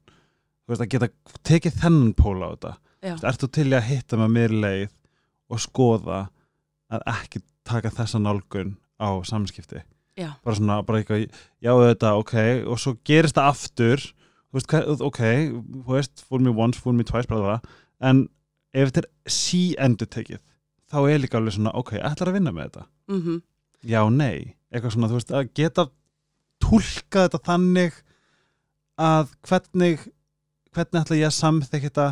Þú 0.62 0.72
veist 0.72 0.82
að 0.82 0.92
geta 0.94 1.10
tekið 1.44 1.80
þennan 1.82 2.14
pól 2.14 2.40
á 2.46 2.48
þetta. 2.52 2.74
Ertu 3.28 3.48
til 3.48 3.74
að 3.74 3.88
hitta 3.90 4.18
með 4.18 4.30
mér 4.30 4.52
leið 4.52 4.92
og 5.50 5.60
skoða 5.60 6.30
að 6.92 7.02
ekki 7.08 7.42
taka 7.64 7.90
þessa 7.90 8.20
nálgun 8.20 8.78
á 9.02 9.10
samskipti. 9.26 9.82
Já. 10.20 10.34
bara 10.44 10.56
svona, 10.58 10.82
bara 10.84 11.00
eitthvað, 11.00 11.30
já 11.64 11.72
þetta, 11.72 12.10
ok 12.20 12.34
og 12.68 12.80
svo 12.82 12.92
gerist 13.08 13.38
það 13.38 13.48
aftur 13.48 14.02
veist, 14.52 14.74
ok, 15.08 15.22
þú 15.56 15.84
veist 15.88 16.24
fool 16.28 16.44
me 16.44 16.52
once, 16.52 16.80
fool 16.84 16.98
me 16.98 17.06
twice, 17.08 17.30
bara 17.32 17.56
það 17.56 18.10
en 18.10 18.20
ef 18.76 18.92
þetta 18.92 19.06
er 19.06 19.32
sí 19.32 19.62
endur 19.80 20.10
tekið 20.12 20.42
þá 20.92 20.98
er 21.08 21.24
líka 21.24 21.40
alveg 21.40 21.56
svona, 21.56 21.72
ok, 21.80 21.94
ætlar 22.04 22.32
að 22.32 22.38
vinna 22.38 22.54
með 22.56 22.68
þetta? 22.68 22.86
Mm 23.12 23.40
já, 23.88 24.02
nei, 24.14 24.58
eitthvað 24.70 24.94
svona, 24.98 25.08
þú 25.10 25.18
veist, 25.18 25.32
að 25.34 25.54
geta 25.58 25.88
túlka 26.62 27.24
þetta 27.26 27.40
þannig 27.48 27.96
að 29.02 29.32
hvernig 29.48 30.04
hvernig 30.76 31.02
ætla 31.02 31.18
ég 31.18 31.32
að 31.32 31.38
samþekja 31.40 31.90
þetta 31.90 32.08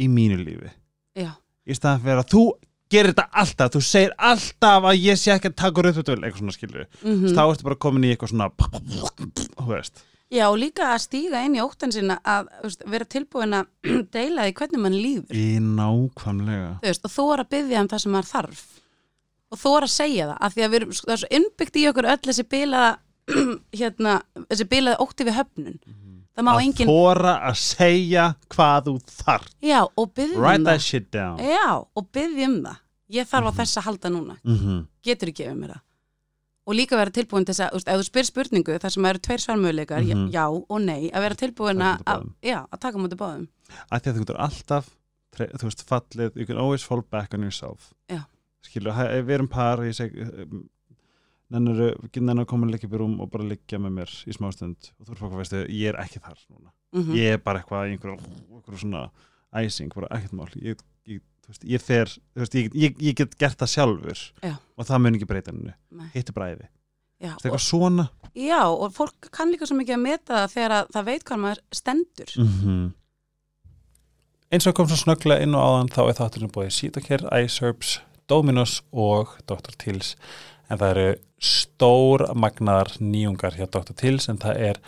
í 0.00 0.08
mínu 0.10 0.40
lífi? 0.40 0.72
Já, 1.20 1.30
í 1.68 1.76
staðan 1.76 2.02
fyrir 2.02 2.24
að 2.24 2.32
þú 2.32 2.44
gerir 2.92 3.12
þetta 3.12 3.28
alltaf, 3.42 3.74
þú 3.74 3.82
segir 3.88 4.14
alltaf 4.30 4.88
að 4.92 5.02
ég 5.02 5.20
sé 5.20 5.34
ekki 5.34 5.50
að 5.52 5.58
taka 5.64 5.84
rauð 5.86 6.00
eitthvað 6.02 6.38
svona 6.38 6.56
skilur 6.56 6.86
mm 7.02 7.28
þá 7.32 7.42
ertu 7.48 7.68
bara 7.68 7.82
komin 7.86 8.06
í 8.08 8.14
eitthvað 8.14 8.34
svona 8.34 8.50
þú 9.58 9.68
veist 9.72 10.04
Já, 10.32 10.46
og 10.48 10.56
líka 10.56 10.86
að 10.94 11.02
stíga 11.04 11.42
inn 11.44 11.58
í 11.58 11.60
óttan 11.60 11.92
sinna 11.92 12.14
að 12.24 12.46
veist, 12.62 12.84
vera 12.88 13.04
tilbúin 13.04 13.52
að 13.58 13.66
deila 14.16 14.46
því 14.46 14.54
hvernig 14.56 14.80
mann 14.80 14.94
líður. 14.96 15.36
í 15.36 15.58
nákvæmlega 15.60 16.70
Þú 16.80 16.88
veist, 16.88 17.04
og 17.04 17.12
þú 17.12 17.26
er 17.34 17.42
að 17.42 17.50
byggja 17.52 17.82
um 17.82 17.90
það 17.92 18.02
sem 18.04 18.14
maður 18.16 18.30
þarf. 18.30 18.62
Og 19.52 19.60
þú 19.60 19.72
er 19.76 19.86
að 19.86 19.92
segja 19.92 20.28
það, 20.30 20.38
af 20.46 20.54
því 20.54 20.64
að 20.64 20.72
við 20.72 20.78
erum, 20.80 20.94
það 21.02 21.12
er 21.14 21.20
svo 21.22 21.30
innbyggt 21.38 21.76
í 21.76 21.84
okkur 21.90 22.08
öll 22.14 22.22
þessi 22.24 22.46
bilaða, 22.54 22.94
hérna, 23.82 24.14
þessi 24.48 24.68
bilaða 24.72 25.04
ótti 25.04 25.28
við 25.28 25.38
höfnun. 25.42 25.76
Það 26.36 26.44
má 26.46 26.52
að 26.54 26.62
engin, 26.64 26.88
þóra 26.88 27.32
að 27.50 27.56
segja 27.60 28.26
hvað 28.48 28.86
þú 28.88 28.94
þarf 29.22 29.48
já, 29.62 29.80
og 29.96 30.12
byggja 30.16 30.36
um 30.38 30.42
write 30.42 30.64
that 30.64 30.80
shit 30.80 31.10
down 31.12 31.38
Já, 31.38 31.66
og 31.96 32.06
byggja 32.12 32.46
um 32.48 32.58
það. 32.64 32.76
Ég 33.12 33.28
þarf 33.28 33.48
á 33.48 33.52
þess 33.60 33.76
að 33.76 33.84
halda 33.88 34.08
núna. 34.10 34.36
mm 34.44 34.56
-hmm. 34.58 34.86
Getur 35.04 35.28
ekki 35.28 35.44
gefið 35.44 35.58
mér 35.60 35.68
það. 35.74 35.80
Og 36.64 36.74
líka 36.74 36.96
vera 36.96 37.10
tilbúin 37.10 37.44
til 37.44 37.54
þess 37.54 37.60
að, 37.60 37.82
ef 37.86 37.98
þú 38.00 38.04
spyr 38.06 38.24
spurningu 38.24 38.78
þar 38.78 38.90
sem 38.90 39.04
eru 39.04 39.18
tveir 39.18 39.40
svarmöðuleikar, 39.42 40.02
Mhm. 40.02 40.30
já 40.32 40.46
og 40.68 40.80
nei, 40.80 41.10
að 41.10 41.20
vera 41.20 41.34
tilbúin 41.34 41.82
að, 41.82 42.02
að, 42.06 42.28
já, 42.42 42.66
að 42.72 42.78
taka 42.80 42.98
mútið 42.98 43.18
báðum. 43.18 43.48
að 43.90 44.00
því 44.00 44.06
að 44.10 44.14
þú 44.14 44.18
getur 44.24 44.36
alltaf 44.40 44.86
þú 45.36 45.64
veist, 45.64 45.82
fallið, 45.88 46.36
you 46.36 46.46
can 46.46 46.56
always 46.56 46.82
fall 46.82 47.02
back 47.02 47.34
on 47.34 47.40
yourself 47.42 47.92
Já. 48.08 48.24
ef 48.74 49.26
við 49.26 49.30
erum 49.34 49.48
par 49.48 49.78
ég 49.78 49.94
seg 49.94 50.12
nennar, 51.52 52.44
að 52.44 52.46
koma 52.50 52.66
að 52.66 52.74
liggja 52.74 52.88
upp 52.88 52.96
í 52.96 53.00
rúm 53.02 53.18
og 53.22 53.30
bara 53.32 53.48
liggja 53.48 53.80
með 53.82 53.96
mér 53.98 54.14
í 54.26 54.36
smástund 54.36 54.90
og 54.98 55.06
þú 55.06 55.14
er 55.14 55.20
fólk 55.20 55.34
að 55.34 55.42
veistu, 55.42 55.62
ég 55.68 55.92
er 55.92 56.00
ekki 56.02 56.22
þar 56.22 56.38
núna. 56.48 56.72
Mm 56.92 57.14
ég 57.16 57.36
er 57.36 57.42
bara 57.44 57.62
eitthvað 57.62 57.88
í 57.88 57.94
einhverju, 57.94 58.78
svona 58.80 59.06
æsing, 59.52 59.92
bara 59.94 60.10
ekkert 60.16 60.36
mál. 60.36 60.48
Ég, 60.60 60.80
ég, 61.08 61.22
veist, 61.48 61.64
ég 61.64 61.82
fer, 61.82 62.12
þú 62.34 62.44
veist, 62.44 62.54
ég, 62.54 62.70
ég, 62.74 63.02
ég 63.02 63.16
get 63.16 63.36
gert 63.40 63.58
það 63.60 63.74
sjálfur 63.74 64.22
Já. 64.42 64.54
og 64.76 64.86
það 64.88 65.02
mun 65.04 65.18
ekki 65.18 65.28
breyta 65.30 65.52
henni, 65.52 65.74
hitt 66.14 66.28
er 66.28 66.36
bræði 66.36 66.68
Já, 67.22 67.36
það 67.36 67.44
er 67.44 67.46
eitthvað 67.46 67.62
svona? 67.62 68.08
Já, 68.34 68.62
og 68.66 68.94
fólk 68.96 69.28
kann 69.30 69.52
líka 69.52 69.68
svo 69.68 69.76
mikið 69.78 69.94
að 69.94 70.02
meta 70.02 70.34
það 70.40 70.54
þegar 70.56 70.72
að 70.74 70.88
það 70.96 71.04
veit 71.06 71.24
hvað 71.28 71.42
maður 71.44 71.60
stendur. 71.78 72.32
-hmm. 72.36 72.86
Eins 74.52 74.66
og 74.66 74.74
kom 74.74 74.88
svo 74.88 74.98
snögglega 75.00 75.42
inn 75.42 75.54
og 75.54 75.62
áðan 75.62 75.92
þá 75.92 76.02
er 76.08 76.16
þátturinn 76.18 76.52
búið 76.52 76.72
Sítokær, 76.76 77.22
iSerbs, 77.40 78.00
Dominos 78.28 78.82
og 78.92 79.38
Dr. 79.46 79.72
Tills 79.78 80.16
en 80.72 80.80
það 80.80 80.92
eru 80.94 81.08
stór 81.42 82.26
magnaðar 82.38 82.94
nýjungar 83.02 83.58
hjá 83.58 83.66
Dr. 83.68 83.94
Tills 83.98 84.30
en 84.32 84.40
það 84.42 84.62
er 84.70 84.84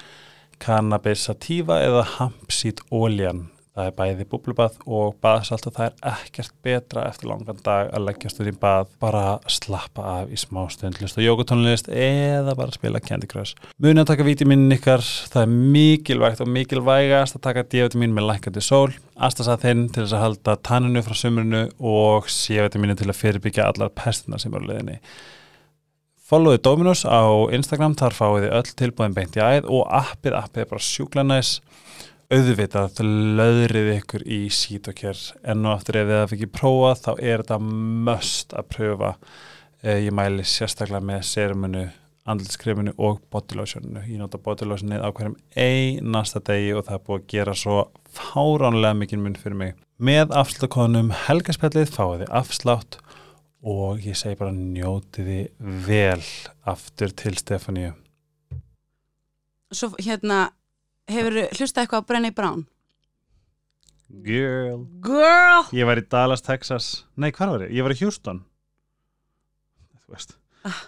cannabis 0.62 1.27
sativa 1.29 1.81
eða 1.85 2.07
hampsít 2.16 2.81
óljan 2.94 3.49
það 3.75 3.88
er 3.88 3.94
bæði 3.99 4.25
búblubað 4.31 4.77
og 4.87 5.16
baðsalt 5.23 5.66
og 5.66 5.75
það 5.75 5.88
er 5.88 6.12
ekkert 6.12 6.53
betra 6.62 7.07
eftir 7.09 7.27
langan 7.31 7.59
dag 7.66 7.90
að 7.90 8.05
leggjast 8.07 8.38
út 8.38 8.51
í 8.51 8.55
bað 8.62 8.92
bara 9.03 9.25
slappa 9.51 10.05
af 10.12 10.31
í 10.31 10.38
smá 10.38 10.62
stund 10.70 11.01
list 11.03 11.18
og 11.18 11.27
jógutónlist 11.27 11.90
eða 11.90 12.55
bara 12.59 12.75
spila 12.75 13.03
Candy 13.03 13.27
Crush. 13.31 13.59
Munið 13.83 14.05
að 14.05 14.11
taka 14.12 14.29
vítaminin 14.29 14.77
ykkar 14.79 15.03
það 15.03 15.42
er 15.42 15.55
mikilvægt 15.75 16.44
og 16.44 16.53
mikilvægast 16.55 17.38
að 17.38 17.47
taka 17.49 17.66
D-vitamin 17.66 18.14
með 18.14 18.31
lækandi 18.31 18.62
sól. 18.62 18.94
Astasathinn 19.18 19.88
til 19.90 20.05
þess 20.05 20.18
að 20.20 20.27
halda 20.29 20.59
tanninu 20.70 21.03
frá 21.03 21.18
sömurinu 21.18 21.66
og 21.83 22.31
C-vitaminu 22.31 22.94
til 22.99 23.11
að 23.11 23.18
fyrirbyggja 23.25 23.73
allar 23.73 23.90
pestina 23.90 24.38
sem 24.38 24.55
eru 24.55 24.70
á 24.70 24.87
Followið 26.24 26.62
Dominos 26.64 27.02
á 27.04 27.20
Instagram, 27.52 27.92
þar 28.00 28.14
fáið 28.16 28.44
þið 28.46 28.52
öll 28.56 28.68
tilbúðin 28.80 29.14
beint 29.18 29.34
í 29.37 29.42
æð 29.44 29.66
og 29.68 29.82
appið, 29.92 30.37
appið 30.38 30.62
er 30.62 30.68
bara 30.70 30.84
sjúkla 30.87 31.24
næs. 31.26 31.50
Auðvitað 32.32 33.02
löðrið 33.37 33.90
ykkur 33.98 34.22
í 34.24 34.38
sítokjör 34.48 35.20
en 35.52 35.66
og 35.68 35.74
aftur 35.74 35.98
ef 36.00 36.08
þið 36.08 36.20
hafa 36.22 36.34
ekki 36.38 36.48
prófað 36.54 37.02
þá 37.02 37.10
er 37.12 37.42
þetta 37.42 37.58
must 38.06 38.56
að 38.56 38.70
pröfa. 38.72 39.10
Eh, 39.84 39.98
ég 40.06 40.16
mæli 40.16 40.46
sérstaklega 40.48 41.04
með 41.04 41.26
serumunu, 41.28 41.84
andlitskreminu 42.24 42.96
og 42.96 43.20
bodylotioninu, 43.28 44.06
ég 44.08 44.22
nota 44.22 44.40
bodylotionið 44.40 45.04
á 45.04 45.12
hverjum 45.12 45.37
einasta 45.60 46.40
degi 46.40 46.72
og 46.72 46.87
það 46.87 46.96
er 46.96 47.04
búið 47.10 47.20
að 47.20 47.28
gera 47.34 47.58
svo 47.66 47.82
fáránlega 48.16 48.96
mikið 49.02 49.26
mun 49.26 49.37
fyrir 49.42 49.60
mig. 49.60 49.76
Með 50.00 50.32
afslutakonum 50.40 51.12
helgaspjallið 51.26 51.92
fáið 51.92 52.24
þið 52.24 52.34
afslátt 52.40 52.98
og 53.64 54.05
ég 54.05 54.16
segi 54.18 54.37
bara 54.38 54.53
njótiði 54.53 55.48
vel 55.87 56.20
aftur 56.68 57.14
til 57.16 57.38
Stefaníu. 57.40 57.94
Svo 59.74 59.90
hérna, 59.98 60.50
hefur 61.11 61.40
hlustað 61.57 61.85
eitthvað 61.85 62.05
á 62.05 62.09
Brenni 62.09 62.31
Brown? 62.35 62.66
Girl. 64.22 64.85
Girl! 65.03 65.64
Ég 65.74 65.88
var 65.88 65.98
í 65.98 66.05
Dallas, 66.07 66.44
Texas 66.44 67.05
Nei, 67.16 67.33
hvað 67.35 67.55
var 67.55 67.64
ég? 67.66 67.72
Ég 67.74 67.87
var 67.87 67.94
í 67.94 67.98
Houston 67.98 68.44
Þú 70.05 70.14
veist 70.14 70.37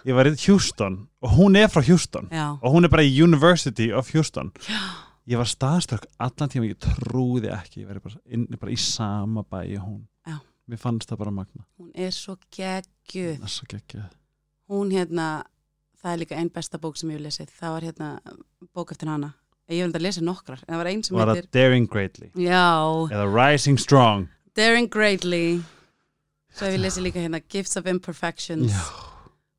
Ég 0.07 0.15
var 0.17 0.29
í 0.29 0.33
Houston 0.45 0.99
og 1.25 1.33
hún 1.35 1.57
er 1.59 1.67
frá 1.69 1.83
Houston 1.85 2.29
Já, 2.31 2.55
og 2.55 2.77
hún 2.77 2.87
er 2.87 2.93
bara 2.93 3.03
í 3.05 3.11
University 3.11 3.89
of 3.91 4.13
Houston 4.15 4.53
Já. 4.69 4.79
Ég 5.27 5.41
var 5.41 5.49
staðströkk 5.49 6.05
allan 6.23 6.53
tíma 6.53 6.69
ég 6.69 6.79
trúði 6.79 7.51
ekki 7.51 7.83
ég 7.83 7.89
var 7.89 7.99
bara, 8.05 8.21
inn, 8.31 8.45
bara 8.55 8.71
í 8.71 8.79
sama 8.79 9.43
bæi 9.43 9.75
og 9.75 9.83
hún. 9.83 9.99
Mér 10.67 10.81
fannst 10.81 11.09
það 11.09 11.21
bara 11.23 11.31
magna 11.31 11.65
hún 11.79 11.91
er 11.95 12.11
svo 12.15 12.37
geggjuð. 12.51 13.37
Það 13.39 13.49
er 13.49 13.53
svo 13.55 13.67
geggjað 13.71 14.15
Hún 14.67 14.89
hérna, 14.91 15.45
það 15.95 16.11
er 16.11 16.19
líka 16.19 16.35
einn 16.35 16.49
besta 16.51 16.79
bók 16.81 16.97
sem 16.99 17.11
ég 17.13 17.15
hef 17.15 17.23
lesið. 17.23 17.51
Það 17.55 17.71
var 17.71 17.85
hérna 17.87 18.09
bók 18.75 18.89
eftir 18.91 19.07
hana. 19.07 19.29
Ég 19.71 19.79
hef 19.79 19.87
enda 19.87 20.01
lesið 20.01 20.25
nokkrar, 20.27 20.59
en 20.65 20.73
það 20.73 20.81
var 20.81 20.89
einn 20.91 21.03
sem 21.03 21.15
Var 21.15 21.31
heitir... 21.31 21.47
Daring 21.55 21.87
Greatly 21.91 22.27
Já, 22.39 22.67
eða 23.11 23.25
Rising 23.31 23.79
Strong 23.79 24.27
Daring 24.55 24.87
Greatly. 24.91 25.59
Svo 26.51 26.67
hef 26.67 26.75
ég 26.75 26.83
lesið 26.83 27.07
líka 27.07 27.23
hérna 27.23 27.41
Gifts 27.43 27.79
of 27.79 27.87
Imperfections 27.91 28.71
Já. 28.75 28.83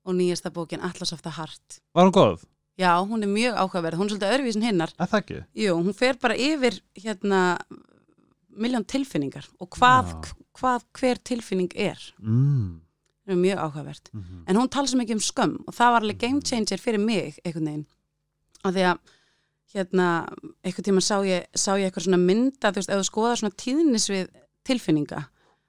og 0.05 0.17
nýjasta 0.17 0.53
bókin 0.53 0.85
Atlas 0.85 1.13
of 1.13 1.25
the 1.25 1.33
Heart. 1.37 1.81
Var 1.97 2.09
hún 2.09 2.17
góð? 2.17 2.47
Já, 2.79 2.93
hún 3.03 3.25
er 3.25 3.33
mjög 3.33 3.57
áhugaverð. 3.59 3.99
Hún 3.99 4.09
er 4.09 4.15
svolítið 4.15 4.33
öðruvísin 4.37 4.65
hinnar. 4.65 4.93
Að 4.97 5.13
það 5.13 5.23
ekki? 5.25 5.39
Jú, 5.65 5.77
hún 5.81 5.97
fer 5.99 6.21
bara 6.23 6.37
yfir 6.39 6.77
hérna 7.01 7.41
miljón 8.63 8.87
tilfinningar 8.89 9.49
og 9.61 9.71
hvað, 9.77 10.33
hvað 10.59 10.87
hver 10.99 11.23
tilfinning 11.31 11.73
er. 11.75 12.01
Mm. 12.19 12.81
Það 13.25 13.35
er 13.35 13.43
mjög 13.43 13.63
áhugavert. 13.65 14.11
Mm 14.13 14.23
-hmm. 14.23 14.43
En 14.49 14.57
hún 14.57 14.69
tala 14.69 14.87
svo 14.87 14.99
mikið 14.99 15.15
um 15.15 15.27
skömm 15.31 15.57
og 15.67 15.75
það 15.75 15.93
var 15.93 16.03
alveg 16.03 16.19
game 16.19 16.41
changer 16.43 16.79
fyrir 16.79 16.99
mig 16.99 17.39
einhvern 17.45 17.67
veginn. 17.67 17.87
Af 18.65 18.75
því 18.75 18.83
að 18.91 18.99
hérna, 19.75 20.29
einhvern 20.65 20.85
tíma 20.85 21.01
sá 21.01 21.21
ég, 21.25 21.45
sá 21.55 21.77
ég 21.77 21.89
eitthvað 21.89 22.07
svona 22.07 22.21
mynda, 22.23 22.71
þú 22.73 22.81
veist, 22.81 22.91
ef 22.91 23.01
þú 23.01 23.09
skoðar 23.09 23.41
svona 23.41 23.59
tíðnis 23.63 24.09
við 24.09 24.31
tilfinninga 24.69 25.29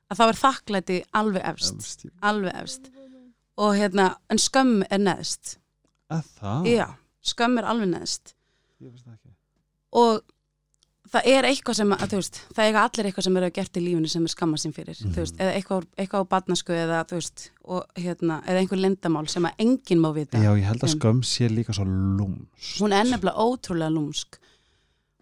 að 0.10 0.20
þá 0.20 0.24
er 0.26 0.40
þakklæti 0.40 0.98
alveg 1.20 1.46
efst 1.52 1.84
Efst, 1.84 2.06
alveg 2.26 2.56
efst 2.64 2.90
og 3.60 3.76
hérna, 3.76 4.14
en 4.32 4.42
skömm 4.42 4.84
er 4.90 5.04
neðst 5.04 5.58
að 6.10 6.28
það? 6.40 6.70
já, 6.72 6.88
skömm 7.34 7.60
er 7.60 7.70
alveg 7.70 7.92
neðst 7.94 8.36
Ég 8.80 8.94
veist 8.94 9.06
það 9.06 9.18
ekki 9.18 9.36
og 10.00 10.22
það 11.10 11.26
er 11.26 11.43
eitthvað 11.49 11.76
sem 11.80 11.91
að, 11.95 12.03
þú 12.12 12.18
veist, 12.20 12.36
það 12.53 12.68
eiga 12.70 12.82
allir 12.86 13.05
eitthvað 13.10 13.24
sem 13.28 13.38
eru 13.39 13.49
gert 13.51 13.78
í 13.80 13.82
lífinu 13.86 14.10
sem 14.10 14.24
er 14.28 14.34
skammast 14.34 14.66
sín 14.66 14.74
fyrir 14.76 14.97
Mhm. 14.99 15.14
þú 15.16 15.24
veist, 15.24 15.38
eða 15.39 15.53
eitthvað, 15.57 15.86
eitthvað 15.97 16.22
á 16.22 16.32
badnasku 16.34 16.74
eða 16.74 16.99
þú 17.10 17.16
veist, 17.20 17.49
og 17.66 17.86
hérna, 17.95 18.41
eða 18.45 18.60
einhver 18.62 18.80
lendamál 18.84 19.28
sem 19.30 19.43
að 19.45 19.55
enginn 19.60 19.99
má 20.03 20.14
vita 20.14 20.38
Já, 20.38 20.51
ég 20.55 20.64
held 20.70 20.82
að 20.84 20.93
Um. 20.93 20.99
skömm 20.99 21.24
sé 21.24 21.49
líka 21.49 21.74
svo 21.74 21.86
lúms 21.86 22.78
hún 22.80 22.93
er 22.93 23.05
nefnilega 23.05 23.38
ótrúlega 23.38 23.89
lúmsk 23.93 24.38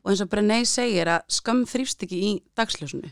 og 0.03 0.11
eins 0.11 0.21
og 0.21 0.29
Brené 0.29 0.65
segir 0.65 1.05
að 1.07 1.21
skömm 1.27 1.65
þrýfst 1.67 2.03
ekki 2.03 2.19
í 2.23 2.41
dagsljósunu 2.55 3.09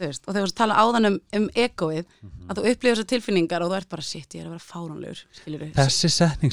þú 0.00 0.06
veist, 0.06 0.22
og 0.26 0.34
þegar 0.34 0.48
þú 0.48 0.54
tala 0.56 0.74
áðan 0.80 1.06
um, 1.06 1.20
um 1.34 1.48
egoið, 1.54 2.06
Mhm. 2.22 2.48
að 2.48 2.56
þú 2.56 2.70
upplifir 2.70 2.96
þessar 2.96 3.10
tilfinningar 3.12 3.62
og 3.62 3.70
þú 3.70 3.76
ert 3.76 3.88
bara, 3.90 4.02
shit, 4.02 4.28
ég 4.34 4.40
er 4.40 4.46
að 4.46 4.54
vera 4.56 4.68
fáránlegur 4.72 5.24
skilur 5.34 5.60
við, 5.60 5.74
Þessi 5.74 6.08
setning 6.10 6.52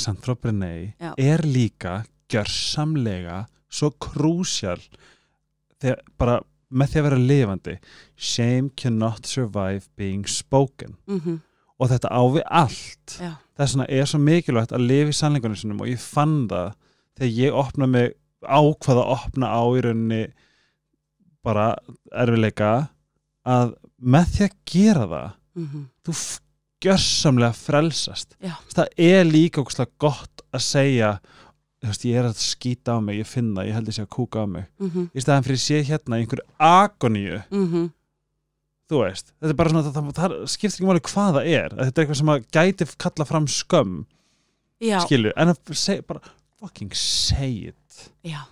þegar 5.82 6.01
bara 6.17 6.38
með 6.67 6.89
því 6.91 6.99
að 6.99 7.05
vera 7.07 7.19
lifandi 7.32 7.75
shame 8.15 8.69
cannot 8.75 9.25
survive 9.30 9.86
being 9.95 10.25
spoken. 10.28 10.97
Mm 11.07 11.41
og 11.78 11.91
þetta 11.91 12.09
á 12.09 12.21
við 12.34 12.41
allt. 12.49 13.11
Já, 13.21 13.32
þess 13.53 13.73
vegna 13.75 13.86
er 13.93 14.07
svo 14.09 14.17
mikilvægt 14.25 14.71
að 14.73 14.86
lifa 14.89 15.11
í 15.11 15.17
sannleikunum 15.19 15.57
sinum 15.59 15.84
og 15.86 15.91
ég 15.91 15.99
fann 16.01 16.47
það 16.49 16.71
þegar 17.19 17.34
ég 17.38 17.57
opna 17.61 17.86
mig 17.93 18.15
ákvaða 18.41 19.03
að 19.03 19.11
opna 19.13 19.51
á 19.53 19.61
í 19.78 19.84
rauninni 19.86 20.23
bara 21.45 21.67
erfileika 22.17 22.71
að 23.47 23.75
með 24.01 24.32
því 24.34 24.43
að 24.47 24.55
gera 24.73 25.05
það 25.13 25.30
mm 25.61 25.86
þú 26.07 26.15
f- 26.17 26.41
gjörsamlega 26.88 27.53
frelsast. 27.57 28.36
Já. 28.41 28.53
það 28.73 28.88
er 29.01 29.23
líka 29.30 29.61
okkur 29.61 29.78
gott 30.01 30.43
að 30.53 30.61
segja 30.65 31.11
þú 31.21 31.46
veist, 31.86 32.05
ég 32.09 32.17
er 32.17 32.25
að 32.25 32.39
skýta 32.41 32.97
á 32.97 32.99
mig, 33.03 33.19
ég 33.21 33.30
finn 33.30 33.53
það, 33.53 33.67
ég 33.69 33.78
held 33.78 33.91
ég 33.91 33.97
sé 33.97 34.03
að 34.05 34.09
kúka 34.17 34.43
á 34.43 34.45
mig. 34.49 34.65
Mm 34.82 35.09
í 35.13 35.21
staðan 35.21 35.45
fyrir 35.45 35.59
að 35.59 35.65
sé 35.67 35.82
hérna 35.91 36.17
í 36.17 36.25
einhverju 36.25 36.45
agoníu 36.57 37.39
-hmm. 37.51 37.88
þú 38.89 39.01
veist, 39.03 39.34
þetta 39.39 39.49
er 39.53 39.59
bara 39.61 39.69
svona 39.69 39.84
það, 39.86 39.93
það, 39.93 40.13
það 40.17 40.47
skiptir 40.47 40.78
ekki 40.78 40.89
máli 40.89 41.05
hvað 41.05 41.34
það 41.38 41.47
er 41.53 41.69
þetta 41.78 42.01
er 42.01 42.03
eitthvað 42.03 42.17
sem 42.21 42.34
að 42.34 42.45
gæti 42.57 42.88
kalla 42.97 43.25
fram 43.25 43.47
skömm 43.47 44.05
já, 44.82 44.99
skilju, 45.05 45.32
en 45.36 45.53
að 45.53 45.73
segja 45.73 46.01
bara 46.07 46.21
fucking 46.59 46.93
say 46.95 47.67
it. 47.69 48.11
Já. 48.25 48.45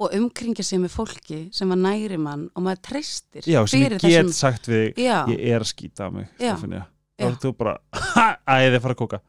Og 0.00 0.14
umkringja 0.16 0.64
sig 0.64 0.80
með 0.80 0.94
fólki 0.96 1.40
sem 1.52 1.68
að 1.72 1.82
næri 1.84 2.16
mann 2.16 2.46
og 2.56 2.62
maður 2.64 2.80
treystir 2.88 3.44
já, 3.44 3.60
sem 3.68 3.82
ég 3.82 3.98
get 3.98 4.02
þessum- 4.02 4.32
sagt 4.32 4.68
við 4.68 4.94
já, 4.96 5.26
ég 5.28 5.40
er 5.52 5.60
að 5.60 5.68
skýta 5.74 6.08
á 6.08 6.10
mig 6.10 6.28
Já. 6.38 6.56
Stefanía, 6.56 6.86
þá 7.20 7.24
Já. 7.24 7.28
er 7.28 7.36
þú 7.42 7.52
bara 7.58 7.74
æði 8.56 8.76
að 8.76 8.80
fara 8.80 8.94
að 8.94 9.00
kúka 9.02 9.20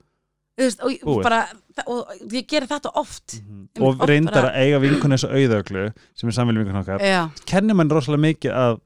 veist, 0.58 0.82
og, 0.84 0.91
ég- 0.91 1.24
bara, 1.24 1.47
og 1.88 2.08
ég 2.32 2.47
geri 2.47 2.68
þetta 2.68 2.91
oft. 2.95 3.38
Og 3.80 3.88
oft 3.95 4.10
reyndar 4.10 4.34
bara- 4.34 4.52
að 4.52 4.62
eiga 4.66 4.80
vinkun 4.84 5.12
eins 5.16 5.24
og 5.24 5.32
auðöglu 5.32 5.91
sem 6.16 6.30
er 6.30 6.34
samviljum 6.34 6.66
vinkun 6.66 6.82
okkar 6.84 6.99
já, 7.02 7.30
kennir 7.45 7.76
mann 7.76 7.89
rosalega 7.89 8.22
mikið 8.28 8.52
að 8.54 8.80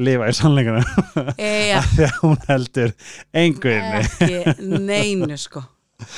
lifa 0.00 0.28
í 0.30 0.32
sannleikana 0.32 0.84
já 1.36 1.80
þegar 1.96 2.16
hún 2.22 2.38
heldur 2.48 2.94
inni. 3.34 3.82
Ekki 4.00 4.78
neinu 4.80 5.36
sko. 5.36 5.62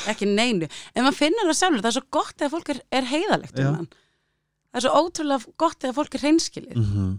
Ekki 0.07 0.29
neinu, 0.31 0.69
en 0.95 1.03
maður 1.05 1.19
finnur 1.19 1.49
það 1.51 1.59
sjálfur 1.59 1.83
það 1.83 1.91
er 1.91 1.97
svo 1.99 2.05
gott 2.15 2.35
þegar 2.39 2.53
fólk 2.55 2.69
er, 2.77 2.81
er 2.93 3.09
heiðalegt 3.11 3.59
um 3.59 3.89
það 4.73 4.79
er 4.79 4.85
svo 4.87 4.93
ótrúlega 5.03 5.53
gott 5.59 5.79
þegar 5.83 5.97
fólk 5.99 6.15
er 6.15 6.23
hreinskilið. 6.23 6.77
Mm 6.79 6.85
-hmm. 6.93 7.17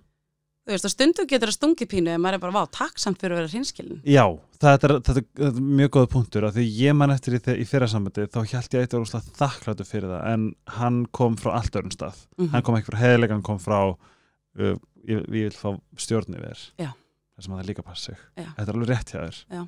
Þú 0.64 0.72
veist, 0.72 0.86
og 0.88 0.92
stundum 0.94 1.28
getur 1.28 1.50
það 1.52 1.58
stungi 1.58 1.86
pínu 1.92 2.12
en 2.14 2.22
maður 2.24 2.38
er 2.38 2.42
bara, 2.46 2.56
vá, 2.56 2.70
takksamt 2.72 3.20
fyrir 3.20 3.36
að 3.36 3.42
vera 3.42 3.52
hreinskilin 3.52 4.02
Já, 4.08 4.24
þetta 4.64 4.88
er, 4.90 4.94
þetta 5.10 5.24
er 5.50 5.58
mjög 5.60 5.92
góða 5.98 6.10
punktur 6.14 6.48
að 6.48 6.56
því 6.60 6.66
ég 6.80 6.96
man 6.96 7.12
eftir 7.12 7.36
í, 7.36 7.42
í 7.60 7.66
fyrra 7.68 7.90
sambandi 7.92 8.28
þá 8.32 8.40
held 8.42 8.78
ég 8.78 8.86
eitthvað 8.86 9.04
rúslega 9.04 9.36
þakkláttu 9.42 9.88
fyrir 9.90 10.14
það 10.14 10.26
en 10.34 10.48
hann 10.80 11.02
kom 11.20 11.36
frá 11.42 11.52
allt 11.60 11.76
öðrum 11.76 11.92
stað 11.96 12.22
Mhm. 12.38 12.50
hann 12.56 12.64
kom 12.64 12.76
ekki 12.80 12.92
frá 12.94 13.00
heiðleika, 13.04 13.34
hann 13.36 13.44
kom 13.52 13.60
frá 13.60 13.80
uh, 13.92 14.76
ég, 15.04 15.20
ég 15.20 15.28
vil 15.30 15.52
fá 15.58 15.74
stjórn 16.00 16.40
yfir 16.40 16.64
Já. 16.80 16.94
þess 17.36 17.50
að 17.50 17.60
það 17.60 17.68
líka 17.74 17.84
passa 17.90 18.04
sig 18.14 18.18
Já. 18.40 18.48
þetta 18.56 18.70
er 18.70 18.76
alveg 18.78 18.92
rétt 18.94 19.12
hjá 19.14 19.20
þér 19.28 19.44
Já. 19.58 19.64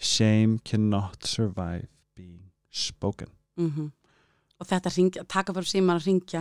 Shame 0.00 0.58
cannot 0.64 1.26
survive 1.28 1.88
being 2.16 2.50
spoken 2.72 3.28
mm 3.60 3.90
og 4.60 4.66
þetta 4.68 4.90
ringja, 4.92 5.22
taka 5.24 5.54
bara 5.56 5.64
síman 5.64 5.96
að 5.96 6.04
ringja 6.04 6.40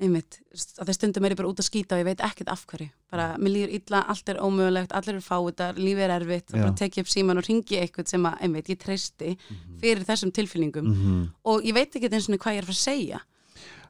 einmitt, 0.00 0.38
að 0.80 0.88
þeir 0.88 0.96
stundum 0.96 1.24
er 1.28 1.34
ég 1.34 1.38
bara 1.40 1.48
út 1.50 1.60
að 1.60 1.66
skýta 1.68 1.96
og 1.96 2.00
ég 2.02 2.06
veit 2.08 2.22
ekkert 2.24 2.48
af 2.52 2.62
hverju. 2.70 2.88
Bara, 3.12 3.26
mér 3.38 3.52
líður 3.54 3.74
illa, 3.78 4.00
allt 4.12 4.28
er 4.32 4.40
ómögulegt, 4.40 4.94
allir 4.96 5.16
eru 5.18 5.24
fáiðar 5.24 5.76
lífið 5.80 6.04
er 6.06 6.14
erfitt, 6.16 6.52
bara 6.54 6.72
tek 6.78 6.96
ég 6.96 7.04
upp 7.04 7.12
síman 7.12 7.40
og 7.40 7.46
ringi 7.48 7.78
eitthvað 7.80 8.08
sem 8.14 8.24
að, 8.30 8.38
einmitt, 8.46 8.70
ég 8.72 8.80
treysti 8.80 9.36
fyrir 9.82 10.04
þessum 10.08 10.32
tilfinningum. 10.32 10.88
-hmm. 10.94 11.28
og 11.44 11.62
ég 11.64 11.74
veit 11.74 11.94
ekki 11.94 12.08
eins 12.10 12.28
og 12.28 12.38
hvað 12.40 12.56
ég 12.56 12.62
er 12.62 12.64
að 12.64 12.72
fara 12.72 12.78
að 12.80 12.88
segja. 12.88 13.20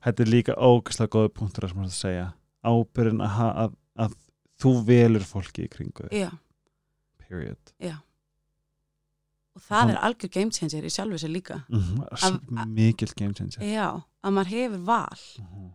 Þetta 0.04 0.22
er 0.22 0.28
líka 0.32 0.54
ógæslega 0.56 1.12
góða 1.14 1.28
punktur 1.28 1.64
að 1.64 1.68
sem 1.70 1.82
að 1.84 1.90
segja. 1.92 2.32
Ábyrðin 2.64 3.20
að, 3.24 3.40
að, 3.64 3.74
að 3.96 4.14
þú 4.61 4.84
velur 4.84 5.24
fólki 5.24 5.64
í 5.64 5.68
kringu 5.72 6.08
já, 6.12 6.30
period. 7.28 7.58
Já. 7.78 7.96
Og 9.56 9.62
það 9.66 9.80
Hann- 9.80 9.90
er 9.90 10.00
algjör 10.06 10.30
game 10.30 10.50
changer 10.50 10.84
í 10.84 10.90
sjálfu 10.92 11.18
sér 11.18 11.32
líka. 11.34 11.64
Mm 11.68 12.04
að- 12.11 12.66
mikill 12.68 13.12
game 13.16 13.34
changer. 13.34 13.61
Já, 13.62 14.02
að 14.24 14.32
maður 14.32 14.46
hefur 14.54 14.84
val. 14.84 15.18
Mhm. 15.38 15.70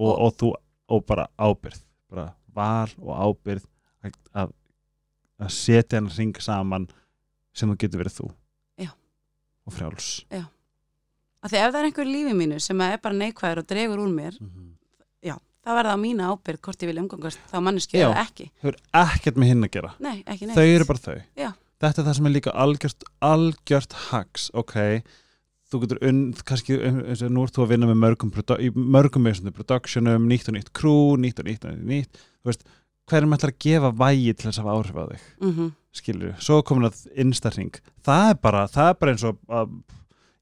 Og, 0.00 0.12
og 0.16 0.36
þú 0.40 0.52
og 0.90 1.04
bara 1.06 1.26
ábyrð 1.38 1.82
bara 2.10 2.30
val 2.56 2.90
og 2.98 3.12
ábyrð 3.14 3.66
að, 4.34 4.50
að, 5.38 5.52
setja 5.54 6.00
hann 6.00 6.10
ring 6.16 6.40
saman 6.42 6.88
sem 7.54 7.70
þú 7.70 7.76
getur 7.84 8.02
verið 8.02 8.16
þú. 8.16 8.30
Já. 8.80 8.90
og 9.66 9.76
frjáls. 9.76 10.08
Að 11.40 11.52
því 11.52 11.60
ef 11.60 11.70
það 11.70 11.78
er 11.80 11.88
einhver 11.88 12.08
í 12.08 12.14
lífi 12.14 12.34
mínu 12.36 12.58
sem 12.62 12.82
er 12.84 12.98
bara 13.02 13.16
neikvæður 13.16 13.62
og 13.62 13.70
dregur 13.70 14.02
úr 14.02 14.12
mér 14.12 14.40
það 15.64 15.78
verða 15.78 15.96
á 15.96 15.98
mína 16.00 16.28
ábyrð 16.32 16.62
hvort 16.64 16.84
ég 16.84 16.90
vil 16.90 17.00
umgangast 17.02 17.40
þá 17.50 17.56
manneski 17.64 17.98
Já. 18.00 18.08
eða 18.08 18.22
ekki. 18.24 18.46
Þau 18.60 18.68
eru 18.70 18.82
ekkert 19.02 19.40
með 19.40 19.50
hinn 19.52 19.66
að 19.66 19.72
gera. 19.76 19.90
Nei, 20.00 20.16
þau 20.26 20.64
eru 20.64 20.86
bara 20.88 21.02
þau. 21.04 21.18
Já. 21.38 21.50
þetta 21.84 22.02
er 22.02 22.06
það 22.06 22.16
sem 22.18 22.28
er 22.28 22.34
líka 22.36 22.54
algjört, 22.64 23.08
algjört 23.30 23.98
hags, 24.08 24.48
ok 24.56 24.76
þú 25.70 25.82
getur 25.84 26.02
unn, 26.10 26.22
kannski 26.46 26.78
eins 26.82 27.22
og 27.22 27.32
nú 27.34 27.44
ert 27.46 27.54
þú 27.56 27.64
að 27.64 27.72
vinna 27.74 27.90
með 27.90 28.00
mörgum, 28.04 28.32
mörgum 28.74 29.26
með 29.26 29.52
productionum, 29.54 30.26
nýtt 30.30 30.50
og 30.50 30.56
nýtt 30.56 30.72
crew 30.76 31.16
nýtt 31.20 31.42
og 31.42 31.46
nýtt 31.46 31.66
og 31.68 31.82
nýtt, 31.86 32.24
þú 32.42 32.50
veist 32.50 32.66
hverjum 33.10 33.36
ætlar 33.36 33.52
að 33.54 33.62
gefa 33.64 33.90
vægi 34.00 34.34
til 34.34 34.48
þess 34.48 34.58
að 34.58 34.66
hafa 34.66 34.76
áhrif 34.78 34.98
á 34.98 35.04
þig? 35.10 35.28
Mm 35.40 35.70
skilur, 35.96 36.36
svo 36.42 36.60
komin 36.66 36.88
að 36.88 37.00
innstæring 37.18 37.74
það 38.06 38.28
er 38.28 38.38
bara, 38.42 38.66
það 38.70 38.92
er 38.92 38.98
bara 39.00 39.14
eins 39.14 39.24
og 39.26 39.40
að, 39.50 39.72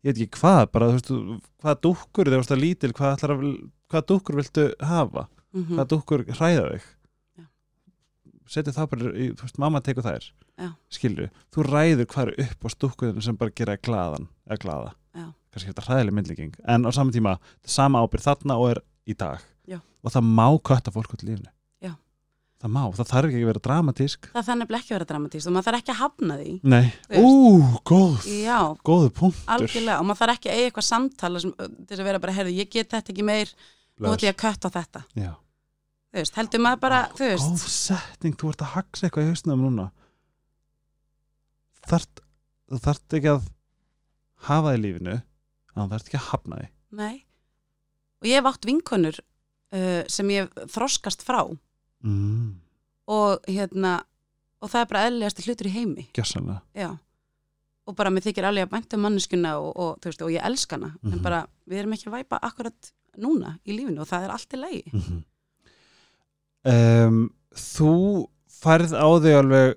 ég 0.04 0.12
veit 0.12 0.20
ekki 0.26 0.40
hvað, 0.42 0.60
bara 0.74 0.90
þú 0.90 0.98
veist, 0.98 1.44
hvað 1.62 1.80
dúkkur 1.86 2.28
þegar 2.28 2.36
þú 2.36 2.42
veist 2.42 2.54
að 2.54 2.62
lítil, 2.64 2.92
hvað, 2.98 3.14
ætlar 3.16 3.34
að, 3.34 3.46
hvað 3.88 4.06
dúkkur 4.12 4.38
viltu 4.40 4.66
hafa, 4.90 5.28
-hmm. 5.52 5.74
hvað 5.74 5.88
dúkkur 5.94 6.24
hræða 6.28 6.66
þig? 6.72 6.84
Já. 7.38 7.46
setja 8.46 8.76
það 8.76 8.90
bara 8.90 9.12
í, 9.16 9.30
þú 9.32 9.42
veist, 9.42 9.58
mamma 9.58 9.80
tekur 9.80 10.04
þær 10.04 10.32
Já. 10.59 10.72
skilur, 10.90 11.28
þú 11.54 11.64
ræður 11.68 12.09
hvað 12.11 12.32
er 12.32 12.48
upp 12.48 12.66
á 12.66 12.68
stúkkuðinu 12.74 13.22
sem 13.22 13.36
bara 13.38 13.54
gera 13.54 13.76
þig 13.76 13.84
glaðan 13.86 14.24
eða 14.48 14.59
glaða, 14.64 14.90
Já. 15.14 15.26
kannski 15.54 15.70
þetta 15.70 15.84
hræðileg 15.86 16.16
myndlíking. 16.16 16.59
En 16.66 16.82
á 16.82 16.90
saman 16.90 17.14
tíma, 17.14 17.36
sama 17.62 18.02
ábyrð 18.02 18.26
þarna 18.26 18.59
og 18.59 18.72
er 18.72 18.82
í 19.06 19.14
dag. 19.14 19.44
Já. 19.68 19.78
og 20.02 20.12
það 20.14 20.28
má 20.34 20.46
kötta 20.64 20.90
fólk 20.90 21.14
út 21.14 21.22
í 21.22 21.28
lífinu. 21.28 21.50
Já. 21.84 21.92
það 22.59 22.74
má, 22.74 22.82
það 22.98 23.11
þarf 23.12 23.30
ekki 23.30 23.42
að 23.42 23.50
vera 23.52 23.64
dramatísk. 23.68 24.30
Það 24.34 24.46
þannig 24.50 24.76
ekki 24.78 24.90
að 24.90 24.96
vera 24.96 25.11
dramatíst 25.12 25.46
og 25.46 25.54
maður 25.54 25.68
þarf 25.68 25.82
ekki 25.82 25.94
að 25.94 26.00
hafna 26.02 26.38
því. 26.40 26.54
Nei, 26.74 26.86
ú, 27.22 27.32
góð. 27.86 28.30
Já, 28.32 28.59
góðu 28.82 29.12
punktur. 29.14 29.44
Algjörlega. 29.54 29.98
Og 30.00 30.09
maður 30.09 30.22
þarf 30.24 30.38
ekki 30.38 30.50
að 30.50 30.59
eiga 30.59 30.70
eitthvað 30.70 30.88
samtala 30.88 31.42
sem, 31.44 31.52
til 31.59 31.92
þess 31.92 32.02
að 32.02 32.09
vera 32.11 32.22
bara, 32.24 32.34
herðu, 32.40 32.56
ég 32.59 32.72
get 32.72 32.90
þetta 32.96 33.14
ekki 33.14 33.28
meir. 33.28 33.52
Nú 33.98 34.11
ætlum 34.11 34.30
ég 34.30 34.34
að 34.34 34.42
kötta 34.42 34.72
þetta. 34.74 35.04
Þú 36.09 36.18
veist, 36.22 36.36
heldur 36.40 36.62
maður 36.64 36.82
bara, 36.82 36.98
þú 37.14 37.26
veist. 37.28 37.46
góð 37.52 37.72
setning, 37.76 38.36
þú 38.40 38.52
ert 38.54 38.62
að 38.64 38.74
haxa 38.74 39.06
eitthvað 39.06 39.26
í 39.26 39.32
hausnum 39.34 39.64
núna 39.66 39.90
þart, 41.93 42.20
þú 42.68 42.80
þarft 42.84 43.16
ekki 43.18 43.32
að 43.32 43.49
hafa 44.49 44.68
það 44.68 44.76
í 44.76 44.82
lífinu 44.84 45.14
en 45.16 45.80
þú 45.80 45.89
þarft 45.93 46.11
ekki 46.11 46.20
að 46.20 46.28
hafna 46.28 46.61
því. 46.61 46.68
Nei. 46.99 47.16
Og 48.18 48.28
ég 48.28 48.39
hef 48.41 48.51
átt 48.51 48.68
vinkonur 48.68 49.18
uh, 49.18 50.03
sem 50.11 50.32
ég 50.34 50.62
þroskast 50.74 51.24
frá. 51.26 51.43
Mm, 52.07 52.59
og 53.11 53.49
hérna 53.51 53.99
og 54.62 54.70
það 54.72 54.80
er 54.82 54.91
bara 54.91 55.05
eðlilegasti 55.09 55.47
hlutur 55.47 55.70
í 55.70 55.74
heimi. 55.74 56.09
Gjössanlega 56.16 56.62
já. 56.78 56.93
Og 57.89 57.97
bara 57.97 58.12
mér 58.12 58.26
þykir 58.26 58.45
alveg 58.45 58.66
að 58.66 58.72
bænta 58.74 58.99
manneskuna 59.01 59.55
og, 59.62 59.70
og, 59.80 60.05
veist, 60.05 60.22
og 60.22 60.32
ég 60.34 60.45
elska 60.45 60.76
hana. 60.76 60.93
Mhm. 61.01 61.16
en 61.16 61.24
bara 61.24 61.43
við 61.64 61.82
erum 61.82 61.97
ekki 61.97 62.11
að 62.11 62.18
væpa 62.18 62.41
akkurat 62.45 62.93
núna 63.18 63.57
í 63.64 63.74
lífinu 63.74 64.03
og 64.05 64.11
það 64.11 64.26
er 64.26 64.34
allt 64.34 64.55
í 64.55 64.61
lagi. 64.61 64.84
Mm 64.93 65.26
um, 66.66 67.18
þú 67.55 67.95
færð 68.59 68.95
á 68.97 69.09
þig 69.22 69.36
alveg 69.39 69.74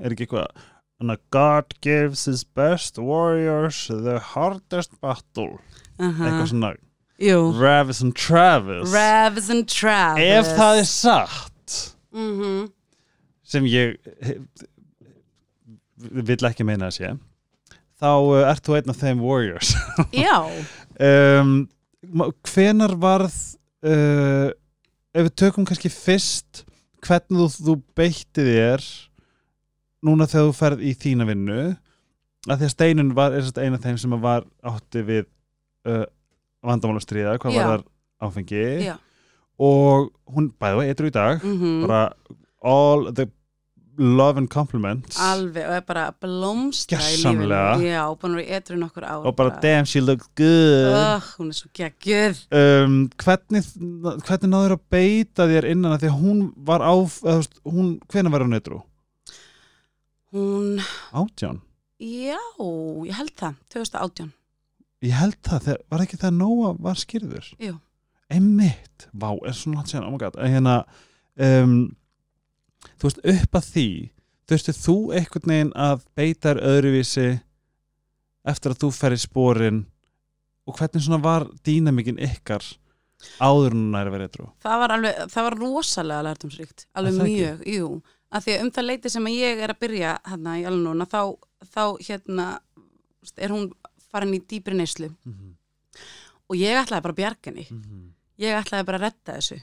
er 0.00 0.14
ekki 0.14 0.26
eitthvað 0.26 0.66
Anna, 1.00 1.18
God 1.30 1.74
gives 1.80 2.24
his 2.24 2.44
best 2.44 2.98
warriors 2.98 3.86
the 3.88 4.18
hardest 4.32 4.98
battle. 5.00 5.58
Uh 5.98 6.12
eitthvað 6.12 6.50
svona 6.52 6.72
Jú, 7.16 7.36
Ravis 7.56 8.02
and 8.04 8.14
Travis. 8.16 8.92
Ravs 8.92 9.48
and 9.52 9.64
Travis 9.68 10.24
ef 10.24 10.50
það 10.58 10.80
er 10.82 10.90
satt 10.90 11.76
mm 12.12 12.66
sem 13.46 13.62
ég 13.70 13.94
vill 15.96 16.48
ekki 16.48 16.66
meina 16.66 16.90
að 16.90 16.96
sé 16.98 17.10
þá 17.96 18.08
uh, 18.10 18.42
ert 18.50 18.64
þú 18.66 18.76
einn 18.76 18.92
af 18.92 19.00
þeim 19.00 19.22
warriors. 19.24 19.72
Já, 20.26 20.44
um, 21.00 21.54
hvenar 22.44 22.96
varð 23.00 23.36
uh, 23.86 24.50
ef 25.16 25.28
við 25.28 25.34
tökum 25.40 25.68
kannski 25.68 25.92
fyrst 25.92 26.64
hvernig 27.06 27.54
þú, 27.56 27.70
þú 27.70 27.76
beitti 27.96 28.44
þér 28.44 28.84
núna 30.06 30.28
þegar 30.30 30.50
þú 30.50 30.56
ferð 30.60 30.84
í 30.86 30.92
þína 31.02 31.26
vinnu 31.28 31.60
að 32.46 32.60
því 32.60 32.68
að 32.68 32.74
Steinun 32.74 33.14
var 33.16 33.36
eina 33.36 33.80
þeim 33.82 33.98
sem 34.00 34.18
var 34.22 34.46
átti 34.66 35.02
við 35.06 35.24
uh, 35.88 36.04
vandamálastriða, 36.66 37.36
hvað 37.42 37.56
Já. 37.56 37.60
var 37.60 37.72
þar 37.72 37.86
áfengi. 38.26 38.66
Já. 38.86 38.94
Og 39.56 40.10
hún 40.34 40.50
bæði 40.60 40.78
var 40.78 40.90
eitthvað 40.90 41.08
í 41.08 41.16
dag 41.16 41.44
mm 41.46 41.86
bara 41.86 42.04
all 42.66 43.12
the 43.14 43.28
love 43.96 44.36
and 44.36 44.50
compliments. 44.50 45.16
Alveg, 45.20 45.64
og 45.64 45.76
er 45.78 45.84
bara 45.86 46.06
blómstra 46.20 46.98
í 47.00 47.20
lífinu. 47.22 47.48
Já, 47.86 48.02
búin 48.20 48.34
að 48.34 48.40
vera 48.42 48.44
í 48.44 48.56
etru 48.58 48.76
nokkur 48.80 49.06
ár 49.06 49.28
og 49.28 49.36
bara 49.38 49.54
damn 49.62 49.88
she 49.88 50.02
looked 50.02 50.28
good. 50.36 50.92
Uh, 50.92 51.30
Hún 51.38 51.52
er 51.52 51.56
svo 51.56 51.70
geggjöð 51.76 52.42
um, 52.52 52.98
hvernig, 53.22 53.70
hvernig 54.26 54.52
náður 54.52 54.76
að 54.76 54.84
beita 54.92 55.48
þér 55.48 55.70
innan 55.72 55.96
að 55.96 56.04
því 56.04 56.12
að 56.12 56.20
hún 56.20 56.44
var 56.68 56.84
á 56.84 56.92
hún, 56.92 57.96
hvenær 58.12 58.34
var 58.34 58.44
hún 58.44 58.58
eitthvað? 58.58 58.84
Hún, 60.36 60.82
Átján? 61.16 61.62
já, 61.96 62.36
ég 63.08 63.14
held 63.16 63.32
það 63.40 63.54
2018 63.72 64.32
Ég 65.06 65.12
held 65.16 65.36
það, 65.44 65.62
þegar, 65.64 65.80
var 65.92 66.02
ekki 66.04 66.18
það 66.20 66.34
Nóa 66.36 66.72
var 66.82 66.98
skýrður? 67.00 67.48
Jú. 67.62 67.76
Einmitt, 68.32 69.06
vá, 69.12 69.30
er 69.46 69.54
svona 69.56 69.78
langt 69.80 69.92
síðan, 69.92 70.06
oh 70.08 70.14
my 70.14 70.20
god. 70.20 70.38
Hérna 70.40 70.76
um, 71.46 71.74
þú 72.96 73.08
veist, 73.08 73.20
upp 73.32 73.58
að 73.60 73.68
því 73.74 73.86
þurftu 74.50 74.74
þú 74.76 74.96
einhvern 75.18 75.52
veginn 75.52 75.74
að 75.86 76.06
beita 76.18 76.50
þér 76.50 76.62
öðruvísi 76.72 77.28
eftir 78.46 78.74
að 78.74 78.82
þú 78.84 78.90
fer 78.94 79.16
í 79.16 79.20
spórin 79.20 79.84
og 80.66 80.76
hvernig 80.78 81.06
svona 81.06 81.22
var 81.22 81.46
dýnamikinn 81.66 82.20
ykkar 82.22 82.64
áður 83.40 83.74
hún 83.74 83.96
er 83.96 84.08
að 84.10 84.14
vera 84.14 84.28
eitthvað 84.28 84.52
það 84.66 84.80
var 84.82 84.94
alveg, 84.96 85.20
það 85.32 85.46
var 85.48 85.56
rosalega 85.62 86.26
lærtumsríkt, 86.26 86.86
alveg 86.94 87.20
mjög, 87.22 87.64
jú 87.72 87.88
að 88.32 88.46
því 88.46 88.54
að 88.56 88.64
um 88.64 88.70
það 88.70 88.86
leiti 88.86 89.10
sem 89.10 89.26
ég 89.32 89.62
er 89.62 89.72
að 89.72 89.78
byrja 89.84 90.16
hérna 90.26 90.56
í 90.60 90.64
alveg 90.66 90.82
núna, 90.84 91.06
þá, 91.06 91.20
þá 91.74 91.82
hérna, 92.08 92.46
er 93.36 93.54
hún 93.54 93.70
farin 94.10 94.34
í 94.34 94.40
dýpri 94.40 94.74
neyslu. 94.76 95.08
Mm 95.24 95.32
-hmm. 95.32 95.54
og 96.48 96.56
ég 96.56 96.78
ætlaði 96.82 97.02
bara 97.02 97.12
að 97.12 97.20
bjarga 97.22 97.50
henni. 97.50 97.66
Mm 97.70 97.82
-hmm. 97.82 98.10
ég 98.38 98.58
ætlaði 98.60 98.86
bara 98.86 98.98
að 98.98 99.02
redda 99.06 99.32
þessu. 99.38 99.62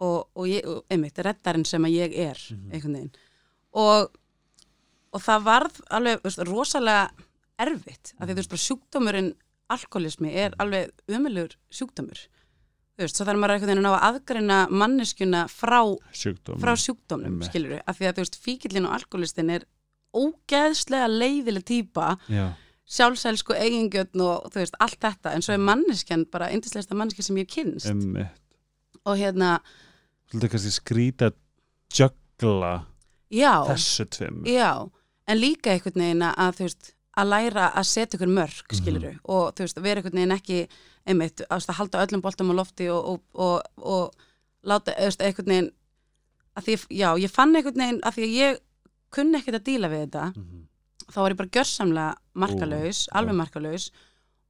Og, 0.00 0.28
og, 0.34 0.46
ég, 0.48 0.64
og 0.66 0.84
einmitt, 0.90 1.18
reddarinn 1.18 1.64
sem 1.64 1.84
að 1.84 1.90
ég 1.92 2.12
er 2.18 2.38
Mhm. 2.50 2.72
einhvern 2.72 2.94
veginn. 2.94 3.12
Og, 3.72 4.10
og 5.12 5.20
það 5.20 5.42
varð 5.44 5.80
alveg 5.90 6.22
veist, 6.22 6.38
rosalega 6.38 7.10
erfitt. 7.58 8.14
Af 8.18 8.26
því 8.28 8.32
þú 8.32 8.36
veist 8.36 8.50
bara 8.50 8.66
sjúkdómurinn 8.66 9.34
alkoholismi 9.68 10.32
er 10.34 10.54
alveg 10.58 10.90
umöluður 11.08 11.56
sjúkdómur 11.70 12.18
þú 13.00 13.06
veist, 13.08 13.16
svo 13.18 13.26
þarf 13.26 13.40
maður 13.40 13.54
einhvern 13.56 13.70
veginn 13.72 13.80
að 13.80 13.86
ná 13.86 13.92
að 13.96 14.06
aðgreina 14.10 14.58
manneskjuna 14.82 15.42
frá, 15.48 15.80
frá 16.60 16.72
sjúkdómnum 16.84 17.30
Einmitt. 17.32 17.48
skilur 17.48 17.72
við, 17.74 17.80
af 17.88 17.96
því 17.98 18.08
að 18.10 18.18
þú 18.18 18.24
veist, 18.26 18.40
fíkillin 18.44 18.88
og 18.90 18.96
alkoholistin 18.98 19.52
er 19.56 19.64
ógeðslega 20.20 21.08
leiðileg 21.10 21.64
típa 21.70 22.10
Já, 22.28 22.50
sjálfsælsku 22.90 23.54
eigingjötn 23.56 24.24
og 24.26 24.48
þú 24.52 24.60
veist, 24.62 24.76
allt 24.82 24.98
þetta. 25.00 25.32
En 25.36 25.44
svo 25.46 25.54
er 25.54 25.62
manneskjan 25.62 26.26
bara 26.32 26.50
yndislegsta 26.52 26.98
manneskja 26.98 27.28
sem 27.28 27.38
ég 27.40 27.50
kynst 27.50 27.88
emmi 27.90 28.26
og 29.08 29.16
hérna, 29.16 29.60
Þú 30.30 30.46
kannski 30.52 30.70
skrýta 30.74 31.30
jögla 31.96 32.84
já, 33.32 33.54
þessu 33.70 34.04
tveim 34.12 34.42
já. 34.46 34.90
En 35.30 35.38
líka 35.40 35.72
einhvern 35.72 36.02
veginn 36.02 36.26
að 36.28 36.58
þú 36.58 36.66
veist 36.68 36.92
að 37.18 37.26
læra 37.32 37.72
að 37.74 37.86
setja 37.90 38.16
ykkur 38.18 38.30
mörg 38.30 38.74
skiluru 38.76 39.12
og 39.24 39.54
þú 39.54 39.64
veist, 39.66 39.80
vera 39.82 40.00
einhvern 40.00 40.14
veginn 40.20 40.36
ekki 40.36 40.68
einmitt, 41.06 41.42
að, 41.50 41.66
halda 41.74 42.04
öllum 42.06 42.22
boltum 42.22 42.50
á 42.52 42.54
lofti 42.54 42.88
og, 42.88 43.04
og, 43.08 43.20
og, 43.34 43.62
og 43.76 44.14
láta 44.64 44.94
veist, 44.98 45.20
einhvern 45.22 45.46
veginn 45.50 45.70
að 46.56 46.64
því, 46.68 46.76
já, 47.00 47.08
ég 47.18 47.30
fann 47.34 47.54
einhvern 47.56 47.78
veginn 47.82 48.00
að 48.06 48.14
því 48.18 48.22
að 48.28 48.36
ég 48.38 48.60
kunni 49.10 49.38
ekkert 49.40 49.58
að 49.60 49.64
díla 49.66 49.88
við 49.90 50.04
þetta 50.06 50.24
Mhm. 50.36 50.66
þá 51.10 51.16
var 51.20 51.30
ég 51.32 51.36
bara 51.40 51.48
gjörsamlega 51.56 52.14
markalaus, 52.34 53.08
Ó, 53.08 53.16
alveg 53.18 53.34
já. 53.34 53.38
markalaus 53.42 53.90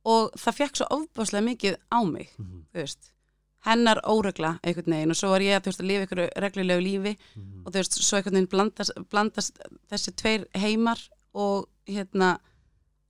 og 0.04 0.32
það 0.36 0.56
fekk 0.58 0.76
svo 0.76 0.86
ofbáslega 0.90 1.44
mikið 1.48 1.76
á 1.92 1.98
mig 2.04 2.28
Mhm. 2.38 2.64
þú 2.74 2.80
veist, 2.82 3.10
hennar 3.64 4.00
óregla 4.04 4.58
einhvern 4.64 4.92
veginn 4.92 5.10
og 5.10 5.16
svo 5.16 5.28
var 5.30 5.40
ég 5.40 5.56
að, 5.56 5.64
veist, 5.64 5.80
að 5.80 5.86
lifa 5.88 6.06
ykkur 6.06 6.28
reglulegu 6.36 6.82
lífi 6.84 7.16
Mhm. 7.36 7.62
og 7.66 7.72
þú 7.72 7.76
veist, 7.80 7.92
svo 8.02 8.16
einhvern 8.18 8.34
veginn 8.36 8.48
blandast, 8.52 8.92
blandast 9.10 9.58
þessi 9.90 10.12
tveir 10.16 10.44
heimar 10.54 10.98
og 11.34 11.68
hérna 11.88 12.38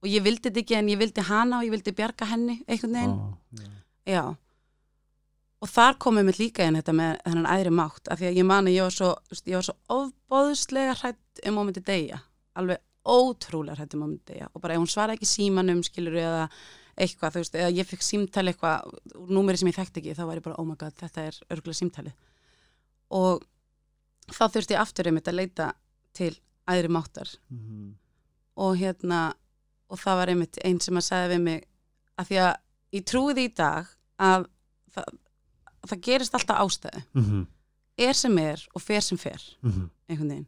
og 0.00 0.08
ég 0.08 0.24
vildi 0.24 0.48
þetta 0.48 0.62
ekki 0.62 0.78
en 0.78 0.92
ég 0.92 1.00
vildi 1.00 1.24
hana 1.28 1.58
og 1.60 1.66
ég 1.66 1.74
vildi 1.74 1.94
bjarga 1.96 2.28
henni 2.30 2.56
einhvern 2.66 2.96
veginn, 2.96 3.18
já. 3.60 4.14
já. 4.14 4.24
Og 5.60 5.68
þar 5.68 5.98
komið 6.00 6.28
mér 6.30 6.40
líka 6.40 6.66
inn 6.66 6.78
þetta 6.78 6.94
með 6.96 7.18
þennan 7.26 7.48
æðri 7.52 7.72
mátt, 7.76 8.08
af 8.08 8.20
því 8.20 8.30
að 8.30 8.38
ég 8.40 8.46
man 8.48 8.68
að 8.70 8.76
ég 8.78 8.86
var 8.86 8.96
svo 8.96 9.10
ég 9.44 9.58
var 9.58 9.66
svo 9.66 9.74
ofbóðslega 9.96 10.94
hrætt 11.02 11.42
um 11.50 11.60
að 11.60 11.68
myndi 11.68 11.84
deyja, 11.84 12.20
alveg 12.56 12.80
ótrúlega 13.04 13.76
hrætt 13.76 13.96
um 13.96 14.06
að 14.06 14.12
myndi 14.14 14.32
deyja. 14.32 14.48
Og 14.54 14.64
bara 14.64 14.76
ef 14.76 14.80
hún 14.80 14.92
svara 14.92 15.16
ekki 15.16 15.28
símanum 15.28 15.82
skilur 15.84 16.16
eða 16.16 16.48
eitthvað, 17.00 17.36
þú 17.36 17.42
veist, 17.44 17.60
eða 17.60 17.76
ég 17.76 17.88
fikk 17.88 18.02
símtali 18.04 18.52
eitthvað 18.52 18.96
úr 19.20 19.30
númeri 19.36 19.60
sem 19.60 19.68
ég 19.68 19.76
þekkti 19.76 20.02
ekki, 20.02 20.16
þá 20.16 20.24
var 20.24 20.40
ég 20.40 20.46
bara, 20.48 20.56
oh 20.60 20.68
my 20.68 20.76
god, 20.80 20.96
þetta 21.00 21.28
er 21.28 21.38
örgulega 21.52 21.80
símtali 21.80 22.12
og 23.10 23.44
þá 24.30 24.44
þurfti 24.54 24.76
ég 24.76 24.82
aftur 24.82 25.10
einmitt 25.10 25.30
að 25.30 25.38
leita 25.40 25.70
til 26.16 26.32
æðri 26.70 26.90
máttar. 26.92 27.30
Mhm. 27.50 27.96
og 28.60 28.76
hérna 28.76 29.32
og 29.90 29.98
það 29.98 30.18
var 30.20 30.32
einmitt 30.32 30.58
einn 30.64 30.80
sem 30.80 30.96
að 31.00 31.06
segja 31.08 31.28
við 31.34 31.40
mig 31.42 31.64
að 32.20 32.28
því 32.30 32.38
að 32.46 32.54
ég 32.98 33.04
trúi 33.10 33.34
því 33.34 33.44
í 33.48 33.54
dag 33.58 33.86
að 34.20 34.46
það, 34.94 35.04
það 35.90 36.00
gerist 36.06 36.34
alltaf 36.38 36.62
ástæðu. 36.66 37.02
Mhm. 37.14 37.46
er 38.00 38.14
sem 38.16 38.38
er 38.38 38.62
og 38.74 38.80
fer 38.80 39.00
sem 39.04 39.18
fer 39.18 39.42
Mhm. 39.62 39.90
einhvern 40.08 40.28
veginn. 40.30 40.46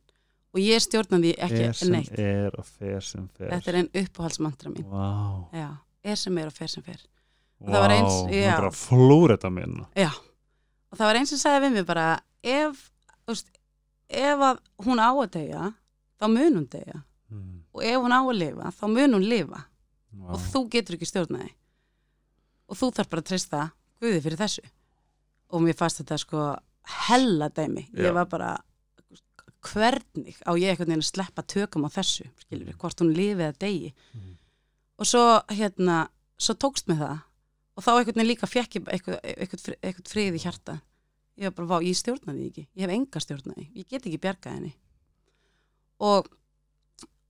Og 0.55 0.61
ég 0.61 0.81
stjórna 0.81 1.19
því 1.21 1.33
ekki 1.39 1.63
er 1.69 1.73
sem 1.73 1.89
neitt. 1.93 2.19
er 2.19 2.51
og 2.59 2.65
fer 2.67 3.01
sem 3.01 3.29
fer. 3.37 3.51
Þetta 3.51 3.69
er 3.69 3.75
einn 3.75 3.89
uppáhaldsmantra 3.93 4.73
mín. 4.73 4.85
Vá, 4.89 5.49
já, 5.53 5.69
er 6.05 6.15
sem 6.17 6.39
er 6.39 6.47
og 6.47 6.53
fer 6.53 6.67
sem 6.69 6.83
fer. 6.83 7.01
Vá, 7.61 7.69
það 7.73 7.81
var 7.81 7.91
eins- 7.91 8.23
nú 8.25 9.87
já. 9.95 10.09
og 10.93 10.99
það 10.99 11.07
var 11.07 11.15
einn 11.17 11.27
sem 11.27 11.39
sagði 11.39 11.67
við 11.67 11.73
mig 11.73 11.87
bara 11.87 12.21
ef, 12.43 12.91
veist, 13.29 13.47
ef 14.11 14.39
að 14.39 14.59
hún 14.85 14.99
á 14.99 15.11
að 15.13 15.31
deyja 15.31 15.75
þá 16.21 16.29
mun 16.29 16.55
hún 16.55 16.69
deyja 16.69 17.05
Mhm. 17.33 17.63
og 17.73 17.83
ef 17.89 17.97
hún 18.05 18.13
á 18.13 18.21
að 18.21 18.39
lifa 18.39 18.73
þá 18.77 18.85
mun 18.93 19.15
hún 19.17 19.29
lifa. 19.29 19.65
Vá. 20.13 20.35
og 20.35 20.41
þú 20.53 20.61
getur 20.69 20.95
ekki 20.99 21.09
stjórnaði 21.09 21.53
og 22.69 22.77
þú 22.77 22.91
þarf 22.93 23.09
bara 23.09 23.23
að 23.23 23.29
treysta 23.31 23.63
Guði 24.03 24.21
fyrir 24.21 24.37
þessu. 24.37 24.63
Og 25.55 25.61
mér 25.63 25.77
fannst 25.79 26.01
þetta 26.03 26.19
sko 26.19 26.57
hella 27.09 27.49
dæmi. 27.49 27.87
Já. 27.95 28.09
ég 28.11 28.15
var 28.15 28.27
bara 28.27 28.59
hvernig 29.63 30.37
á 30.43 30.53
ég 30.59 30.73
einhvern 30.73 30.91
veginn 30.91 31.05
að 31.05 31.11
sleppa 31.13 31.43
tökum 31.47 31.85
á 31.87 31.91
þessu 31.95 32.27
skilur 32.43 32.67
við, 32.67 32.77
hvort 32.83 32.99
hún 33.01 33.15
lifið 33.15 33.47
að 33.53 33.59
degi 33.63 33.93
Mhm. 34.15 34.37
og 34.99 35.07
svo 35.07 35.43
hérna 35.49 36.09
svo 36.39 36.55
tókst 36.55 36.87
með 36.91 36.99
það. 36.99 37.23
Og 37.77 37.85
þá 37.85 37.91
einhvern 37.93 38.15
veginn 38.19 38.31
líka 38.37 38.47
fekk 38.51 38.75
ég 38.75 38.85
eitthvað, 38.91 39.21
eitthvað, 39.23 39.61
fri- 39.61 39.81
eitthvað 39.83 40.09
frið 40.13 40.35
í 40.35 40.43
hjarta 40.43 40.81
ég 41.39 41.45
var 41.45 41.51
bara, 41.53 41.69
vá, 41.69 41.83
ég 41.87 41.97
stjórnaði 41.97 42.51
ekki. 42.51 42.67
Ég 42.77 42.81
hef 42.83 42.91
enga 42.91 43.21
stjórnaði, 43.21 43.69
ég 43.75 43.89
get 43.89 44.03
ekki 44.05 44.19
bjargað 44.21 44.53
henni. 44.53 44.75
Og 46.01 46.27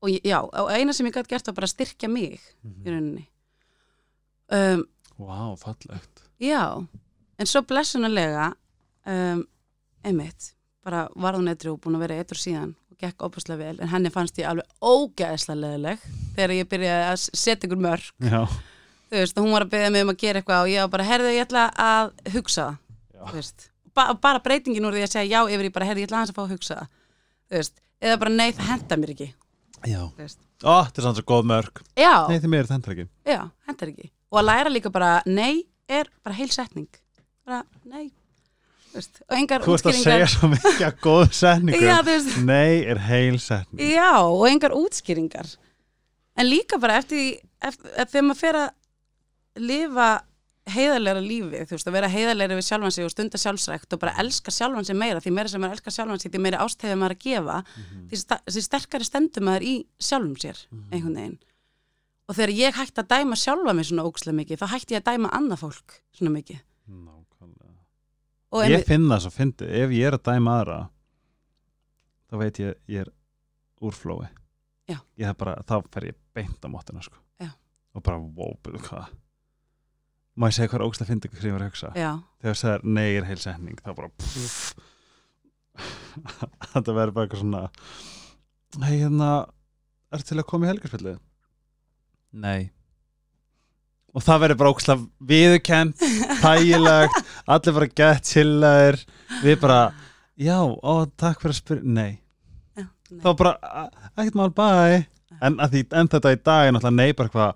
og 0.02 0.08
ég- 0.10 0.24
já, 0.26 0.40
og 0.42 0.70
eina 0.74 0.92
sem 0.92 1.06
ég 1.06 1.14
gæti 1.14 1.28
gert 1.30 1.46
var 1.46 1.54
bara 1.54 1.66
að 1.68 1.74
styrkja 1.76 2.08
mig 2.10 2.32
í 2.34 2.40
Mhm. 2.64 2.86
rauninni. 2.86 3.26
Um, 4.52 4.84
Vá, 5.18 5.56
fallegt. 5.56 6.22
já, 6.40 6.86
en 7.38 7.46
svo 7.46 7.62
blessunarlega 7.62 8.52
um, 9.06 9.44
einmitt 10.04 10.52
bara 10.84 11.08
var 11.14 11.34
hún 11.38 11.48
eitthvað 11.48 11.78
búin 11.80 11.96
að 11.96 12.02
vera 12.04 12.14
eitthvað 12.18 12.42
síðan 12.42 12.74
og 12.90 12.98
gekk 12.98 13.22
óbúslega 13.24 13.58
vel, 13.58 13.80
en 13.80 13.88
henni 13.88 14.10
fannst 14.10 14.36
ég 14.42 14.48
alveg 14.50 14.66
ógeðslega 14.82 15.60
leðileg 15.62 15.98
þegar 16.36 16.54
ég 16.58 16.68
byrjaði 16.68 17.06
að 17.12 17.18
setja 17.38 17.68
ykkur 17.68 17.80
mörg 17.86 18.10
Já, 18.20 18.42
þú 19.10 19.20
veist, 19.22 19.38
og 19.38 19.44
hún 19.46 19.52
var 19.52 19.64
að 19.64 19.70
beða 19.76 19.92
mig 19.92 20.02
um 20.02 20.10
að 20.12 20.18
gera 20.24 20.40
eitthvað 20.42 20.62
og 20.66 20.72
ég 20.74 20.80
var 20.82 20.88
bara, 20.96 21.04
herðu, 21.04 21.32
ég 21.36 21.46
ætla 21.46 21.64
að 21.76 22.12
hugsa 22.34 22.66
það. 23.14 23.68
Ba 23.94 24.14
bara 24.14 24.40
breytingin 24.40 24.84
úr 24.88 24.92
því 24.96 25.02
að 25.06 25.12
segja 25.14 25.30
já 25.38 25.40
yfir 25.52 25.68
í 25.68 25.72
bara, 25.72 25.86
herðu, 25.86 26.00
ég 26.02 26.08
ætla 26.10 26.18
aðeins 26.20 26.32
að 26.32 26.38
fá 26.40 26.44
að 26.46 26.52
hugsa 26.56 26.74
það. 27.52 27.70
Eða 28.02 28.18
bara, 28.18 28.30
nei, 28.34 28.50
það 28.52 28.66
henda 28.72 28.96
mér 28.98 29.10
ekki 29.14 29.32
já. 29.88 30.00
Ó, 30.62 30.74
þetta 30.86 31.00
er 31.00 31.06
sanns 31.06 31.20
að 31.22 31.28
góð 31.32 31.46
mörg 31.50 31.80
já, 31.98 32.14
Nei, 32.30 32.36
þið 32.38 32.50
mér 32.52 32.64
er 32.64 32.70
þetta 32.70 32.92
ekki. 32.94 33.06
Já, 33.26 33.38
hendar 33.68 33.92
ekki. 33.92 34.10
Og 34.32 34.40
að 34.40 34.48
læra 34.48 34.72
líka 34.72 34.92
bara, 34.94 35.12
nei, 35.26 35.64
er 35.90 36.10
bara 36.24 36.36
heil 36.38 36.50
setning. 36.54 36.88
Bara, 37.46 37.62
nei. 37.84 38.10
Þú 38.92 38.98
veist, 39.00 39.22
og 39.24 39.34
engar 39.38 39.64
Þú 39.64 39.74
ert 39.78 39.86
að 39.88 39.98
segja 40.02 40.28
svo 40.28 40.48
mikið 40.52 40.82
að 40.86 40.96
góð 41.02 41.22
setningu 41.42 41.80
já, 41.80 41.94
þú 41.98 42.10
veist, 42.12 42.34
Nei, 42.44 42.72
er 42.92 43.00
heil 43.08 43.38
setning. 43.40 43.82
Já, 43.94 44.10
og 44.20 44.44
engar 44.50 44.74
útskýringar. 44.76 45.48
En 46.36 46.48
líka 46.48 46.78
bara 46.80 46.98
eftir 47.00 47.18
því 47.18 47.30
eftir, 47.68 47.90
eftir 47.96 48.12
þegar 48.14 48.26
maður 48.28 48.40
fer 48.42 48.58
að 48.62 49.64
lifa 49.68 50.08
heiðarlega 50.70 51.20
lífi, 51.24 51.62
þú 51.66 51.74
veist, 51.74 51.88
að 51.90 51.94
vera 51.96 52.08
heiðarlega 52.12 52.54
við 52.58 52.66
sjálfan 52.68 52.92
sig 52.94 53.04
og 53.04 53.10
stunda 53.10 53.38
sjálfsrækt 53.42 53.94
og 53.96 54.00
bara 54.04 54.12
elska 54.22 54.52
sjálfan 54.54 54.84
sig 54.86 54.94
meira, 54.96 55.18
því 55.20 55.32
meira 55.34 55.48
sem 55.50 55.60
maður 55.60 55.74
elskar 55.78 55.94
sjálfan 55.96 56.20
sig 56.22 56.30
því 56.32 56.40
meira 56.44 56.60
ástæði 56.62 56.98
maður 57.00 57.16
að 57.16 57.24
gefa 57.24 57.56
því, 58.10 58.20
sta- 58.20 58.38
því 58.46 58.62
sterkari 58.68 59.04
stendur 59.08 59.42
maður 59.48 59.66
í 59.66 59.72
sjálfum 59.98 60.36
sér 60.38 60.60
einhvern 60.92 61.16
veginn. 61.18 61.38
Og 62.30 62.36
þegar 62.38 62.52
ég 62.54 62.76
hætti 62.78 63.02
að 63.02 63.08
dæma 63.10 63.36
sjálfa 63.36 63.74
mig 63.74 63.88
svona 63.90 64.04
ókslega 64.06 64.36
mikið, 64.38 64.60
þá 64.62 64.66
hætti 64.76 64.94
ég 64.94 65.02
að 65.02 65.08
dæma 65.10 65.32
annað 65.34 65.58
fólk 65.64 65.96
svona 66.14 66.30
mikið. 66.36 66.60
Nákvæmlega. 66.92 67.74
og 68.52 68.62
Ég 68.62 68.70
einmitt, 68.70 68.86
finn 68.86 69.08
það 69.10 69.20
svo 69.26 69.32
fyndið, 69.34 69.74
ef 69.82 69.90
ég 69.98 70.06
er 70.06 70.16
að 70.18 70.22
dæma 70.30 70.54
aðra 70.62 70.78
þá 72.30 72.38
veit 72.40 72.62
ég 72.62 72.78
ég 72.88 73.00
er 73.02 73.10
úr 73.82 73.92
flói. 73.98 74.28
Já. 74.88 74.98
ég 75.18 75.26
hef 75.26 75.36
bara, 75.42 75.58
þá 75.66 75.74
fer 75.90 76.06
ég 76.12 76.16
beint 76.34 76.62
á 76.62 76.68
móttina 76.70 77.02
sko. 77.02 77.18
Og 77.92 78.00
bara, 78.02 78.16
wow, 78.18 78.54
má 80.36 80.48
ég 80.48 80.54
segja 80.56 80.70
hvað 80.72 80.80
er 80.80 80.86
ógst 80.88 81.02
að 81.04 81.10
fyndið 81.12 81.32
hvað 81.34 81.48
ég 81.48 81.54
var 81.56 81.64
að 81.64 81.70
hugsa? 81.72 81.90
Já, 81.98 82.10
þegar 82.42 82.58
það 82.62 82.74
er 82.76 82.82
nei 82.98 83.10
er 83.18 83.26
heil 83.28 83.40
setning. 83.42 83.78
Þá 83.84 83.90
bara 83.98 84.08
þetta 86.72 86.94
verður 86.96 87.14
bara 87.16 87.24
eitthvað 87.26 87.42
svona 87.42 87.62
hei 88.86 88.96
hérna 89.02 89.28
er 90.12 90.20
til 90.28 90.38
að 90.40 90.48
koma 90.48 90.66
í 90.66 90.70
helgarspillið 90.72 91.18
nei. 92.42 92.60
Og 94.12 94.20
það 94.24 94.42
verður 94.44 94.58
bara 94.60 94.72
óksla 94.74 94.94
viðurkent 95.28 95.96
þægilegt, 96.42 97.16
allir 97.48 97.76
bara 97.78 97.90
gett 98.02 98.24
chillaðir, 98.32 98.96
við 99.44 99.56
bara 99.62 99.78
já, 100.36 100.58
ó, 100.60 100.94
takk 101.20 101.38
fyrir 101.40 101.54
að 101.54 101.60
spyrja. 101.62 101.84
Nei, 101.96 102.12
nei. 102.76 102.86
þá 103.24 103.28
bara 103.40 103.52
"A- 103.62 103.90
ekkert 104.16 104.36
mál, 104.40 104.52
bye. 104.56 104.98
En, 105.42 105.56
að 105.64 105.68
því, 105.76 105.80
en 105.96 106.08
þetta 106.12 106.34
í 106.36 106.38
dag 106.44 106.62
er 106.68 106.72
náttúrulega 106.76 107.00
ge- 107.00 107.08
eh, 107.48 107.54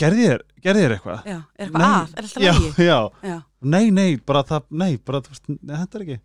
gerði 0.00 0.28
þér, 0.28 0.44
gerði 0.66 0.84
þér 0.84 0.94
eitthvað? 0.96 1.26
Já, 1.30 1.36
er 1.38 1.64
eitthvað 1.66 1.82
Nei. 1.84 1.88
að, 1.94 2.14
er 2.14 2.28
alltaf 2.28 2.44
já, 2.44 2.52
lægi 2.58 2.86
já, 2.90 2.98
já, 3.30 3.36
nei, 3.74 3.84
nei, 3.94 4.08
bara 4.26 4.42
það 4.48 4.70
nei, 4.84 4.92
bara, 5.06 5.20
þú 5.24 5.34
veist, 5.34 5.50
þetta 5.72 5.98
er 6.00 6.06
ekki. 6.06 6.18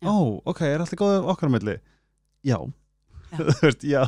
Já. 0.00 0.08
ó, 0.08 0.16
ok, 0.52 0.62
er 0.68 0.84
alltaf 0.84 1.00
góð 1.00 1.30
okkar 1.34 1.50
á 1.50 1.54
milli? 1.56 1.76
Já, 2.46 2.58
Já. 3.30 3.36
þú 3.50 3.58
veist, 3.66 3.84
já. 3.86 4.02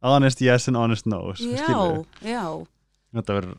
Honest 0.00 0.40
yes 0.40 0.68
and 0.70 0.78
honest 0.80 1.06
no 1.10 1.18
já, 1.36 1.60
skilurðu. 1.60 2.04
já. 2.24 2.44
Þetta 3.18 3.36
verður 3.36 3.58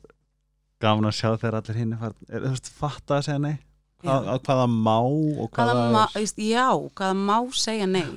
gaman 0.82 1.10
að 1.12 1.18
sjá 1.20 1.28
þegar 1.38 1.58
allir 1.60 1.78
hinn 1.78 1.92
er, 1.94 2.16
er 2.32 2.46
þú 2.48 2.54
veist, 2.56 2.72
fatta 2.82 3.20
að 3.20 3.28
segja 3.30 3.42
nei? 3.44 3.56
Hvað, 4.02 4.26
Já. 4.26 4.32
að 4.34 4.40
hvaða 4.48 4.64
má 4.74 4.96
og 4.98 5.50
hvaða 5.54 5.74
hvaða 5.78 5.90
má, 5.94 6.04
já, 6.42 6.68
hvaða 6.98 7.18
má 7.22 7.36
segja 7.54 7.86
nei? 7.86 8.08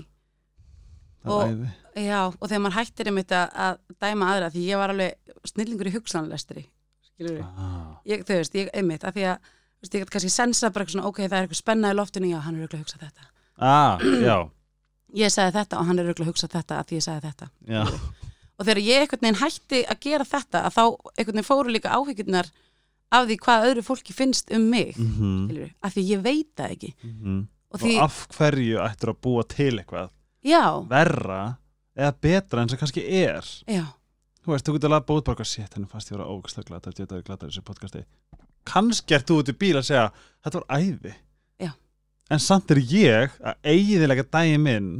Það 1.25 1.43
er 1.45 1.51
æði 1.53 1.73
Já, 1.95 2.21
og 2.27 2.49
þegar 2.49 2.63
maður 2.65 2.79
hættir 2.81 3.11
einmitt 3.11 3.35
að, 3.35 3.53
að 3.67 3.77
dæma 4.03 4.31
aðra, 4.33 4.49
því 4.51 4.65
ég 4.67 4.81
var 4.81 4.93
alveg 4.95 5.35
snillingur 5.47 5.91
í 5.91 5.95
hugsanlestri, 5.95 6.65
skilur 7.07 7.37
við. 7.37 7.45
ah, 7.45 7.93
Ég, 8.11 8.25
þau 8.27 8.35
veist, 8.41 8.59
ég 8.59 8.73
einmitt, 8.75 9.07
að 9.07 9.21
því 9.21 9.27
að, 9.31 9.53
þú 9.55 9.87
veist, 9.87 9.95
ég 9.95 10.03
get 10.03 10.13
kannski 10.17 10.33
sensa 10.35 10.73
bara 10.75 10.85
eitthvað 10.85 10.97
svona, 10.97 11.13
ok, 11.13 11.23
það 11.29 11.39
er 11.39 11.47
eitthvað 11.47 11.61
spenna 11.61 11.93
í 11.95 11.99
loftinu, 11.99 12.33
já, 12.33 12.41
hann 12.43 12.59
er 12.59 12.65
auðvitað 12.65 12.81
að 12.81 12.85
hugsa 12.85 13.03
þetta. 13.05 13.31
ah, 13.71 14.05
já, 14.25 14.37
Ég 15.15 15.31
sagði 15.31 15.55
þetta 15.55 15.79
og 15.79 15.87
hann 15.87 15.99
er 16.01 16.09
auðvitað 16.09 16.25
að 16.25 16.31
hugsa 16.33 16.51
þetta 16.51 16.77
að 16.81 16.89
því 16.89 16.97
ég 16.99 17.07
sagði 17.07 17.29
þetta. 17.29 17.51
já 17.71 17.83
Og 18.55 18.67
þegar 18.67 18.81
ég 18.83 19.03
einhvern 19.03 19.25
veginn 19.25 19.41
hætti 19.41 19.81
að 19.91 20.01
gera 20.03 20.27
þetta, 20.27 20.61
að 20.67 20.75
þá 20.75 20.83
einhvern 20.85 21.39
veginn 21.39 21.47
fóru 21.47 21.73
líka 21.75 21.95
áhyggjurnar 21.95 22.51
af 23.15 23.27
því 23.29 23.37
hvað 23.43 23.67
öðru 23.69 23.85
fólki 23.87 24.15
finnst 24.15 24.53
um 24.55 24.69
mig, 24.71 24.95
mm. 24.99 25.11
mm 25.19 25.41
skilur 25.49 25.73
að 25.87 25.97
því 25.97 26.05
ég 26.11 26.23
veit 26.25 26.51
það 26.59 26.75
ekki. 26.77 26.91
-hmm. 27.03 27.41
Og 27.75 27.75
og 27.75 27.83
því, 27.83 27.95
af 27.99 28.19
hverju 28.37 28.79
ættir 28.85 29.11
að 29.11 29.21
búa 29.27 29.43
til 29.51 29.73
eitthvað 29.79 30.11
já, 30.47 30.65
verra 30.91 31.41
eða 31.97 32.15
betra 32.27 32.63
en 32.63 32.73
sem 32.73 32.81
kannski 32.81 33.05
er. 33.23 33.47
Já, 33.71 33.85
þú 34.45 34.55
veist, 34.55 34.67
þú 34.67 34.77
getur 34.77 34.91
að 34.91 34.97
lafa 34.97 35.19
út 35.19 35.29
bara 35.29 35.47
sétt 35.49 35.77
henni 35.77 35.91
fannst 35.91 36.11
ég 36.11 36.19
vera 36.19 36.29
ógæslega 36.31 36.71
glata 36.71 36.93
þetta 36.93 37.21
er 37.21 37.29
glata 37.29 37.47
þessu 37.47 37.65
podcasti. 37.67 38.05
Kannski 38.69 39.15
ert 39.15 39.29
þú 39.29 39.39
út 39.43 39.53
í 39.53 39.57
bíl 39.61 39.77
að 39.79 39.89
segja 39.91 40.09
þetta 40.45 40.61
var 40.61 40.83
æði. 40.83 41.15
Já. 41.61 41.71
en 42.31 42.41
samt 42.41 42.71
er 42.71 42.81
ég 42.81 43.39
að 43.45 43.73
eigiðilega 43.75 44.27
daginn 44.33 44.63
minn 44.65 44.93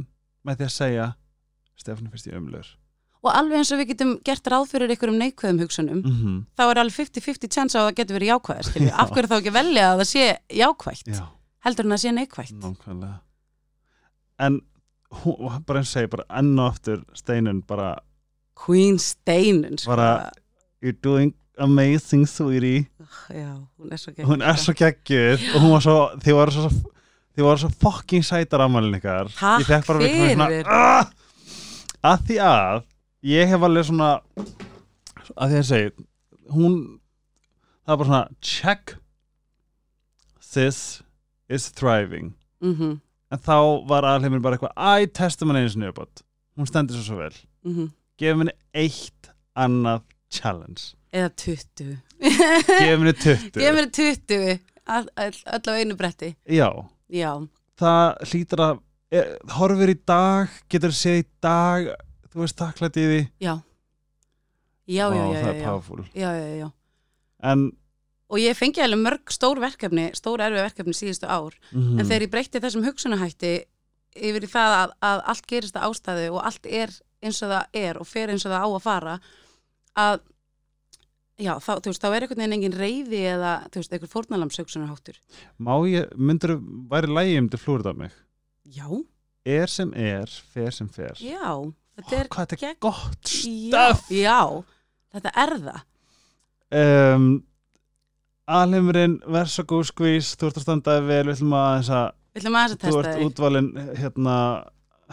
með 0.45 0.59
því 0.59 0.65
að 0.65 0.75
segja 0.79 1.11
Stefán 1.75 2.11
finnst 2.11 2.29
ég 2.29 2.37
umlur 2.37 2.75
og 3.25 3.33
alveg 3.33 3.61
eins 3.61 3.71
og 3.73 3.81
við 3.81 3.91
getum 3.93 4.11
gert 4.25 4.47
ráð 4.51 4.67
fyrir 4.69 4.91
einhverjum 4.93 5.17
neikvæðum 5.17 5.61
hugsunum, 5.63 6.01
mm 6.01 6.17
-hmm. 6.17 6.37
þá 6.57 6.63
er 6.65 6.79
alveg 6.81 6.95
50-50 6.99 7.49
chance 7.49 7.73
á 7.77 7.81
að 7.81 7.87
það 7.87 7.97
getur 7.99 8.17
verið 8.17 8.31
jákvæðir, 8.31 8.65
skilur 8.67 8.85
við. 8.85 8.93
Já. 8.93 8.99
Af 9.01 9.11
hverju 9.11 9.29
þá 9.31 9.37
ekki 9.37 9.51
að 9.51 9.59
velja 9.59 9.85
að 9.89 9.97
það 9.99 10.09
sé 10.11 10.25
jákvætt, 10.61 11.07
já, 11.09 11.25
heldur 11.65 11.85
en 11.85 11.91
að 11.91 11.97
það 11.97 12.03
sé 12.03 12.11
nákvæmlega. 12.53 13.19
En 14.45 14.61
hún, 15.11 15.65
bara 15.65 15.79
eins 15.79 15.89
og 15.91 15.93
segi 15.99 16.07
bara 16.11 16.25
enn 16.39 16.59
og 16.59 16.71
aftur 16.73 17.03
steinun 17.13 17.61
bara 17.67 17.95
Queen 18.55 18.97
Steinun, 18.99 19.77
sko. 19.77 19.91
Bara- 19.91 20.31
you're 20.81 20.95
doing 21.03 21.33
amazing 21.57 22.25
sweetie 22.27 22.87
Já, 23.29 23.55
hún 23.79 23.91
er 23.91 23.97
svo 23.97 24.11
gegn. 24.15 24.25
hún 24.27 24.41
er 24.43 24.55
svo 24.59 24.73
geggjuð 24.73 25.45
og 25.55 25.61
hún 25.61 25.71
var 25.71 25.81
svo, 25.85 25.97
þið 26.23 26.35
var 26.35 26.51
svo 26.51 26.69
þið 27.35 27.43
var 27.43 27.57
svo 27.57 27.69
fucking 27.83 28.23
sætar 28.23 28.61
ammælin 28.65 28.95
ykkar 28.99 29.27
ég 29.59 29.65
fekk 29.67 29.87
bara 29.87 29.99
svona. 30.35 30.63
"Ah!" 30.67 31.09
að 32.03 32.27
því 32.27 32.37
að 32.43 32.83
ég 33.23 33.47
hef 33.47 33.61
alveg 33.61 33.85
svona 33.85 34.09
að 35.35 35.49
því 35.51 35.57
að 35.61 35.65
segi 35.71 35.91
hún, 36.51 36.99
það 37.87 37.87
var 37.87 37.97
bara 37.97 38.07
svona 38.09 38.27
check 38.41 38.95
this 40.53 41.03
is 41.49 41.69
thriving 41.71 42.33
Mm 42.61 43.01
en 43.31 43.39
þá 43.41 43.55
var 43.89 44.05
alheimur 44.05 44.41
bara 44.43 44.57
eitthvað 44.57 44.75
æ, 44.77 45.07
testum 45.13 45.49
hann 45.51 45.61
einu 45.61 45.71
sinni 45.73 45.89
uppátt 45.91 46.23
hún 46.57 46.69
stendur 46.69 46.97
svo 46.99 47.05
svo 47.09 47.17
vel, 47.23 47.35
-hmm. 47.65 47.89
gefum 48.17 48.43
henni 48.45 48.55
eitt 48.73 49.31
annað 49.55 50.01
challenge 50.29 50.93
Eða 51.15 51.29
20. 51.35 51.97
gefum 52.19 53.05
henni 53.05 53.13
20 53.13 53.61
Ég 53.63 53.75
mér 53.75 53.89
20, 53.91 54.59
all, 54.85 55.07
all, 55.15 55.37
all 55.45 55.69
á 55.69 55.73
einu 55.79 55.95
bretti. 55.95 56.35
já, 56.47 56.69
Já, 57.09 57.47
það 57.77 58.17
hlýtur 58.29 58.59
að 58.65 58.79
er, 59.11 59.37
horfir 59.55 59.89
í 59.93 59.97
dag, 60.07 60.49
getur 60.69 60.91
segja 60.91 61.21
í 61.23 61.25
dag 61.41 61.89
þú 62.33 62.41
veist 62.43 62.57
takklætt 62.57 62.97
í 62.97 63.05
því 63.05 63.21
já. 63.39 63.55
Já, 64.85 65.09
Vá, 65.09 65.15
já, 65.15 65.25
já, 65.33 65.47
er 65.49 65.61
Já, 66.13 66.29
já, 66.37 66.47
já. 66.59 66.71
en, 67.43 67.71
Og 68.33 68.39
ég 68.41 68.57
fengi 68.57 68.81
alveg 68.81 69.01
mörg 69.05 69.31
stór 69.33 69.59
verkefni, 69.61 70.07
stór 70.17 70.41
erfið 70.41 70.63
verkefni 70.65 70.93
síðustu 70.97 71.27
ár. 71.29 71.53
mm 71.71 71.99
En 71.99 72.05
þegar 72.05 72.25
ég 72.25 72.31
breytti 72.33 72.61
þessum 72.63 72.85
hugsunahætti 72.87 73.51
yfir 74.15 74.47
í 74.47 74.49
það 74.49 74.77
að, 74.79 74.93
að 75.05 75.21
allt 75.33 75.45
gerist 75.51 75.75
að 75.77 75.89
ástæðu 75.91 76.29
og 76.33 76.39
allt 76.47 76.65
er 76.65 76.93
eins 77.25 77.41
og 77.43 77.51
það 77.51 77.65
er 77.85 77.97
og 78.01 78.07
fer 78.07 78.31
eins 78.33 78.45
og 78.47 78.51
það 78.55 78.63
á 78.65 78.69
að 78.71 78.83
fara 78.85 79.15
að 79.95 80.19
já, 81.39 81.53
þá, 81.59 81.71
þú 81.83 81.91
veist, 81.91 82.01
þá 82.03 82.07
er 82.15 82.23
einhvern 82.25 82.41
veginn 82.43 82.55
engin 82.57 82.77
reyði 82.79 83.21
eða, 83.35 83.53
þú 83.73 83.81
veist, 83.81 83.95
einhver 83.97 84.11
fórnalamshugsunarháttur. 84.13 85.17
má 85.59 85.73
ég, 85.91 86.13
myndur 86.15 86.55
væri 86.91 87.11
lægi 87.11 87.37
um 87.41 87.49
til 87.51 87.59
flúrið 87.59 87.89
af 87.91 87.97
mig 88.05 88.13
Já, 88.75 88.87
er 89.45 89.67
sem 89.69 89.91
er, 89.93 90.31
fer 90.53 90.71
sem 90.73 90.87
fer 90.89 91.19
já, 91.19 91.51
þetta 91.99 92.15
Ó, 92.15 92.19
er 92.21 92.29
hvað 92.31 92.53
þetta 92.55 92.69
er 92.71 92.79
gott 92.79 93.33
já, 93.35 93.75
stöf 93.75 94.07
já, 94.15 94.39
þetta 95.13 95.35
er 95.43 95.55
það. 95.67 95.83
um, 97.15 97.27
alheimurinn 98.47 99.17
verð 99.25 99.49
svo 99.55 99.63
góð 99.71 99.87
skvís 99.89 100.33
þú 100.37 100.49
ert 100.51 100.59
að 100.59 100.65
standaði 100.67 101.05
vel, 101.07 101.23
við 101.27 101.33
ætlum 101.37 101.55
að 101.57 101.71
þess 101.79 101.93
að 101.97 102.07
Við 102.35 102.41
ætlum 102.43 102.57
að 102.59 102.73
þú 102.73 102.77
testa 102.83 102.99
ert 102.99 103.15
þig. 103.15 103.25
útvalin 103.29 103.69
hérna 104.01 104.35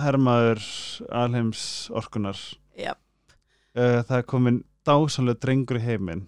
hermaður 0.02 0.62
alheims 1.22 1.62
orkunar 1.94 2.38
Já. 2.76 2.92
uh, 3.76 4.00
það 4.08 4.16
er 4.18 4.26
komin 4.32 4.60
dásanlega 4.88 5.40
drengur 5.44 5.78
í 5.80 5.84
heiminn 5.86 6.24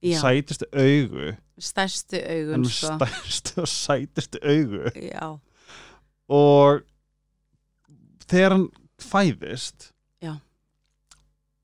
Já, 0.00 0.16
sætustu 0.22 0.66
augu 0.72 1.32
stærstu 1.60 2.16
augun, 2.24 2.64
sko. 2.64 2.94
stærstu 2.96 3.60
og 3.64 3.68
sætustu 3.68 4.38
augu 4.42 4.92
Já, 4.96 5.26
og 6.30 6.82
þegar 8.30 8.54
hann 8.56 8.68
fæðist 9.00 9.90
Já. 10.22 10.36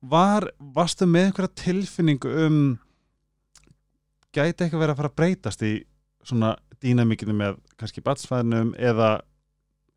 var, 0.02 0.48
varstu 0.58 1.06
með 1.08 1.30
einhverja 1.30 1.54
tilfinningu 1.62 2.32
um 2.46 2.58
gæti 4.36 4.64
eitthvað 4.64 4.82
verið 4.82 4.94
að 4.94 5.00
fara 5.00 5.12
að 5.12 5.18
breytast 5.20 5.64
í 5.66 5.72
svona 6.26 6.54
dýnamíkinu 6.82 7.34
með 7.36 7.58
kannski 7.80 8.04
batsfæðinum 8.04 8.74
eða 8.78 9.10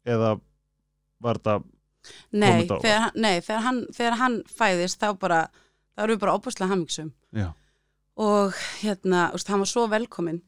eða 0.07 0.35
var 1.19 1.39
þetta 1.39 1.55
nei, 2.31 2.61
þetta 2.63 2.77
á 2.77 2.79
þegar, 2.83 3.07
nei 3.15 3.33
þegar, 3.43 3.63
hann, 3.65 3.79
þegar 3.95 4.19
hann 4.21 4.37
fæðist 4.49 5.01
þá 5.01 5.09
bara, 5.19 5.39
þá 5.93 6.03
erum 6.05 6.15
við 6.15 6.21
bara 6.23 6.35
óbúslega 6.37 6.71
hamingsum. 6.71 7.11
og 8.19 8.59
hérna, 8.81 9.29
þú 9.31 9.39
veist, 9.39 9.51
hann 9.51 9.63
var 9.63 9.71
svo 9.71 9.85
velkominn 9.91 10.41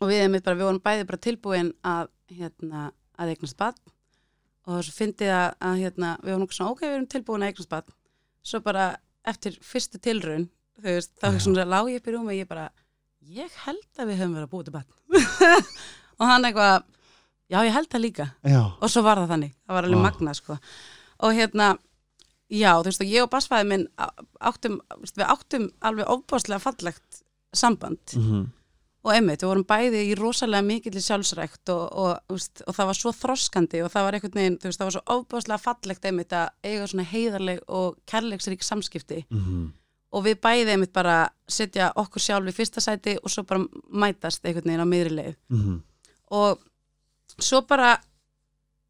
og 0.00 0.10
við 0.10 0.24
einmitt 0.24 0.46
bara, 0.46 0.58
við 0.58 0.68
vorum 0.68 0.84
bæði 0.84 1.08
bara 1.10 1.24
tilbúin 1.26 1.72
að, 1.86 2.12
hérna, 2.30 2.90
að 3.20 3.34
eignast 3.34 3.58
badn 3.60 3.96
og 4.70 4.84
svo 4.86 4.94
fyndið 4.94 5.34
að, 5.34 5.48
að 5.66 5.82
hérna, 5.84 6.14
við 6.22 6.34
vorum 6.34 6.46
okkur 6.46 6.58
svona, 6.58 6.74
ok, 6.74 6.84
við 6.86 6.96
erum 6.96 7.10
tilbúin 7.14 7.44
að 7.44 7.52
eignast 7.52 7.72
badn 7.72 7.96
svo 8.50 8.62
bara 8.64 8.86
eftir 9.28 9.58
fyrstu 9.64 10.00
tilraun 10.02 10.48
þú 10.80 10.86
veist, 10.86 11.12
þá 11.20 11.26
Já. 11.34 11.40
svona 11.44 11.66
lág 11.68 11.90
ég 11.92 12.00
upp 12.00 12.08
í 12.08 12.14
rúmi 12.14 12.32
og 12.32 12.38
ég 12.38 12.48
bara, 12.48 12.70
ég 13.22 13.50
held 13.66 14.00
að 14.00 14.06
við 14.10 14.18
höfum 14.22 14.34
verið 14.38 14.48
að 14.48 14.54
búið 14.54 14.64
til 14.64 14.74
badn 14.78 15.60
og 16.20 16.26
hann 16.28 16.44
eitthvað, 16.48 16.82
já, 17.50 17.58
ég 17.66 17.72
held 17.76 17.88
það 17.92 18.04
líka 18.06 18.26
já, 18.44 18.60
og 18.80 18.90
svo 18.92 19.02
var 19.06 19.20
það 19.22 19.32
þannig, 19.34 19.54
það 19.66 19.74
var 19.78 19.88
alveg 19.88 20.00
Vá. 20.00 20.06
magna 20.08 20.34
sko. 20.34 20.56
og 21.20 21.34
hérna 21.36 21.68
já, 22.50 22.72
þú 22.80 22.88
veist, 22.90 23.00
og 23.04 23.10
ég 23.12 23.22
og 23.26 23.30
basfæði 23.30 23.68
minn 23.70 23.88
áttum, 24.40 24.80
við 25.14 25.26
áttum 25.26 25.68
alveg 25.86 26.08
ofbáslega 26.16 26.58
fallegt 26.64 27.20
samband 27.54 28.16
Mhm. 28.16 28.48
og 29.04 29.12
einmitt, 29.14 29.40
við 29.40 29.48
vorum 29.48 29.64
bæði 29.64 30.00
í 30.10 30.16
rosalega 30.18 30.62
mikill 30.66 31.00
sjálfsrækt 31.00 31.70
og, 31.72 31.84
og, 31.96 32.18
veist, 32.28 32.60
og 32.68 32.74
það 32.76 32.86
var 32.90 32.98
svo 32.98 33.12
þroskandi 33.16 33.80
og 33.84 33.90
það 33.94 34.04
var 34.04 34.12
einhvern 34.18 34.34
veginn, 34.40 34.58
þú 34.60 34.68
veist, 34.68 34.80
það 34.80 34.88
var 34.90 34.96
svo 34.96 35.04
ofbáslega 35.16 35.58
fallegt 35.62 36.04
einmitt 36.04 36.32
að 36.36 36.48
eiga 36.64 36.86
svona 36.90 37.06
heiðarleg 37.08 37.62
og 37.68 37.96
kærleiksrík 38.06 38.62
samskipti 38.66 39.24
Mhm. 39.30 39.72
Og 40.12 40.24
við 40.24 40.40
bæði 40.42 40.72
einmitt 40.74 40.92
bara 40.92 41.28
setja 41.48 41.92
okkur 41.96 42.20
sjálf 42.24 42.48
í 42.50 42.54
fyrsta 42.56 42.80
sæti 42.82 43.16
og 43.22 43.30
svo 43.30 43.44
bara 43.46 43.64
mætast 43.92 44.44
einhvern 44.44 44.66
veginn 44.66 44.82
á 44.82 44.92
miðri 44.92 45.14
leið 45.14 45.36
Mhm. 45.50 45.82
og 46.30 46.58
svo 47.38 47.60
bara 47.66 47.96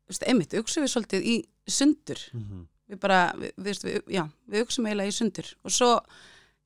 veist, 0.08 0.24
einmitt, 0.26 0.54
uksum 0.58 0.82
við 0.84 0.92
svolítið 0.94 1.22
í 1.22 1.36
sundur 1.68 2.18
Mhm. 2.34 2.66
við 2.90 3.00
bara, 3.00 3.32
við, 3.36 3.52
við, 3.58 3.82
við, 3.84 4.02
já, 4.10 4.28
við 4.48 4.62
uksum 4.66 4.86
eiginlega 4.86 5.08
í 5.08 5.18
sundur 5.18 5.54
og 5.64 5.70
svo 5.70 6.00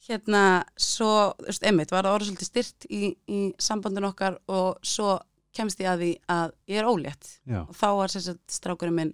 hérna, 0.08 0.64
svo, 0.76 1.34
þú 1.40 1.46
veist, 1.46 1.62
einmitt 1.64 1.90
var 1.90 2.04
það 2.04 2.14
orðið 2.18 2.30
svolítið 2.30 2.50
styrt 2.50 2.86
í, 2.90 3.16
í 3.28 3.54
sambandun 3.58 4.04
okkar 4.12 4.38
og 4.48 4.78
svo 4.82 5.18
kemst 5.54 5.78
ég 5.80 5.86
að 5.88 5.98
því 6.02 6.10
að 6.28 6.52
ég 6.68 6.78
er 6.78 6.84
ólétt 6.84 7.38
Já. 7.46 7.60
og 7.68 7.74
þá 7.74 7.86
var 7.96 8.08
að 8.08 8.38
strákurinn 8.48 8.94
minn 8.94 9.12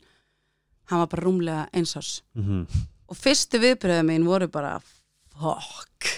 hann 0.90 0.98
var 0.98 1.06
bara 1.06 1.22
rúmlega 1.22 1.70
einsás 1.72 2.22
Mhm. 2.34 2.66
og 3.08 3.16
fyrstu 3.16 3.58
viðbröðu 3.58 4.04
mín 4.06 4.24
voru 4.26 4.48
bara 4.48 4.80
fuck 5.40 6.10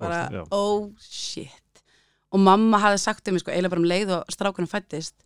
bara 0.00 0.20
Já. 0.32 0.44
oh 0.54 0.90
shit. 1.02 1.82
Og 2.30 2.40
mamma 2.40 2.78
hafði 2.80 3.02
sagt 3.02 3.28
um 3.28 3.36
mig 3.36 3.42
sko 3.42 3.52
eiginlega 3.52 3.74
bara 3.74 3.82
um 3.82 3.90
leið 3.90 4.14
og 4.20 4.32
strákunum 4.32 4.70
fættist 4.70 5.16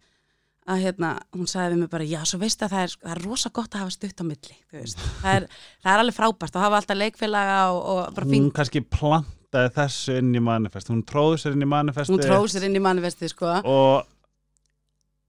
að 0.65 0.81
hérna, 0.87 1.11
hún 1.37 1.49
sagði 1.49 1.75
við 1.75 1.81
mig 1.83 1.91
bara 1.93 2.07
já, 2.09 2.21
svo 2.25 2.39
veistu 2.41 2.65
að 2.65 2.73
það 2.73 2.85
er, 2.87 2.93
það 3.03 3.15
er 3.15 3.23
rosa 3.27 3.51
gott 3.53 3.75
að 3.75 3.83
hafa 3.83 3.93
stutt 3.93 4.21
á 4.21 4.25
milli 4.25 4.55
það 4.73 5.35
er, 5.35 5.47
það 5.85 5.91
er 5.93 6.03
alveg 6.05 6.17
frábært 6.17 6.57
að 6.57 6.65
hafa 6.65 6.79
alltaf 6.81 6.97
leikfélaga 6.97 7.59
og, 7.75 7.81
og 7.85 8.15
bara 8.17 8.29
Hún 8.29 8.33
fínt 8.33 8.55
kannski 8.57 8.81
plantaði 8.89 9.75
þessu 9.77 10.17
inn 10.23 10.31
í 10.33 10.43
manifest 10.45 10.89
Hún 10.89 11.03
tróði 11.05 11.43
sér 11.43 11.59
inn 11.59 11.67
í 11.67 11.69
manifesti 11.69 12.15
hún 12.15 12.25
tróð 12.25 12.47
sér 12.55 12.65
inn 12.71 12.79
í 12.81 12.83
mannvestið 12.85 13.35
sko. 13.35 13.53
Og 13.61 14.09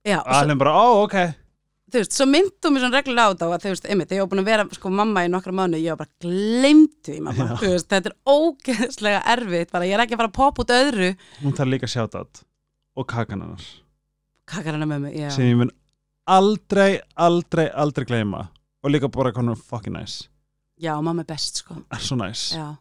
já, 0.08 0.22
og 0.22 0.32
alveg 0.40 0.62
bara, 0.64 0.78
ó, 0.80 0.86
ok 1.04 1.18
þú 1.96 2.02
veist, 2.04 2.18
svo 2.18 2.28
myndum 2.30 2.76
mér 2.76 2.84
svona 2.84 3.00
reglulega 3.00 3.32
á 3.32 3.48
og 3.48 3.56
að 3.56 3.64
þú 3.66 3.72
veist, 3.74 3.88
einmitt, 3.90 4.12
ég 4.16 4.22
var 4.22 4.30
búin 4.34 4.44
að 4.44 4.50
vera 4.52 4.68
sko 4.76 4.92
mamma 4.92 5.24
í 5.26 5.32
nokkra 5.32 5.56
mánu, 5.56 5.80
ég 5.80 5.96
var 5.96 6.04
bara 6.04 6.14
glemt 6.26 7.00
því 7.08 7.18
mamma, 7.24 7.48
Já. 7.48 7.56
þú 7.64 7.72
veist, 7.72 7.90
þetta 7.94 8.12
er 8.12 8.18
ógeðslega 8.36 9.24
erfitt, 9.36 9.72
bara 9.74 9.88
ég 9.90 9.96
er 9.98 10.06
ekki 10.06 10.18
að 10.18 10.22
fara 10.24 10.32
að 10.34 10.38
poppa 10.42 10.66
út 10.66 10.76
öðru. 10.76 11.10
Hún 11.42 11.58
þarf 11.58 11.74
líka 11.74 11.92
sjátt 11.92 12.46
Og 12.96 13.04
kakan 13.12 13.42
hennar 13.44 13.66
kakar 14.46 14.76
hennar 14.78 14.90
með 14.90 15.04
mig, 15.08 15.18
já. 15.20 15.30
Sem 15.34 15.50
ég 15.50 15.60
mun 15.60 15.72
aldrei, 16.30 17.00
aldrei, 17.18 17.68
aldrei 17.74 18.08
gleyma. 18.08 18.48
Og 18.86 18.94
líka 18.94 19.10
bara 19.12 19.34
konar 19.34 19.58
fucking 19.58 19.96
nice. 19.96 20.30
Já, 20.82 20.94
mamma 21.02 21.24
er 21.24 21.30
best 21.32 21.64
sko. 21.64 21.80
Er 21.90 22.04
svo 22.04 22.18
nice. 22.20 22.56
Já, 22.56 22.76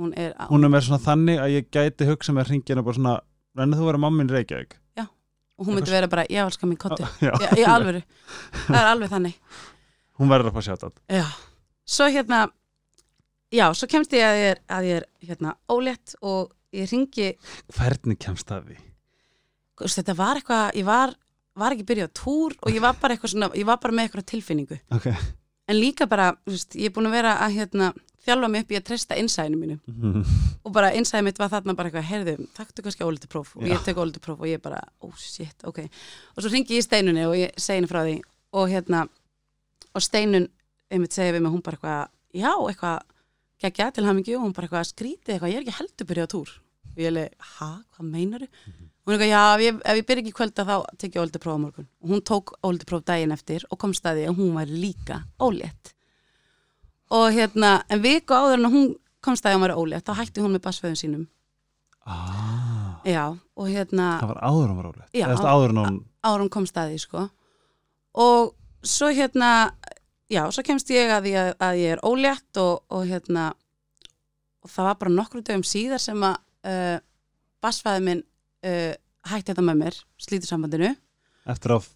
hún 0.00 0.14
er 0.18 0.34
Hún 0.50 0.64
er 0.66 0.72
með 0.72 0.88
svona 0.88 1.02
þannig 1.04 1.42
að 1.42 1.54
ég 1.58 1.70
gæti 1.70 2.08
hugsa 2.08 2.34
með 2.34 2.50
hringina 2.50 2.84
bara 2.86 2.98
svona 2.98 3.18
Rennið 3.58 3.80
þú 3.80 3.86
vera 3.88 4.00
mammin 4.00 4.30
Reykjavík 4.30 4.76
og 5.60 5.68
hún 5.68 5.76
myndi 5.76 5.92
vera 5.92 6.08
bara, 6.08 6.24
já, 6.32 6.40
elskar 6.46 6.70
mín 6.70 6.80
kottu 6.80 7.04
í 7.60 7.66
alvöru, 7.68 8.00
það 8.64 8.80
er 8.80 8.88
alveg 8.94 9.12
þannig. 9.12 9.36
Hún 10.20 10.32
verður 10.32 10.50
að 10.50 10.56
fá 10.56 10.66
sjátt 10.66 10.86
Já, 11.12 11.26
svo 11.88 12.08
hérna 12.12 12.46
Já, 13.50 13.66
svo 13.74 13.88
kemst 13.90 14.12
ég 14.14 14.22
að 14.22 14.38
ég 14.38 14.52
er, 14.54 14.60
að 14.70 14.86
ég 14.86 15.00
er 15.00 15.06
hérna 15.26 15.56
ólétt 15.72 16.14
og 16.22 16.52
ég 16.76 16.86
ringi 16.92 17.32
Hvernig 17.74 18.20
kemst 18.22 18.46
það 18.48 18.68
því? 18.70 18.76
þetta 19.80 20.14
var 20.14 20.38
eitthvað, 20.38 20.66
ég 20.76 20.86
var 20.86 21.14
var 21.58 21.74
ekki 21.74 21.86
byrjað 21.88 22.12
túr 22.16 22.56
og 22.60 22.72
ég 22.72 22.82
var 22.84 22.98
bara 23.00 23.16
svona 23.24 23.50
ég 23.56 23.66
var 23.68 23.80
bara 23.82 23.96
með 23.96 24.08
eitthvað 24.08 24.28
tilfinningu. 24.32 24.78
Ok. 24.94 25.08
En 25.70 25.78
líka 25.78 26.06
bara, 26.10 26.32
veist, 26.48 26.74
ég 26.74 26.90
er 26.90 26.94
búin 26.94 27.08
að 27.10 27.16
vera 27.18 27.36
að 27.44 27.56
hérna, 27.58 27.90
þjálfa 28.26 28.50
mig 28.52 28.64
upp 28.64 28.72
í 28.72 28.78
að 28.78 28.86
treysta 28.88 29.18
innsæðinu 29.20 29.58
mínu. 29.60 29.76
Mhm. 29.86 30.24
og 30.64 30.72
bara 30.72 30.92
innsæði 30.92 31.24
mitt 31.24 31.38
var 31.38 31.48
þarna 31.48 31.74
bara 31.76 31.90
eitthvað, 31.90 32.08
heyrðu, 32.10 32.34
takktu 32.54 32.82
kannski 32.84 33.06
ólítið 33.06 33.30
próf. 33.32 33.56
Og 33.56 33.64
Já. 33.64 33.72
ég 33.74 33.84
tek 33.84 33.96
ólítið 33.96 34.20
próf 34.26 34.40
og 34.40 34.46
ég 34.46 34.60
bara, 34.62 34.80
oh 35.00 35.14
shit, 35.16 35.64
ok. 35.64 35.78
Og 36.36 36.42
svo 36.42 36.50
ringi 36.52 36.76
ég 36.76 36.82
í 36.82 36.86
steinunni 36.86 37.24
og 37.26 37.34
ég 37.34 37.54
segi 37.56 37.80
henni 37.80 37.88
frá 37.88 38.04
því. 38.04 38.20
Og 38.52 38.68
hérna, 38.68 39.08
og 39.94 40.02
steinun 40.02 40.48
einmitt 40.90 41.12
segja 41.16 41.32
við 41.32 41.42
mig, 41.42 41.52
hún 41.52 41.62
bara 41.62 41.76
eitthvað 41.76 42.08
já, 42.34 42.52
eitthvað, 42.68 43.02
geggja 43.60 43.90
til 43.92 44.04
hamingju. 44.04 44.36
Og 44.36 44.44
hún 44.44 44.54
bara 44.54 44.68
eitthvað 44.68 44.90
skrítið 44.92 45.34
eitthvað, 45.34 45.52
ég 45.52 45.56
er 45.56 45.64
ekki 45.64 45.78
heldur 45.80 46.06
byrjað 46.10 46.28
á 46.28 46.34
túr. 46.34 46.50
Og 46.90 46.98
ég 46.98 47.06
er 47.06 47.16
leið, 47.16 47.34
ha, 47.56 47.72
hvað 47.96 48.10
meinar 48.10 48.48
hún 49.10 49.14
er 49.14 49.16
eitthvað, 49.16 49.32
já, 49.32 49.42
ef 49.54 49.62
ég, 49.64 49.80
ef 49.84 49.96
ég 49.96 50.06
byrja 50.06 50.22
ekki 50.24 50.36
kvölda 50.36 50.66
þá 50.68 50.74
tek 50.98 51.14
ég 51.16 51.22
ólítið 51.24 51.42
próf 51.42 51.56
á 51.56 51.64
morgun. 51.64 51.88
Og 52.02 52.12
hún 52.12 52.22
tók 52.22 52.52
ólítið 52.62 52.90
próf 52.90 53.04
daginn 53.08 53.32
eftir 53.32 53.64
og 53.70 53.80
kom 53.80 53.94
staði 53.96 54.26
að 54.28 54.36
hún 54.38 54.52
var 54.54 54.70
líka 54.70 55.22
ólétt 55.40 55.94
og 57.10 57.26
hérna, 57.34 57.80
en 57.90 58.02
viku 58.04 58.36
áður 58.36 58.58
en 58.58 58.72
hún 58.72 58.88
kom 59.24 59.36
staði 59.36 59.54
að 59.54 59.58
hún 59.58 59.66
var 59.66 59.76
ólétt, 59.76 60.06
þá 60.06 60.20
hætti 60.20 60.44
hún 60.44 60.54
með 60.56 60.64
basföðum 60.66 60.98
sínum. 60.98 61.26
Ah, 62.08 63.00
Já, 63.04 63.24
og 63.56 63.68
hérna 63.68 64.06
Það 64.20 64.30
var 64.32 64.40
áður 64.44 64.70
hún 64.70 64.78
var 64.78 64.88
ólegt 64.90 65.16
Já, 65.16 65.26
áður 65.28 65.72
en 65.72 65.80
hún 65.80 65.98
árum 66.26 66.50
kom 66.52 66.66
staði, 66.68 66.98
sko. 67.00 67.26
Og 68.20 68.54
svo 68.84 69.10
hérna 69.14 69.50
já, 70.30 70.42
svo 70.52 70.64
kemst 70.66 70.90
ég 70.92 71.12
að, 71.12 71.28
ég, 71.32 71.52
að 71.60 71.80
ég 71.80 71.94
er 71.96 72.02
ólétt 72.06 72.60
og, 72.60 72.82
og 72.92 73.06
hérna 73.08 73.50
og 74.60 74.68
það 74.72 74.88
var 74.90 74.98
bara 75.00 75.14
nokkru 75.14 75.42
dögum 75.44 75.64
síðar 75.64 76.02
sem 76.02 76.20
að 76.26 76.36
uh, 76.68 76.98
basfæði 77.64 78.04
minn 78.04 78.22
uh, 78.66 78.92
hætti 79.30 79.52
þetta 79.52 79.64
með 79.64 79.80
mér 79.84 80.00
slítur 80.20 80.50
sambandinu, 80.50 80.94
Eftir 81.48 81.72
að 81.72 81.86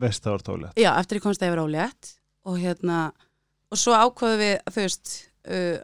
veist 0.00 0.24
það 0.24 0.34
var 0.34 0.44
tólegt 0.44 0.80
já, 0.80 0.90
eftir 1.00 1.18
ég 1.18 1.24
komst 1.24 1.40
að 1.42 1.48
ég 1.48 1.54
var 1.56 1.64
ólétt. 1.64 2.14
Og 2.48 2.56
hérna 2.60 2.98
og 3.70 3.78
svo 3.78 3.92
ákvaðu 3.94 4.38
við, 4.40 4.54
þú 4.70 4.80
veist 4.84 5.12
uh, 5.48 5.78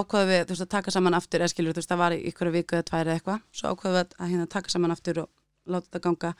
ákvaðu 0.00 0.28
við, 0.30 0.44
veist, 0.50 0.62
að 0.66 0.68
taka 0.76 0.90
saman 0.94 1.14
aftur 1.18 1.40
eða 1.42 1.52
skilur, 1.52 1.72
þú 1.74 1.82
veist, 1.82 1.90
það 1.90 2.02
var 2.04 2.12
ykkur 2.18 2.52
viku 2.54 2.76
eða 2.78 2.86
tvær 2.90 3.06
eða 3.10 3.16
eitthvað, 3.18 3.40
svo 3.52 3.72
ákvaðu 3.74 3.94
við 3.96 4.02
að, 4.04 4.14
að 4.20 4.30
hérna 4.34 4.46
taka 4.56 4.70
saman 4.76 4.94
aftur 4.94 5.22
og 5.24 5.28
láta 5.66 5.86
þetta 5.88 6.04
ganga 6.06 6.34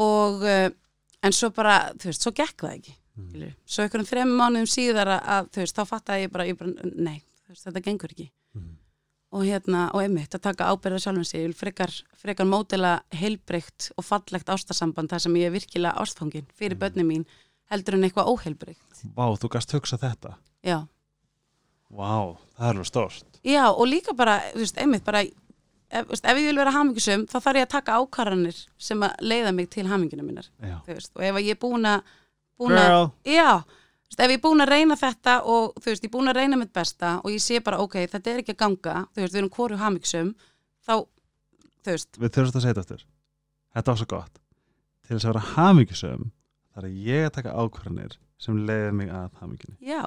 og 0.00 0.42
uh, 0.46 0.68
en 1.26 1.34
svo 1.36 1.50
bara, 1.54 1.78
þú 1.98 2.10
veist, 2.12 2.24
svo 2.24 2.32
gekk 2.36 2.62
það 2.64 2.76
ekki 2.78 2.94
skilur. 3.20 3.54
svo 3.68 3.84
ykkur 3.88 4.00
um 4.04 4.06
þrem 4.08 4.30
mánuðum 4.38 4.68
síðar 4.70 5.10
að, 5.16 5.24
að 5.34 5.48
þú 5.54 5.64
veist, 5.64 5.76
þá 5.80 5.84
fattaði 5.90 6.22
ég 6.26 6.30
bara, 6.36 6.46
ég 6.48 6.60
bara 6.60 6.92
nei, 6.94 7.18
veist, 7.50 7.66
þetta 7.66 7.82
gengur 7.88 8.14
ekki 8.14 8.30
Mhm. 8.50 8.70
og 9.30 9.44
hérna, 9.46 9.80
og 9.94 10.00
einmitt 10.02 10.32
að 10.34 10.40
taka 10.42 10.66
ábyrða 10.72 10.98
sjálfum 11.04 11.24
sig, 11.24 11.38
ég 11.44 11.50
vil 11.52 11.54
frekar, 11.54 11.92
frekar 12.18 12.48
mótela 12.50 12.96
heilbreykt 13.14 13.92
og 13.96 14.02
fallegt 14.02 14.48
ástasamband 14.50 15.06
þar 15.12 15.20
sem 15.22 15.36
ég 15.38 15.46
er 15.46 15.54
virkilega 15.54 15.94
ástfangin 16.02 16.48
fyrir 16.50 16.74
Mhm. 16.74 16.80
börnin 16.82 17.06
mín, 17.06 17.26
heldur 17.70 17.96
en 17.98 18.06
eitthvað 18.08 18.30
óheilbreykt 18.32 19.04
Vá, 19.16 19.26
þú 19.40 19.48
gast 19.54 19.72
hugsa 19.76 19.98
þetta? 20.00 20.36
Já, 20.66 20.82
Vá, 21.90 22.36
það 22.54 22.66
er 22.68 22.70
alveg 22.76 22.86
stórt. 22.86 23.38
Já, 23.42 23.64
og 23.72 23.86
líka 23.90 24.12
bara, 24.14 24.36
þú 24.52 24.60
veist, 24.62 24.76
einmitt 24.78 25.02
bara 25.06 25.24
ef, 25.24 26.04
veist, 26.06 26.22
ef 26.28 26.38
ég 26.38 26.46
vil 26.50 26.60
vera 26.60 26.70
hamingjusum, 26.76 27.24
þá 27.26 27.36
þarf 27.40 27.58
ég 27.58 27.66
að 27.66 27.72
taka 27.74 27.96
ákvarðanir 27.98 28.58
sem 28.78 29.02
að 29.02 29.24
leiða 29.26 29.52
mig 29.56 29.70
til 29.74 29.86
haminginu 29.90 30.22
minnar 30.26 30.46
Já. 30.62 30.76
þú 30.86 30.94
veist, 30.94 31.12
og 31.16 31.24
ef 31.26 31.40
ég 31.42 31.56
er 31.56 31.60
búin 31.64 31.88
að 31.90 32.04
Girl. 32.60 33.08
Já, 33.24 33.64
þú 33.64 34.12
veist, 34.12 34.20
ef 34.20 34.28
ég 34.30 34.36
er 34.38 34.42
búin 34.44 34.62
að 34.62 34.70
reyna 34.74 34.96
þetta 35.00 35.36
og 35.48 35.80
þú 35.80 35.88
veist, 35.90 36.04
ég 36.04 36.10
er 36.10 36.14
búin 36.14 36.30
að 36.30 36.38
reyna 36.38 36.58
mitt 36.60 36.72
besta 36.76 37.14
og 37.24 37.30
ég 37.34 37.42
sé 37.42 37.58
bara, 37.64 37.80
ok, 37.82 37.96
þetta 38.12 38.30
er 38.34 38.42
ekki 38.44 38.54
að 38.54 38.60
ganga 38.62 38.96
þú 39.08 39.24
veist, 39.24 39.32
við 39.34 39.40
erum 39.42 39.52
hvoru 39.56 39.80
hamiksum 39.80 40.34
þá, 40.86 40.94
þú 41.80 41.94
veist, 41.96 42.20
Við 42.20 42.34
þurfum 42.36 42.60
að 42.60 42.66
segja 42.66 42.74
þetta 42.76 42.84
aftur. 42.86 43.06
Þetta 43.74 43.90
var 43.94 43.98
svo 44.02 44.08
gott. 44.10 44.38
Til 45.06 45.16
þess 45.16 45.24
að 45.26 45.32
vera 45.32 45.44
hamingjusum 45.56 46.28
þar 46.80 46.88
er 46.88 46.98
ég 47.04 47.28
að 47.28 47.34
taka 47.36 47.54
ákvarðanir 47.60 48.16
sem 48.40 48.56
leiði 48.66 48.92
mig 48.96 49.10
að 49.12 49.30
hamingjunni 49.42 49.76
já. 49.84 50.02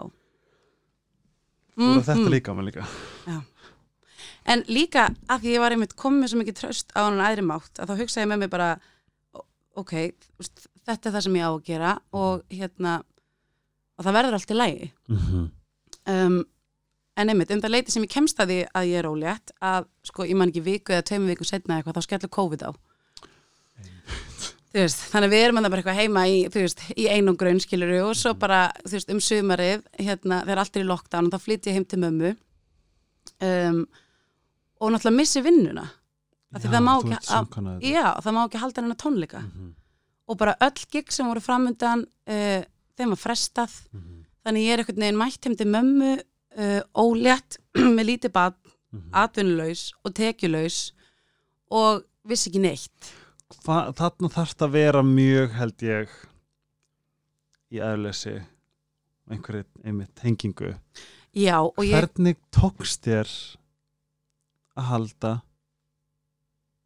Þú 1.74 1.88
voru 1.90 2.06
þetta 2.06 2.22
Mhm. 2.24 2.32
líka 2.34 2.54
á 2.54 2.56
mig 2.58 2.66
líka. 2.70 2.86
En 4.46 4.64
líka 4.68 5.08
að 5.32 5.40
því 5.42 5.54
ég 5.54 5.60
var 5.64 5.72
einmitt 5.72 5.96
komið 5.96 6.30
svo 6.30 6.40
mikið 6.42 6.58
tröst 6.60 6.92
á 6.94 7.08
hann 7.08 7.22
æðri 7.24 7.46
mátt 7.48 7.80
að 7.80 7.90
þá 7.90 8.00
hugsaði 8.02 8.26
ég 8.26 8.32
með 8.34 8.40
mig 8.40 8.50
bara 8.50 8.80
ok, 9.76 9.94
þetta 10.86 11.10
er 11.10 11.14
það 11.16 11.24
sem 11.24 11.38
ég 11.40 11.48
á 11.48 11.52
að 11.54 11.64
gera 11.64 11.94
og 12.14 12.44
hérna 12.52 13.04
og 13.98 14.06
það 14.06 14.18
verður 14.18 14.34
allt 14.38 14.52
í 14.52 14.58
lægi 14.58 14.92
mm 15.08 15.18
-hmm. 15.18 15.50
um, 16.14 16.46
en 17.18 17.30
einmitt, 17.30 17.52
um 17.52 17.62
það 17.62 17.70
leiti 17.72 17.92
sem 17.92 18.04
ég 18.04 18.10
kemst 18.10 18.40
að 18.40 18.48
því 18.50 18.60
að 18.74 18.88
ég 18.90 19.00
er 19.00 19.10
ólétt 19.10 19.52
að 19.62 19.86
sko, 20.04 20.24
ég 20.26 20.36
man 20.36 20.50
ekki 20.50 20.64
viku 20.64 20.94
eða 20.94 21.04
tveimur 21.08 21.30
vikum 21.34 21.46
setna 21.46 21.78
eitthvað, 21.78 21.98
þá 21.98 22.02
skellur 22.02 22.30
COVID 22.30 22.62
á 22.68 22.72
veist, 24.74 25.04
þannig 25.12 25.30
að 25.30 25.36
við 25.36 25.44
erum 25.46 25.60
að 25.60 25.68
bara 25.70 25.82
eitthvað 25.84 26.00
heima 26.02 26.24
í, 26.30 26.38
veist, 26.54 26.82
í 26.98 27.06
einum 27.12 27.38
grunn 27.40 27.62
skilur 27.62 27.94
og 28.08 28.16
svo 28.18 28.34
bara, 28.40 28.66
veist, 28.90 29.12
um 29.14 29.22
sumarið 29.22 29.84
hérna, 30.00 30.42
þegar 30.48 30.64
allt 30.64 30.80
er 30.80 30.86
í 30.86 30.90
lockdown 30.90 31.30
og 31.30 31.36
þá 31.36 31.46
flytti 31.46 31.72
ég 31.72 31.78
heim 31.78 31.86
til 31.90 32.02
mömmu. 32.02 32.34
Um, 33.44 33.84
og 34.82 34.92
náttúrulega 34.92 35.20
missi 35.20 35.44
vinnuna 35.44 35.86
því 36.54 36.70
það 36.70 36.84
má 36.86 36.92
ekki- 37.00 37.32
að, 37.34 37.86
já, 37.88 38.06
það 38.22 38.36
má 38.36 38.42
ekki 38.44 38.62
halda 38.62 38.82
hennar 38.82 39.00
tónleika. 39.02 39.40
Mhm, 39.42 39.72
og 40.28 40.38
bara 40.38 40.56
öll 40.62 40.86
gig 40.92 41.12
sem 41.12 41.26
voru 41.28 41.42
framundan 41.42 42.06
uh, 42.06 42.62
þeim 42.98 43.16
var 43.16 43.22
frestað. 43.22 43.74
Mhm, 43.92 44.26
þannig 44.46 44.68
ég 44.68 44.74
er 44.74 44.84
einhvern 44.84 45.02
veginn 45.02 45.18
mætt 45.18 45.46
heim 45.46 45.56
til 45.58 45.68
mömmu 45.68 46.12
uh, 46.58 46.82
ólétt 46.94 47.58
með 47.98 48.06
lítið 48.12 48.32
bad 48.36 48.56
mhm. 48.92 49.10
atvinnulaus 49.14 49.94
og 50.04 50.14
tekjulaus 50.14 50.94
og 51.74 52.04
vissi 52.28 52.50
ekki 52.52 52.62
neitt 52.62 53.14
Þarna 53.64 54.30
þarf 54.34 54.56
það 54.58 54.68
að 54.68 54.76
vera 54.78 55.04
mjög 55.08 55.56
held 55.60 55.86
ég 55.86 56.14
í 57.74 57.82
aðlösi 57.84 58.36
einhverju 59.32 59.64
einmitt 59.84 60.14
tengingu. 60.20 60.74
Já 61.34 61.58
og 61.64 61.82
ég, 61.82 61.96
Hvernig 61.96 62.38
tókst 62.54 63.06
þér 63.08 63.30
að 64.78 64.90
halda 64.90 65.34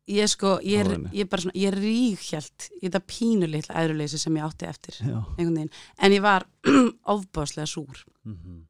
ég 0.08 0.30
sko, 0.32 0.54
ég 0.64 0.86
er, 0.86 0.94
ég 1.12 1.26
er 1.26 1.30
bara 1.32 1.44
svona, 1.44 1.58
ég 1.58 1.72
er 1.72 1.78
ríghjalt 1.82 2.68
í 2.78 2.86
þetta 2.86 3.02
pínulitla 3.12 3.82
æðruleysi 3.82 4.20
sem 4.22 4.38
ég 4.40 4.48
átti 4.48 4.70
eftir 4.70 5.00
en 5.04 6.16
ég 6.16 6.24
var 6.24 6.48
ofbáslega 7.16 7.68
súr. 7.68 8.06
Mhm. 8.24 8.64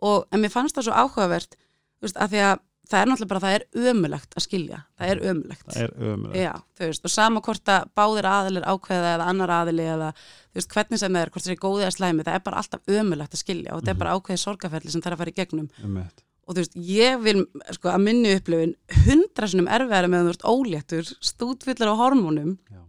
og 0.00 0.26
en 0.32 0.40
mér 0.40 0.52
fannst 0.52 0.76
það 0.76 0.88
svo 0.88 0.96
áhugavert 0.96 1.56
þú 1.56 2.06
veist, 2.06 2.16
að 2.16 2.34
því 2.34 2.42
að 2.48 2.60
það 2.90 3.00
er 3.04 3.08
náttúrulega 3.10 3.30
bara 3.30 3.42
það 3.44 3.54
er 3.56 3.64
ömulegt 3.90 4.34
að 4.36 4.44
skilja, 4.44 4.78
það 4.98 5.10
er 5.14 5.20
ömulegt 5.30 5.66
Það 5.70 5.82
er 5.84 5.92
ömulegt. 6.10 6.38
Já, 6.40 6.52
þú 6.78 6.88
veist, 6.90 7.04
og 7.06 7.12
sama 7.14 7.42
hvort 7.46 7.70
að 7.74 7.84
báðir 8.00 8.28
aðilir 8.30 8.66
ákveða 8.72 9.12
eða 9.16 9.28
annar 9.30 9.52
aðili 9.60 9.86
eða 9.94 10.08
veist, 10.54 10.70
hvernig 10.74 10.98
sem 11.02 11.12
það 11.14 11.22
er, 11.24 11.30
hvort 11.34 11.46
það 11.46 11.54
er 11.54 11.62
góðið 11.66 11.86
að 11.90 11.94
slæmi 11.98 12.26
það 12.26 12.34
er 12.40 12.44
bara 12.48 12.62
alltaf 12.64 12.90
ömulegt 13.00 13.36
að 13.36 13.42
skilja 13.44 13.74
og 13.76 13.80
þetta 13.84 13.94
er 13.94 14.00
bara 14.02 14.16
ákveðið 14.18 14.42
sorgaferli 14.44 14.90
sem 14.94 15.00
það 15.04 15.10
er 15.12 15.16
að 15.16 15.22
fara 15.22 15.34
í 15.34 15.38
gegnum 15.40 15.68
Einmitt. 15.84 16.24
og 16.46 16.54
þú 16.56 16.64
veist, 16.64 16.74
ég 16.90 17.20
vil, 17.22 17.44
sko, 17.78 17.92
að 17.94 18.02
minni 18.08 18.34
upplifun 18.38 18.74
hundra 19.06 19.50
sinum 19.52 19.70
erfiðara 19.70 20.10
með 20.10 20.24
þú 20.26 20.32
veist 20.34 20.48
óléttur, 20.50 21.12
stútfullar 21.30 21.94
á 21.94 22.00
hormónum 22.02 22.56
Já. 22.74 22.82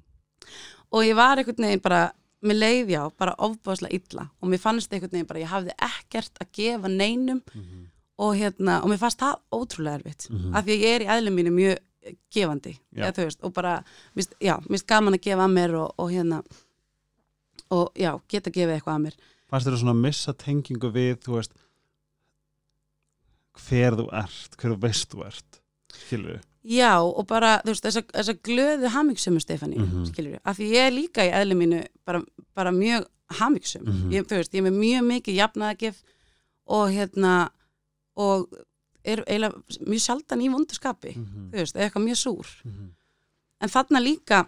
og 0.91 1.05
ég 1.05 1.15
var 1.19 1.37
einhvern 1.37 1.67
veginn 1.67 1.83
bara, 1.85 2.01
mér 2.41 2.57
leið 2.57 2.89
já 2.95 3.01
bara 3.21 3.35
ofbáslega 3.37 3.93
illa 3.99 4.23
og 4.41 4.49
mér 4.49 4.61
fannst 4.63 4.89
einhvern 4.93 5.13
veginn 5.13 5.29
bara, 5.29 5.43
ég 5.43 5.51
hafði 5.53 5.75
ekkert 5.77 6.41
að 6.41 6.49
gefa 6.57 6.89
neinum 6.89 7.43
Mhm. 7.53 7.87
Og 8.19 8.35
hérna, 8.35 8.81
og 8.83 8.89
mér 8.89 8.97
fannst 8.99 9.19
það 9.19 9.39
ótrúlega 9.51 9.99
erfitt 9.99 10.27
Mhm. 10.29 10.55
af 10.55 10.65
því 10.65 10.71
að 10.75 10.83
ég 10.83 10.95
er 10.95 11.01
í 11.01 11.07
eðlum 11.07 11.35
mínu 11.39 11.51
mjög 11.51 11.77
gefandi, 12.33 12.79
eða, 12.95 13.11
þú 13.13 13.23
veist, 13.25 13.39
og 13.43 13.53
bara 13.53 13.83
mist, 14.15 14.33
já, 14.41 14.59
finnst 14.67 14.87
gaman 14.87 15.13
að 15.13 15.21
gefa 15.21 15.45
að 15.45 15.51
mér 15.53 15.75
og, 15.75 15.93
og 15.97 16.09
hérna 16.11 16.43
og 17.71 17.91
já, 17.95 18.19
geta 18.27 18.49
gefið 18.51 18.75
eitthvað 18.81 18.95
að 18.95 19.01
mér 19.05 19.13
Fannst 19.51 19.67
þér 19.67 19.77
svona 19.77 19.91
að 19.91 20.01
missa 20.01 20.33
tengingu 20.33 20.91
við, 20.91 21.17
þú 21.19 21.35
veist, 21.35 21.51
hver 23.67 23.97
þú 23.99 24.05
ert, 24.15 24.55
hver 24.57 24.71
þú 24.73 24.79
veist 24.85 25.11
þú 25.11 25.25
ert, 25.27 25.59
skilur 25.91 26.35
við? 26.37 26.41
Já, 26.77 26.91
og 27.01 27.25
bara, 27.27 27.55
þú 27.65 27.73
veist, 27.73 27.83
þessa, 27.87 28.03
þessa 28.13 28.35
glöðu 28.47 28.91
hamingsömu 28.93 29.41
Stefani, 29.41 29.77
mm 29.77 29.85
Mhm. 29.87 30.05
skilur 30.11 30.31
við, 30.35 30.39
af 30.45 30.57
því 30.57 30.69
ég 30.71 30.87
er 30.87 30.91
líka 30.91 31.25
í 31.25 31.31
eðli 31.33 31.55
mínu 31.57 31.85
bara, 32.05 32.21
bara 32.55 32.71
mjög 32.71 33.05
hamingsöm, 33.39 33.83
Mhm. 33.85 34.11
ég, 34.11 34.23
þú 34.27 34.35
veist, 34.37 34.51
ég 34.53 34.65
er 34.65 34.71
mjög 34.71 35.03
mikið 35.11 35.35
jafnaðagif 35.41 35.95
og 36.67 36.89
hérna, 36.89 37.49
og 38.15 38.47
er 39.03 39.23
eiginlega 39.25 39.61
mjög 39.87 40.01
sjaldan 40.05 40.41
í 40.41 40.49
vondu 40.53 40.73
skapi, 40.77 41.13
þú 41.51 41.57
veist, 41.57 41.75
eitthvað 41.75 42.03
mjög 42.05 42.17
súr. 42.21 42.47
En 43.61 43.69
þarna 43.69 43.99
líka 44.01 44.47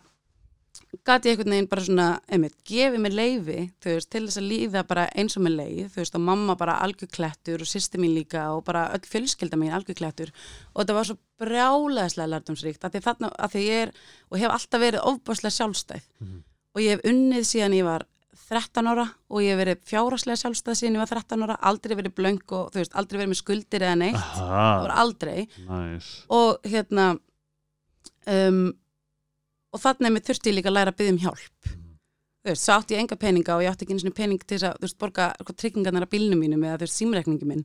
gati 1.06 1.30
ég 1.30 1.38
einhvern 1.38 1.54
veginn 1.54 1.68
bara 1.70 1.84
svona, 1.86 2.06
einmitt, 2.34 2.56
gefið 2.66 3.02
mér 3.02 3.14
leifi, 3.14 3.72
þú 3.82 3.92
veist, 3.94 4.10
til 4.10 4.24
þess 4.28 4.38
að 4.42 4.48
líða 4.50 4.82
bara 4.88 5.04
eins 5.16 5.38
og 5.38 5.44
með 5.46 5.56
leið, 5.60 5.90
þú 5.94 6.00
veist, 6.02 6.16
og 6.18 6.22
mamma 6.22 6.56
bara 6.58 6.78
algjör 6.86 7.10
klettur 7.14 7.62
og 7.62 7.70
sýsti 7.70 8.00
mín 8.02 8.14
líka 8.18 8.48
og 8.56 8.64
bara 8.66 8.88
öll 8.94 9.06
fjölskylda 9.06 9.58
mín 9.58 9.74
algjör 9.74 9.98
klettur 10.00 10.32
og 10.74 10.82
þetta 10.82 10.94
var 10.98 11.06
svo 11.10 11.18
brjálæðislega 11.42 12.30
lærdomsríkt, 12.34 12.84
af 12.86 12.92
því 12.94 13.02
þarna, 13.06 13.30
af 13.38 13.54
því 13.54 13.62
ég 13.68 13.84
er 13.88 13.92
og 14.32 14.40
hef 14.42 14.52
alltaf 14.56 14.82
verið 14.82 15.06
ofbáslega 15.12 15.58
sjálfstæð 15.60 16.02
Mhm. 16.22 16.44
og 16.76 16.82
ég 16.82 16.90
hef 16.90 17.02
unnið 17.06 17.46
síðan 17.54 17.78
ég 17.78 17.84
var 17.86 18.06
13 18.50 18.90
ára 18.92 19.06
og 19.30 19.44
ég 19.44 19.54
hef 19.54 19.60
verið 19.62 19.84
fjáraslega 19.90 20.40
sjálfstæð 20.42 20.80
síðan 20.80 20.98
ég 20.98 21.04
var 21.04 21.12
13 21.14 21.46
ára, 21.46 21.58
aldrei 21.70 21.94
verið 22.00 22.16
blöng 22.18 22.42
og 22.58 22.72
þú 22.74 22.82
veist, 22.82 22.96
aldrei 23.00 23.20
verið 23.22 23.32
með 23.34 23.40
skuldir 23.40 23.86
eða 23.86 24.00
neitt, 24.02 24.26
það 24.36 24.56
Aha, 24.58 24.98
aldrei. 25.04 25.38
Næs. 25.70 26.10
og 26.34 26.68
hérna 26.68 27.06
um, 28.28 28.66
og 29.74 29.82
þannig 29.82 30.14
með 30.14 30.28
þurfti 30.30 30.52
ég 30.52 30.58
líka 30.60 30.72
að 30.72 30.78
læra 30.78 30.94
að 30.94 31.00
byggja 31.00 31.16
um 31.16 31.24
hjálp. 31.24 31.72
Þú 32.44 32.52
veist, 32.52 32.66
svo 32.66 32.76
átti 32.76 32.94
ég 32.94 33.04
enga 33.04 33.18
peninga 33.20 33.56
og 33.56 33.64
ég 33.64 33.72
átti 33.72 33.88
ekki 33.88 33.98
einu 33.98 34.14
pening 34.14 34.44
til 34.44 34.58
þess 34.58 34.70
að, 34.70 34.78
þú 34.78 34.88
veist, 34.88 35.00
borga 35.00 35.28
tryggingarnar 35.54 36.06
að 36.06 36.14
bílnum 36.14 36.42
mínum 36.44 36.66
eða 36.68 36.82
þú 36.82 36.88
veist, 36.88 37.00
símreikningi 37.00 37.48
minn. 37.48 37.64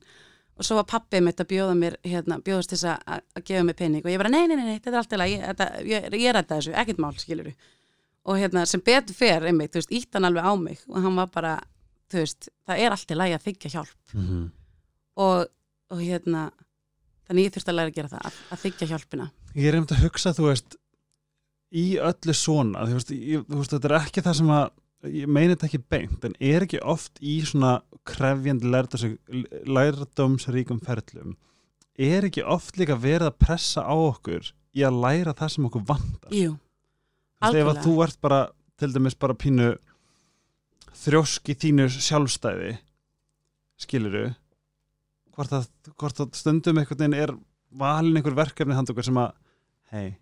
Og 0.59 0.67
svo 0.67 0.79
var 0.79 0.87
pappið 0.91 1.25
mitt 1.27 1.43
að 1.43 1.51
bjóða 1.53 1.75
mér 1.79 1.99
hérna, 2.07 2.39
bjóðast 2.43 2.73
til 2.73 2.79
þess 2.79 2.95
að, 2.95 3.27
að 3.39 3.45
gefa 3.51 3.67
mér 3.67 3.79
pening. 3.79 4.07
Og 4.07 4.11
ég 4.11 4.23
bara, 4.23 4.33
nei, 4.33 4.47
nei, 4.47 4.57
nei, 4.59 4.67
nei 4.71 4.79
þetta 4.79 4.91
er 4.91 4.97
og 8.29 8.37
hérna, 8.37 8.67
sem 8.69 8.83
betur 8.85 9.17
fer, 9.17 9.47
einmitt, 9.49 9.73
þú 9.73 9.81
veist, 9.81 9.93
ítt 9.99 10.17
hann 10.19 10.29
alveg 10.29 10.45
á 10.45 10.53
mig 10.61 10.81
og 10.89 10.99
hann 11.05 11.17
var 11.17 11.31
bara, 11.33 11.55
þú 12.13 12.21
veist, 12.23 12.49
það 12.69 12.83
er 12.85 12.95
allt 12.97 13.15
í 13.15 13.17
lagi 13.19 13.37
að 13.39 13.47
þykja 13.49 13.71
hjálp 13.77 14.15
Mhm. 14.15 14.43
og, 15.25 15.47
og 15.91 16.03
hérna 16.05 16.43
þannig 17.29 17.49
ég 17.49 17.55
þurfti 17.57 17.73
að 17.73 17.79
læra 17.79 17.91
að 17.93 17.97
gera 17.99 18.13
það, 18.13 18.27
að, 18.29 18.37
að 18.53 18.63
þykja 18.67 18.91
hjálpina 18.93 19.31
Ég 19.57 19.65
er 19.71 19.79
einmitt 19.79 19.95
að 19.97 20.03
hugsa, 20.05 20.35
þú 20.37 20.45
veist, 20.51 20.77
í 21.73 21.87
öllu 22.01 22.35
svona, 22.37 22.85
þú 22.89 22.99
veist, 22.99 23.11
ég, 23.17 23.47
þú 23.49 23.57
veist, 23.63 23.73
þetta 23.75 23.89
er 23.91 23.97
ekki 24.03 24.23
það 24.25 24.37
sem 24.39 24.53
að, 24.59 24.69
ég 25.19 25.27
meina 25.33 25.55
þetta 25.57 25.67
ekki 25.71 25.81
beint, 25.95 26.25
en 26.29 26.37
er 26.41 26.65
ekki 26.67 26.81
oft 26.85 27.19
í 27.25 27.39
svona 27.49 27.73
krefjandi 28.09 28.69
lærdómsríkum 29.69 30.81
ferlum, 30.85 31.37
er 31.99 32.29
ekki 32.29 32.45
oft 32.47 32.77
líka 32.79 32.97
verið 33.01 33.29
að 33.33 33.39
pressa 33.43 33.83
á 33.85 33.95
okkur 33.95 34.53
í 34.79 34.85
að 34.87 35.01
læra 35.03 35.35
það 35.37 35.53
sem 35.55 35.69
okkur 35.69 35.85
vantar? 35.89 36.35
Jú, 36.35 36.55
Veist, 37.39 37.55
ef 37.55 37.69
algjörlega. 37.69 37.85
þú 37.85 37.95
ert 38.05 38.21
bara, 38.25 38.41
til 38.79 38.93
dæmis 38.95 39.15
bara 39.19 39.37
pínu 39.39 39.69
þrjósk 40.99 41.51
í 41.53 41.57
þínu 41.63 41.87
sjálfstæði 41.95 42.73
skiluru 43.79 44.25
hvort 45.37 45.53
að, 45.55 45.69
hvort 45.95 46.23
að 46.25 46.33
stundum 46.39 46.81
einhvern 46.81 46.99
veginn 46.99 47.19
er 47.19 47.35
valin 47.79 48.19
einhver 48.19 48.35
verkefni 48.39 48.75
hand 48.75 48.91
okkur 48.91 49.07
sem 49.07 49.21
að 49.23 49.37
hei, 49.93 50.17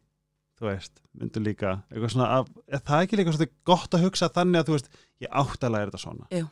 þú 0.60 0.68
veist, 0.68 1.00
myndu 1.16 1.40
líka 1.40 1.78
eitthvað 1.88 2.12
svona, 2.12 2.28
að, 2.40 2.50
er 2.68 2.82
það 2.84 3.04
ekki 3.06 3.20
líka 3.20 3.36
svona 3.36 3.52
gott 3.72 3.96
að 3.96 4.04
hugsa 4.06 4.32
þannig 4.34 4.60
að 4.60 4.68
þú 4.68 4.76
veist, 4.76 4.90
ég 5.24 5.38
átt 5.42 5.64
að 5.64 5.76
læra 5.76 5.90
þetta 5.90 6.02
svona 6.04 6.28
Jú. 6.36 6.48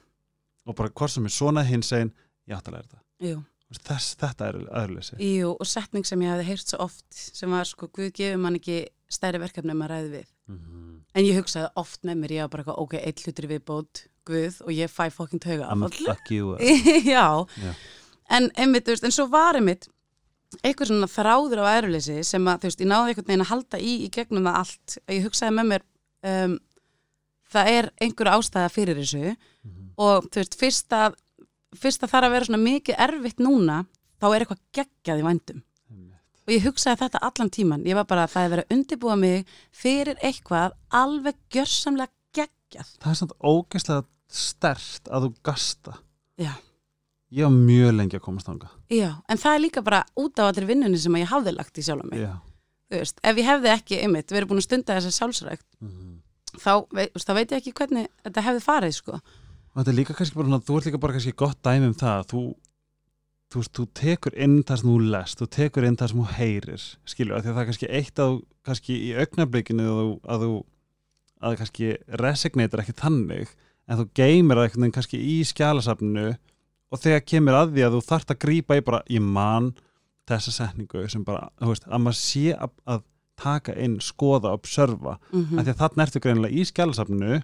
og 0.64 0.78
bara 0.80 0.94
hvort 0.96 1.12
sem 1.12 1.28
er 1.28 1.34
svona 1.36 1.66
hins 1.68 1.92
einn, 1.92 2.14
ég 2.48 2.56
átt 2.56 2.70
að 2.70 2.78
læra 2.78 2.88
þetta 2.88 3.02
veist, 3.28 3.50
Þess, 3.84 4.14
þetta 4.20 4.48
er 4.48 4.56
aðurleysi 4.70 5.16
jú, 5.18 5.52
og 5.58 5.66
setning 5.66 6.06
sem 6.06 6.20
ég 6.22 6.30
hefði 6.30 6.48
heyrt 6.52 6.70
svo 6.70 6.78
oft 6.84 7.06
sem 7.10 7.50
var 7.50 7.66
sko, 7.68 7.88
Guð 7.92 8.12
gefur 8.14 8.40
mann 8.40 8.56
ekki 8.60 8.84
stærri 9.10 9.40
verkefni 9.42 9.74
maður 9.74 9.96
ræði 9.96 10.10
við. 10.12 10.28
En 10.48 11.22
ég 11.24 11.36
hugsaði 11.38 11.68
oft 11.80 12.02
með 12.04 12.16
mér, 12.20 12.32
ég 12.36 12.42
var 12.44 12.50
bara 12.52 12.62
eitthvað, 12.64 12.78
ok, 12.84 12.94
eitt 13.00 13.20
hlutur 13.24 13.46
við 13.48 13.60
bót, 13.64 14.04
Guð, 14.24 14.56
og 14.64 14.70
ég 14.72 14.88
fæ 14.90 15.10
fokkin 15.12 15.40
tauga 15.40 15.66
I'm 15.70 15.82
a 15.84 15.86
affall. 15.86 16.06
fuck 16.14 16.30
you 16.32 16.56
Já, 17.04 17.46
Já. 17.60 17.72
en 18.30 18.50
einmitt, 18.56 18.86
veist, 18.88 19.04
en 19.04 19.12
svo 19.12 19.26
var 19.28 19.54
einmitt 19.58 19.88
eitthvað 20.64 20.88
svona 20.90 21.08
þráður 21.10 21.60
á 21.60 21.66
æruleysi 21.78 22.16
sem 22.24 22.44
að, 22.48 22.60
þú 22.62 22.70
veist, 22.70 22.80
ég 22.84 22.88
náði 22.90 23.10
einhvern 23.12 23.26
veginn 23.28 23.44
að 23.44 23.50
halda 23.52 23.80
í 23.82 23.92
í 24.06 24.08
gegnum 24.14 24.46
það 24.48 24.58
allt. 24.62 24.96
Ég 25.10 25.24
hugsaði 25.26 25.54
með 25.58 25.68
mér, 25.72 25.84
um, 26.30 26.54
það 27.54 27.70
er 27.74 27.88
einhver 28.06 28.30
ástæða 28.34 28.70
fyrir 28.72 29.00
þessu 29.02 29.22
Mhm. 29.64 29.90
og 29.98 30.28
þú 30.30 30.40
veist, 30.42 30.56
fyrst 30.60 30.92
að, 30.96 31.14
fyrst 31.76 32.02
að 32.06 32.10
það 32.14 32.18
er 32.22 32.26
að 32.28 32.34
vera 32.36 32.48
svona 32.50 32.62
mikið 32.64 33.00
erfitt 33.08 33.38
núna, 33.44 33.78
þá 34.22 34.26
er 34.34 34.44
eitthvað 34.44 34.62
geggjað 34.80 35.20
í 35.20 35.26
vændum. 35.28 35.62
Og 36.44 36.52
ég 36.52 36.64
hugsaði 36.66 37.00
þetta 37.00 37.20
allan 37.24 37.50
tíman. 37.50 37.84
Ég 37.88 37.96
var 37.96 38.04
bara 38.04 38.24
að 38.26 38.32
það 38.34 38.44
er 38.44 38.50
verið 38.52 38.64
að 38.66 38.74
undirbúa 38.76 39.14
mig 39.16 39.46
fyrir 39.72 40.18
eitthvað 40.20 40.74
alveg 40.92 41.38
gjörsamlega 41.54 42.12
geggjað. 42.36 42.90
það 43.00 43.10
er 43.14 43.18
samt 43.20 43.34
ógeðslega 43.40 44.04
stert 44.28 45.08
að 45.08 45.24
þú 45.28 45.34
gasta 45.46 45.92
Já. 46.42 46.50
ég 47.30 47.44
var 47.46 47.54
mjög 47.54 47.92
lengi 47.94 48.18
að 48.18 48.24
komast 48.26 48.48
þanga 48.50 48.68
Já, 48.90 49.10
en 49.30 49.38
það 49.38 49.54
er 49.54 49.62
líka 49.62 49.82
bara 49.86 50.00
út 50.18 50.40
á 50.42 50.44
allir 50.50 50.66
vinnunni 50.66 50.98
sem 50.98 51.14
ég 51.20 51.30
hafði 51.30 51.52
lagt 51.54 51.78
í 51.78 51.84
sjálf 51.86 52.04
mig. 52.10 52.20
já. 52.26 52.34
Þú 52.90 52.98
veist, 53.00 53.20
ef 53.24 53.36
ég 53.40 53.46
hefði 53.48 53.70
ekki 53.72 54.00
einmitt 54.02 54.34
verið 54.34 54.48
búin 54.50 54.60
að 54.60 54.66
stunda 54.66 54.96
þessa 54.98 55.14
sjálfsrækt, 55.16 55.64
þá, 56.60 56.72
veit, 56.92 57.08
þú 57.14 57.16
veist, 57.16 57.28
þá 57.30 57.34
veit 57.38 57.54
ég 57.54 57.62
ekki 57.62 57.72
hvernig 57.78 58.10
þetta 58.26 58.44
hefði 58.48 58.62
farið, 58.66 58.94
sko. 58.98 59.12
og 59.14 59.78
þetta 59.80 59.90
er 59.94 59.96
líka 60.00 60.14
kannski 60.18 60.36
bara, 60.36 60.48
svona- 60.50 60.66
þú 60.68 60.76
ert 60.78 60.86
líka 60.90 61.00
bara 61.00 61.12
kannski 61.16 61.32
gott 61.44 61.62
dæmi 61.64 61.86
um 61.88 61.94
það 61.94 62.18
að 62.20 62.28
þú 62.34 62.42
þú, 63.54 63.64
þú 63.78 63.86
tekur 64.00 64.36
inn 64.46 64.56
það 64.66 64.80
sem 64.80 64.90
þú 64.90 64.96
lest 65.14 65.40
þú 65.40 65.50
tekur 65.56 65.86
inn 65.88 65.98
það 66.00 66.10
sem 66.12 66.22
þú 66.22 66.38
heyrir 66.38 66.86
skilur, 67.08 67.40
því 67.40 67.50
að 67.50 67.54
það 67.54 67.62
er 67.62 67.68
kannski 67.70 67.90
eitt 67.90 68.22
að 68.22 68.32
þú 68.32 68.40
kannski 68.68 68.96
í 68.96 69.10
augnablikinu 69.22 69.86
að 69.90 70.00
þú 70.00 70.14
að 70.34 70.44
þú 70.44 70.52
að 71.44 71.46
það 71.46 71.60
kannski 71.62 71.92
resignator 72.22 72.82
ekki 72.84 72.96
þannig 72.98 73.54
en 73.84 74.00
þú 74.00 74.06
geymir 74.16 74.60
það 74.60 74.68
veginn 74.74 74.94
kannski 74.96 75.20
í 75.20 75.38
skjálasafninu 75.48 76.28
og 76.94 77.02
þegar 77.02 77.26
kemur 77.26 77.58
að 77.58 77.74
því 77.74 77.84
að 77.86 77.96
þú 77.96 78.04
þarft 78.08 78.32
að 78.32 78.40
grípa 78.44 78.78
í 78.78 78.84
bara 78.86 79.02
ég 79.10 79.24
man 79.24 79.72
þessa 80.28 80.54
setningu 80.54 81.04
sem 81.12 81.24
bara, 81.26 81.50
þú 81.60 81.72
veist, 81.72 81.88
að 81.88 82.04
maður 82.04 82.20
sé 82.20 82.44
að, 82.54 82.72
að 82.88 83.02
taka 83.40 83.74
inn, 83.82 83.96
skoða, 84.00 84.54
observa. 84.54 85.18
Mm 85.34 85.58
af 85.58 85.64
því 85.66 85.72
að 85.72 85.80
þarna 85.82 86.04
ertu 86.06 86.22
greinilega 86.22 86.54
í 86.54 86.66
skjálasafninu 86.70 87.40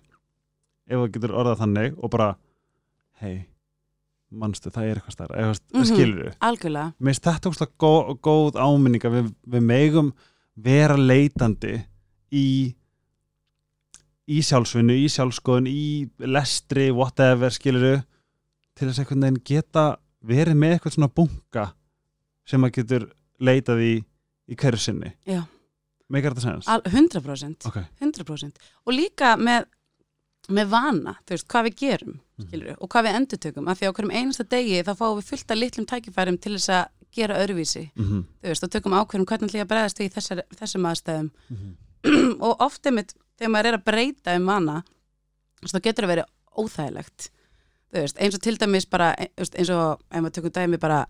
ef 0.91 0.97
þú 0.97 1.09
getur 1.15 1.35
orðað 1.35 1.63
þannig 1.65 1.99
og 1.99 2.13
bara, 2.15 2.29
hei 3.21 3.50
manstu, 4.31 4.71
það 4.71 4.89
er 4.89 4.99
eitthvað 5.01 5.17
stærra, 5.17 5.39
eða 5.39 5.55
mm. 5.55 5.71
-hmm. 5.73 5.89
skilur 5.91 6.35
Algjörlega. 6.41 6.93
mér 6.99 7.11
finnst 7.11 7.29
þetta 7.29 7.51
óslega 7.51 7.73
góð, 7.85 8.13
góð 8.23 8.61
áminning 8.61 9.05
að 9.05 9.17
við, 9.17 9.33
við 9.55 9.65
megum 9.71 10.13
vera 10.55 10.97
leitandi 10.97 11.81
í 12.31 12.75
í 14.31 14.43
sjálfsvinnu, 14.47 14.95
í 14.95 15.09
sjálfskoðun 15.11 15.67
í 15.67 16.07
lestri, 16.23 16.91
whatever 16.95 17.51
skiluru, 17.51 17.97
til 18.79 18.87
þess 18.87 19.01
að 19.01 19.03
einhvern 19.03 19.27
veginn 19.27 19.43
geta 19.45 19.85
verið 20.23 20.55
með 20.55 20.77
eitthvað 20.77 20.95
svona 20.95 21.11
bunga 21.11 21.65
sem 22.47 22.61
maður 22.61 22.77
getur 22.79 23.09
leitað 23.41 23.83
í 23.83 23.95
í 24.51 24.59
hverju 24.59 24.83
sinni 24.83 25.13
Já. 25.29 25.43
meikar 26.11 26.35
þetta? 26.37 26.59
Al, 26.75 26.83
100%. 26.87 27.69
ok, 27.71 27.79
100%. 28.03 28.65
Og 28.87 28.97
líka 28.97 29.37
með, 29.41 29.69
með 30.51 30.73
vana, 30.73 31.17
þú 31.25 31.37
veist, 31.37 31.49
hvað 31.51 31.69
við 31.69 31.79
gerum, 31.85 32.17
skilur 32.47 32.79
og 32.79 32.89
hvað 32.93 33.07
við 33.07 33.19
endurtökum, 33.21 33.69
af 33.69 33.81
því 33.81 33.91
á 33.91 33.95
hverjum 33.97 34.15
einasta 34.15 34.47
degi 34.51 34.83
þá 34.87 34.93
fáum 34.99 35.19
við 35.19 35.29
fullt 35.31 35.51
af 35.51 35.61
litlum 35.61 35.87
tækifærum 35.91 36.39
til 36.41 36.55
þess 36.57 36.73
að 36.77 36.85
gera 37.15 37.39
öðruvísi. 37.43 37.91
Mhm, 37.97 38.23
þú 38.43 38.53
veist, 38.53 38.65
og 38.65 38.71
tökum 38.71 38.95
ákveðum 38.95 39.27
hvernig 39.27 39.55
að 39.65 39.71
bregðast 39.73 40.01
í 40.01 40.09
þessar, 40.15 40.43
þessum 40.55 40.87
aðstæðum. 40.91 41.31
Mhm. 41.51 41.77
og 42.47 42.63
oft 42.65 42.87
einmitt 42.87 43.15
þegar 43.39 43.53
maður 43.53 43.71
er 43.71 43.79
að 43.79 43.85
breyta 43.85 44.37
um 44.37 44.51
veist, 45.61 45.75
þá 45.75 45.83
getur 45.85 46.07
það 46.07 46.13
verið 46.15 46.31
óþægilegt. 46.61 47.31
Veist, 47.91 48.21
eins 48.23 48.37
og 48.37 48.43
til 48.45 48.57
dæmis 48.57 48.87
bara 48.87 49.11
veist, 49.37 49.57
eins 49.59 49.71
og, 49.75 50.01
ef 50.11 50.23
maður 50.23 50.37
tökum 50.39 50.55
dæmi 50.55 50.79
bara 50.81 51.05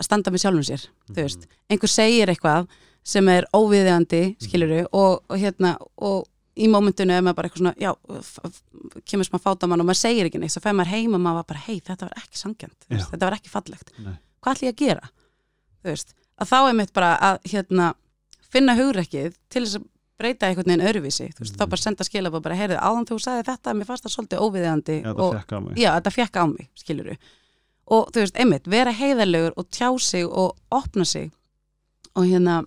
að 0.00 0.08
standa 0.08 0.32
með 0.32 0.44
sjálfum 0.44 0.66
sér 0.66 0.86
þú 1.10 1.18
veist, 1.20 1.46
einhver 1.70 1.92
segir 1.92 2.32
eitthvað 2.32 2.68
sem 3.06 3.28
er 3.32 3.46
óviðeigandi, 3.56 4.36
skiluru 4.42 4.82
og, 4.92 5.22
og 5.30 5.38
hérna, 5.40 5.76
og 5.96 6.26
í 6.60 6.68
mómentinu 6.70 7.14
er 7.16 7.22
maður 7.24 7.36
bara 7.40 7.48
eitthvað 7.50 7.62
svona, 7.62 7.74
já, 7.80 7.90
f- 8.20 8.40
f- 8.44 9.02
kemur 9.08 9.28
smá 9.28 9.38
fátamann 9.40 9.80
og 9.82 9.86
maður 9.88 10.00
segir 10.02 10.28
ekki 10.28 10.40
neitt, 10.42 10.52
svo 10.54 10.62
fær 10.64 10.76
maður 10.76 10.92
heim 10.94 11.14
og 11.16 11.22
maður 11.24 11.40
var 11.40 11.46
bara, 11.54 11.62
hei, 11.66 11.78
þetta 11.80 12.08
var 12.08 12.18
ekki 12.20 12.40
sangjant 12.40 12.88
þetta 12.90 13.24
var 13.30 13.36
ekki 13.38 13.52
fallegt, 13.52 13.92
Nei. 13.98 14.14
hvað 14.42 14.56
ætlum 14.56 14.68
ég 14.70 14.74
að 14.76 14.82
gera? 14.84 15.10
Þú 15.80 15.88
veist, 15.94 16.14
að 16.40 16.50
þá 16.52 16.58
er 16.68 16.76
mitt 16.82 16.92
bara 16.96 17.10
að 17.30 17.38
hérna, 17.54 17.88
finna 18.50 18.74
hugrekkið 18.76 19.34
til 19.48 19.64
þess 19.64 19.78
að 19.80 19.88
breyta 20.20 20.48
einhvern 20.50 20.68
veginn 20.68 20.84
öðruvísi 20.84 21.28
þú 21.32 21.40
veist, 21.46 21.54
Mhm. 21.54 21.60
þá 21.62 21.68
bara 21.72 21.80
senda 21.80 22.04
skilabóð 22.04 22.42
bara, 22.44 22.56
heyrðu, 22.60 22.76
áðan 22.76 23.06
þú 23.08 23.16
sagði 23.24 23.44
þetta, 23.48 23.74
mér 23.78 23.86
fannst 23.88 24.04
það 24.04 24.14
svolítið 24.16 24.42
óviðeigandi 24.44 24.96
Já, 25.00 25.12
og, 25.16 25.76
já, 25.80 25.90
þetta 25.96 26.12
fekk 26.12 26.36
á 26.36 26.44
mig, 26.50 26.68
skiluru 26.76 27.16
og 27.90 28.10
þú 28.12 28.20
veist, 28.22 28.36
einmitt, 28.36 28.66
vera 28.68 28.92
heiðarlegur 28.92 29.52
og 29.56 29.70
tjá 29.72 29.88
sig 29.98 30.26
og 30.28 30.56
opna 30.70 31.04
sig 31.08 31.32
og 32.14 32.24
hérna, 32.28 32.60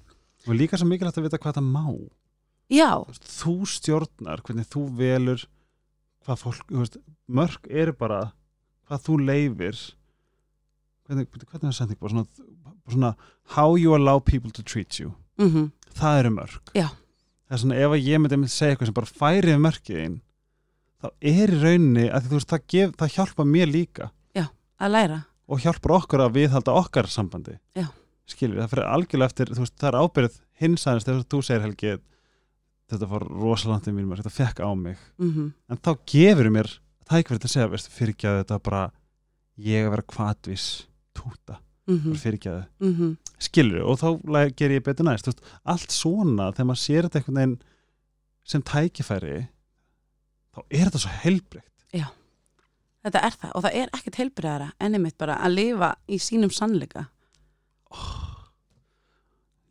og 0.48 0.56
líka 0.58 0.76
svo 0.80 0.88
mikilvægt 0.90 1.18
að 1.22 1.24
vita 1.30 1.38
hvað 1.38 1.60
það 1.60 1.70
má 1.70 1.86
já, 2.74 2.90
Þú 3.24 3.56
stjórnar, 3.70 4.42
hvernig 4.46 4.70
þú 4.72 4.86
velur 4.98 5.46
hvað 6.24 6.40
fólk, 6.40 6.72
veist, 6.72 6.98
mörg 7.28 7.68
er 7.70 7.92
bara 8.00 8.32
hvað 8.88 9.06
þú 9.08 9.18
leifir. 9.28 9.80
Hvernig, 11.08 11.28
hvernig 11.52 11.70
er 11.70 11.78
það 11.78 11.96
bara 12.00 12.14
svona, 12.14 12.26
bara 12.64 12.96
svona 12.96 13.14
how 13.58 13.76
you 13.80 13.96
allow 13.96 14.20
people 14.20 14.52
to 14.52 14.64
treat 14.64 15.00
you. 15.00 15.14
Mhm, 15.42 15.72
það 15.98 16.20
eru 16.20 16.30
mörg 16.36 16.74
Já. 16.78 16.90
það 17.50 17.56
er 17.56 17.62
svona 17.64 17.80
ef 17.82 17.96
ég 18.00 18.22
myndi 18.22 18.38
að 18.38 18.54
segja 18.54 18.76
eitthvað 18.76 18.90
sem 18.92 18.98
bara 19.00 19.14
færi 19.20 19.50
við 19.50 19.64
mörkiðin 19.66 20.20
þá 21.02 21.08
er 21.22 21.50
í 21.54 21.60
rauninni 21.64 22.06
að 22.14 22.30
veist, 22.32 22.50
það, 22.50 22.64
gef, 22.68 22.94
það 23.02 23.16
hjálpa 23.18 23.46
mér 23.46 23.72
líka. 23.72 24.12
Að 24.84 24.92
læra. 24.92 25.18
Og 25.48 25.62
hjálpar 25.64 25.94
okkur 26.00 26.22
að 26.24 26.34
viðhalda 26.36 26.74
okkar 26.76 27.08
sambandi. 27.08 27.60
Já. 27.78 27.86
skilur, 28.28 28.62
það 28.64 28.72
fyrir 28.72 28.88
algjörlega 28.88 29.30
eftir 29.30 29.52
veist, 29.54 29.76
það 29.80 29.90
er 29.90 29.98
ábyrð 30.00 30.36
hins 30.62 30.86
aðeins 30.88 31.06
þegar 31.08 31.26
þú 31.32 31.40
segir 31.44 31.64
Helgi 31.66 31.92
þetta 32.94 33.10
fór 33.12 33.26
rosalandið 33.44 33.98
mínum 33.98 34.16
þetta 34.20 34.34
fekk 34.34 34.64
á 34.64 34.70
mig. 34.78 34.98
Mhm, 35.20 35.52
en 35.70 35.78
þá 35.78 35.92
gefur 36.14 36.50
mér 36.54 36.72
tækverð 37.10 37.44
til 37.44 37.50
að 37.50 37.54
segja 37.56 37.72
veistu, 37.74 37.94
fyrirgjaðu 37.94 38.44
þetta 38.44 38.60
bara 38.64 38.84
ég 39.60 39.86
að 39.86 39.94
vera 39.96 40.08
kvatvis 40.14 40.68
túta, 41.14 41.60
mhm, 41.88 42.10
bara 42.14 42.24
fyrirgjaðu 42.24 42.66
mhm. 42.80 43.18
Skilur, 43.44 43.84
og 43.84 44.00
þá 44.00 44.56
ger 44.56 44.72
ég 44.72 44.84
betur 44.86 45.04
næst. 45.04 45.28
Veist, 45.28 45.42
allt 45.68 45.92
svona, 45.92 46.54
þegar 46.54 46.70
maður 46.70 46.80
sér 46.80 47.08
þetta 47.10 47.20
einhvern 47.20 47.40
veginn 47.42 47.58
sem 48.48 48.62
tækifæri 48.62 49.48
þá 50.54 50.60
er 50.70 50.88
þetta 50.88 51.02
svo 51.04 51.12
heilbreykt 51.24 51.74
þetta 53.04 53.24
er 53.28 53.38
það 53.40 53.56
og 53.58 53.66
það 53.66 53.80
er 53.80 53.92
ekkert 53.98 54.20
heilbriðara 54.22 54.70
enni 54.84 55.02
mitt 55.04 55.18
bara 55.20 55.40
að 55.44 55.58
lifa 55.58 55.92
í 56.08 56.20
sínum 56.24 56.54
sannleika. 56.54 57.08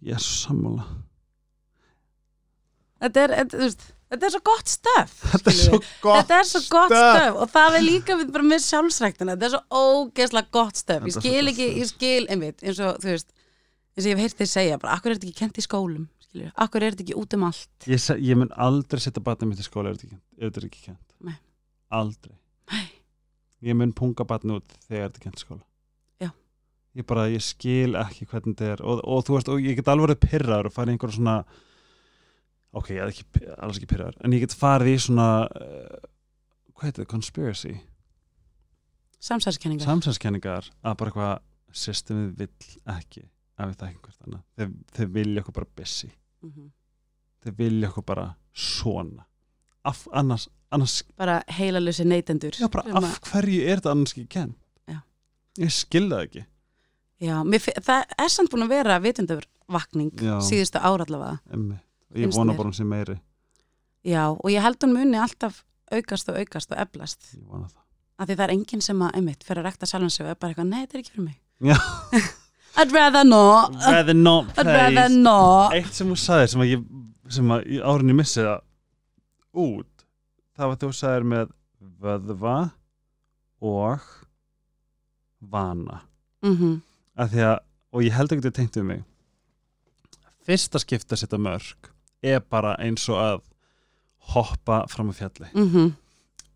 Ég 0.03 0.19
er 0.19 0.23
svo 0.23 0.49
sammála 0.49 0.87
þetta 3.03 3.25
er, 3.27 3.35
þetta, 3.41 3.59
þú 3.59 3.67
veist, 3.67 3.85
þetta 4.13 4.29
er 4.29 4.35
svo 4.35 4.43
gott 4.49 4.73
stöf 4.73 5.13
þetta 5.33 5.53
er 5.53 5.59
svo 5.59 5.79
gott 6.05 6.35
er 6.37 6.49
svo 6.49 6.63
gott 6.73 6.95
stöf. 6.95 7.13
stöf 7.19 7.39
og 7.45 7.53
það 7.53 7.77
er 7.79 7.87
líka 7.87 8.17
við 8.21 8.33
bara 8.35 8.49
með 8.49 8.65
sjálfsræktina. 8.67 9.37
Þetta 9.37 9.49
er 9.49 9.55
svo 9.57 9.83
ógeðslega 9.83 10.53
gott 10.59 10.81
stöf 10.81 11.07
ég 11.09 11.17
skil 11.19 11.53
ekki, 11.53 11.69
ég 11.83 11.91
skil 11.91 12.25
einmitt 12.33 12.65
eins 12.67 12.81
og 12.83 12.99
þú 13.03 13.13
veist, 13.13 13.33
eins 13.97 14.07
og 14.07 14.11
ég 14.11 14.17
hef 14.17 14.25
heyrt 14.27 14.43
þið 14.43 14.51
segja 14.53 14.81
bara, 14.83 14.97
akkur 14.99 15.13
er 15.13 15.19
þetta 15.21 15.31
ekki 15.31 15.41
kent 15.43 15.61
í 15.61 15.67
skólum? 15.67 16.09
Skilur, 16.23 16.53
akkur 16.65 16.85
er 16.87 16.95
þetta 16.95 17.05
ekki 17.07 17.19
út 17.21 17.35
um 17.37 17.43
allt? 17.49 17.89
Ég, 17.91 18.07
ég 18.25 18.39
mun 18.41 18.53
aldrei 18.57 19.03
setja 19.05 19.25
batnið 19.25 19.51
mitt 19.51 19.61
í 19.61 19.67
skóla 19.67 19.93
ef 19.93 20.01
þetta 20.01 20.63
er 20.63 20.69
ekki 20.69 20.87
kent 20.87 21.17
Nei. 21.21 21.35
aldrei. 21.93 22.37
Nei. 22.73 22.87
ég 23.69 23.77
mun 23.77 23.93
punga 23.97 24.25
batnið 24.29 24.63
út 24.63 24.79
þegar 24.87 25.11
þetta 25.11 25.21
er 25.21 25.27
kent 25.27 25.37
í 25.37 25.45
skóla. 25.45 25.65
Já. 26.23 26.31
ég 26.97 27.07
bara, 27.09 27.27
ég 27.33 27.45
skil 27.45 27.99
ekki 28.01 28.29
hvernig 28.31 28.57
þetta 28.57 28.71
er 28.77 28.85
og, 28.87 29.03
og 29.05 29.27
þú 29.27 29.37
veist, 29.37 29.53
og 29.53 29.61
ég 29.61 29.77
get 29.77 29.93
alveg 29.93 30.09
verið 30.09 30.23
pyrraður 30.25 30.71
og 30.71 30.75
farið 30.77 30.95
í 30.95 30.97
einhverja 30.97 31.19
svona 31.19 31.37
ok, 32.73 32.91
ég 32.95 33.03
er 33.05 33.13
ekki, 33.13 33.27
alls 33.59 33.79
ekki 33.81 33.91
pyrraður 33.93 34.19
en 34.25 34.35
ég 34.37 34.45
get 34.45 34.57
farið 34.57 34.95
í 34.95 34.99
svona 35.07 35.29
uh, 35.47 36.05
hvað 36.75 36.89
heitir 36.89 37.05
það, 37.05 37.11
conspiracy? 37.15 37.75
Samsæðiskenningar 39.23 39.87
samsæðskenningar 39.87 40.71
að 40.83 40.97
bara 40.99 41.13
eitthvað 41.13 41.35
systemið 41.83 42.31
vill 42.41 42.79
ekki 42.97 43.27
að 43.61 43.71
við 43.71 43.77
þekkum 43.83 44.07
hvert 44.07 44.25
annað. 44.27 44.41
Þeir, 44.59 44.71
þeir 44.97 45.11
vilja 45.17 45.43
okkur 45.43 45.57
bara 45.59 45.69
busy. 45.79 46.09
Mhm. 46.43 46.71
þeir 47.43 47.55
vilja 47.59 47.89
okkur 47.91 48.05
bara 48.07 48.25
svona. 48.55 49.25
Af, 49.85 50.05
annars, 50.15 50.49
annars 50.71 51.01
bara 51.19 51.41
heilalösi 51.51 52.05
neytendur 52.07 52.55
já, 52.55 52.69
bara, 52.71 52.85
sem 52.87 52.97
af 53.09 53.17
hverju 53.33 53.63
er 53.67 53.81
þetta 53.81 53.91
annars 53.91 54.13
ekki 54.15 54.29
kenn 54.31 54.53
Já. 54.87 55.01
ég 55.59 55.73
skil 55.75 56.05
það 56.07 56.23
ekki. 56.29 56.45
Já, 57.23 57.35
mér 57.43 57.65
það 57.83 58.15
er 58.19 58.31
samt 58.31 58.53
búin 58.53 58.63
að 58.67 58.75
vera 58.77 58.99
vitundavakning 59.03 60.13
Já. 60.23 60.37
síðustu 60.47 60.79
ára 60.79 61.03
allavega. 61.03 61.41
Emmi. 61.51 61.81
Ég 62.19 62.35
vona 62.35 62.57
bara 62.57 62.71
hún 62.71 62.77
sé 62.77 62.87
meiri. 62.89 63.19
Já, 64.07 64.25
og 64.33 64.49
ég 64.51 64.65
held 64.65 64.83
hún 64.83 64.97
muni 64.97 65.21
alltaf 65.21 65.63
aukast 65.93 66.29
og 66.33 66.39
aukast 66.41 66.73
og 66.75 66.81
eflast. 66.83 67.33
Ég 67.37 67.47
vona 67.47 67.69
það. 67.69 67.79
Af 68.19 68.29
því 68.29 68.37
það 68.39 68.45
er 68.45 68.55
enginn 68.57 68.85
sem 68.85 69.03
að, 69.03 69.15
einmitt, 69.19 69.45
fyrir 69.47 69.63
að 69.63 69.69
rekta 69.71 69.89
sjálfan 69.89 70.13
sig 70.13 70.27
og 70.27 70.33
er 70.33 70.39
bara 70.39 70.53
eitthvað, 70.53 70.69
nei, 70.71 70.83
þetta 70.85 70.99
er 70.99 71.03
ekki 71.03 71.15
fyrir 71.15 71.29
mig. 71.29 71.39
I'd 72.83 72.93
rather 72.93 73.25
not. 73.25 73.75
Rather 73.85 74.15
not 74.17 74.59
I'd 74.59 74.67
rather 74.67 75.09
not. 75.13 75.75
Eitt 75.77 75.93
sem 75.93 76.09
þú 76.09 76.17
sagðir 76.19 76.53
sem 76.53 76.65
að 76.65 76.71
ég 76.73 76.85
sem 77.33 77.53
að 77.55 77.67
í 77.69 77.81
árinni 77.85 78.17
missi 78.17 78.41
það 78.43 78.63
út 79.63 80.07
það 80.57 80.71
var 80.71 80.81
þú 80.81 80.91
sagðir 80.97 81.29
með 81.33 81.53
vöðva 82.03 82.57
og 83.63 84.09
vana. 85.53 86.03
Mm 86.45 86.81
að 87.13 87.35
því 87.35 87.43
að, 87.45 87.59
og 87.93 88.05
ég 88.07 88.15
held 88.17 88.33
ekki 88.33 88.49
að 88.49 88.55
tengt 88.57 88.77
um 88.81 88.87
mig. 88.89 89.03
Fyrsta 90.49 90.81
skipta 90.81 91.13
að 91.13 91.21
setja 91.21 91.39
mörg 91.39 91.92
er 92.23 92.41
bara 92.41 92.77
eins 92.83 93.09
og 93.11 93.19
að 93.19 93.43
hoppa 94.33 94.85
fram 94.89 95.11
á 95.11 95.15
fjalli 95.19 95.49
-hmm. 95.55 95.93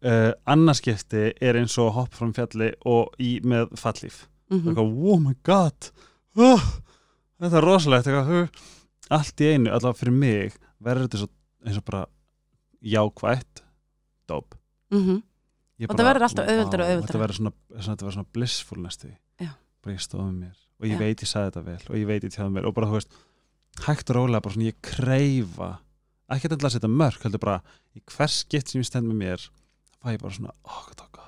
uh, 0.07 0.33
annarskipti 0.47 1.33
er 1.41 1.57
eins 1.57 1.79
og 1.79 1.89
að 1.89 1.95
hoppa 2.01 2.17
fram 2.17 2.31
á 2.31 2.37
fjalli 2.41 2.73
og 2.85 3.15
í 3.19 3.41
með 3.43 3.77
fallíf 3.77 4.27
Mm 4.47 4.57
mm. 4.57 4.69
eitthvað, 4.69 4.91
oh 5.11 5.21
my 5.21 5.35
god 5.43 5.91
oh, 6.37 6.67
þetta 7.41 7.57
er 7.57 7.65
rosalegt 7.65 8.07
eitthvað, 8.07 8.49
allt 9.11 9.41
í 9.41 9.49
einu, 9.53 9.71
allavega 9.71 9.99
fyrir 9.99 10.13
mig 10.13 10.53
verður 10.79 11.09
þetta 11.09 11.29
eins 11.67 11.79
og 11.81 11.85
bara 11.85 12.07
jákvætt 12.81 13.65
dóp 14.29 14.55
-hmm. 14.91 15.23
Ég 15.77 15.91
Og 15.91 15.99
það 15.99 16.07
verður 16.09 16.23
alltaf 16.23 16.47
auðveldara 16.49 16.85
og 16.85 16.89
vá, 16.89 16.93
auðveldara. 16.93 17.07
þetta 17.07 17.19
verður 17.19 17.37
svona, 17.37 17.53
svona, 17.81 18.13
svona 18.13 18.27
blissful 18.33 18.79
næstu 18.81 19.09
bara 19.87 19.95
ég 19.95 20.03
stóð 20.03 20.27
með 20.27 20.37
mér 20.41 20.59
og 20.77 20.87
ég 20.87 20.97
Já. 20.97 20.99
veit 20.99 21.23
ég 21.23 21.31
sagði 21.31 21.51
þetta 21.51 21.65
vel 21.67 21.83
og 21.89 21.97
ég 21.97 22.07
veit 22.07 22.25
ég 22.27 22.35
tjáði 22.35 22.53
mér 22.57 22.67
og 22.69 22.75
bara 22.77 22.91
þú 22.91 22.99
veist 22.99 23.19
hægt 23.85 24.11
og 24.11 24.17
rólega 24.17 24.43
bara 24.43 24.55
svona 24.55 24.71
ég 24.71 24.79
kreifa. 24.83 25.71
Ekki 26.33 26.49
þetta 26.51 26.67
að 26.67 26.75
setja 26.77 26.89
mörg 26.91 27.21
heldur 27.23 27.43
bara 27.43 27.61
í 27.97 28.01
hvers 28.11 28.41
skipt 28.45 28.69
sem 28.73 28.81
ég 28.81 28.87
stend 28.89 29.07
með 29.11 29.21
mér 29.21 29.45
fæ 30.03 30.15
ég 30.17 30.21
bara 30.23 30.35
svona, 30.35 30.55
oh, 30.65 30.83
þetta 30.91 31.05
var 31.07 31.13
gott 31.21 31.23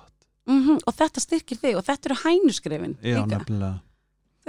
Mhm, 0.48 0.78
og 0.88 0.94
þetta 0.96 1.20
styrkir 1.20 1.58
þig 1.60 1.76
og 1.76 1.84
þetta 1.84 2.08
eru 2.08 2.16
hænuskrefin 2.24 2.94
já, 3.04 3.20
nefnilega. 3.28 3.80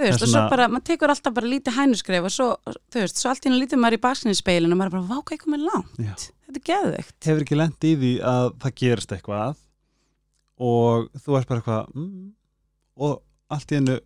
Það 0.00 0.06
er 0.08 0.14
og 0.14 0.20
svo 0.20 0.28
svona- 0.32 0.50
bara, 0.50 0.68
maður 0.72 0.84
tekur 0.88 1.10
alltaf 1.12 1.34
bara 1.34 1.46
lítið 1.46 1.74
hænuskref 1.76 2.24
og 2.24 2.32
svo, 2.32 2.46
þú 2.90 3.00
veist, 3.02 3.16
svo 3.20 3.28
allt 3.28 3.44
í 3.44 3.50
henni 3.50 3.60
lítið 3.66 3.80
maður 3.82 3.96
í 3.98 4.00
baksinnspeilin 4.06 4.72
og 4.72 4.78
maður 4.80 4.86
er 4.86 4.94
bara, 4.96 5.08
vá, 5.10 5.18
hvað 5.20 5.36
ég 5.36 5.42
komið 5.44 5.66
langt. 5.68 5.98
Já. 6.00 6.14
þetta 6.48 6.56
er 6.56 6.66
geðveikt. 6.70 7.16
Hefur 7.28 7.44
ekki 7.44 7.56
lent 7.60 7.80
í 7.84 7.92
því 8.00 8.12
að 8.24 8.46
það 8.64 8.74
gerist 8.80 9.12
eitthvað 9.12 9.56
og 10.60 11.10
þú 11.20 11.36
ert 11.38 11.48
bara 11.50 11.60
eitthvað 11.60 11.94
mm, 11.94 12.32
og 13.00 13.22
allt 13.50 13.72
í 13.72 13.78
hennu 13.78 13.98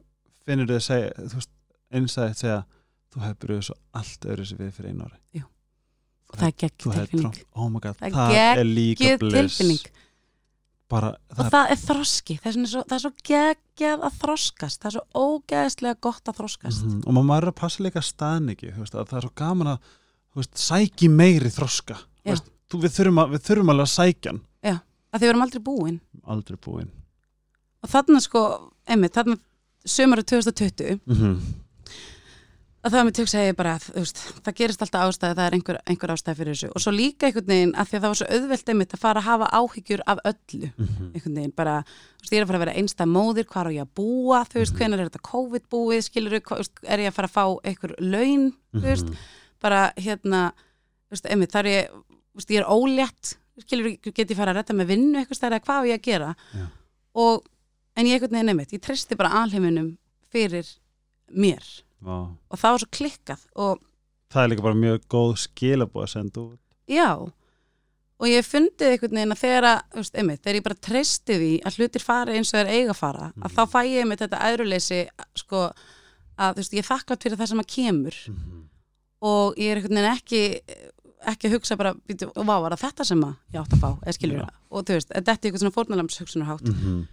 finnur 0.44 0.66
þið 0.70 0.78
að 0.80 0.86
segja 0.88 1.12
þú 1.30 1.38
veist, 1.38 1.52
þú 3.14 3.24
hefur 3.24 3.40
byrjuð 3.44 3.66
svo 3.68 3.76
allt 4.00 4.30
öðru 4.30 4.46
sem 4.48 4.60
við 4.60 4.72
fyrir 4.78 4.94
einu 4.94 5.08
ári. 5.08 5.44
Og 6.34 6.38
það 6.40 6.46
er 6.46 6.54
hefur 6.54 6.72
tilfinning. 6.84 7.42
oh 7.54 7.68
my 7.70 7.82
god, 7.82 7.98
Það 8.00 8.16
það, 8.18 8.38
er 8.44 8.64
líka 8.68 9.10
tilfinning. 9.22 9.84
Bara, 10.92 11.10
og 11.30 11.38
það, 11.38 11.50
það 11.54 11.70
er 11.72 11.78
þroski, 11.80 12.34
það 12.42 12.48
er, 12.50 12.66
svo, 12.70 12.80
það 12.84 12.96
er 12.96 13.02
svo 13.04 13.12
geggjað 13.30 14.02
að 14.04 14.18
þroskast, 14.22 14.80
það 14.82 14.90
er 14.90 14.96
svo 14.96 15.22
ógeðslega 15.24 16.00
gott 16.04 16.28
að 16.28 16.40
þroskast. 16.42 16.82
Mhm, 16.84 16.98
og 17.08 17.16
maður 17.24 17.46
er 17.46 17.52
að 17.54 17.60
passa 17.62 17.86
líka 17.86 18.02
staðniki 18.04 18.74
það 18.74 19.14
er 19.16 19.24
svo 19.24 19.32
gaman 19.38 19.70
að 19.74 19.94
veist, 20.36 20.58
sæki 20.60 21.08
meiri 21.08 21.50
þroska. 21.54 21.96
Já. 22.20 22.34
veist, 22.34 22.50
þú, 22.68 22.82
við, 22.84 22.92
þurfum 22.98 23.22
að, 23.22 23.32
við 23.32 23.46
þurfum 23.48 23.72
alveg 23.72 23.88
að 23.88 23.94
sækja 23.94 24.34
hann. 24.34 24.42
Að 25.14 25.22
því 25.22 25.24
við 25.24 25.30
erum 25.30 25.46
aldrei 25.46 25.62
búin. 25.62 25.98
Aldrei 26.34 26.58
búinn 26.58 26.92
og 27.84 27.92
þarna 27.92 28.22
sko, 28.24 28.44
einmitt, 28.88 29.14
þarna 29.14 29.36
sömari 29.84 30.24
2020 30.24 31.00
mm 31.04 31.16
-hmm. 31.16 31.40
Að 32.84 32.92
það 32.94 33.04
með 33.08 33.14
tjók 33.16 33.28
segja 33.32 33.48
ég 33.50 33.56
bara 33.56 33.70
að 33.78 33.84
þú 33.88 33.94
veist, 34.02 34.18
það 34.44 34.54
gerist 34.58 34.82
alltaf 34.84 35.04
ástæði, 35.08 35.34
það 35.38 35.46
er 35.48 35.54
einhver, 35.56 35.78
einhver 35.88 36.12
ástæði 36.14 36.36
fyrir 36.40 36.54
þessu. 36.54 36.68
Og 36.76 36.82
svo 36.84 36.92
líka 36.92 37.26
einhvern 37.30 37.46
veginn 37.48 37.72
að 37.80 37.88
því 37.88 37.96
að 37.96 38.02
það 38.04 38.10
var 38.12 38.18
svo 38.20 38.28
auðvelt 38.36 38.68
einmitt 38.74 38.92
að 38.96 39.00
fara 39.04 39.20
að 39.22 39.28
hafa 39.28 39.48
áhyggjur 39.60 40.02
af 40.06 40.18
öllu. 40.30 40.68
Mhm. 40.76 41.06
einhvern 41.14 41.38
veginn 41.40 41.54
bara, 41.56 41.74
þú 41.84 42.20
veist, 42.24 42.32
ég 42.34 42.38
er 42.38 42.44
að 42.44 42.50
fara 42.50 42.58
að 42.60 42.64
vera 42.64 42.76
einstað 42.82 43.12
móðir, 43.14 43.48
hvað 43.48 43.64
á 43.64 43.70
ég 43.74 43.84
að 43.86 43.94
búa, 44.00 44.42
þú 44.50 44.60
veist, 44.60 44.74
hvenær 44.76 45.00
er 45.00 45.08
þetta 45.08 45.22
COVID 45.30 45.64
búið, 45.72 46.02
skilur 46.10 46.32
er 46.36 46.98
ég 47.00 47.08
að 47.08 47.16
fara 47.16 47.28
að 47.28 47.36
fá 47.38 47.44
einhver 47.64 47.94
laun, 48.00 48.52
þú 48.74 48.84
veist, 48.84 49.08
Mhm. 49.08 49.16
bara 49.60 49.92
hérna, 49.96 50.52
þú 51.08 51.10
veist, 51.16 51.26
einmitt, 51.30 51.52
þar 51.52 51.64
er 51.66 51.72
ég, 51.72 51.88
þú 51.88 52.36
veist, 52.36 52.50
ég 52.50 52.60
er 52.60 52.68
ólétt, 52.68 53.34
skilur, 53.64 53.96
get 54.14 54.28
ég 54.28 54.36
fara 54.36 54.52
að 54.52 54.56
retta 54.60 54.74
með 54.74 54.86
vinnu 54.92 55.16
eitthvað 55.24 55.36
að 62.04 62.20
Já. 62.20 62.36
og, 62.50 62.58
það 62.58 62.70
var 62.74 62.82
svo 62.84 62.90
klikkað 62.98 63.46
og 63.56 63.80
það 64.34 64.42
er 64.44 64.48
líka 64.52 64.62
bara 64.68 64.80
mjög 64.82 65.00
góð 65.14 65.32
skilabóð 65.44 66.04
að 66.06 66.12
senda 66.14 66.40
út 66.44 66.60
já, 66.90 67.08
og 68.20 68.26
ég 68.30 68.46
fundið 68.46 68.90
einhvern 68.92 69.16
veginn 69.18 69.34
að 69.34 69.42
þegar 69.44 69.64
að, 69.70 69.80
veist, 69.98 70.14
einmitt, 70.20 70.42
þegar 70.44 70.58
ég 70.60 70.64
bara 70.68 70.82
treysti 70.88 71.38
því 71.40 71.52
að 71.66 71.78
hlutir 71.78 72.02
fari 72.04 72.36
eins 72.38 72.52
og 72.54 72.58
þeir 72.60 72.72
eiga 72.74 72.90
að 72.94 73.00
fara, 73.00 73.32
að 73.34 73.50
Mhm. 73.50 73.54
þá 73.56 73.62
fæ 73.74 73.80
ég 73.88 74.00
einmitt 74.04 74.20
þetta 74.24 74.42
æðruleysi, 74.48 75.00
sko, 75.34 75.62
að 76.38 76.54
veist, 76.56 76.72
ég 76.72 76.78
er 76.84 76.88
þakklátt 76.96 77.22
fyrir 77.22 77.36
það 77.40 77.48
sem 77.48 77.60
að 77.60 77.72
kemur 77.76 78.16
Mhm. 78.28 78.68
og 79.22 79.54
ég 79.56 79.70
er 79.70 79.76
einhvern 79.80 79.98
veginn 79.98 80.16
ekki 80.16 80.42
ekki 81.24 81.48
að 81.48 81.52
hugsa 81.56 81.76
bara, 81.78 81.90
og 82.36 82.44
vá, 82.44 82.60
var 82.60 82.70
það 82.76 82.82
þetta 82.84 83.04
sem 83.06 83.20
að 83.24 83.36
ég 83.54 83.60
átt 83.62 83.72
að 83.72 83.80
fá, 83.80 83.90
eða 84.04 84.12
skilur 84.12 84.40
það 84.44 84.50
og 84.70 84.84
þú 84.84 84.92
veist, 84.98 85.08
þetta 85.08 85.28
er 85.32 85.38
eitthvað 85.38 85.62
svona 85.62 85.76
fórnalams 85.78 86.18
hugsunarhátt 86.20 86.68
Mhm. 86.68 87.08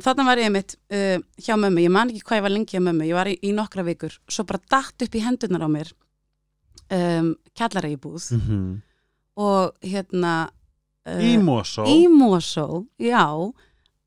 Þarna 0.00 0.24
var 0.24 0.38
ég 0.38 0.46
einmitt 0.50 0.76
uh, 0.92 1.18
hjá 1.40 1.56
mömmu, 1.58 1.82
ég 1.82 1.90
man 1.90 2.08
ekki 2.12 2.22
hvað 2.22 2.38
ég 2.38 2.42
var 2.46 2.54
lengi 2.54 2.76
hjá 2.76 2.82
mömmu. 2.84 3.08
Ég 3.08 3.14
var 3.18 3.26
í, 3.26 3.38
í 3.42 3.50
nokkra 3.56 3.82
vikur, 3.84 4.14
svo 4.30 4.44
bara 4.44 4.60
datt 4.70 5.02
upp 5.02 5.14
í 5.18 5.24
hendurnar 5.24 5.66
á 5.66 5.68
mér 5.68 5.90
um, 6.90 7.34
kjallara 7.56 7.90
íbúð 7.90 8.30
Mhm. 8.38 8.82
og 9.36 9.74
hérna 9.82 10.50
uh, 11.06 11.20
í 11.22 11.36
Mosó? 11.42 11.84
í 11.86 12.06
Mosó, 12.08 12.86
já. 12.98 13.26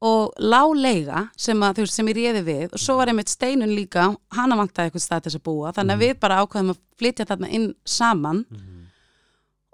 Og 0.03 0.33
láleiga 0.37 1.29
sem, 1.37 1.55
að, 1.63 1.77
veist, 1.79 1.93
sem 1.95 2.07
ég 2.11 2.15
réði 2.17 2.41
við. 2.43 2.73
Og 2.75 2.79
svo 2.79 2.97
var 2.97 3.07
einmitt 3.07 3.29
steinun 3.31 3.71
líka 3.71 4.09
hana 4.35 4.57
vantaði 4.59 4.89
eitthvað 4.91 5.03
stað 5.05 5.21
til 5.23 5.31
þess 5.31 5.39
að 5.39 5.43
búa. 5.47 5.71
Þannig 5.71 5.93
að 5.93 5.97
Mhm. 5.97 6.03
við 6.03 6.19
bara 6.19 6.39
ákveðum 6.43 6.71
að 6.73 6.79
flytja 6.99 7.25
þarna 7.25 7.49
inn 7.51 7.73
saman. 7.85 8.45
Mhm. 8.49 8.79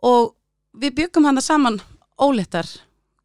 og 0.03 0.35
við 0.79 0.91
byggum 0.95 1.25
hana 1.25 1.41
saman 1.41 1.81
óléttar 2.21 2.63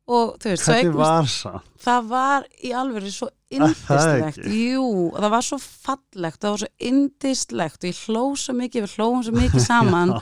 og 0.04 0.34
þú 0.42 0.50
veist, 0.52 0.70
var 0.92 1.28
það? 1.30 1.68
það 1.84 2.08
var 2.10 2.48
í 2.60 2.72
alveg 2.76 3.06
svo 3.12 3.30
indislegt 3.56 4.42
jú, 4.50 4.86
það 5.16 5.30
var 5.36 5.46
svo 5.46 5.58
fallegt 5.62 6.42
það 6.42 6.54
var 6.54 6.62
svo 6.64 6.90
indislegt 6.90 7.84
og 7.84 7.90
ég 7.90 8.02
hló 8.08 8.24
svo 8.40 8.56
mikið 8.58 8.86
við 8.86 8.98
hlóum 8.98 9.24
svo 9.24 9.36
mikið 9.36 9.66
saman. 9.70 10.16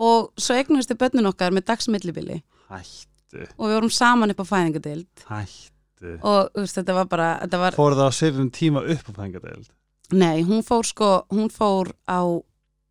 Og 0.00 0.30
svo 0.40 0.56
eignumst 0.56 0.88
við 0.88 1.00
börnin 1.02 1.28
okkar 1.28 1.52
með 1.52 1.66
dagsmillibili. 1.68 2.38
Og 2.72 3.66
við 3.68 3.74
vorum 3.74 3.92
saman 3.92 4.32
upp 4.32 4.40
á 4.40 4.46
fæðingadeild 4.48 5.24
hættu. 5.28 6.14
Og 6.24 6.54
veist, 6.56 6.78
þetta 6.78 6.96
var 6.96 7.10
bara 7.10 7.26
þetta 7.42 7.60
var, 7.60 7.76
fór 7.76 7.96
það 7.98 8.08
á 8.08 8.14
sifum 8.16 8.48
tíma 8.48 8.80
upp 8.80 9.10
á 9.10 9.12
fengadeild 9.18 9.68
nei, 10.12 10.42
hún 10.42 10.64
fór 10.66 10.86
sko 10.88 11.10
hún 11.30 11.50
fór 11.52 11.92
á 12.08 12.24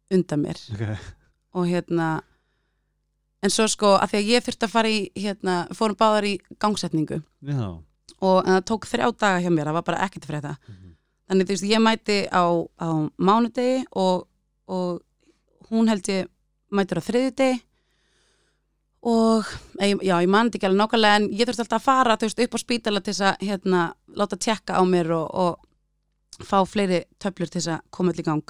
undan 0.10 0.42
mér. 0.42 0.60
Okay. 0.74 0.96
og 1.54 1.68
hérna 1.68 2.22
en 3.44 3.50
svo 3.54 3.68
sko, 3.72 3.94
að 3.98 4.12
því 4.12 4.18
að 4.20 4.30
ég 4.34 4.44
þurfti 4.46 4.68
að 4.68 4.74
fara 4.74 4.90
í 4.92 5.00
hérna, 5.16 5.54
fórum 5.78 5.96
báðar 6.00 6.28
í 6.28 6.34
gangsetningu. 6.60 7.22
Já. 7.48 7.62
Og 8.20 8.38
það 8.46 8.66
tók 8.68 8.88
þrjá 8.90 9.08
daga 9.16 9.40
hjá 9.46 9.50
mér, 9.54 9.70
það 9.70 9.78
var 9.80 9.86
bara 9.88 10.02
ekkert 10.08 10.26
fyrir 10.28 10.42
þetta 10.42 10.58
Mhm. 10.68 10.96
þannig 11.30 11.46
þú 11.48 11.54
veist, 11.54 11.70
ég 11.70 11.82
mæti 11.86 12.18
á, 12.34 12.44
á 12.82 12.88
mánudegi 13.18 13.86
og, 13.96 14.28
og 14.68 15.02
hún 15.70 15.88
held 15.88 16.04
ég 16.10 16.28
mætur 16.72 17.00
á 17.00 17.08
þriðjudegi. 17.08 17.62
Og 19.02 19.46
já, 19.80 20.20
ég 20.20 20.28
man 20.28 20.50
þetta 20.50 20.58
ekki 20.60 20.68
alveg 20.68 20.82
nákvæmlega 20.82 21.16
en 21.22 21.28
ég 21.32 21.48
þurfti 21.48 21.64
alltaf 21.64 21.78
að 21.80 21.86
fara 21.86 22.18
veist, 22.20 22.40
upp 22.44 22.56
á 22.56 22.60
spítala 22.60 23.00
til 23.02 23.14
þess 23.14 23.22
að 23.30 23.46
hérna, 23.48 23.84
láta 24.20 24.36
tjekka 24.36 24.76
á 24.76 24.84
mér 24.84 25.14
og, 25.16 25.30
og 25.32 26.44
fá 26.44 26.60
fleiri 26.68 27.06
töflur 27.20 27.48
til 27.48 27.62
þess 27.62 27.72
að 27.78 27.86
koma 27.96 28.12
öll 28.12 28.20
í 28.20 28.26
gang. 28.28 28.44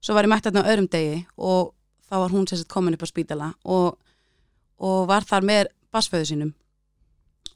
Svo 0.00 0.14
var 0.16 0.24
ég 0.24 0.32
mætt 0.32 0.46
þarna 0.48 0.64
á 0.64 0.68
öðrum 0.72 0.88
degi 0.88 1.26
og 1.36 1.74
þá 2.08 2.14
var 2.22 2.32
hún 2.32 2.48
sérst 2.48 2.68
komin 2.72 2.96
upp 2.96 3.04
á 3.04 3.08
spítala 3.12 3.50
og, 3.68 3.98
og 4.78 5.06
var 5.08 5.24
þar 5.28 5.46
með 5.48 5.70
basföðu 5.94 6.28
sínum. 6.30 6.52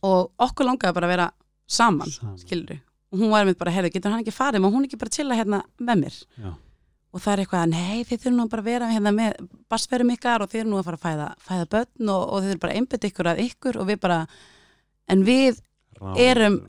Og 0.07 0.31
okkur 0.41 0.67
langaði 0.71 0.97
bara 0.97 1.07
að 1.09 1.15
vera 1.15 1.29
saman 1.71 2.11
Saman. 2.11 2.39
skilur 2.41 2.79
og 3.11 3.19
hún 3.19 3.31
var 3.35 3.45
með 3.45 3.57
bara, 3.59 3.73
heyrðu, 3.75 3.91
getur 3.91 4.13
hann 4.15 4.21
ekki 4.23 4.33
farið? 4.35 4.63
Má 4.63 4.69
hún 4.71 4.85
ekki 4.87 4.99
bara 5.01 5.11
chilla 5.11 5.35
hérna 5.35 5.59
með 5.83 5.97
mér? 6.05 6.17
Já, 6.39 6.51
og 7.11 7.21
það 7.25 7.33
er 7.33 7.41
eitthvað, 7.43 7.65
nei, 7.73 8.05
þið 8.07 8.21
þurfum 8.23 8.37
nú 8.39 8.45
bara 8.53 8.63
að 8.63 8.69
vera 8.71 8.91
hérna 8.93 9.11
með 9.17 9.49
basferum 9.69 10.13
ykkar 10.15 10.45
og 10.45 10.51
þið 10.53 10.61
eru 10.61 10.71
nú 10.71 10.79
að 10.79 10.85
fara 10.87 10.99
að 11.01 11.03
fæða, 11.09 11.27
fæða 11.49 11.65
börn 11.75 12.13
og, 12.15 12.23
og 12.31 12.45
þið 12.45 12.53
eru 12.55 12.61
bara 12.63 12.77
einbytt 12.79 13.07
ykkur 13.11 13.31
að 13.33 13.41
ykkur 13.49 13.79
og 13.83 13.89
við 13.91 13.99
bara 14.07 14.21
en 15.11 15.25
við, 15.27 15.59
Erum- 16.17 16.61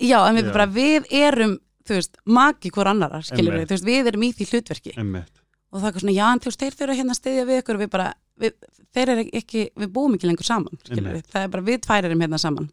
já, 0.00 0.18
en 0.30 0.34
við 0.40 0.48
Já. 0.48 0.52
bara 0.56 0.66
við 0.66 1.12
erum, 1.14 1.52
þú 1.86 1.98
veist, 2.00 2.16
maki 2.24 2.72
hvort 2.72 2.90
annara 2.90 3.20
skilur 3.22 3.60
við, 3.60 3.68
þú 3.68 3.76
veist, 3.76 3.84
við 3.92 4.08
erum 4.10 4.24
í 4.26 4.32
því 4.32 4.48
hlutverki. 4.48 4.94
Einmitt. 4.96 5.30
og 5.72 5.80
það 5.84 5.92
er 5.92 6.00
svona, 6.00 6.16
já, 6.16 6.24
en 6.32 6.40
þú 6.40 6.48
veist, 6.50 6.60
þeir 6.64 6.78
þurfa 6.80 6.96
hérna 6.98 7.12
að 7.14 7.20
styðja 7.20 7.44
við 7.52 7.60
ykkur 7.62 7.76
og 7.78 7.84
við 7.84 7.90
bara, 7.92 8.08
við, 8.40 8.54
þeir 8.94 9.12
eru 9.14 9.24
ekki 9.40 9.66
við 9.78 9.90
búum 9.92 10.14
ekki 10.16 10.30
lengur 10.30 10.46
saman, 10.46 10.78
við 10.88 11.20
það 11.32 11.42
er 11.42 11.52
bara 11.52 11.66
við 11.66 11.82
tvær 11.86 12.08
erum 12.08 12.24
hérna 12.24 12.40
saman. 12.40 12.70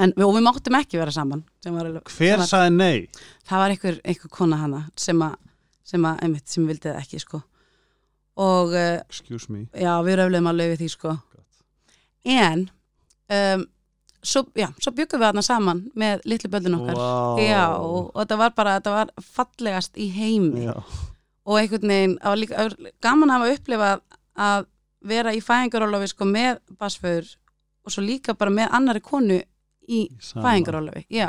En, 0.00 0.14
og 0.16 0.30
við 0.32 0.44
máttum 0.46 0.76
ekki 0.78 0.96
vera 0.96 1.12
saman 1.12 1.42
alveg- 1.68 2.08
hver 2.16 2.38
var, 2.40 2.46
sagði 2.48 2.70
nei? 2.78 3.08
það 3.44 3.58
var 3.60 3.74
einhver, 3.74 3.98
einhver 4.08 4.30
kona 4.32 4.56
hana 4.56 4.86
sem 4.96 5.20
að, 5.20 5.34
sem 5.84 6.06
að, 6.08 6.22
einmitt, 6.24 6.48
sem 6.48 6.64
vildi 6.66 6.94
ekki, 6.96 7.20
sko. 7.20 7.42
Og 8.40 8.72
excuse 8.72 9.52
me. 9.52 9.66
já, 9.76 9.92
við 10.06 10.16
röflegum 10.22 10.48
alveg 10.48 10.72
við 10.72 10.80
því, 10.80 10.88
sko. 10.94 11.16
En 12.24 12.64
um, 13.28 13.66
svo, 14.22 14.46
svo 14.80 14.94
byggum 14.96 15.20
við 15.20 15.26
þarna 15.26 15.44
saman 15.44 15.82
með 15.98 16.24
litlu 16.30 16.50
böllin 16.54 16.78
okkar. 16.78 16.96
Wow. 16.96 17.42
já, 17.42 17.66
og, 17.76 18.08
og 18.14 18.20
þetta 18.22 18.40
var 18.40 18.54
bara, 18.56 18.76
þetta 18.80 18.96
var 18.96 19.12
fallegast 19.34 20.00
í 20.00 20.08
heimi. 20.16 20.64
Já. 20.70 20.76
og 21.42 21.58
einhvern 21.58 21.90
veginn, 21.90 22.16
var 22.22 22.38
líka 22.38 22.68
gaman 23.02 23.32
að 23.34 23.40
hafa 23.42 23.54
upplifað 23.58 24.02
að 24.38 24.66
vera 25.02 25.32
í 25.34 25.40
fæðingarólofi 25.42 26.12
sko 26.12 26.28
með 26.28 26.60
basföður 26.78 27.32
og 27.82 27.94
svo 27.94 28.04
líka 28.04 28.36
bara 28.38 28.52
með 28.54 28.76
annari 28.78 29.02
konu 29.02 29.40
í 29.90 30.04
Sama. 30.20 30.44
fæðingarólofi, 30.46 31.06
já 31.10 31.28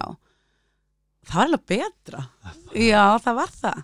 það 1.23 1.33
var 1.39 1.47
alveg 1.47 1.65
betra 1.71 2.23
já, 2.77 3.03
það 3.23 3.39
var 3.39 3.53
það 3.57 3.83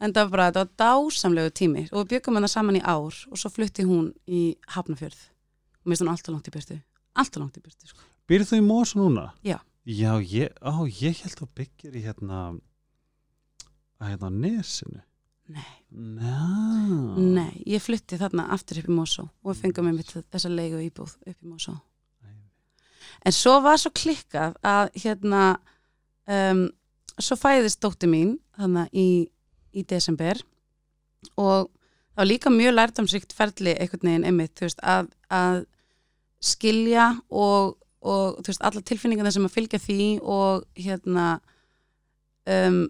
en 0.00 0.14
það 0.16 0.22
var 0.22 0.30
bara, 0.32 0.46
þetta 0.48 0.62
var 0.62 0.70
dásamlegu 0.80 1.52
tími 1.60 1.82
og 1.90 1.98
við 2.04 2.12
byggum 2.14 2.38
hana 2.40 2.48
saman 2.48 2.78
í 2.80 2.84
ár 2.84 3.18
og 3.28 3.40
svo 3.40 3.50
flutti 3.52 3.84
hún 3.84 4.12
í 4.26 4.44
Hafnafjörð 4.76 5.20
og 5.20 5.90
mér 5.90 5.92
finnst 5.92 6.06
hún 6.06 6.12
alltaf 6.14 6.32
langt 6.32 6.48
í 6.48 6.54
byrtu 6.54 6.78
alltaf 7.20 7.42
langt 7.42 7.58
í 7.58 7.64
byrtu, 7.64 7.90
sko. 7.90 8.06
Býrðu 8.30 8.46
þú 8.46 8.60
í 8.60 8.64
Mosó 8.64 9.00
núna? 9.00 9.26
Já. 9.42 9.58
Já, 9.84 10.12
ég, 10.22 10.52
á, 10.62 10.72
ég 10.86 11.20
held 11.24 11.40
að 11.42 11.54
byggja 11.58 11.90
í 11.90 12.02
hérna 12.04 12.40
að 14.00 14.12
hérna 14.12 14.28
á 14.30 14.32
nesinu 14.32 15.00
nei, 15.50 15.76
Ná. 15.90 17.16
nei, 17.18 17.62
ég 17.66 17.82
flutti 17.82 18.18
þarna 18.20 18.48
aftur 18.54 18.80
upp 18.80 18.90
í 18.90 18.96
Mosó 18.96 19.26
og 19.26 19.52
við 19.52 19.62
fengum 19.64 19.88
með 19.90 20.14
þessa 20.30 20.50
leigu 20.52 20.82
íbúð 20.84 21.16
upp 21.26 21.36
í 21.36 21.48
Mosó. 21.48 21.76
En 23.26 23.34
svo 23.36 23.58
var 23.64 23.80
svo 23.80 23.90
klikkað 23.92 24.54
að 24.64 24.94
hérna 25.02 25.42
um, 26.30 26.68
svo 27.20 27.36
fæðist 27.36 27.82
dóttir 27.82 28.10
mín 28.12 28.38
þannig 28.56 28.94
í, 28.96 29.08
í 29.76 29.84
desember 29.88 30.40
og 31.36 31.68
það 31.68 32.22
var 32.22 32.30
líka 32.30 32.52
mjög 32.54 32.76
lærtamsrikt 32.76 33.34
ferli 33.36 33.74
einhvern 33.76 34.08
veginn 34.08 34.26
einmitt, 34.28 34.54
þú 34.56 34.66
veist, 34.68 34.80
að, 34.80 35.10
að 35.32 35.60
skilja 36.40 37.10
og, 37.28 37.76
og 38.00 38.40
þú 38.40 38.52
veist, 38.52 38.64
alla 38.64 38.84
tilfinningarna 38.88 39.34
sem 39.34 39.46
að 39.48 39.56
fylgja 39.56 39.82
því 39.82 40.08
og 40.22 40.64
hérna 40.80 41.26
um, 42.48 42.82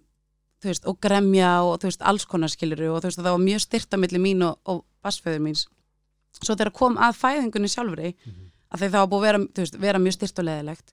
veist, 0.68 0.86
og 0.86 0.98
gremja 1.00 1.62
og 1.64 1.80
veist, 1.82 2.02
alls 2.02 2.24
konar 2.26 2.48
skilur 2.48 2.82
og 2.96 3.02
það 3.02 3.22
var 3.22 3.38
mjög 3.38 3.60
styrt 3.60 3.94
á 3.94 3.96
milli 3.98 4.18
mín 4.18 4.42
og, 4.44 4.58
og 4.66 4.84
basföður 5.04 5.40
míns 5.40 5.66
svo 6.40 6.54
þegar 6.54 6.72
kom 6.72 6.96
að 6.96 7.16
fæðingunni 7.20 7.68
sjálfri 7.68 8.14
Mhm. 8.26 8.50
að 8.72 8.78
því 8.80 8.88
það 8.90 9.00
var 9.00 9.08
búið 9.08 9.20
að 9.20 9.48
vera, 9.56 9.78
vera 9.80 9.98
mjög 9.98 10.12
styrt 10.18 10.38
og 10.38 10.44
leðilegt 10.44 10.92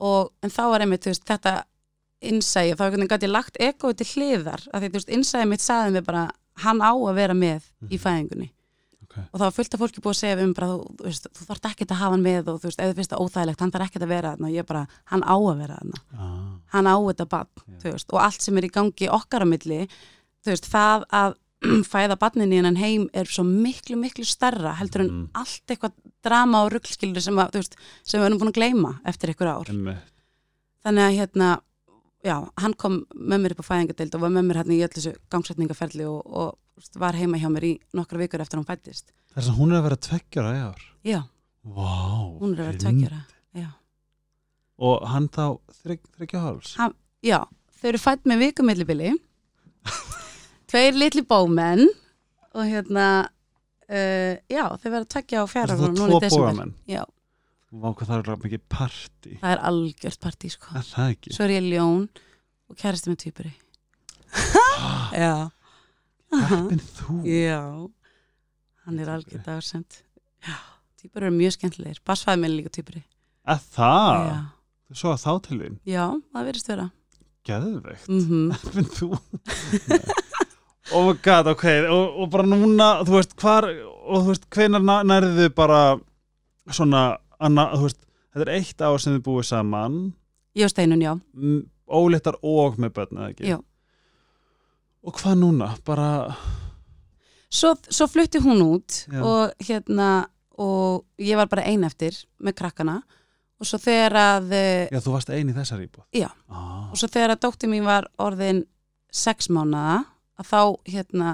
og 0.00 0.32
en 0.42 0.50
þá 0.50 0.62
var 0.70 0.80
einmitt 0.80 1.04
þetta 1.04 1.64
innsæði, 2.22 2.74
þá 2.76 2.82
einhvern 2.84 3.00
veginn 3.00 3.08
gæti 3.08 3.26
ég 3.28 3.32
lagt 3.34 3.56
ekoði 3.60 3.96
til 3.96 4.06
hliðar 4.14 4.62
að 4.74 4.82
því 4.88 5.04
innsæði 5.16 5.48
mitt 5.48 5.60
saði 5.64 5.92
mig 5.92 6.04
bara 6.04 6.30
hann 6.64 6.80
á 6.84 6.92
að 6.92 7.14
vera 7.14 7.34
með 7.34 7.62
í 7.90 7.96
Mhm. 7.96 7.98
fæðingunni 8.04 8.50
Ok. 9.10 9.16
og 9.32 9.40
það 9.40 9.46
var 9.46 9.54
fullt 9.56 9.74
af 9.74 9.80
fólki 9.82 10.00
búið 10.04 10.14
að 10.14 10.18
segja 10.20 10.36
við 10.38 10.44
um 10.46 10.52
bara, 10.54 10.66
þú, 10.70 10.94
þú 11.00 11.04
veist, 11.10 11.24
þú 11.34 11.46
þarft 11.50 11.64
ekkert 11.70 11.90
að 11.90 12.00
hafa 12.00 12.14
hann 12.14 12.22
með 12.22 12.48
og 12.52 12.60
þú 12.62 12.68
veist, 12.70 12.80
þú 12.80 12.94
finnst 13.00 13.10
það 13.10 13.22
óþægilegt, 13.24 13.60
hann 13.60 13.72
þarf 13.74 13.86
ekkert 13.88 14.04
að 14.06 14.12
vera 14.14 14.30
þarna 14.36 14.46
og 14.46 14.54
ég 14.54 14.66
bara, 14.70 14.82
hann 15.10 15.22
á 15.26 15.34
að 15.34 15.58
vera 15.64 15.78
þarna 15.80 16.00
Ah, 16.14 16.52
hann 16.76 16.86
á 16.86 16.96
þetta 17.10 17.26
bann, 17.34 17.50
Já. 17.66 17.78
þú 17.82 17.92
veist, 17.96 18.12
og 18.14 18.20
allt 18.22 18.40
sem 18.46 18.58
er 18.60 18.68
í 18.68 18.70
gangi 18.70 19.08
okkar 19.10 19.42
á 19.42 19.46
milli, 19.50 19.80
þú 20.46 20.52
veist, 20.54 20.70
það 20.70 21.04
að 21.10 21.34
fæða 21.92 22.16
barnin 22.16 22.52
í 22.54 22.56
hennan 22.56 22.78
heim 22.80 23.08
er 23.12 23.26
svo 23.28 23.42
miklu, 23.44 23.98
miklu 24.00 24.24
starra 24.24 24.72
heldur 24.78 25.02
en 25.04 25.10
Mhm. 25.10 25.26
allt 25.34 25.66
eitthvað 25.74 25.92
drama 26.24 26.62
og 26.64 26.70
ruglskilur 26.72 27.20
sem, 27.20 27.36
sem 28.04 28.20
við 28.20 28.26
erum 28.30 28.38
búin 28.40 28.48
að 28.54 28.60
gleyma 28.62 29.00
eftir 29.04 29.28
einhver 29.34 29.50
ár. 29.58 29.68
einmitt. 29.68 30.06
Þannig 30.84 31.04
að 31.10 31.18
hérna, 31.18 31.60
já, 32.26 32.36
hann 32.60 32.74
kom 32.78 33.00
með 33.14 33.42
mér 33.44 33.54
upp 33.56 33.62
á 33.64 33.70
fæðingadeild 33.70 34.16
og 34.18 34.24
var 34.24 34.32
með 34.34 34.48
mér 34.50 34.60
hérna 34.60 34.76
í 34.76 34.82
öllu 34.84 34.96
þessu 34.98 35.12
gangsetningaferli 35.32 36.06
og, 36.08 36.20
og 36.26 36.94
var 37.00 37.16
heima 37.18 37.40
hjá 37.40 37.48
mér 37.52 37.66
í 37.68 37.72
nokkra 37.96 38.20
vikur 38.22 38.42
eftir 38.44 38.60
hún 38.60 38.68
fættist 38.68 39.12
Þess 39.34 39.52
að 39.52 39.58
hún 39.60 39.70
er 39.72 39.78
að 39.78 39.86
vera 39.86 39.98
tveggjara 40.08 40.52
í 40.56 40.60
ár? 40.66 40.84
Já, 41.06 41.20
Vá, 41.62 41.90
hún 42.40 42.54
er 42.56 42.62
að 42.64 42.68
vera 42.70 42.82
tveggjara 42.84 43.20
já. 43.60 43.68
Og 44.80 45.04
hann 45.12 45.28
þá 45.28 45.44
þrygg, 45.82 46.06
þryggja 46.16 46.44
háls 46.44 46.74
Hann- 46.80 46.96
já, 47.24 47.38
þau 47.80 47.88
eru 47.92 48.00
fætt 48.02 48.24
með 48.28 48.42
vikumillibili 48.46 49.12
tveir 50.70 50.96
litli 50.98 51.22
bómenn 51.26 51.86
og 52.50 52.64
hérna 52.66 53.06
uh, 53.90 54.34
já, 54.50 54.64
þau 54.80 54.88
verða 54.90 55.08
tveggja 55.14 55.44
á 55.44 55.46
fjara 55.50 55.76
Það 55.78 55.86
er 55.88 55.96
núna 55.98 56.20
tvo 56.24 56.40
bógamenn? 56.40 56.72
Já, 56.90 57.02
Vá, 57.70 57.86
hvað 57.94 58.08
það 58.08 58.16
er 58.16 58.20
alveg 58.32 58.44
mikið 58.48 58.62
partí 58.72 59.36
það 59.38 59.52
er 59.54 59.60
algjört 59.70 60.20
partí 60.24 60.50
sko. 60.50 60.72
Er 60.74 60.86
það 60.88 61.12
ekki? 61.14 61.34
svo 61.36 61.46
er 61.46 61.54
ég 61.54 61.68
ljón 61.70 62.06
og 62.70 62.78
kærasti 62.80 63.12
með 63.12 63.20
týpuri 63.24 63.52
já 65.14 65.32
Heppin 66.30 66.82
þú 66.94 67.16
Já, 67.26 67.60
hann 68.86 69.00
er 69.02 69.08
algjör 69.10 69.42
dagsend. 69.42 70.00
Já, 70.46 70.56
týpur 71.00 71.26
eru 71.26 71.34
mjög 71.34 71.56
skemmtilegir. 71.56 71.98
Bassfæði 72.06 72.38
minn 72.38 72.52
er 72.52 72.56
líka 72.60 72.70
týpuri. 72.76 73.02
Að 73.50 73.64
það? 73.74 74.20
Já. 74.28 74.36
Svo 75.00 75.12
að 75.14 75.22
þá 75.24 75.32
til 75.46 75.58
þín 75.60 75.78
Já, 75.90 76.04
það 76.34 76.46
verðist 76.50 76.70
vera. 76.70 76.86
Geðveikt 77.50 78.10
Mm 78.10 78.52
Heppin 78.54 78.90
þú 78.94 79.10
Oh 80.90 81.04
my 81.06 81.14
god, 81.22 81.46
ok 81.52 81.64
og, 81.86 82.16
og 82.22 82.30
bara 82.32 82.46
núna, 82.50 82.86
þú 83.06 83.14
veist, 83.14 83.34
hvar 83.38 83.66
og 83.70 84.24
þú 84.24 84.32
veist, 84.32 84.46
hvenar 84.50 84.82
nærðu 85.06 85.46
bara 85.54 85.80
svona, 86.74 87.02
anna, 87.40 87.64
þú 87.74 87.86
veist 87.88 88.00
þetta 88.34 88.44
er 88.46 88.52
eitt 88.58 88.84
ár 88.86 88.98
sem 89.02 89.16
þið 89.16 89.24
búið 89.26 89.46
saman 89.50 89.98
Ég 90.58 90.66
og 90.66 90.70
Steinun, 90.72 91.02
já. 91.04 91.12
óléttar 91.90 92.36
og 92.42 92.78
með 92.82 92.90
börn, 92.96 93.18
eða 93.20 93.28
ekki? 93.32 93.46
Já. 93.52 93.58
Og 95.06 95.14
hvað 95.20 95.36
núna? 95.40 95.68
Bara, 95.86 96.08
Svo, 97.50 97.72
svo 97.90 98.06
flutti 98.06 98.38
hún 98.38 98.60
út 98.62 99.06
Já. 99.10 99.22
og 99.26 99.54
hérna, 99.66 100.26
og 100.60 101.04
ég 101.18 101.34
var 101.38 101.48
bara 101.50 101.64
ein 101.66 101.82
eftir 101.84 102.14
með 102.38 102.54
krakkana 102.60 103.00
og 103.60 103.66
svo 103.66 103.78
þegar 103.82 104.14
að, 104.16 104.52
eh, 104.54 104.88
já, 104.92 105.00
þú 105.02 105.12
varst 105.16 105.30
ein 105.34 105.48
í 105.50 105.54
þessar 105.56 105.82
íbúð 105.82 106.04
Já. 106.14 106.28
ah. 106.48 106.90
og 106.92 106.96
svo 107.00 107.08
þegar 107.10 107.34
að 107.34 107.40
dóttir 107.42 107.68
mín 107.72 107.84
var 107.84 108.06
orðin 108.22 108.62
sex 109.10 109.48
mánaða, 109.50 110.04
að 110.38 110.46
þá 110.46 110.60
hérna 110.92 111.32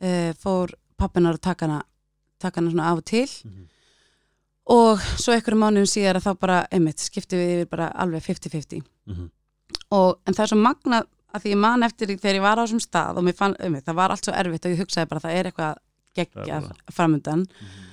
uh, 0.00 0.32
fór 0.40 0.72
pappinar 0.96 1.36
að 1.36 1.44
taka 1.44 1.66
hana, 1.68 1.82
taka 2.40 2.60
hana 2.62 2.70
svona 2.72 2.88
af 2.92 2.98
og 3.02 3.04
til 3.04 3.28
Mhm. 3.44 3.68
Og 4.66 4.98
svo 5.20 5.32
einhverjum 5.34 5.60
mánuðum 5.62 5.86
síðar 5.90 6.18
að 6.18 6.24
þá 6.26 6.38
bara, 6.42 6.56
einmitt, 6.74 6.98
skipti 6.98 7.36
við 7.38 7.52
yfir 7.56 7.68
bara 7.70 7.90
alveg 7.94 8.22
50-50 8.26 8.82
Mhm. 9.06 9.28
og, 9.92 10.18
en 10.26 10.34
það 10.34 10.42
er 10.42 10.50
svo 10.52 10.58
magna 10.58 11.02
að 11.34 11.42
því 11.44 11.52
ég 11.52 11.58
man 11.62 11.82
eftir 11.82 12.06
þegar 12.16 12.34
ég 12.34 12.42
var 12.42 12.58
á 12.58 12.62
þessum 12.64 12.80
stað 12.82 13.16
og 13.18 13.24
mér 13.24 13.34
fann, 13.36 13.54
um, 13.60 13.74
það 13.76 13.94
var 13.94 14.10
allt 14.10 14.24
svo 14.24 14.32
erfitt 14.34 14.64
og 14.66 14.72
ég 14.72 14.80
hugsaði 14.80 15.08
bara 15.08 15.20
það 15.20 15.36
er 15.38 15.44
eitthvað 15.50 15.76
geggjað 16.16 16.62
bara- 16.66 16.92
framundan 16.92 17.46
Mhm. 17.46 17.84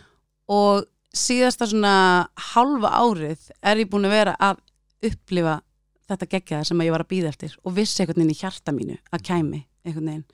og 0.50 0.86
síðasta 1.14 1.68
svona 1.70 2.28
halva 2.54 2.90
árið 2.90 3.52
er 3.62 3.76
ég 3.78 3.90
búin 3.90 4.06
að 4.06 4.10
vera 4.10 4.36
að 4.40 4.58
upplifa 5.04 5.62
þetta 6.10 6.28
geggjaða 6.30 6.66
sem 6.66 6.80
ég 6.80 6.92
var 6.92 7.04
að 7.04 7.08
býða 7.14 7.28
eftir 7.30 7.56
og 7.64 7.74
vissi 7.76 8.02
einhvern 8.02 8.24
veginn 8.24 8.32
í 8.34 8.40
hjarta 8.42 8.72
mínu 8.74 8.98
að 9.14 9.22
kæmi 9.24 9.66
einhvern 9.86 10.06
veginn 10.10 10.26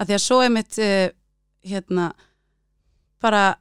að 0.00 0.06
því 0.08 0.14
að 0.14 0.24
svo 0.26 0.40
er 0.44 0.48
mitt 0.50 0.78
uh, 0.78 1.08
hérna 1.64 2.12
bara 3.22 3.54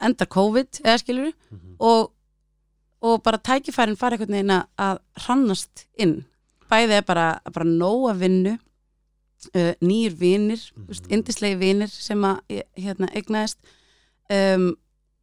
endar 0.00 0.26
COVID 0.28 0.80
eða 0.84 0.98
skilur 0.98 1.32
Mhm. 1.50 1.76
og, 1.80 2.12
og 3.02 3.22
bara 3.22 3.38
tækifærin 3.38 3.96
fara 3.96 4.16
einhvern 4.16 4.32
veginn 4.32 4.62
að- 4.78 4.98
hrannast 5.24 5.86
inn 5.98 6.24
bæði 6.70 6.92
er 6.98 7.02
bara, 7.02 7.40
bara 7.52 7.64
nóg 7.64 8.10
að 8.12 8.18
vinnu 8.18 8.58
uh, 9.54 9.72
nýjir 9.82 10.14
vinir 10.18 10.60
mm 10.76 10.82
Mhm. 10.88 11.10
indislegi 11.10 11.56
vinir 11.58 11.88
sem 11.88 12.18
að 12.22 12.62
hérna, 12.76 13.08
eignaðist 13.14 13.56
um, 14.30 14.76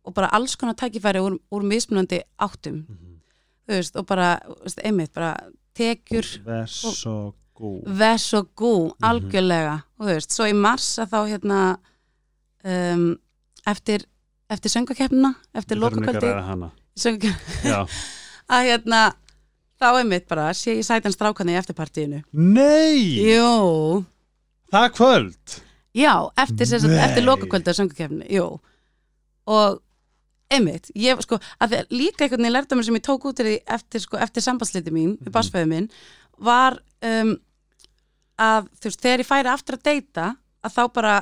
og 0.06 0.14
bara 0.14 0.30
alls 0.34 0.56
konar 0.56 0.74
tækifæri 0.76 1.20
úr, 1.20 1.40
úr 1.52 1.62
mismunandi 1.64 2.22
áttum 2.40 2.86
Mhm. 2.88 3.20
þú 3.68 3.74
veist, 3.74 3.96
og 3.96 4.06
bara, 4.06 4.40
veist, 4.64 4.80
einmitt 4.84 5.14
bara 5.14 5.36
tekjur, 5.76 6.24
Vess 6.46 7.06
og 7.06 7.36
gú 7.56 7.84
vess 7.86 8.34
og 8.34 8.48
gú 8.56 8.86
Mhm. 8.86 8.94
algjörlega, 9.04 9.84
og 10.00 10.08
þú 10.08 10.14
veist, 10.16 10.32
svo 10.32 10.46
í 10.46 10.54
mars 10.56 11.00
að 11.00 11.10
þá 11.10 11.28
hérna 11.38 11.78
um, 12.64 13.18
eftir, 13.68 14.06
eftir 14.50 14.70
söngakeppnina 14.74 15.34
eftir 15.58 15.78
að 15.78 15.84
lokakvöldi 15.86 16.32
að 18.56 18.68
hérna 18.70 19.00
þá 19.82 19.88
einmitt 20.00 20.28
bara 20.30 20.50
sé 20.56 20.78
ég 20.78 20.86
sætan 20.88 21.12
strákan 21.14 21.50
í 21.52 21.56
eftirpartíinu. 21.60 22.22
Nei, 22.32 23.26
Jú, 23.36 24.04
það 24.72 24.86
er 24.88 24.94
kvöld? 24.96 25.56
Já, 25.96 26.14
eftir, 26.38 26.68
eftir 26.76 27.24
lokakvöldi 27.26 27.72
á 27.72 27.76
söngakefni, 27.80 28.26
jú. 28.36 28.46
Og 29.48 29.82
einmitt, 30.52 30.92
ég 30.96 31.20
sko 31.26 31.40
að 31.60 31.76
að 31.82 31.94
líka 31.96 32.24
einhvern 32.26 32.44
veginn 32.46 32.54
lærdomur 32.56 32.86
sem 32.88 32.96
ég 33.00 33.04
tók 33.06 33.26
út 33.32 33.40
eftir, 33.42 34.04
sko, 34.04 34.18
eftir 34.22 34.44
sambandsliti 34.46 34.92
mín 34.94 35.16
við 35.18 35.30
Mhm. 35.30 35.36
basfæðu 35.36 35.68
minn 35.72 35.90
var 36.38 36.80
um, 37.02 37.36
að 38.40 38.68
þú 38.80 38.90
veist, 38.92 39.02
þegar 39.02 39.20
ég 39.24 39.30
færi 39.30 39.50
aftur 39.52 39.78
að 39.80 39.84
deyta 39.90 40.26
að 40.64 40.74
þá 40.76 40.82
bara 40.94 41.16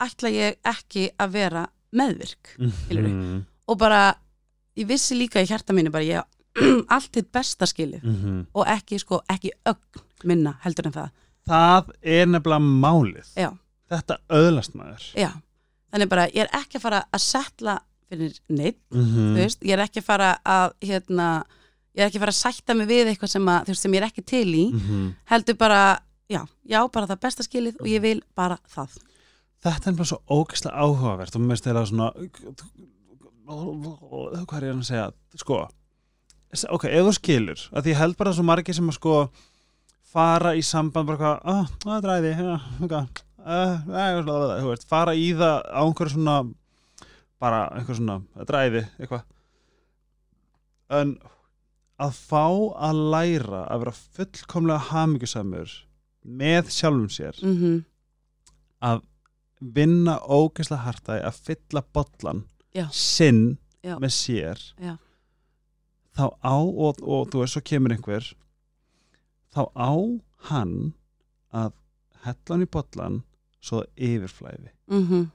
ætla 0.00 0.30
ég 0.30 0.56
ekki 0.64 1.08
að 1.18 1.32
vera 1.34 1.66
meðvirk? 1.92 2.54
Mhm. 2.58 3.44
og 3.68 3.78
bara, 3.78 4.14
ég 4.76 4.86
vissi 4.88 5.14
líka 5.18 5.40
í 5.42 5.46
hjarta 5.46 5.72
mínu 5.76 5.90
bara 5.92 6.04
ég 6.04 6.22
allt 6.94 7.12
til 7.12 7.22
besta 7.32 7.66
skilið 7.66 8.02
Mhm. 8.02 8.46
og 8.54 8.66
ekki 8.66 8.98
sko, 8.98 9.20
ekki 9.30 9.50
ögn 9.66 10.02
minna 10.24 10.56
heldur 10.64 10.86
en 10.86 10.92
það, 10.92 11.10
Það 11.48 11.90
er 12.02 12.26
nefnilega 12.26 12.60
málið 12.60 13.28
já 13.36 13.50
Þetta 13.88 14.18
öðlast 14.28 14.74
maður 14.76 15.04
Já, 15.16 15.30
þannig 15.92 16.08
bara 16.10 16.26
ég 16.28 16.42
er 16.44 16.50
ekki 16.52 16.76
að 16.76 16.82
fara 16.82 17.04
að 17.12 17.20
setla 17.24 17.78
fyrir 18.10 18.34
neitt, 18.48 18.78
Mhm. 18.92 19.34
þú 19.36 19.38
veist, 19.38 19.60
ég 19.64 19.72
er 19.72 19.78
ekki 19.86 20.00
að 20.00 20.04
fara 20.04 20.38
að 20.44 20.72
hérna, 20.82 21.44
ég 21.96 22.02
er 22.04 22.08
ekki 22.10 22.18
að 22.18 22.24
fara 22.24 22.32
að 22.32 22.42
sætta 22.42 22.74
mig 22.76 22.88
við 22.88 23.06
eitthvað 23.14 23.28
sem, 23.28 23.44
að, 23.46 23.64
veist, 23.66 23.80
sem 23.82 23.92
ég 23.92 24.02
er 24.02 24.08
ekki 24.08 24.24
til 24.26 24.46
í 24.54 24.72
Mhm. 24.72 25.14
heldur 25.30 25.54
bara, 25.58 26.00
já, 26.28 26.46
já, 26.68 26.88
bara 26.92 27.06
það 27.06 27.20
besta 27.20 27.42
skilið 27.42 27.80
og 27.80 27.86
ég 27.86 28.00
vil 28.02 28.22
bara 28.36 28.58
það 28.68 28.98
Þetta 29.64 29.90
er 29.90 29.98
bara 29.98 30.10
svo 30.12 30.20
ógeðslega 30.30 30.84
áhugavert 30.84 31.34
og 31.34 31.42
mér 31.42 31.56
finnst 31.56 31.66
þeirra 31.66 31.84
svona 31.88 32.12
hvað 33.48 34.58
er 34.58 34.66
ég 34.68 34.74
að 34.76 34.82
segja? 34.86 35.06
Sko, 35.40 35.62
ok, 36.76 36.84
ef 36.90 37.06
þú 37.08 37.14
skilur 37.16 37.64
að 37.72 37.86
því 37.86 37.94
ég 37.94 38.02
held 38.02 38.18
bara 38.20 38.34
svo 38.36 38.44
margir 38.46 38.76
sem 38.76 38.90
að 38.90 38.98
sko 38.98 39.14
fara 40.08 40.54
í 40.56 40.62
samband 40.64 41.08
bara 41.08 41.20
hvað, 41.20 41.40
ah, 41.52 41.72
það 41.84 42.04
dræði 42.06 42.30
uh, 43.48 44.60
þú 44.60 44.70
veist, 44.70 44.86
fara 44.88 45.16
í 45.16 45.32
það 45.36 45.58
á 45.68 45.80
einhverju 45.82 46.14
svona 46.14 46.36
bara 47.42 47.64
einhverju 47.74 47.98
svona 48.00 48.46
dræði 48.48 48.84
eitthvað. 48.98 49.26
En 50.98 51.18
að 51.98 52.14
fá 52.14 52.46
að 52.88 53.02
læra 53.12 53.64
að 53.66 53.84
vera 53.84 53.98
fullkomlega 54.16 54.88
hamingjusamur 54.92 55.76
með 56.38 56.72
sjálfum 56.74 57.10
sér 57.12 57.38
mm 57.42 57.84
að 58.78 59.00
vinna 59.60 60.18
ógeðslega 60.24 60.84
hartaði 60.86 61.24
að 61.28 61.40
fylla 61.48 61.82
bollan 61.94 62.44
Já. 62.74 62.86
sinn 62.92 63.58
Já. 63.82 63.96
með 63.98 64.14
sér 64.14 64.62
Já. 64.78 64.96
þá 66.16 66.24
á 66.42 66.56
og, 66.58 67.02
og 67.02 67.30
þú 67.32 67.42
veist 67.42 67.56
svo 67.56 67.64
kemur 67.64 67.94
einhver 67.94 68.32
þá 69.54 69.62
á 69.74 69.92
hann 70.50 70.92
að 71.50 71.72
hella 72.24 72.54
hann 72.54 72.66
í 72.66 72.70
bollan 72.70 73.22
svo 73.60 73.82
yfirflæði 73.96 74.70
-hmm. 74.86 75.28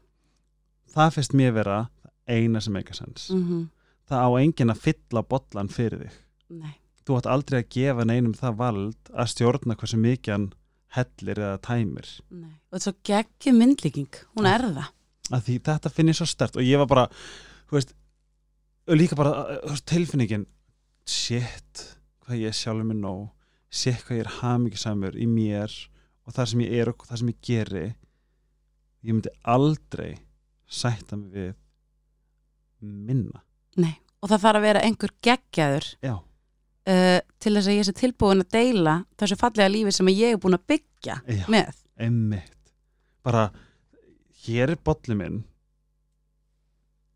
það 0.94 1.14
finnst 1.14 1.34
mér 1.34 1.54
vera 1.54 1.80
eina 2.28 2.62
sem 2.62 2.76
eitthvað 2.76 3.02
sens 3.02 3.30
Mm 3.30 3.70
það 4.10 4.26
á 4.28 4.30
enginn 4.41 4.74
að 4.74 4.84
fylla 4.88 5.24
bollan 5.24 5.72
fyrir 5.72 6.06
þig 6.06 6.20
Nei, 6.54 6.76
þú 7.08 7.18
átt 7.18 7.30
aldrei 7.34 7.60
að 7.62 7.70
gefa 7.76 8.06
neinum 8.08 8.36
það 8.38 8.60
vald 8.60 9.12
að 9.14 9.32
stjórna 9.34 9.78
hversu 9.80 10.00
mikið 10.00 10.34
hann 10.36 10.50
hellir 10.98 11.40
eða 11.41 11.57
tæmir. 11.65 12.10
Nei. 12.30 12.53
Og 12.70 12.76
þetta 12.76 12.82
er 12.82 12.86
svo 12.88 12.95
geggjum 13.10 13.60
myndlíking, 13.61 14.22
hún 14.38 14.49
er 14.49 14.68
það. 14.68 14.91
Að 15.34 15.45
því 15.48 15.57
þetta 15.70 15.91
finn 15.94 16.11
ég 16.11 16.18
svo 16.20 16.28
stert 16.30 16.57
og 16.60 16.68
ég 16.68 16.82
var 16.82 16.90
bara, 16.91 17.06
veist 17.74 17.95
líka 18.91 19.15
bara 19.15 19.34
þú 19.64 19.72
veist, 19.72 19.86
tilfinningin 19.90 20.45
shit, 21.07 21.84
hvað 22.24 22.44
ég 22.44 22.57
sjálfur 22.57 22.90
með 22.90 23.02
nóg 23.03 23.24
shit, 23.74 24.03
hvað 24.06 24.20
ég 24.20 24.26
er 24.26 24.36
hamingisamur 24.41 25.18
í 25.18 25.28
mér 25.30 25.74
og 26.24 26.36
það 26.36 26.49
sem 26.52 26.64
ég 26.65 26.76
er 26.82 26.91
og 26.91 27.07
það 27.07 27.22
sem 27.22 27.32
ég 27.32 27.41
geri 27.48 27.86
ég 29.03 29.11
myndi 29.11 29.34
aldrei 29.44 30.11
sætta 30.68 31.18
mig 31.20 31.34
við 31.34 31.56
minna. 32.84 33.44
Nei, 33.80 33.95
og 34.22 34.30
það 34.32 34.45
þarf 34.45 34.60
að 34.60 34.65
vera 34.68 34.84
einhver 34.84 35.14
geggjaður 35.24 35.90
já, 36.03 36.15
uh, 36.89 37.19
til 37.39 37.53
þess 37.55 37.69
að 37.69 37.77
ég 37.77 37.88
sé 37.88 37.95
tilbúin 37.97 38.43
að 38.43 38.51
deila 38.57 38.97
þessu 39.19 39.39
fallega 39.39 39.72
lífi 39.72 39.95
sem 39.95 40.11
ég 40.14 40.35
er 40.35 40.41
búin 40.41 40.57
að 40.57 40.68
byggja 40.73 41.19
já, 41.27 41.47
með. 41.51 41.81
einmitt. 41.99 42.51
Bara, 43.23 43.47
hér 44.45 44.73
er 44.76 44.80
bolli 44.84 45.15
minn. 45.15 45.41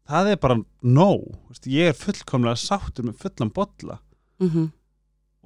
Það 0.07 0.31
er 0.31 0.37
bara 0.39 0.55
veist, 0.55 1.67
ég 1.67 1.91
er 1.91 1.97
fullkomlega 1.97 2.55
sáttur 2.55 3.09
með 3.09 3.19
fullan 3.25 3.51
bolla. 3.51 3.99
Mm 4.39 4.69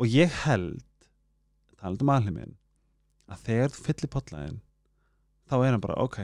og 0.02 0.08
ég 0.10 0.32
held 0.46 0.82
talandi 1.78 2.06
um 2.06 2.10
alheiminn 2.10 2.54
að 3.30 3.44
þegar 3.46 3.74
þú 3.74 3.84
fyllir 3.86 4.12
potlaðin 4.16 4.60
þá 5.50 5.56
er 5.60 5.72
hann 5.72 5.84
bara, 5.84 5.98
ok 6.02 6.18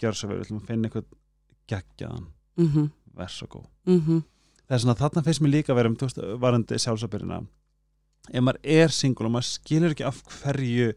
gjör 0.00 0.16
svo 0.16 0.30
vel, 0.30 0.38
við 0.40 0.46
ætlum 0.46 0.60
að 0.60 0.70
finna 0.70 0.88
eitthvað 0.88 1.08
geggjaðan, 1.70 2.26
mhm, 2.58 2.86
verð 3.14 3.34
svo 3.36 3.46
góð. 3.52 3.66
Mhm 3.86 4.22
það 4.70 4.76
er 4.76 4.82
svona, 4.84 4.98
þarna 5.00 5.24
finnst 5.26 5.42
mér 5.42 5.50
líka 5.56 5.72
að 5.74 5.80
vera 5.80 5.90
um, 5.90 5.96
veist, 5.98 6.20
varandi 6.38 6.78
sjálfsabyrjina 6.78 7.40
ef 8.30 8.44
maður 8.46 8.60
er 8.78 8.94
single 8.94 9.26
og 9.26 9.34
maður 9.34 9.48
skilur 9.50 9.94
ekki 9.96 10.06
af 10.06 10.20
hverju 10.36 10.92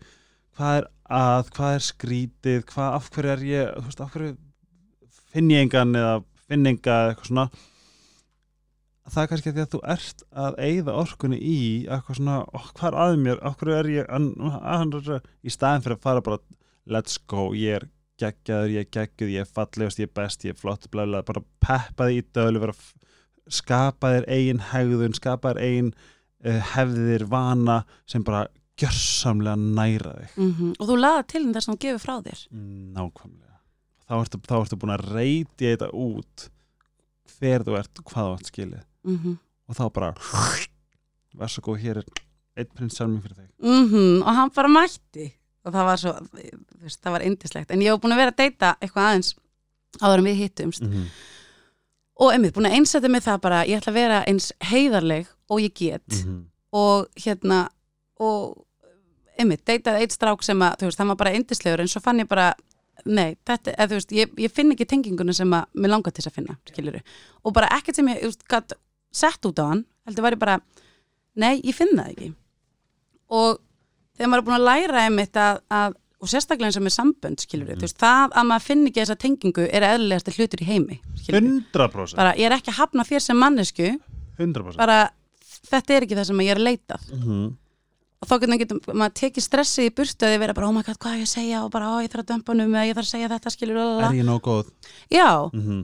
hvað 0.54 0.78
er 0.78 0.90
að, 1.18 1.52
hvað 1.56 1.78
er 1.80 1.86
skrítið 1.88 2.66
hvað, 2.70 2.98
af 3.00 3.12
hverju 3.16 3.34
er 3.34 3.46
ég, 3.50 3.72
þú 3.74 3.86
veist, 3.88 4.04
af 4.06 4.14
hverju 4.14 4.34
finn 5.34 5.50
ég 5.50 5.66
engan 5.66 5.98
eða 5.98 6.18
finn 6.46 6.70
enga 6.70 6.98
eitthvað 7.10 7.32
svona 7.32 7.48
það 9.10 9.24
er 9.24 9.32
kannski 9.32 9.54
því 9.56 9.64
að 9.64 9.72
þú 9.74 9.82
ert 9.96 10.24
að 10.46 10.60
eigða 10.68 10.98
orkunni 11.02 11.40
í 11.42 11.58
eitthvað 11.92 12.20
svona, 12.20 12.38
oh, 12.54 12.68
hvað 12.78 12.88
er 12.92 13.00
að 13.04 13.18
mér? 13.26 13.42
Af 13.44 13.58
hverju 13.60 13.76
er 13.76 13.90
ég 13.92 14.14
an, 14.14 14.30
an, 14.40 14.94
an, 14.94 15.26
í 15.44 15.52
staðin 15.52 15.84
fyrir 15.84 15.98
að 15.98 16.06
fara 16.06 16.24
bara, 16.24 16.40
let's 16.86 17.18
go 17.18 17.50
ég 17.58 17.82
er 17.82 17.88
geggjaður, 18.22 18.76
ég 18.76 18.86
er 18.86 18.92
geggjuð 18.94 19.34
ég 19.34 19.44
er 19.44 19.56
fallegast, 19.58 20.00
ég 20.00 20.12
er 20.12 20.14
best, 20.22 20.46
ég 20.46 20.54
er 20.54 20.60
flott 20.60 20.86
bla, 20.94 21.08
bla, 21.10 21.24
bara 21.26 21.44
peppa 21.64 22.08
því 22.08 22.22
í 22.22 22.28
dölu 22.38 22.62
vera 22.64 22.78
að 23.48 23.56
skapa 23.58 24.12
þér 24.16 24.28
eigin 24.32 24.62
hegðun 24.72 25.16
skapa 25.18 25.54
þér 25.54 25.62
eigin 25.64 25.94
uh, 26.46 26.60
hefðir 26.74 27.26
vana 27.32 27.84
sem 28.10 28.24
bara 28.26 28.48
gjörsamlega 28.80 29.56
næra 29.60 30.14
þig. 30.18 30.38
Mhm. 30.38 30.74
og 30.80 30.90
þú 30.90 30.98
laða 30.98 31.28
til 31.30 31.44
þess 31.54 31.68
að 31.70 31.74
þú 31.74 31.80
gefur 31.86 32.02
frá 32.02 32.16
þér. 32.26 32.42
Nákvæmlega. 32.98 33.58
Þá 34.04 34.14
ertu, 34.20 34.40
þá 34.50 34.56
ertu 34.60 34.80
búin 34.82 34.96
að 34.96 35.06
reyti 35.14 35.70
þetta 35.70 35.90
út 35.94 36.48
hver 37.38 37.66
þú 37.68 37.78
ert 37.80 38.04
hvað 38.04 38.30
þú 38.30 38.34
ert 38.38 38.52
skilið. 38.52 38.84
Mhm. 39.04 39.38
Og 39.70 39.78
þá 39.78 39.86
bara 39.94 40.14
verð 41.38 41.54
svo 41.54 41.64
góð, 41.64 41.80
hér 41.84 42.02
er 42.02 42.10
einn 42.58 42.74
prins 42.74 42.98
sjálf 42.98 43.14
mér 43.14 43.24
fyrir 43.24 43.38
þig. 43.38 43.52
Mhm, 43.62 44.24
og 44.24 44.36
hann 44.36 44.52
bara 44.56 44.68
mætti. 44.68 45.34
Og 45.64 45.72
það 45.72 45.86
var 45.88 45.98
svo, 45.98 46.12
þú 46.34 46.82
veist, 46.84 47.00
það 47.02 47.12
var 47.16 47.22
indislegt 47.22 47.72
en 47.72 47.80
ég 47.80 47.94
hef 47.94 48.02
búin 48.02 48.14
að 48.14 48.20
vera 48.20 48.34
að 48.34 48.42
deyta 48.42 48.76
eitthvað 48.82 49.08
aðeins 49.08 49.36
áður 50.02 50.18
en 50.18 50.28
við 50.28 50.42
hittumst. 50.42 50.84
Mm 50.84 51.08
og 52.22 52.34
einmitt 52.34 52.54
búin 52.56 52.70
að 52.70 52.78
einsæta 52.80 53.10
mig 53.10 53.24
það 53.26 53.40
bara 53.46 53.64
ég 53.66 53.80
ætla 53.80 53.94
að 53.94 54.00
vera 54.00 54.20
eins 54.30 54.52
heiðarleg 54.70 55.32
og 55.50 55.62
ég 55.62 55.74
get. 55.74 56.10
-hmm. 56.10 56.44
og 56.72 57.08
hérna 57.16 57.70
og 58.20 58.66
einmitt, 59.40 59.66
deytaði 59.66 60.06
eitt 60.06 60.12
strák 60.14 60.44
sem 60.44 60.62
að 60.62 60.78
þú 60.80 60.90
veist, 60.90 61.00
hann 61.00 61.08
var 61.08 61.16
bara 61.16 61.34
indislegur 61.34 61.82
en 61.82 61.88
svo 61.88 62.02
fann 62.02 62.20
ég 62.20 62.30
bara 62.30 62.54
nei, 63.06 63.36
þetta, 63.46 63.74
þú 63.88 63.98
veist, 63.98 64.12
ég, 64.12 64.34
ég 64.38 64.52
finn 64.54 64.72
ekki 64.72 64.86
tenginguna 64.86 65.34
sem 65.34 65.54
að 65.54 65.66
mér 65.74 65.90
langar 65.90 66.14
til 66.14 66.22
þess 66.22 66.32
að 66.32 66.38
finna, 66.38 66.58
skilur 66.70 67.02
og 67.44 67.54
bara 67.54 67.72
ekkert 67.78 67.96
sem 67.96 68.08
ég, 68.08 68.22
þú 68.22 68.32
veist, 68.32 68.48
gætt 68.48 68.78
sett 69.14 69.46
út 69.46 69.60
á 69.60 69.66
hann, 69.66 69.86
heldur 70.08 70.26
var 70.26 70.38
ég 70.38 70.42
bara 70.42 70.60
nei, 71.40 71.62
ég 71.64 71.76
finn 71.76 71.94
það 71.98 72.14
ekki. 72.14 72.30
Og 73.34 73.60
þegar 74.18 74.30
maður 74.30 74.44
er 74.44 74.48
búin 74.48 74.58
að 74.60 74.68
læra 74.68 75.06
einmitt 75.08 75.40
að, 75.40 75.62
að 75.74 75.98
og 76.24 76.32
sérstaklega 76.32 76.70
eins 76.72 76.78
og 76.80 76.86
með 76.88 76.96
sambönd, 76.96 77.42
skilur 77.44 77.68
Mhm. 77.74 77.80
þú 77.82 77.88
veist, 77.88 77.98
það 78.00 78.32
að 78.40 78.48
maður 78.50 78.68
finn 78.70 78.86
ekki 78.88 79.02
þessa 79.04 79.18
tengingu 79.20 79.66
er 79.70 79.88
eðlilegast 79.90 80.32
hlutur 80.38 80.64
í 80.64 80.70
heimi, 80.70 81.00
skilur 81.20 81.42
100% 81.44 82.16
bara, 82.16 82.34
ég 82.40 82.48
er 82.48 82.56
ekki 82.58 82.72
að 82.72 82.80
hafna 82.80 83.04
þér 83.04 83.22
sem 83.28 83.38
mannesku 83.38 83.90
100% 84.40 84.78
bara, 84.78 85.10
þetta 85.68 85.98
er 85.98 86.08
ekki 86.08 86.16
það 86.16 86.26
sem 86.32 86.38
ég 86.48 86.56
er 86.56 86.62
að 86.64 86.68
leitað 86.72 87.12
mm 87.12 87.52
og 88.24 88.30
þá 88.30 88.40
getur 88.40 88.60
getur 88.62 88.94
maður 88.96 89.16
tekið 89.20 89.44
stressið 89.44 89.88
í 89.90 89.96
burtu 89.98 90.24
að 90.24 90.32
þið 90.32 90.40
vera 90.40 90.54
bara, 90.56 90.68
oh 90.70 90.72
my 90.72 90.82
god, 90.88 90.96
hvað 90.96 91.12
er 91.12 91.20
ég 91.20 91.28
að 91.28 91.34
segja? 91.36 91.64
Og 91.66 91.72
bara, 91.74 91.90
ó, 91.92 91.96
ég 92.00 92.08
þarf 92.08 92.24
að 92.24 92.30
dömpa 92.32 92.54
um 92.54 92.62
eða 92.72 92.88
ég 92.88 92.96
þarf 92.96 93.04
að 93.04 93.12
segja 93.12 93.32
þetta, 93.34 93.52
skilur 93.52 93.80
er 93.84 94.16
ég 94.16 94.24
nóg 94.24 94.40
góð? 94.46 94.70
Já, 95.12 95.50
mm 95.52 95.82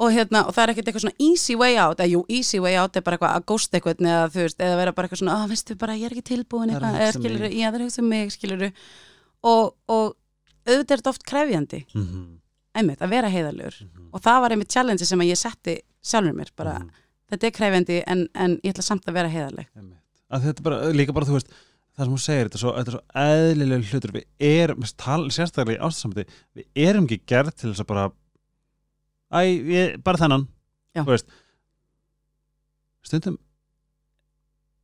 og 0.00 0.08
hérna, 0.16 0.46
og 0.48 0.54
það 0.56 0.62
er 0.62 0.70
ekkert 0.72 0.86
eitthvað 0.88 1.02
svona 1.04 1.20
easy 1.20 1.54
way 1.60 1.74
out, 1.76 1.98
eða 2.00 2.08
jú, 2.08 2.20
easy 2.32 2.58
way 2.58 2.72
out 2.80 2.96
er 2.96 3.02
bara 3.04 3.18
eitthvað 3.18 3.34
að 3.36 3.42
ghost 3.50 3.74
eitthvað, 3.76 3.98
eða 4.00 4.30
þú 4.32 4.40
veist, 4.46 4.56
eða 4.64 4.76
vera 4.80 4.92
bara 4.96 5.08
eitthvað 5.08 5.20
svona, 5.20 5.34
ó, 5.36 5.40
veistu, 5.50 5.76
bara, 5.76 5.92
ég 5.92 6.04
er 6.08 6.14
ekki 6.16 6.24
tilbúin 6.30 6.70
að 6.72 6.78
eitthvað, 6.78 6.96
eða 7.00 7.10
um 7.16 7.20
skilur, 7.20 7.44
já, 7.52 7.66
það 7.68 7.74
er 7.76 7.80
að 7.80 7.84
hugsa 7.84 8.00
um 8.00 8.08
mig, 8.08 8.32
skilur 8.32 8.62
og, 9.42 9.74
og 9.88 10.16
auðvitað 10.66 10.90
er 10.92 11.00
þetta 11.00 11.10
oft 11.14 11.24
krefjandi, 11.24 11.84
-hmm. 11.94 12.26
einmitt, 12.74 13.00
að 13.00 13.10
vera 13.10 13.28
heiðalur 13.28 13.74
Mhm. 13.80 14.08
og 14.12 14.20
það 14.20 14.40
var 14.40 14.50
einmitt 14.50 14.70
challenge 14.72 15.04
sem 15.06 15.18
ég 15.20 15.36
setti 15.36 15.80
sjálfur 16.02 16.32
mér, 16.36 16.50
bara, 16.56 16.78
Mhm. 16.78 16.90
þetta 17.32 17.46
er 17.46 17.50
krefjandi 17.50 18.02
en, 18.06 18.28
en 18.34 18.56
ég 18.64 18.72
ætla 18.74 18.82
samt 18.82 19.04
að 19.06 19.12
vera 19.14 19.28
heiðaleg 19.28 19.66
þetta 20.30 20.58
er 20.58 20.62
bara, 20.62 20.92
líka 20.92 21.12
bara, 21.12 21.26
þú 21.26 21.32
veist 21.38 21.48
það 21.98 22.04
sem 22.04 22.12
hún 22.12 22.18
segir, 22.18 22.48
þetta 22.48 22.54
er 22.54 22.58
svo, 22.58 22.72
þetta 22.72 22.88
er 22.88 22.96
svo 22.96 23.02
eðlilega 23.14 23.90
hlutur 23.90 24.12
við 24.12 24.24
erum, 24.40 24.84
tal, 24.96 25.24
sérstaklega 25.30 25.78
í 25.78 25.84
ástæðsamti 25.84 26.24
við 26.56 26.64
erum 26.76 27.04
ekki 27.06 27.20
gerð 27.26 27.54
til 27.56 27.70
þess 27.72 27.80
að 27.80 27.86
bara 27.86 28.12
æ, 29.32 29.40
ég, 29.66 30.02
bara 30.02 30.18
þennan 30.18 30.48
Já. 30.94 31.02
þú 31.04 31.06
veist 31.10 31.26
stundum 33.02 33.38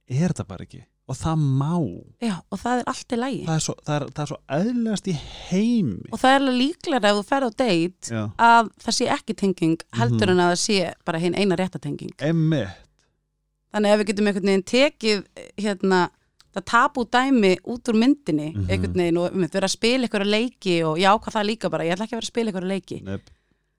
er 0.08 0.28
þetta 0.32 0.46
bara 0.48 0.64
ekki 0.66 0.84
og 1.06 1.14
það 1.14 1.36
má, 1.60 1.74
já, 2.20 2.34
og 2.50 2.58
það 2.58 2.80
er 2.80 2.88
allt 2.90 3.12
í 3.14 3.16
lægi 3.20 3.42
það 3.46 3.54
er 3.54 3.62
svo, 3.62 3.74
það 3.86 3.96
er, 3.96 4.04
það 4.16 4.22
er 4.24 4.30
svo 4.32 4.38
eðlilegast 4.56 5.06
í 5.06 5.14
heimi. 5.50 6.08
Og 6.12 6.18
það 6.18 6.34
er 6.36 6.46
líklega 6.58 7.10
ef 7.12 7.16
þú 7.20 7.24
ferð 7.28 7.46
á 7.46 7.52
Já, 8.10 8.22
að 8.38 8.70
það 8.82 8.96
sé 8.98 9.06
ekki 9.14 9.36
tenging 9.42 9.76
heldur 10.00 10.26
Mhm. 10.26 10.30
en 10.34 10.42
að 10.42 10.50
það 10.52 10.60
sé 10.64 10.92
bara 11.06 11.18
hinn 11.22 11.34
eina 11.38 11.56
rétta 11.56 11.78
tenging. 11.80 12.10
Emmitt 12.18 12.74
þannig 13.72 13.92
ef 13.92 14.00
við 14.00 14.06
getum 14.10 14.26
einhvern 14.26 14.48
veginn 14.50 14.62
tekið 14.72 15.24
hérna, 15.58 16.00
það 16.56 16.64
tapu 16.64 17.04
dæmi 17.04 17.56
út 17.68 17.84
úr 17.92 17.94
myndinni 18.02 18.48
Mhm. 18.56 18.66
einhvern 18.70 18.94
veginn 18.96 19.18
og 19.18 19.32
við 19.32 19.52
vera 19.52 19.66
að 19.68 19.76
spila 19.76 20.06
einhverja 20.08 20.32
leiki 20.32 20.76
og 20.84 20.98
já, 20.98 21.10
hvað 21.20 21.32
það 21.36 21.46
líka 21.50 21.70
bara, 21.70 21.84
ég 21.84 21.92
ætla 21.94 22.06
ekki 22.06 22.16
að 22.16 22.20
vera 22.20 22.26
að 22.26 22.32
spila 22.34 22.50
einhverja 22.50 22.72
leiki. 22.74 23.02
Nefn, 23.04 23.32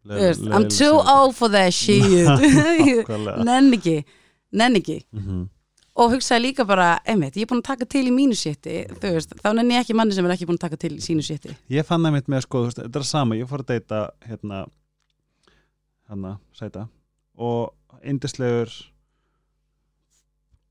Þú 0.07 0.15
veist, 0.15 0.41
I'm 0.47 0.69
too 0.69 0.95
old 0.95 1.35
for 1.35 1.49
that 1.49 1.73
shit. 1.81 1.99
Nenn 3.47 3.73
ekki. 3.73 4.05
Nenn 4.53 4.75
ekki. 4.79 5.01
Mhm. 5.13 5.49
Og 5.97 6.11
hugsaði 6.13 6.43
líka 6.45 6.65
bara, 6.69 6.91
einmitt, 7.09 7.37
ég 7.39 7.47
er 7.47 7.51
búin 7.51 7.63
að 7.63 7.69
taka 7.71 7.87
til 7.89 8.05
í 8.07 8.13
mínu 8.13 8.37
sétti, 8.37 8.83
þú 9.01 9.13
veist, 9.15 9.33
þá 9.41 9.49
nenni 9.57 9.77
ég 9.77 9.85
ekki 9.85 9.95
manni 9.97 10.17
sem 10.17 10.27
er 10.27 10.35
ekki 10.35 10.47
búin 10.49 10.59
að 10.59 10.67
taka 10.67 10.81
til 10.83 10.93
í 10.97 11.03
sínu 11.03 11.25
sétti 11.25 11.55
Ég 11.73 11.87
fann 11.87 12.05
það 12.05 12.17
mitt 12.17 12.29
með 12.31 12.45
sko, 12.45 12.63
þú 12.63 12.69
veist, 12.69 12.83
þetta 12.83 13.01
er 13.01 13.07
sama, 13.09 13.39
ég 13.39 13.49
fór 13.49 13.65
að 13.65 13.71
deyta 13.73 14.03
hérna 14.27 14.65
hérna, 16.07 16.37
sæta 16.55 16.87
og 17.37 17.73
indislegur 18.03 18.71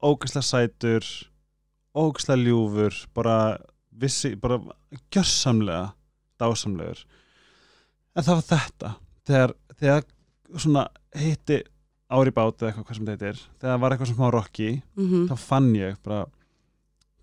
ógæslega 0.03 0.47
sætur 0.47 1.05
ógæslega 1.97 2.43
ljúfur 2.43 2.95
bara 3.15 3.57
vissi, 3.91 4.35
bara 4.37 4.61
gjörsamlega 5.11 5.95
dásamlegur. 6.41 7.01
En 8.17 8.25
það 8.25 8.35
var 8.35 8.47
þetta 8.51 8.91
þegar, 9.27 9.55
þegar 9.81 10.05
svona 10.57 10.85
hitti 11.17 11.63
ári 12.11 12.31
bát 12.31 12.61
eða 12.63 12.69
eitthvað 12.71 12.87
hvað 12.87 12.97
sem 12.97 13.07
þetta 13.07 13.29
er 13.33 13.39
þegar 13.61 13.79
var 13.83 13.91
eitthvað 13.95 14.07
sem 14.11 14.17
smá 14.19 14.31
rocki 14.31 14.69
mm 14.97 15.07
þá 15.31 15.37
fann 15.43 15.71
ég 15.75 15.97
bara 16.07 16.27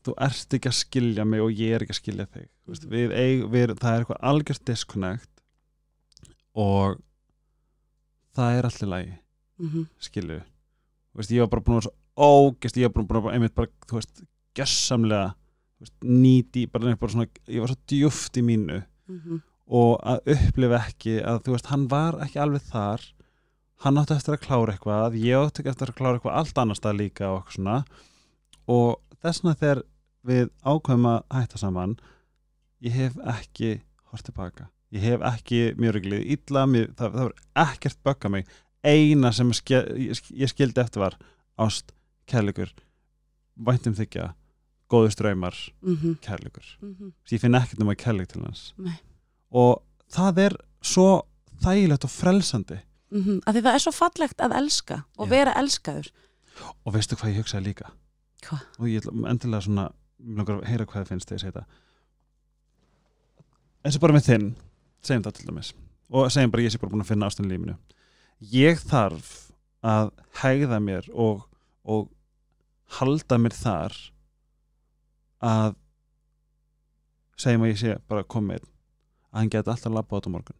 þú 0.03 0.13
ert 0.27 0.53
ekki 0.57 0.67
að 0.69 0.79
skilja 0.81 1.25
mig 1.25 1.39
og 1.41 1.51
ég 1.55 1.75
er 1.77 1.81
ekki 1.85 1.95
að 1.95 2.01
skilja 2.01 2.25
þig 2.33 2.49
Þú 2.63 2.71
veist, 2.71 2.85
við 2.87 3.11
eig, 3.11 3.41
við, 3.51 3.71
það 3.79 3.93
er 3.93 4.01
eitthvað 4.03 4.21
algjört 4.29 4.65
disconnect 4.65 5.41
og 6.55 6.99
það 8.37 8.57
er 8.57 8.67
allir 8.69 8.89
lagi 8.91 9.13
-hmm. 9.59 9.85
skilju 9.99 10.41
veist, 11.15 11.31
ég 11.31 11.39
var 11.43 11.47
bara 11.51 11.61
búin 11.61 11.77
að 11.77 11.83
vera 11.83 11.89
svo 11.89 11.93
ógest 12.17 12.77
ég 12.77 12.83
var 12.87 12.93
bara 13.03 13.21
búin 13.21 13.31
að 13.31 13.33
einmitt 13.33 13.55
bara 13.55 13.67
þú 13.87 13.95
veist, 13.99 14.23
gessamlega 14.55 15.33
nýti 16.03 16.67
bara, 16.71 16.85
neitt 16.85 16.99
bara 16.99 17.11
svona, 17.11 17.27
ég 17.47 17.59
var 17.59 17.67
svo 17.67 17.79
djúft 17.87 18.37
í 18.37 18.41
mínu 18.43 18.83
Mhm. 19.07 19.41
og 19.67 19.99
að 20.03 20.19
upplifa 20.35 20.77
ekki 20.87 21.21
að 21.23 21.41
þú 21.43 21.51
veist, 21.51 21.65
hann 21.67 21.87
var 21.87 22.13
ekki 22.23 22.39
alveg 22.39 22.61
þar 22.61 23.01
hann 23.83 23.97
átti 23.99 24.15
eftir 24.15 24.35
að 24.37 24.43
klára 24.45 24.73
eitthvað 24.75 25.17
ég 25.19 25.39
átti 25.47 25.65
eftir 25.69 25.91
að 25.91 25.97
klára 25.99 26.17
eitthvað 26.19 26.37
allt 26.41 26.57
annars 26.63 26.79
stað 26.81 26.99
líka 27.01 27.29
og 27.31 27.39
eitthvað 27.41 27.57
svona 27.57 27.77
og 28.67 28.99
þessna 29.23 29.55
þegar 29.59 29.81
við 30.27 30.51
ákveðum 30.63 31.07
að 31.11 31.23
hætta 31.37 31.59
saman 31.61 31.95
ég 32.83 32.95
hef 32.95 33.17
ekki 33.33 33.73
hort 34.11 34.23
tilbaka 34.29 34.69
ég 34.93 35.01
hef 35.07 35.25
ekki 35.33 35.61
mjög 35.79 35.95
reglið 35.97 36.27
illa 36.37 36.65
mér, 36.69 36.91
það, 36.95 37.17
það 37.17 37.27
var 37.27 37.33
ekkert 37.67 37.99
bögga 38.07 38.29
mig 38.29 38.47
eina 38.83 39.31
sem 39.33 39.51
ske, 39.55 39.79
ég, 39.97 40.19
ég 40.35 40.51
skildi 40.51 40.81
eftir 40.83 41.01
var 41.03 41.15
ást, 41.63 41.91
kærleikur 42.27 42.71
væntum 43.63 43.95
þykja 43.95 44.33
góður 44.91 45.13
ströymar, 45.15 45.55
Mhm. 45.81 46.17
kærleikur 46.21 46.65
Mhm. 46.81 47.13
ég 47.31 47.39
finn 47.41 47.55
ekkert 47.55 47.81
um 47.81 47.89
að 47.89 47.97
kærleik 48.03 48.27
til 48.31 48.41
hans 48.43 48.73
Nei. 48.77 48.99
og 49.51 49.81
það 50.11 50.37
er 50.45 50.55
svo 50.83 51.23
þægilegt 51.63 52.03
og 52.03 52.11
frelsandi 52.11 52.79
Mhm. 53.13 53.39
af 53.45 53.53
því 53.55 53.61
það 53.61 53.75
er 53.77 53.83
svo 53.83 53.91
fallegt 53.93 54.39
að 54.41 54.55
elska 54.57 55.03
og 55.17 55.27
Já. 55.27 55.29
vera 55.29 55.53
elskaður 55.61 56.07
og 56.85 56.93
veistu 56.95 57.15
hvað 57.15 57.29
ég 57.33 57.39
hugsaði 57.43 57.65
líka 57.67 57.91
Hvað? 58.43 58.63
og 58.79 58.87
ég 58.89 59.05
endilega 59.29 59.61
svona 59.67 59.85
að 60.43 60.63
heyra 60.65 60.85
hvað 60.85 61.03
það 61.03 61.07
finnst 61.13 61.29
þegar 61.29 61.37
ég 61.37 61.43
segi 61.43 61.51
þetta 61.51 61.65
eins 63.85 63.95
og 63.97 64.01
bara 64.01 64.13
með 64.17 64.27
þinn 64.29 64.47
segjum 65.03 65.23
það 65.27 65.35
til 65.37 65.47
dæmis 65.49 65.73
og 66.13 66.31
segjum 66.31 66.51
bara 66.53 66.61
að 66.63 66.67
ég 66.67 66.73
sé 66.75 66.81
bara 66.81 66.93
búin 66.93 67.03
að 67.05 67.11
finna 67.11 67.29
ástunni 67.29 67.53
lífinu 67.53 67.75
ég 68.53 68.81
þarf 68.89 69.31
að 69.83 70.11
hægða 70.41 70.79
mér 70.83 71.09
og, 71.13 71.45
og 71.83 72.09
halda 72.99 73.37
mér 73.37 73.55
þar 73.57 73.97
að 75.43 75.75
segjum 77.37 77.65
að 77.67 77.73
ég 77.73 77.81
sé 77.83 77.95
bara 78.07 78.23
komið 78.23 78.63
að 78.63 79.39
hann 79.41 79.49
geti 79.53 79.69
alltaf 79.73 79.91
labba 79.93 80.17
át 80.21 80.29
á 80.29 80.33
morgun 80.33 80.59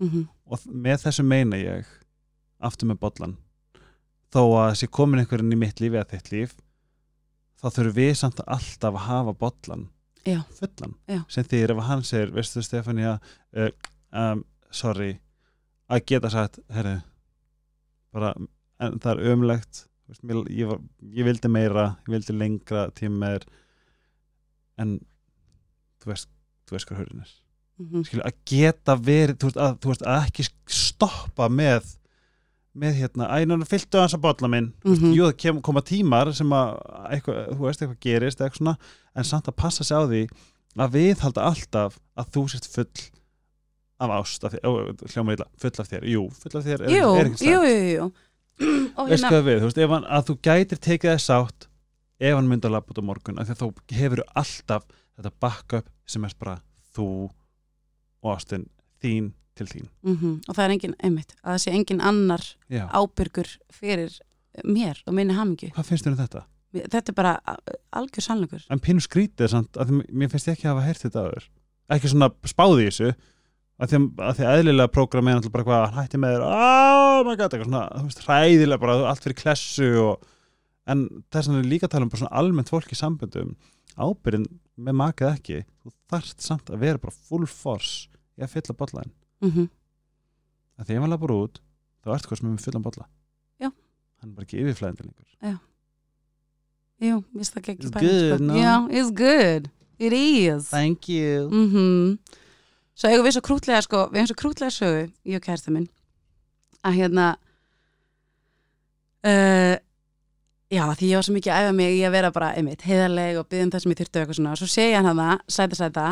Mhm. 0.00 0.28
og 0.46 0.58
þ- 0.60 0.72
með 0.86 1.02
þessu 1.04 1.24
meina 1.26 1.56
ég 1.56 1.86
aftur 2.60 2.88
með 2.90 2.98
bollan 3.02 3.36
þó 4.32 4.42
að 4.60 4.74
sé 4.78 4.86
komin 4.86 5.20
einhverjum 5.22 5.52
í 5.52 5.58
mitt 5.58 5.80
líf 5.80 5.92
eða 5.96 6.10
þitt 6.12 6.30
líf 6.32 6.54
þá 7.58 7.66
þurfum 7.74 7.94
við 7.96 8.12
samt 8.20 8.40
alltaf 8.46 8.94
að 8.94 9.06
hafa 9.08 9.32
bollan 9.34 9.88
Já. 10.26 10.42
fullan 10.58 10.94
Já. 11.08 11.24
sem 11.28 11.44
þýr 11.44 11.70
ef 11.76 11.82
hann 11.88 12.02
segir, 12.04 12.30
veistu 12.34 12.62
Stefania 12.62 13.18
uh, 13.56 13.70
um, 14.12 14.44
sorry 14.70 15.18
að 15.90 16.04
geta 16.06 16.30
sagt, 16.30 16.58
herri 16.70 17.00
bara, 18.12 18.34
en 18.80 18.98
það 19.00 19.18
er 19.18 19.32
ömlegt 19.32 19.84
ég, 20.50 20.66
var, 20.68 20.78
ég 21.02 21.24
vildi 21.24 21.48
meira 21.48 21.96
ég 22.06 22.12
vildi 22.14 22.36
lengra 22.36 22.90
tíma 22.92 23.18
með 23.24 23.38
þér 23.38 23.48
en 24.78 24.98
þú 26.02 26.12
veist, 26.12 26.28
þú 26.68 26.76
veist 26.76 26.88
hvað 26.90 27.00
hörðin 27.02 27.24
er 27.24 27.32
Mhm. 27.78 28.04
Skilu, 28.08 28.22
að 28.26 28.34
geta 28.50 28.96
verið 28.96 29.36
þú 29.38 29.48
veist, 29.50 29.56
að, 29.62 29.76
þú 29.82 29.92
veist, 29.92 30.02
að 30.02 30.26
ekki 30.26 30.48
stoppa 30.66 31.48
með 31.48 31.94
með 32.78 32.94
hérna, 33.00 33.26
ænum 33.40 33.62
fylltu 33.66 33.98
hans 33.98 34.14
að 34.14 34.20
bolla 34.22 34.48
minn 34.52 34.72
mm 34.84 34.92
Mhm. 34.94 35.12
jú 35.16 35.24
það 35.28 35.36
kem, 35.38 35.60
koma 35.62 35.80
tímar 35.82 36.32
sem 36.34 36.50
að 36.50 36.76
eitthvað, 37.10 37.38
þú 37.56 37.62
veist 37.66 37.80
eitthvað 37.82 38.00
gerist 38.00 38.38
eitthvað 38.40 38.56
svona, 38.60 38.76
en 39.16 39.24
samt 39.24 39.48
að 39.48 39.56
passa 39.56 39.84
sig 39.84 39.96
á 39.98 40.02
því 40.06 40.22
að 40.78 40.90
við 40.94 41.18
halda 41.24 41.42
alltaf 41.48 41.98
að 42.16 42.28
þú 42.34 42.42
sért 42.52 42.66
full 42.66 43.10
af 44.00 44.10
ást 44.10 44.44
af 44.44 44.54
ó, 44.62 44.70
hljóma 45.10 45.32
illa, 45.34 45.46
full 45.58 45.74
af 45.82 45.88
þér 45.90 46.04
jú, 46.06 46.22
full 46.38 46.54
af 46.60 46.64
þér 46.68 46.80
er, 46.86 46.90
Jú, 46.94 47.08
er 47.18 47.30
ekki 47.32 48.12
Og 48.98 49.08
veist 49.08 49.24
hvað 49.24 49.44
við, 49.46 49.58
þú 49.62 49.66
veist, 49.70 49.78
ef 49.78 49.90
hann, 49.90 50.04
að 50.10 50.24
þú 50.28 50.34
gætir 50.42 50.78
tekið 50.82 51.12
þess 51.14 51.30
átt 51.30 51.66
ef 52.20 52.34
hann 52.34 52.48
myndi 52.50 52.66
að 52.66 52.74
labba 52.74 52.90
út 52.94 52.98
á 52.98 53.04
morgun 53.06 53.38
af 53.38 53.46
því 53.46 53.54
að 53.54 53.60
þá 53.62 53.94
hefur 53.98 54.22
alltaf 54.34 54.86
þetta 55.18 55.32
backup 55.40 55.86
sem 56.06 56.24
er 56.26 56.34
bara 56.38 56.56
þú 56.94 57.06
og 58.24 58.34
ástin 58.36 58.68
þín 59.02 59.32
til 59.58 59.66
þín 59.70 59.88
mhm, 60.06 60.36
og 60.46 60.56
það 60.56 60.64
er 60.64 60.74
engin, 60.76 60.96
einmitt 61.02 61.34
að 61.42 61.54
það 61.54 61.62
sé 61.64 61.74
engin 61.74 62.04
annar 62.04 62.44
Já. 62.70 62.84
ábyrgur 62.94 63.50
fyrir 63.74 64.18
mér 64.66 65.02
og 65.06 65.16
minni 65.18 65.36
hamingju 65.36 65.72
hvað 65.74 65.90
finnst 65.90 66.06
þér 66.06 66.14
um 66.14 66.20
þetta? 66.22 66.44
þetta 66.78 67.12
er 67.12 67.16
bara 67.16 67.34
algjör 67.96 68.26
sannleikur 68.26 68.66
En 68.68 68.82
pínu 68.82 69.02
skrítið 69.04 69.46
er 69.46 69.54
samt, 69.54 69.78
að 69.78 69.90
því, 69.90 70.04
mér 70.12 70.32
finnst 70.32 70.52
ekki 70.52 70.68
hafa 70.68 70.86
heyrt 70.86 71.04
þetta 71.06 71.24
aður 71.24 71.50
ekki 71.96 72.12
svona 72.12 72.30
spáði 72.48 72.84
í 72.84 72.88
þessu 72.90 73.12
að 73.78 73.92
því 73.92 73.98
að, 73.98 74.32
því 74.36 74.46
að 74.48 74.56
eðlilega 74.58 74.92
prógram 74.92 75.28
er 75.30 75.38
náttúrulega 75.38 75.54
bara 75.54 75.68
hvað 75.68 75.98
hætti 76.00 76.20
með 76.20 76.34
þér 76.34 76.44
oh 76.48 77.20
my 77.24 77.36
god, 77.38 77.54
eitthvað 77.54 77.70
svona, 77.70 78.24
hræðilega 78.26 78.82
bara 78.82 78.96
allt 79.12 79.24
fyrir 79.24 79.38
klessu 79.38 79.90
og 80.02 80.26
en 80.88 81.06
þess 81.32 81.50
vegna 81.50 81.62
er 81.62 81.70
líka 81.72 81.88
að 81.88 81.94
tala 81.94 82.06
um 82.06 82.12
bara 82.12 82.22
svona 82.22 82.40
almennt 82.40 82.72
fólk 82.72 82.92
í 82.94 82.98
samböndum. 82.98 83.54
Ábyrðin 83.98 84.46
með 84.78 84.96
makað 85.00 85.34
ekki. 85.34 85.62
Þú 85.82 85.92
þarft 86.12 86.44
samt 86.44 86.70
að 86.72 86.84
vera 86.84 87.02
bara 87.02 87.16
full 87.28 87.46
force 87.50 88.08
í 88.38 88.44
að 88.46 88.54
fylla 88.56 88.78
bollaðin 88.78 89.14
mm 89.44 89.68
að 90.78 90.86
því 90.86 90.94
ef 90.94 91.02
hann 91.02 91.10
lapar 91.10 91.32
út 91.34 91.56
þá 92.04 92.10
ertu 92.14 92.28
hvað 92.30 92.38
sem 92.38 92.46
er 92.46 92.52
með 92.52 92.66
fullan 92.68 92.84
bolla. 92.84 93.06
Já. 93.58 93.70
hann 94.22 94.28
er 94.28 94.34
bara 94.36 94.46
ekki 94.46 94.60
yfirflæðandi 94.62 95.06
lengur. 95.08 95.56
Jú, 96.98 97.16
viðst 97.34 97.54
það 97.54 97.60
ekki 97.62 97.74
It's 97.74 97.94
pæling, 97.94 98.08
good, 98.08 98.36
sko. 98.38 98.46
no? 98.46 98.54
Já, 98.58 98.74
it's 98.90 99.10
good. 99.14 99.68
It 99.98 100.14
is. 100.14 100.68
Thank 100.70 101.08
you. 101.10 101.48
Mm 101.50 102.18
Svo 102.98 103.10
eigum 103.12 103.26
við 103.28 103.36
svo 103.36 103.42
krútlega 103.46 103.82
sko, 103.84 103.98
við 104.10 104.18
hefum 104.24 104.30
svo 104.32 104.36
krútlega 104.40 104.74
sögu 104.74 105.02
ég 105.30 105.38
og 105.38 105.44
kærta 105.44 105.70
minn 105.70 105.84
að 106.82 106.96
hérna 106.98 107.26
uh, 109.22 109.76
já, 110.70 110.84
því 110.94 111.08
ég 111.10 111.16
var 111.18 111.26
svo 111.26 111.34
mikið 111.36 111.52
að 111.54 111.62
æfa 111.68 111.74
mig 111.78 111.92
í 111.98 112.02
að 112.08 112.14
vera 112.18 112.30
bara 112.34 112.48
einmitt 112.58 112.82
heiðarleg 112.84 113.38
og 113.40 113.46
byggðum 113.48 113.70
það 113.74 113.82
sem 113.84 113.92
ég 113.94 114.00
þyrfti 114.02 114.18
og 114.18 114.22
eitthvað 114.24 114.38
svona. 114.40 114.52
Og 114.54 114.58
svo 114.62 114.68
segja 114.72 114.98
hann 114.98 115.08
hana, 115.12 115.28
sæta 115.48 115.78
sæta 115.78 116.06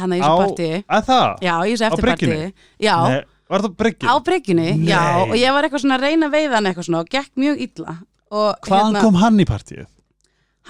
hann 0.00 0.14
í 0.16 0.20
þessu 0.20 0.30
Á- 0.30 0.40
partí. 0.40 0.70
að 0.88 1.04
það? 1.10 1.28
já, 1.46 1.54
í 1.66 1.70
þessu 1.74 1.86
eftirpartí 1.90 2.26
bryggjunni? 2.30 2.52
já, 2.80 2.96
Nei, 3.08 3.20
var 3.50 3.60
það 3.66 3.76
bryggjum? 3.82 4.08
á 4.10 4.14
bryggjunni 4.24 4.68
já, 4.88 5.02
og 5.26 5.34
ég 5.36 5.52
var 5.54 5.64
eitthvað 5.68 5.82
svona 5.84 5.98
að 5.98 6.04
reyna 6.06 6.26
að 6.30 6.34
veiða 6.38 6.54
hann 6.58 6.66
eitthvað 6.70 6.86
svona 6.88 7.00
og 7.04 7.08
gekk 7.10 7.30
mjög 7.36 7.62
illa. 7.66 7.96
Og 8.30 8.66
Hvaðan 8.66 9.00
kom 9.02 9.14
hann 9.20 9.40
í 9.40 9.44
partíið? 9.46 9.86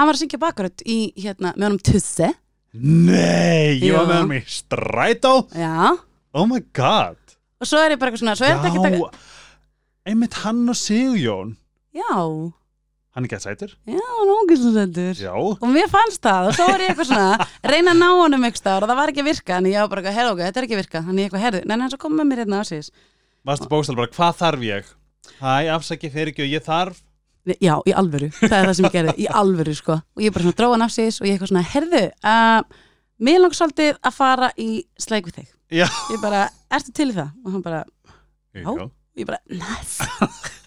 hann 0.01 0.07
var 0.09 0.15
að 0.17 0.23
syngja 0.23 0.39
bakarödd 0.41 0.83
í 0.89 0.99
hérna, 1.21 1.53
með 1.57 1.65
honum 1.69 1.83
Tusse. 1.85 2.31
Nei, 2.73 3.81
ég 3.83 3.93
var 3.93 4.05
Já. 4.05 4.09
með 4.09 4.17
hann 4.21 4.33
í 4.37 4.43
strætó. 4.47 5.35
Já, 5.55 5.97
Oh 6.33 6.47
my 6.47 6.61
god. 6.73 7.17
Og 7.61 7.67
svo 7.67 7.81
er 7.83 7.91
ég 7.97 7.99
bara 7.99 8.11
eitthvað 8.13 8.23
svona 8.23 8.37
svo 8.39 8.47
er 8.47 8.57
þetta 8.57 8.71
ekki 8.71 9.01
Já, 9.01 9.11
einmitt 10.07 10.35
hann 10.45 10.69
og 10.71 10.77
Sigjón. 10.79 11.57
Já, 11.93 12.53
Hann 13.11 13.27
er 13.27 13.33
gett 13.33 13.43
sætur. 13.43 13.73
Já, 13.91 13.99
hann 13.99 14.29
er 14.31 14.37
ógæslega 14.39 15.07
Já, 15.19 15.33
og 15.35 15.65
mér 15.75 15.89
fannst 15.91 16.23
það 16.23 16.51
og 16.51 16.55
svo 16.55 16.67
var 16.71 16.85
ég 16.85 16.93
eitthvað 16.93 17.09
svona 17.11 17.49
reyna 17.67 17.91
að 17.95 18.03
ná 18.05 18.09
honum 18.21 18.45
eitthvað 18.47 18.63
staðar 18.63 18.87
og 18.87 18.93
það 18.93 19.01
var 19.01 19.13
ekki 19.13 19.25
að 19.25 19.31
virka 19.33 19.57
en 19.57 19.67
ég 19.71 19.81
var 19.81 19.91
bara 19.91 20.03
eitthvað, 20.05 20.19
herra 20.21 20.35
okkur, 20.35 20.45
þetta 20.47 20.61
er 20.61 20.69
ekki 20.69 20.77
að 20.77 20.83
virka. 20.85 21.03
Hann 21.09 21.19
er 21.19 21.27
eitthvað, 21.27 21.45
herðu, 21.47 21.63
neina 21.67 21.83
hann 21.83 21.91
svo 21.91 22.01
kom 22.05 22.15
með 22.15 22.29
mér 22.31 22.43
hérna 22.45 22.63
á 22.63 22.65
síðis 22.71 22.93
varstu 23.47 23.69
bókstæl 23.71 23.97
bara, 23.99 24.11
hvað 24.15 24.37
þarf 24.41 24.67
ég? 24.67 24.91
Hæ, 25.41 25.55
afsaki 25.77 26.11
fyrir 26.13 26.33
ekki 26.33 26.45
og 26.45 26.53
ég 26.53 26.65
þarf. 26.67 27.01
Já, 27.57 27.73
í 27.89 27.93
alvöru, 27.97 28.29
það 28.37 28.57
er 28.59 28.69
það 28.69 28.75
sem 28.77 28.87
ég 28.87 28.95
gerði 28.95 29.15
í 29.25 29.27
alvöru 29.41 29.75
sko, 29.75 29.97
og 29.97 30.23
ég 30.23 30.35
bara 30.35 30.45
svona 30.45 30.59
dróða 30.59 30.77
hann 30.77 30.85
af 30.85 30.93
síðis 30.93 31.21
og 31.23 31.27
ég 31.27 31.33
eitthvað 31.35 31.53
svona, 31.55 31.63
herðu 31.73 32.03
uh, 32.21 32.61
mér 33.25 33.41
langar 33.41 33.57
svolítið 33.57 33.93
að 34.05 34.17
fara 34.19 34.51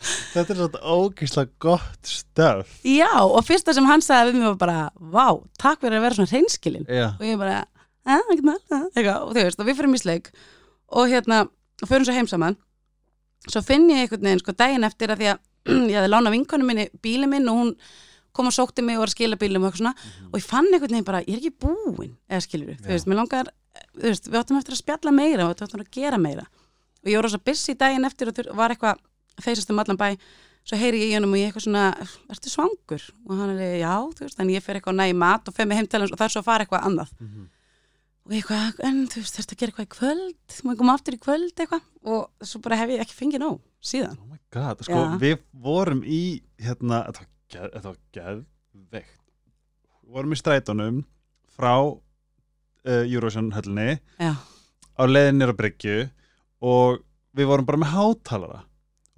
Þetta 0.00 0.54
er 0.54 0.58
svona 0.62 0.80
ógeðslega 0.94 1.50
gott 1.60 2.08
stöf 2.08 2.70
já, 2.86 3.10
og 3.20 3.42
fyrsta 3.44 3.74
sem 3.76 3.84
hann 3.88 4.00
sagði 4.04 4.32
við 4.32 4.40
mig 4.40 4.48
var 4.54 4.60
bara, 4.62 4.78
vá, 4.96 5.26
takk 5.60 5.82
fyrir 5.82 5.98
að 5.98 6.06
vera 6.06 6.16
svona 6.16 6.32
hreinskilin. 6.32 6.86
Já, 6.88 7.06
og 7.12 7.26
ég 7.26 7.40
bara, 7.40 7.58
að, 8.08 8.22
ekki 8.32 8.46
með 8.48 8.60
eitthvað, 8.70 9.18
og 9.26 9.34
þú 9.34 9.44
veist, 9.44 9.60
og 9.60 9.68
við 9.68 9.80
fyrir 9.80 9.92
misleik 9.92 10.30
og 10.96 11.12
hérna, 11.12 11.42
og 11.82 11.90
förum 11.90 12.08
svo 12.08 12.16
heim 12.16 12.30
saman. 12.30 12.56
Svo 13.48 13.62
finn 13.64 13.88
ég 13.92 14.06
einhvern 14.06 14.24
veginn 14.24 14.42
sko 14.42 14.56
daginn 14.56 14.88
eftir 14.88 15.12
að 15.12 15.20
því 15.20 15.30
að 15.34 15.44
ég 15.92 15.98
hefði 15.98 16.12
lána 16.14 16.32
vinkonu 16.32 16.66
minni 16.68 16.88
bílinn 17.04 17.32
minn 17.32 17.48
og 17.52 17.60
hún 17.60 17.74
kom 18.36 18.48
og 18.48 18.54
sókti 18.54 18.84
mig 18.86 18.96
og 18.96 19.04
var 19.04 19.10
að 19.10 19.16
skila 19.18 19.38
bílum 19.40 19.64
og 19.64 19.70
eitthvað 19.70 19.82
svona. 19.82 20.10
Og 20.30 20.40
ég 20.40 20.46
fann 20.46 20.68
einhvern 20.70 20.94
veginn 20.96 21.08
bara, 21.08 21.22
ég 21.26 21.36
er 21.36 21.40
ekki 21.42 21.66
búin 21.66 22.16
eða 22.30 22.44
skilur, 22.46 22.76
þú 22.78 22.88
Já. 22.88 22.92
veist, 22.94 23.08
mér 23.10 23.20
langar 23.20 23.52
þú 23.96 24.06
veist, 24.06 24.28
við 24.28 24.40
áttum 24.40 24.60
eftir 24.60 24.76
að 24.76 24.82
spjalla 24.82 25.14
meira 25.14 25.44
og 25.44 25.50
við 25.50 25.54
áttum 25.56 25.68
eftir 25.68 25.84
að 25.84 25.94
gera 25.96 26.20
meira. 26.20 26.46
Og 27.00 27.10
ég 27.10 27.20
voru 27.20 27.32
svo 27.32 27.40
busy 27.44 27.74
daginn 27.80 28.06
eftir 28.08 28.30
og 28.30 28.40
var 28.58 28.74
eitthvað 28.74 28.96
að 28.96 29.02
feysast 29.44 29.70
um 29.72 29.78
allan 29.82 29.98
bæ 30.00 30.08
svo 30.66 30.76
heyri 30.76 31.00
ég 31.04 31.12
í 31.12 31.16
honum 31.16 31.32
og 31.34 31.40
ég 31.40 31.48
eitthvað 31.50 31.64
svona 31.66 31.84
ertu 32.30 32.50
svangur? 32.52 33.06
og 33.26 33.32
hann 33.38 33.54
er, 33.56 33.78
já, 33.80 33.94
þú 34.16 34.26
veist, 34.26 34.40
en 34.42 34.52
ég 34.52 34.62
fer 34.64 34.76
eitthvað 34.78 34.98
næ 34.98 35.06
í 35.10 35.16
mat 35.16 35.48
og 35.48 35.56
fer 35.56 35.66
með 35.66 35.80
heim 35.80 35.88
til 35.90 36.00
hans 36.02 36.12
og 36.12 36.20
það 36.20 36.28
er 36.28 36.34
svo 36.34 36.42
að 36.42 36.48
fara 36.50 36.66
eitthvað 36.66 36.86
annað. 36.90 37.14
Mhm. 37.20 37.48
og 38.26 38.34
ég 38.36 38.42
eitthvað, 38.44 38.84
en 38.86 38.98
þú 39.08 39.22
veist, 39.22 39.36
þurfti 39.38 39.54
að 39.56 39.60
gera 39.62 39.72
eitthvað 39.72 39.88
í 39.88 39.94
kvöld? 39.96 40.58
Maður 40.64 40.78
koma 40.82 40.94
aftur 40.94 41.16
í 41.16 41.22
kvöld 41.24 41.54
eitthvað? 41.64 41.86
Og 42.04 42.46
svo 42.46 42.60
bara 42.60 42.76
hef 42.76 42.92
ég 42.92 43.00
ekki 43.00 43.16
fengið 43.16 43.40
nóg 43.42 43.60
síðan. 43.82 44.18
Oh 44.20 44.28
my 44.28 44.38
god 44.52 44.84
Sko, 44.84 45.00
Já. 45.00 45.18
við 45.18 45.38
vorum 45.52 46.02
í 46.04 46.42
hérna, 46.60 47.04
þetta 47.08 47.24
var, 47.24 47.30
geð, 47.50 47.72
þetta 47.74 47.88
var 47.88 47.98
geðveikt. 48.12 49.18
Við 50.04 50.14
vorum 50.14 50.32
í 50.32 50.38
strætónum 50.38 51.04
frá 51.56 51.74
uh, 52.86 53.04
Eurovision 53.04 53.52
höllinni 53.56 53.98
já, 54.20 54.32
á 54.36 55.02
leiðin 55.08 55.40
nýra 55.40 55.56
bryggju 55.56 56.10
og 56.60 57.00
við 57.36 57.48
vorum 57.50 57.66
bara 57.68 57.80
með 57.80 57.94
hátalara 57.94 58.62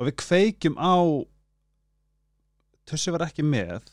og 0.03 0.11
við 0.11 0.19
kveikjum 0.23 0.79
á 0.79 0.99
Tussi 2.91 3.13
var 3.15 3.23
ekki 3.29 3.45
með 3.47 3.85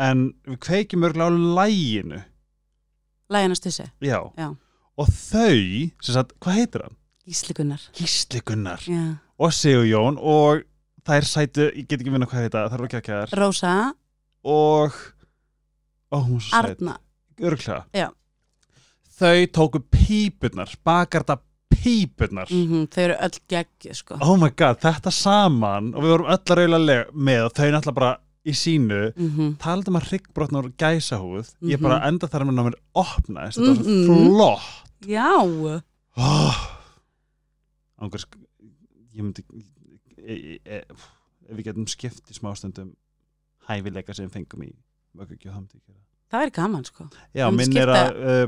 en 0.00 0.28
við 0.46 0.60
kveikjum 0.62 1.06
örgulega 1.08 1.34
á 1.34 1.38
læginu 1.58 2.20
læginast 3.32 3.66
þessi, 3.66 3.88
já. 4.04 4.18
Já. 4.38 4.48
og 5.00 5.08
þau 5.08 5.58
sem 6.04 6.14
sagt, 6.14 6.34
hvað 6.38 6.58
heitir 6.60 6.84
hann? 6.86 6.98
Gísli 7.22 7.54
Gunnar. 7.54 7.82
Gísli 7.96 8.42
Gunnar. 8.44 8.82
Já. 8.86 9.02
og 9.38 9.54
Sigur 9.56 9.86
Jón 9.88 10.18
og 10.18 10.64
þær 11.06 11.26
sætu, 11.26 11.68
ég 11.74 11.86
get 11.88 12.00
ekki 12.00 12.14
minna 12.14 12.28
hvað 12.30 12.46
heita 12.46 12.66
það 12.68 12.78
er 12.78 12.88
ekki 12.88 13.00
ekki 13.00 13.14
þær 13.18 13.38
Rósa, 13.42 13.76
og 14.46 14.98
ó, 16.12 16.18
er 16.18 16.60
Arna. 16.62 16.98
Örgulega 17.42 18.12
þau 19.22 19.46
tóku 19.54 19.82
pípurnar 19.92 20.70
bakarta 20.84 21.38
pípurnar. 21.72 22.50
Mm 22.52 22.86
þau 22.92 23.02
eru 23.06 23.16
öll 23.26 23.38
geggju 23.52 23.94
sko. 23.98 24.18
Oh 24.20 24.36
my 24.40 24.50
god, 24.56 24.80
þetta 24.84 25.12
saman 25.14 25.92
og 25.94 26.02
við 26.04 26.14
vorum 26.14 26.30
öll 26.34 26.42
að 26.42 26.60
reyla 26.60 26.78
með 27.14 27.46
og 27.48 27.56
þau 27.58 27.66
náttúrulega 27.72 27.98
bara 28.00 28.12
í 28.44 28.54
sínu. 28.58 29.00
Mm 29.16 29.56
talað 29.62 29.88
um 29.92 29.98
að 30.00 30.08
ryggbrotna 30.12 30.62
úr 30.62 30.70
gæsahúð 30.78 31.52
ég 31.62 31.78
Mhm. 31.78 31.82
bara 31.82 32.00
enda 32.08 32.26
þar 32.28 32.44
með 32.48 32.58
námið 32.58 32.78
opnaðist 32.94 33.58
þetta 33.58 33.74
var 33.76 33.84
Mhm. 33.84 34.06
svo 34.06 34.16
flott. 34.28 34.70
Já, 35.06 35.32
oh. 36.16 36.56
ángurs 38.00 38.26
ég 39.14 39.22
myndi 39.22 39.42
e, 40.18 40.34
e, 40.34 40.58
e, 40.64 40.76
ef 41.48 41.56
við 41.56 41.64
getum 41.68 41.86
skipt 41.90 42.30
í 42.30 42.36
smástundum 42.36 42.94
hæfileika 43.68 44.14
sem 44.14 44.30
fengum 44.30 44.62
í 44.66 44.72
það 44.72 45.28
myndi 45.28 45.36
ég 45.36 45.42
gera 45.46 45.56
það 46.32 46.42
er 46.46 46.50
gaman 46.50 46.84
sko. 46.88 47.08
Já, 47.36 47.50
minn 47.52 47.76
er 47.76 47.90
að 47.92 48.20
uh, 48.22 48.46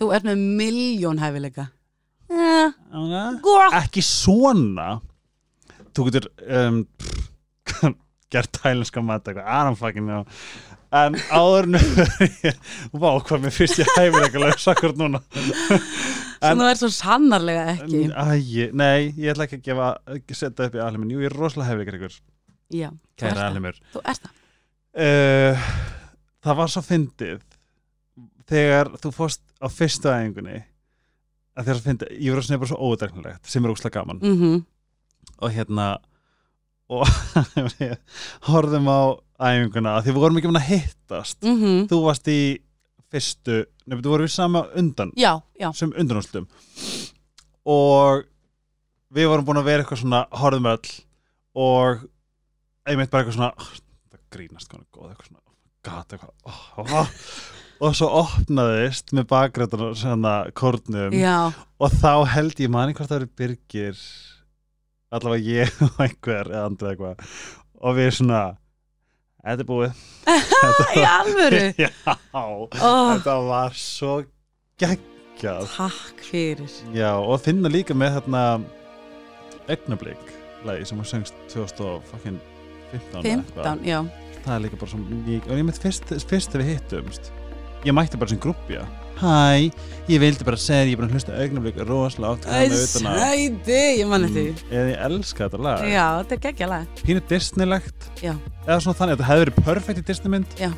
þú 0.00 0.10
ert 0.16 0.28
með 0.28 0.44
miljón 0.60 1.20
hæfileika. 1.22 1.68
Góð 3.44 3.76
ekki 3.80 4.02
svona. 4.04 4.96
Þú 5.96 6.06
getur 6.08 6.30
um, 6.46 6.80
gert 8.32 8.52
tælenska 8.58 9.02
mat 9.04 9.28
eitthvað, 9.28 9.46
I 9.46 9.60
don't 9.66 9.80
fucking 9.80 10.08
know. 10.08 10.26
En 10.96 11.16
áður 11.34 11.66
nú 11.74 11.80
vá, 13.02 13.08
hvað 13.26 13.42
mér 13.42 13.54
fyrst 13.54 13.80
ég 13.82 13.90
hæfileika 13.96 14.42
lausa 14.42 14.74
akkur 14.74 14.94
núna. 14.98 15.20
Sem 15.32 16.60
þú 16.60 16.68
ert 16.68 16.82
svo 16.82 16.90
sannarlega 16.94 17.66
ekki. 17.74 18.04
Æ, 18.12 18.70
nei, 18.76 19.10
ég 19.16 19.32
ætla 19.32 19.48
ekki 19.48 19.58
að 19.60 19.66
gefa 19.70 19.90
setja 20.30 20.68
upp 20.68 20.78
í 20.78 20.82
alheimin, 20.84 21.12
jú, 21.14 21.22
ég 21.24 21.30
er 21.30 21.38
rosalega 21.38 21.72
hæfileikar 21.72 21.98
ykkur 22.00 22.18
Já, 22.74 22.88
þú 23.14 23.28
ert 23.30 23.82
Þú 23.94 24.02
ert 24.02 24.24
það. 24.26 24.38
uh, 25.06 25.66
það 26.46 26.58
var 26.60 26.72
svo 26.72 26.82
fyndið 26.86 27.44
þegar 28.50 28.90
þú 29.02 29.12
fórst 29.14 29.42
á 29.62 29.66
fyrstu 29.72 30.10
æfingunni 30.12 30.58
að 31.56 31.68
það 31.70 31.84
fyndið, 31.86 32.10
ég 32.20 32.34
var 32.34 32.44
svona 32.44 32.60
bara 32.60 32.70
svo 32.72 32.90
ódregnilegt 32.90 33.48
sem 33.50 33.64
er 33.64 33.72
úslega 33.72 34.00
gaman 34.00 34.20
Mm 34.22 34.64
og 35.42 35.50
hérna 35.52 35.98
og 36.88 37.08
við 37.80 37.96
horfðum 38.48 38.86
á 38.88 39.00
æfinguna 39.50 39.96
að 39.98 40.06
því 40.06 40.12
við 40.14 40.22
vorum 40.22 40.38
ekki 40.40 40.50
mann 40.52 40.62
að 40.62 40.68
hittast 40.70 41.42
-hmm. 41.42 41.88
þú 41.90 41.98
varst 42.04 42.28
í 42.28 42.40
fyrstu 43.12 43.64
nefnir, 43.86 44.04
þú 44.04 44.12
vorum 44.14 44.26
við 44.26 44.32
sama 44.34 44.62
undan 44.76 45.12
Já, 45.16 45.42
já. 45.60 45.72
sem 45.74 45.92
undanústum 45.92 46.46
og 47.66 48.24
við 49.12 49.28
vorum 49.28 49.44
búin 49.44 49.60
að 49.60 49.68
vera 49.68 49.82
eitthvað 49.82 50.00
svona 50.02 50.26
horfðum 50.30 50.70
öll 50.72 50.90
og 51.54 52.06
einmitt 52.86 53.10
bara 53.10 53.24
eitthvað 53.24 53.36
svona 53.36 53.52
"Ah, 53.56 53.72
það 54.10 54.20
grínast 54.30 54.74
er 54.74 54.80
góð 54.92 55.10
eitthvað 55.10 55.26
svona 55.26 55.42
gat 55.82 56.12
eitthvað 56.12 56.34
oh, 56.44 56.78
oh. 56.78 57.08
Og 57.80 57.96
svo 57.98 58.08
opnaðist 58.22 59.12
með 59.16 59.26
bakgrættan 59.32 59.82
og 59.90 59.96
svona 60.00 60.34
kórnum 60.56 61.14
Já, 61.16 61.50
og 61.52 61.96
þá 62.00 62.12
held 62.36 62.60
ég 62.62 62.70
manni 62.72 62.94
hvort 62.96 63.10
það 63.10 63.20
eru 63.22 63.32
byrgir 63.40 63.98
allavega 65.16 65.58
ég 65.60 65.80
og 65.86 66.00
einhver 66.06 66.50
eða 66.52 66.62
andrið 66.70 66.92
eitthvað 66.94 67.34
og 67.86 67.98
við 67.98 68.08
svona 68.18 68.40
þetta 69.46 69.62
er 69.62 69.68
búið 69.68 70.00
í 71.00 71.04
alvöru. 71.06 71.60
já, 71.84 71.90
Ó, 72.34 72.44
þetta 72.72 73.36
var 73.46 73.76
svo 73.78 74.16
geggjað 74.80 75.68
takk 75.76 76.24
fyrir. 76.30 76.72
já, 76.96 77.12
og 77.20 77.38
finna 77.44 77.70
líka 77.70 77.94
með 77.96 78.16
þarna 78.20 78.42
augnablík 79.70 80.32
lagi 80.66 80.86
sem 80.88 80.98
var 80.98 81.08
söngst 81.12 81.36
2015 81.52 82.40
eða 82.96 83.22
eitthvað. 83.22 83.26
15, 83.26 83.84
já. 83.86 83.98
það 84.44 84.54
er 84.56 84.62
líka 84.64 84.78
bara 84.80 84.92
svo 84.94 85.00
mikið 85.04 85.50
og 85.52 85.60
ég 85.60 85.66
mynd 85.68 85.82
fyrst, 85.82 86.12
fyrst 86.30 86.54
þegar 86.54 86.64
við 86.64 86.72
hittumst 86.74 87.30
ég 87.84 87.92
mætti 87.94 88.16
bara 88.18 88.28
sem 88.32 88.38
grúppja 88.40 88.86
hæ, 89.16 89.70
ég 90.08 90.20
vildi 90.20 90.44
bara 90.44 90.56
segja 90.60 90.84
ég 90.84 90.92
er 90.92 91.00
bara 91.00 91.08
að 91.08 91.14
hlusta 91.16 91.36
augnablík 91.40 91.78
rosalega 91.88 92.34
átt 92.36 92.46
Æ, 92.46 92.68
sæti, 92.76 93.78
ég 94.00 94.06
manni 94.10 94.28
því. 94.34 94.44
eða 94.70 94.90
ég 94.92 95.04
elska 95.08 95.46
þetta 95.48 95.60
lag 95.64 95.86
Já, 95.88 96.06
þetta 96.22 96.36
er 96.36 96.42
geggja 96.46 96.68
lag. 96.68 96.86
pínu 97.02 97.22
Disneylegt 97.30 98.10
Já. 98.22 98.34
eða 98.66 98.80
svona 98.84 98.98
þannig 98.98 99.12
að 99.12 99.16
þetta 99.16 99.28
hefði 99.30 99.44
verið 99.46 99.64
perfekt 99.70 99.98
í 100.02 100.06
Disney 100.10 100.30
mynd 100.36 100.56
Já. 100.60 100.70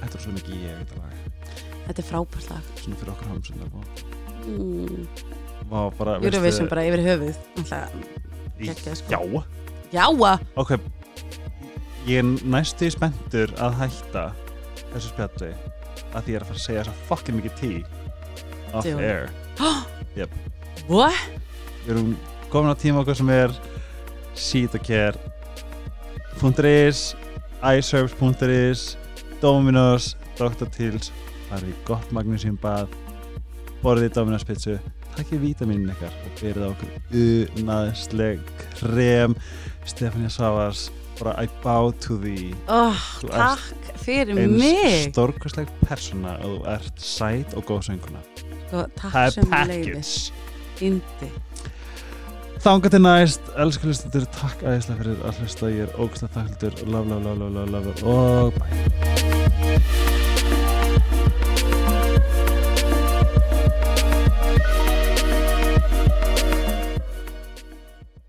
þetta 0.00 0.12
var 0.16 0.24
svo 0.24 0.32
mikið 0.36 0.54
ég 0.66 0.80
þetta 0.82 1.02
lag 1.02 1.12
Þetta 1.86 2.02
er 2.02 2.06
frábært 2.08 2.48
lag. 2.50 2.62
svona 2.82 2.96
fyrir 3.00 3.12
okkur 3.12 3.28
hamsun 3.34 4.14
Mm. 4.46 5.06
var 5.68 5.90
bara 5.98 6.12
Eurovision 6.22 6.68
bara 6.70 6.84
yfir 6.86 7.00
höfuð. 7.02 7.38
Geggjað, 8.60 8.94
sko. 9.00 9.10
já, 9.10 9.42
já, 9.90 10.38
ok 10.56 10.70
ég 12.06 12.20
er 12.22 12.28
næstu 12.46 12.86
spenntur 12.94 13.50
að 13.58 13.74
hætta 13.80 14.22
þessu 14.94 15.10
spjalli 15.10 15.50
að 16.12 16.26
því 16.26 16.34
ég 16.34 16.38
er 16.38 16.44
að 16.44 16.50
fara 16.50 16.60
að 16.60 16.66
segja 16.66 16.84
að 16.84 17.04
fucking 17.10 17.40
mikið 17.40 17.54
tí 17.60 17.72
off 18.72 18.86
Djú. 18.86 18.98
air 19.00 19.30
what? 20.90 21.22
við 21.86 21.94
erum 21.94 22.12
komin 22.52 22.72
á 22.72 22.76
tíma 22.78 23.02
okkur 23.02 23.18
sem 23.18 23.32
er 23.34 23.54
sítokjær 24.36 25.18
.is 26.36 27.14
iService.is 27.64 28.96
Dominos, 29.40 30.14
Dr. 30.36 30.68
Tills 30.72 31.10
farið 31.48 31.72
í 31.72 31.76
gott 31.88 32.12
magnusíum 32.12 32.58
bað 32.60 32.92
borðið 33.82 34.14
Dominos 34.18 34.44
pizzu 34.46 34.76
takkið 35.16 35.42
vítaminin 35.46 35.92
ykkar 35.94 36.12
og 36.12 36.40
byrðið 36.40 36.66
á 36.66 36.70
okkur 36.74 37.60
unaðsleg 37.62 38.54
krem 38.76 39.36
Stefania 39.88 40.30
Savars 40.32 40.88
bara 41.20 41.34
I 41.44 41.48
bow 41.64 41.90
to 42.06 42.18
thee 42.22 42.52
Oh, 42.68 42.96
Þú 43.22 43.30
takk 43.32 43.90
fyrir 44.04 44.34
eins 44.38 44.58
mig. 44.60 45.08
stórkostleg 45.12 45.70
persóna 45.86 46.36
og 46.44 46.58
þú 46.60 46.68
ert 46.76 47.00
sæt 47.02 47.54
og 47.58 47.64
góð 47.70 47.86
sönguna 47.90 48.22
Sko, 48.66 48.84
takk 48.98 49.12
það 49.12 49.22
er 49.26 49.36
sem 49.36 49.50
package 49.50 50.32
Indi. 50.86 51.30
Þanga 52.66 52.90
til 52.90 53.00
næst, 53.04 53.40
elsku 53.62 53.86
hlustendur, 53.86 54.24
takk 54.34 54.64
aðeinslega 54.66 54.98
fyrir 55.04 55.24
að 55.28 55.40
hlusta, 55.40 55.70
ég 55.70 55.86
er 55.86 55.98
ógæslega 56.02 56.34
þakklútur, 56.34 56.80
love, 56.90 57.08
love, 57.08 57.22
love, 57.22 57.50
love, 57.54 57.70
love, 57.70 57.94
love, 58.02 58.50
og 58.50 58.58
bye. 58.58 59.45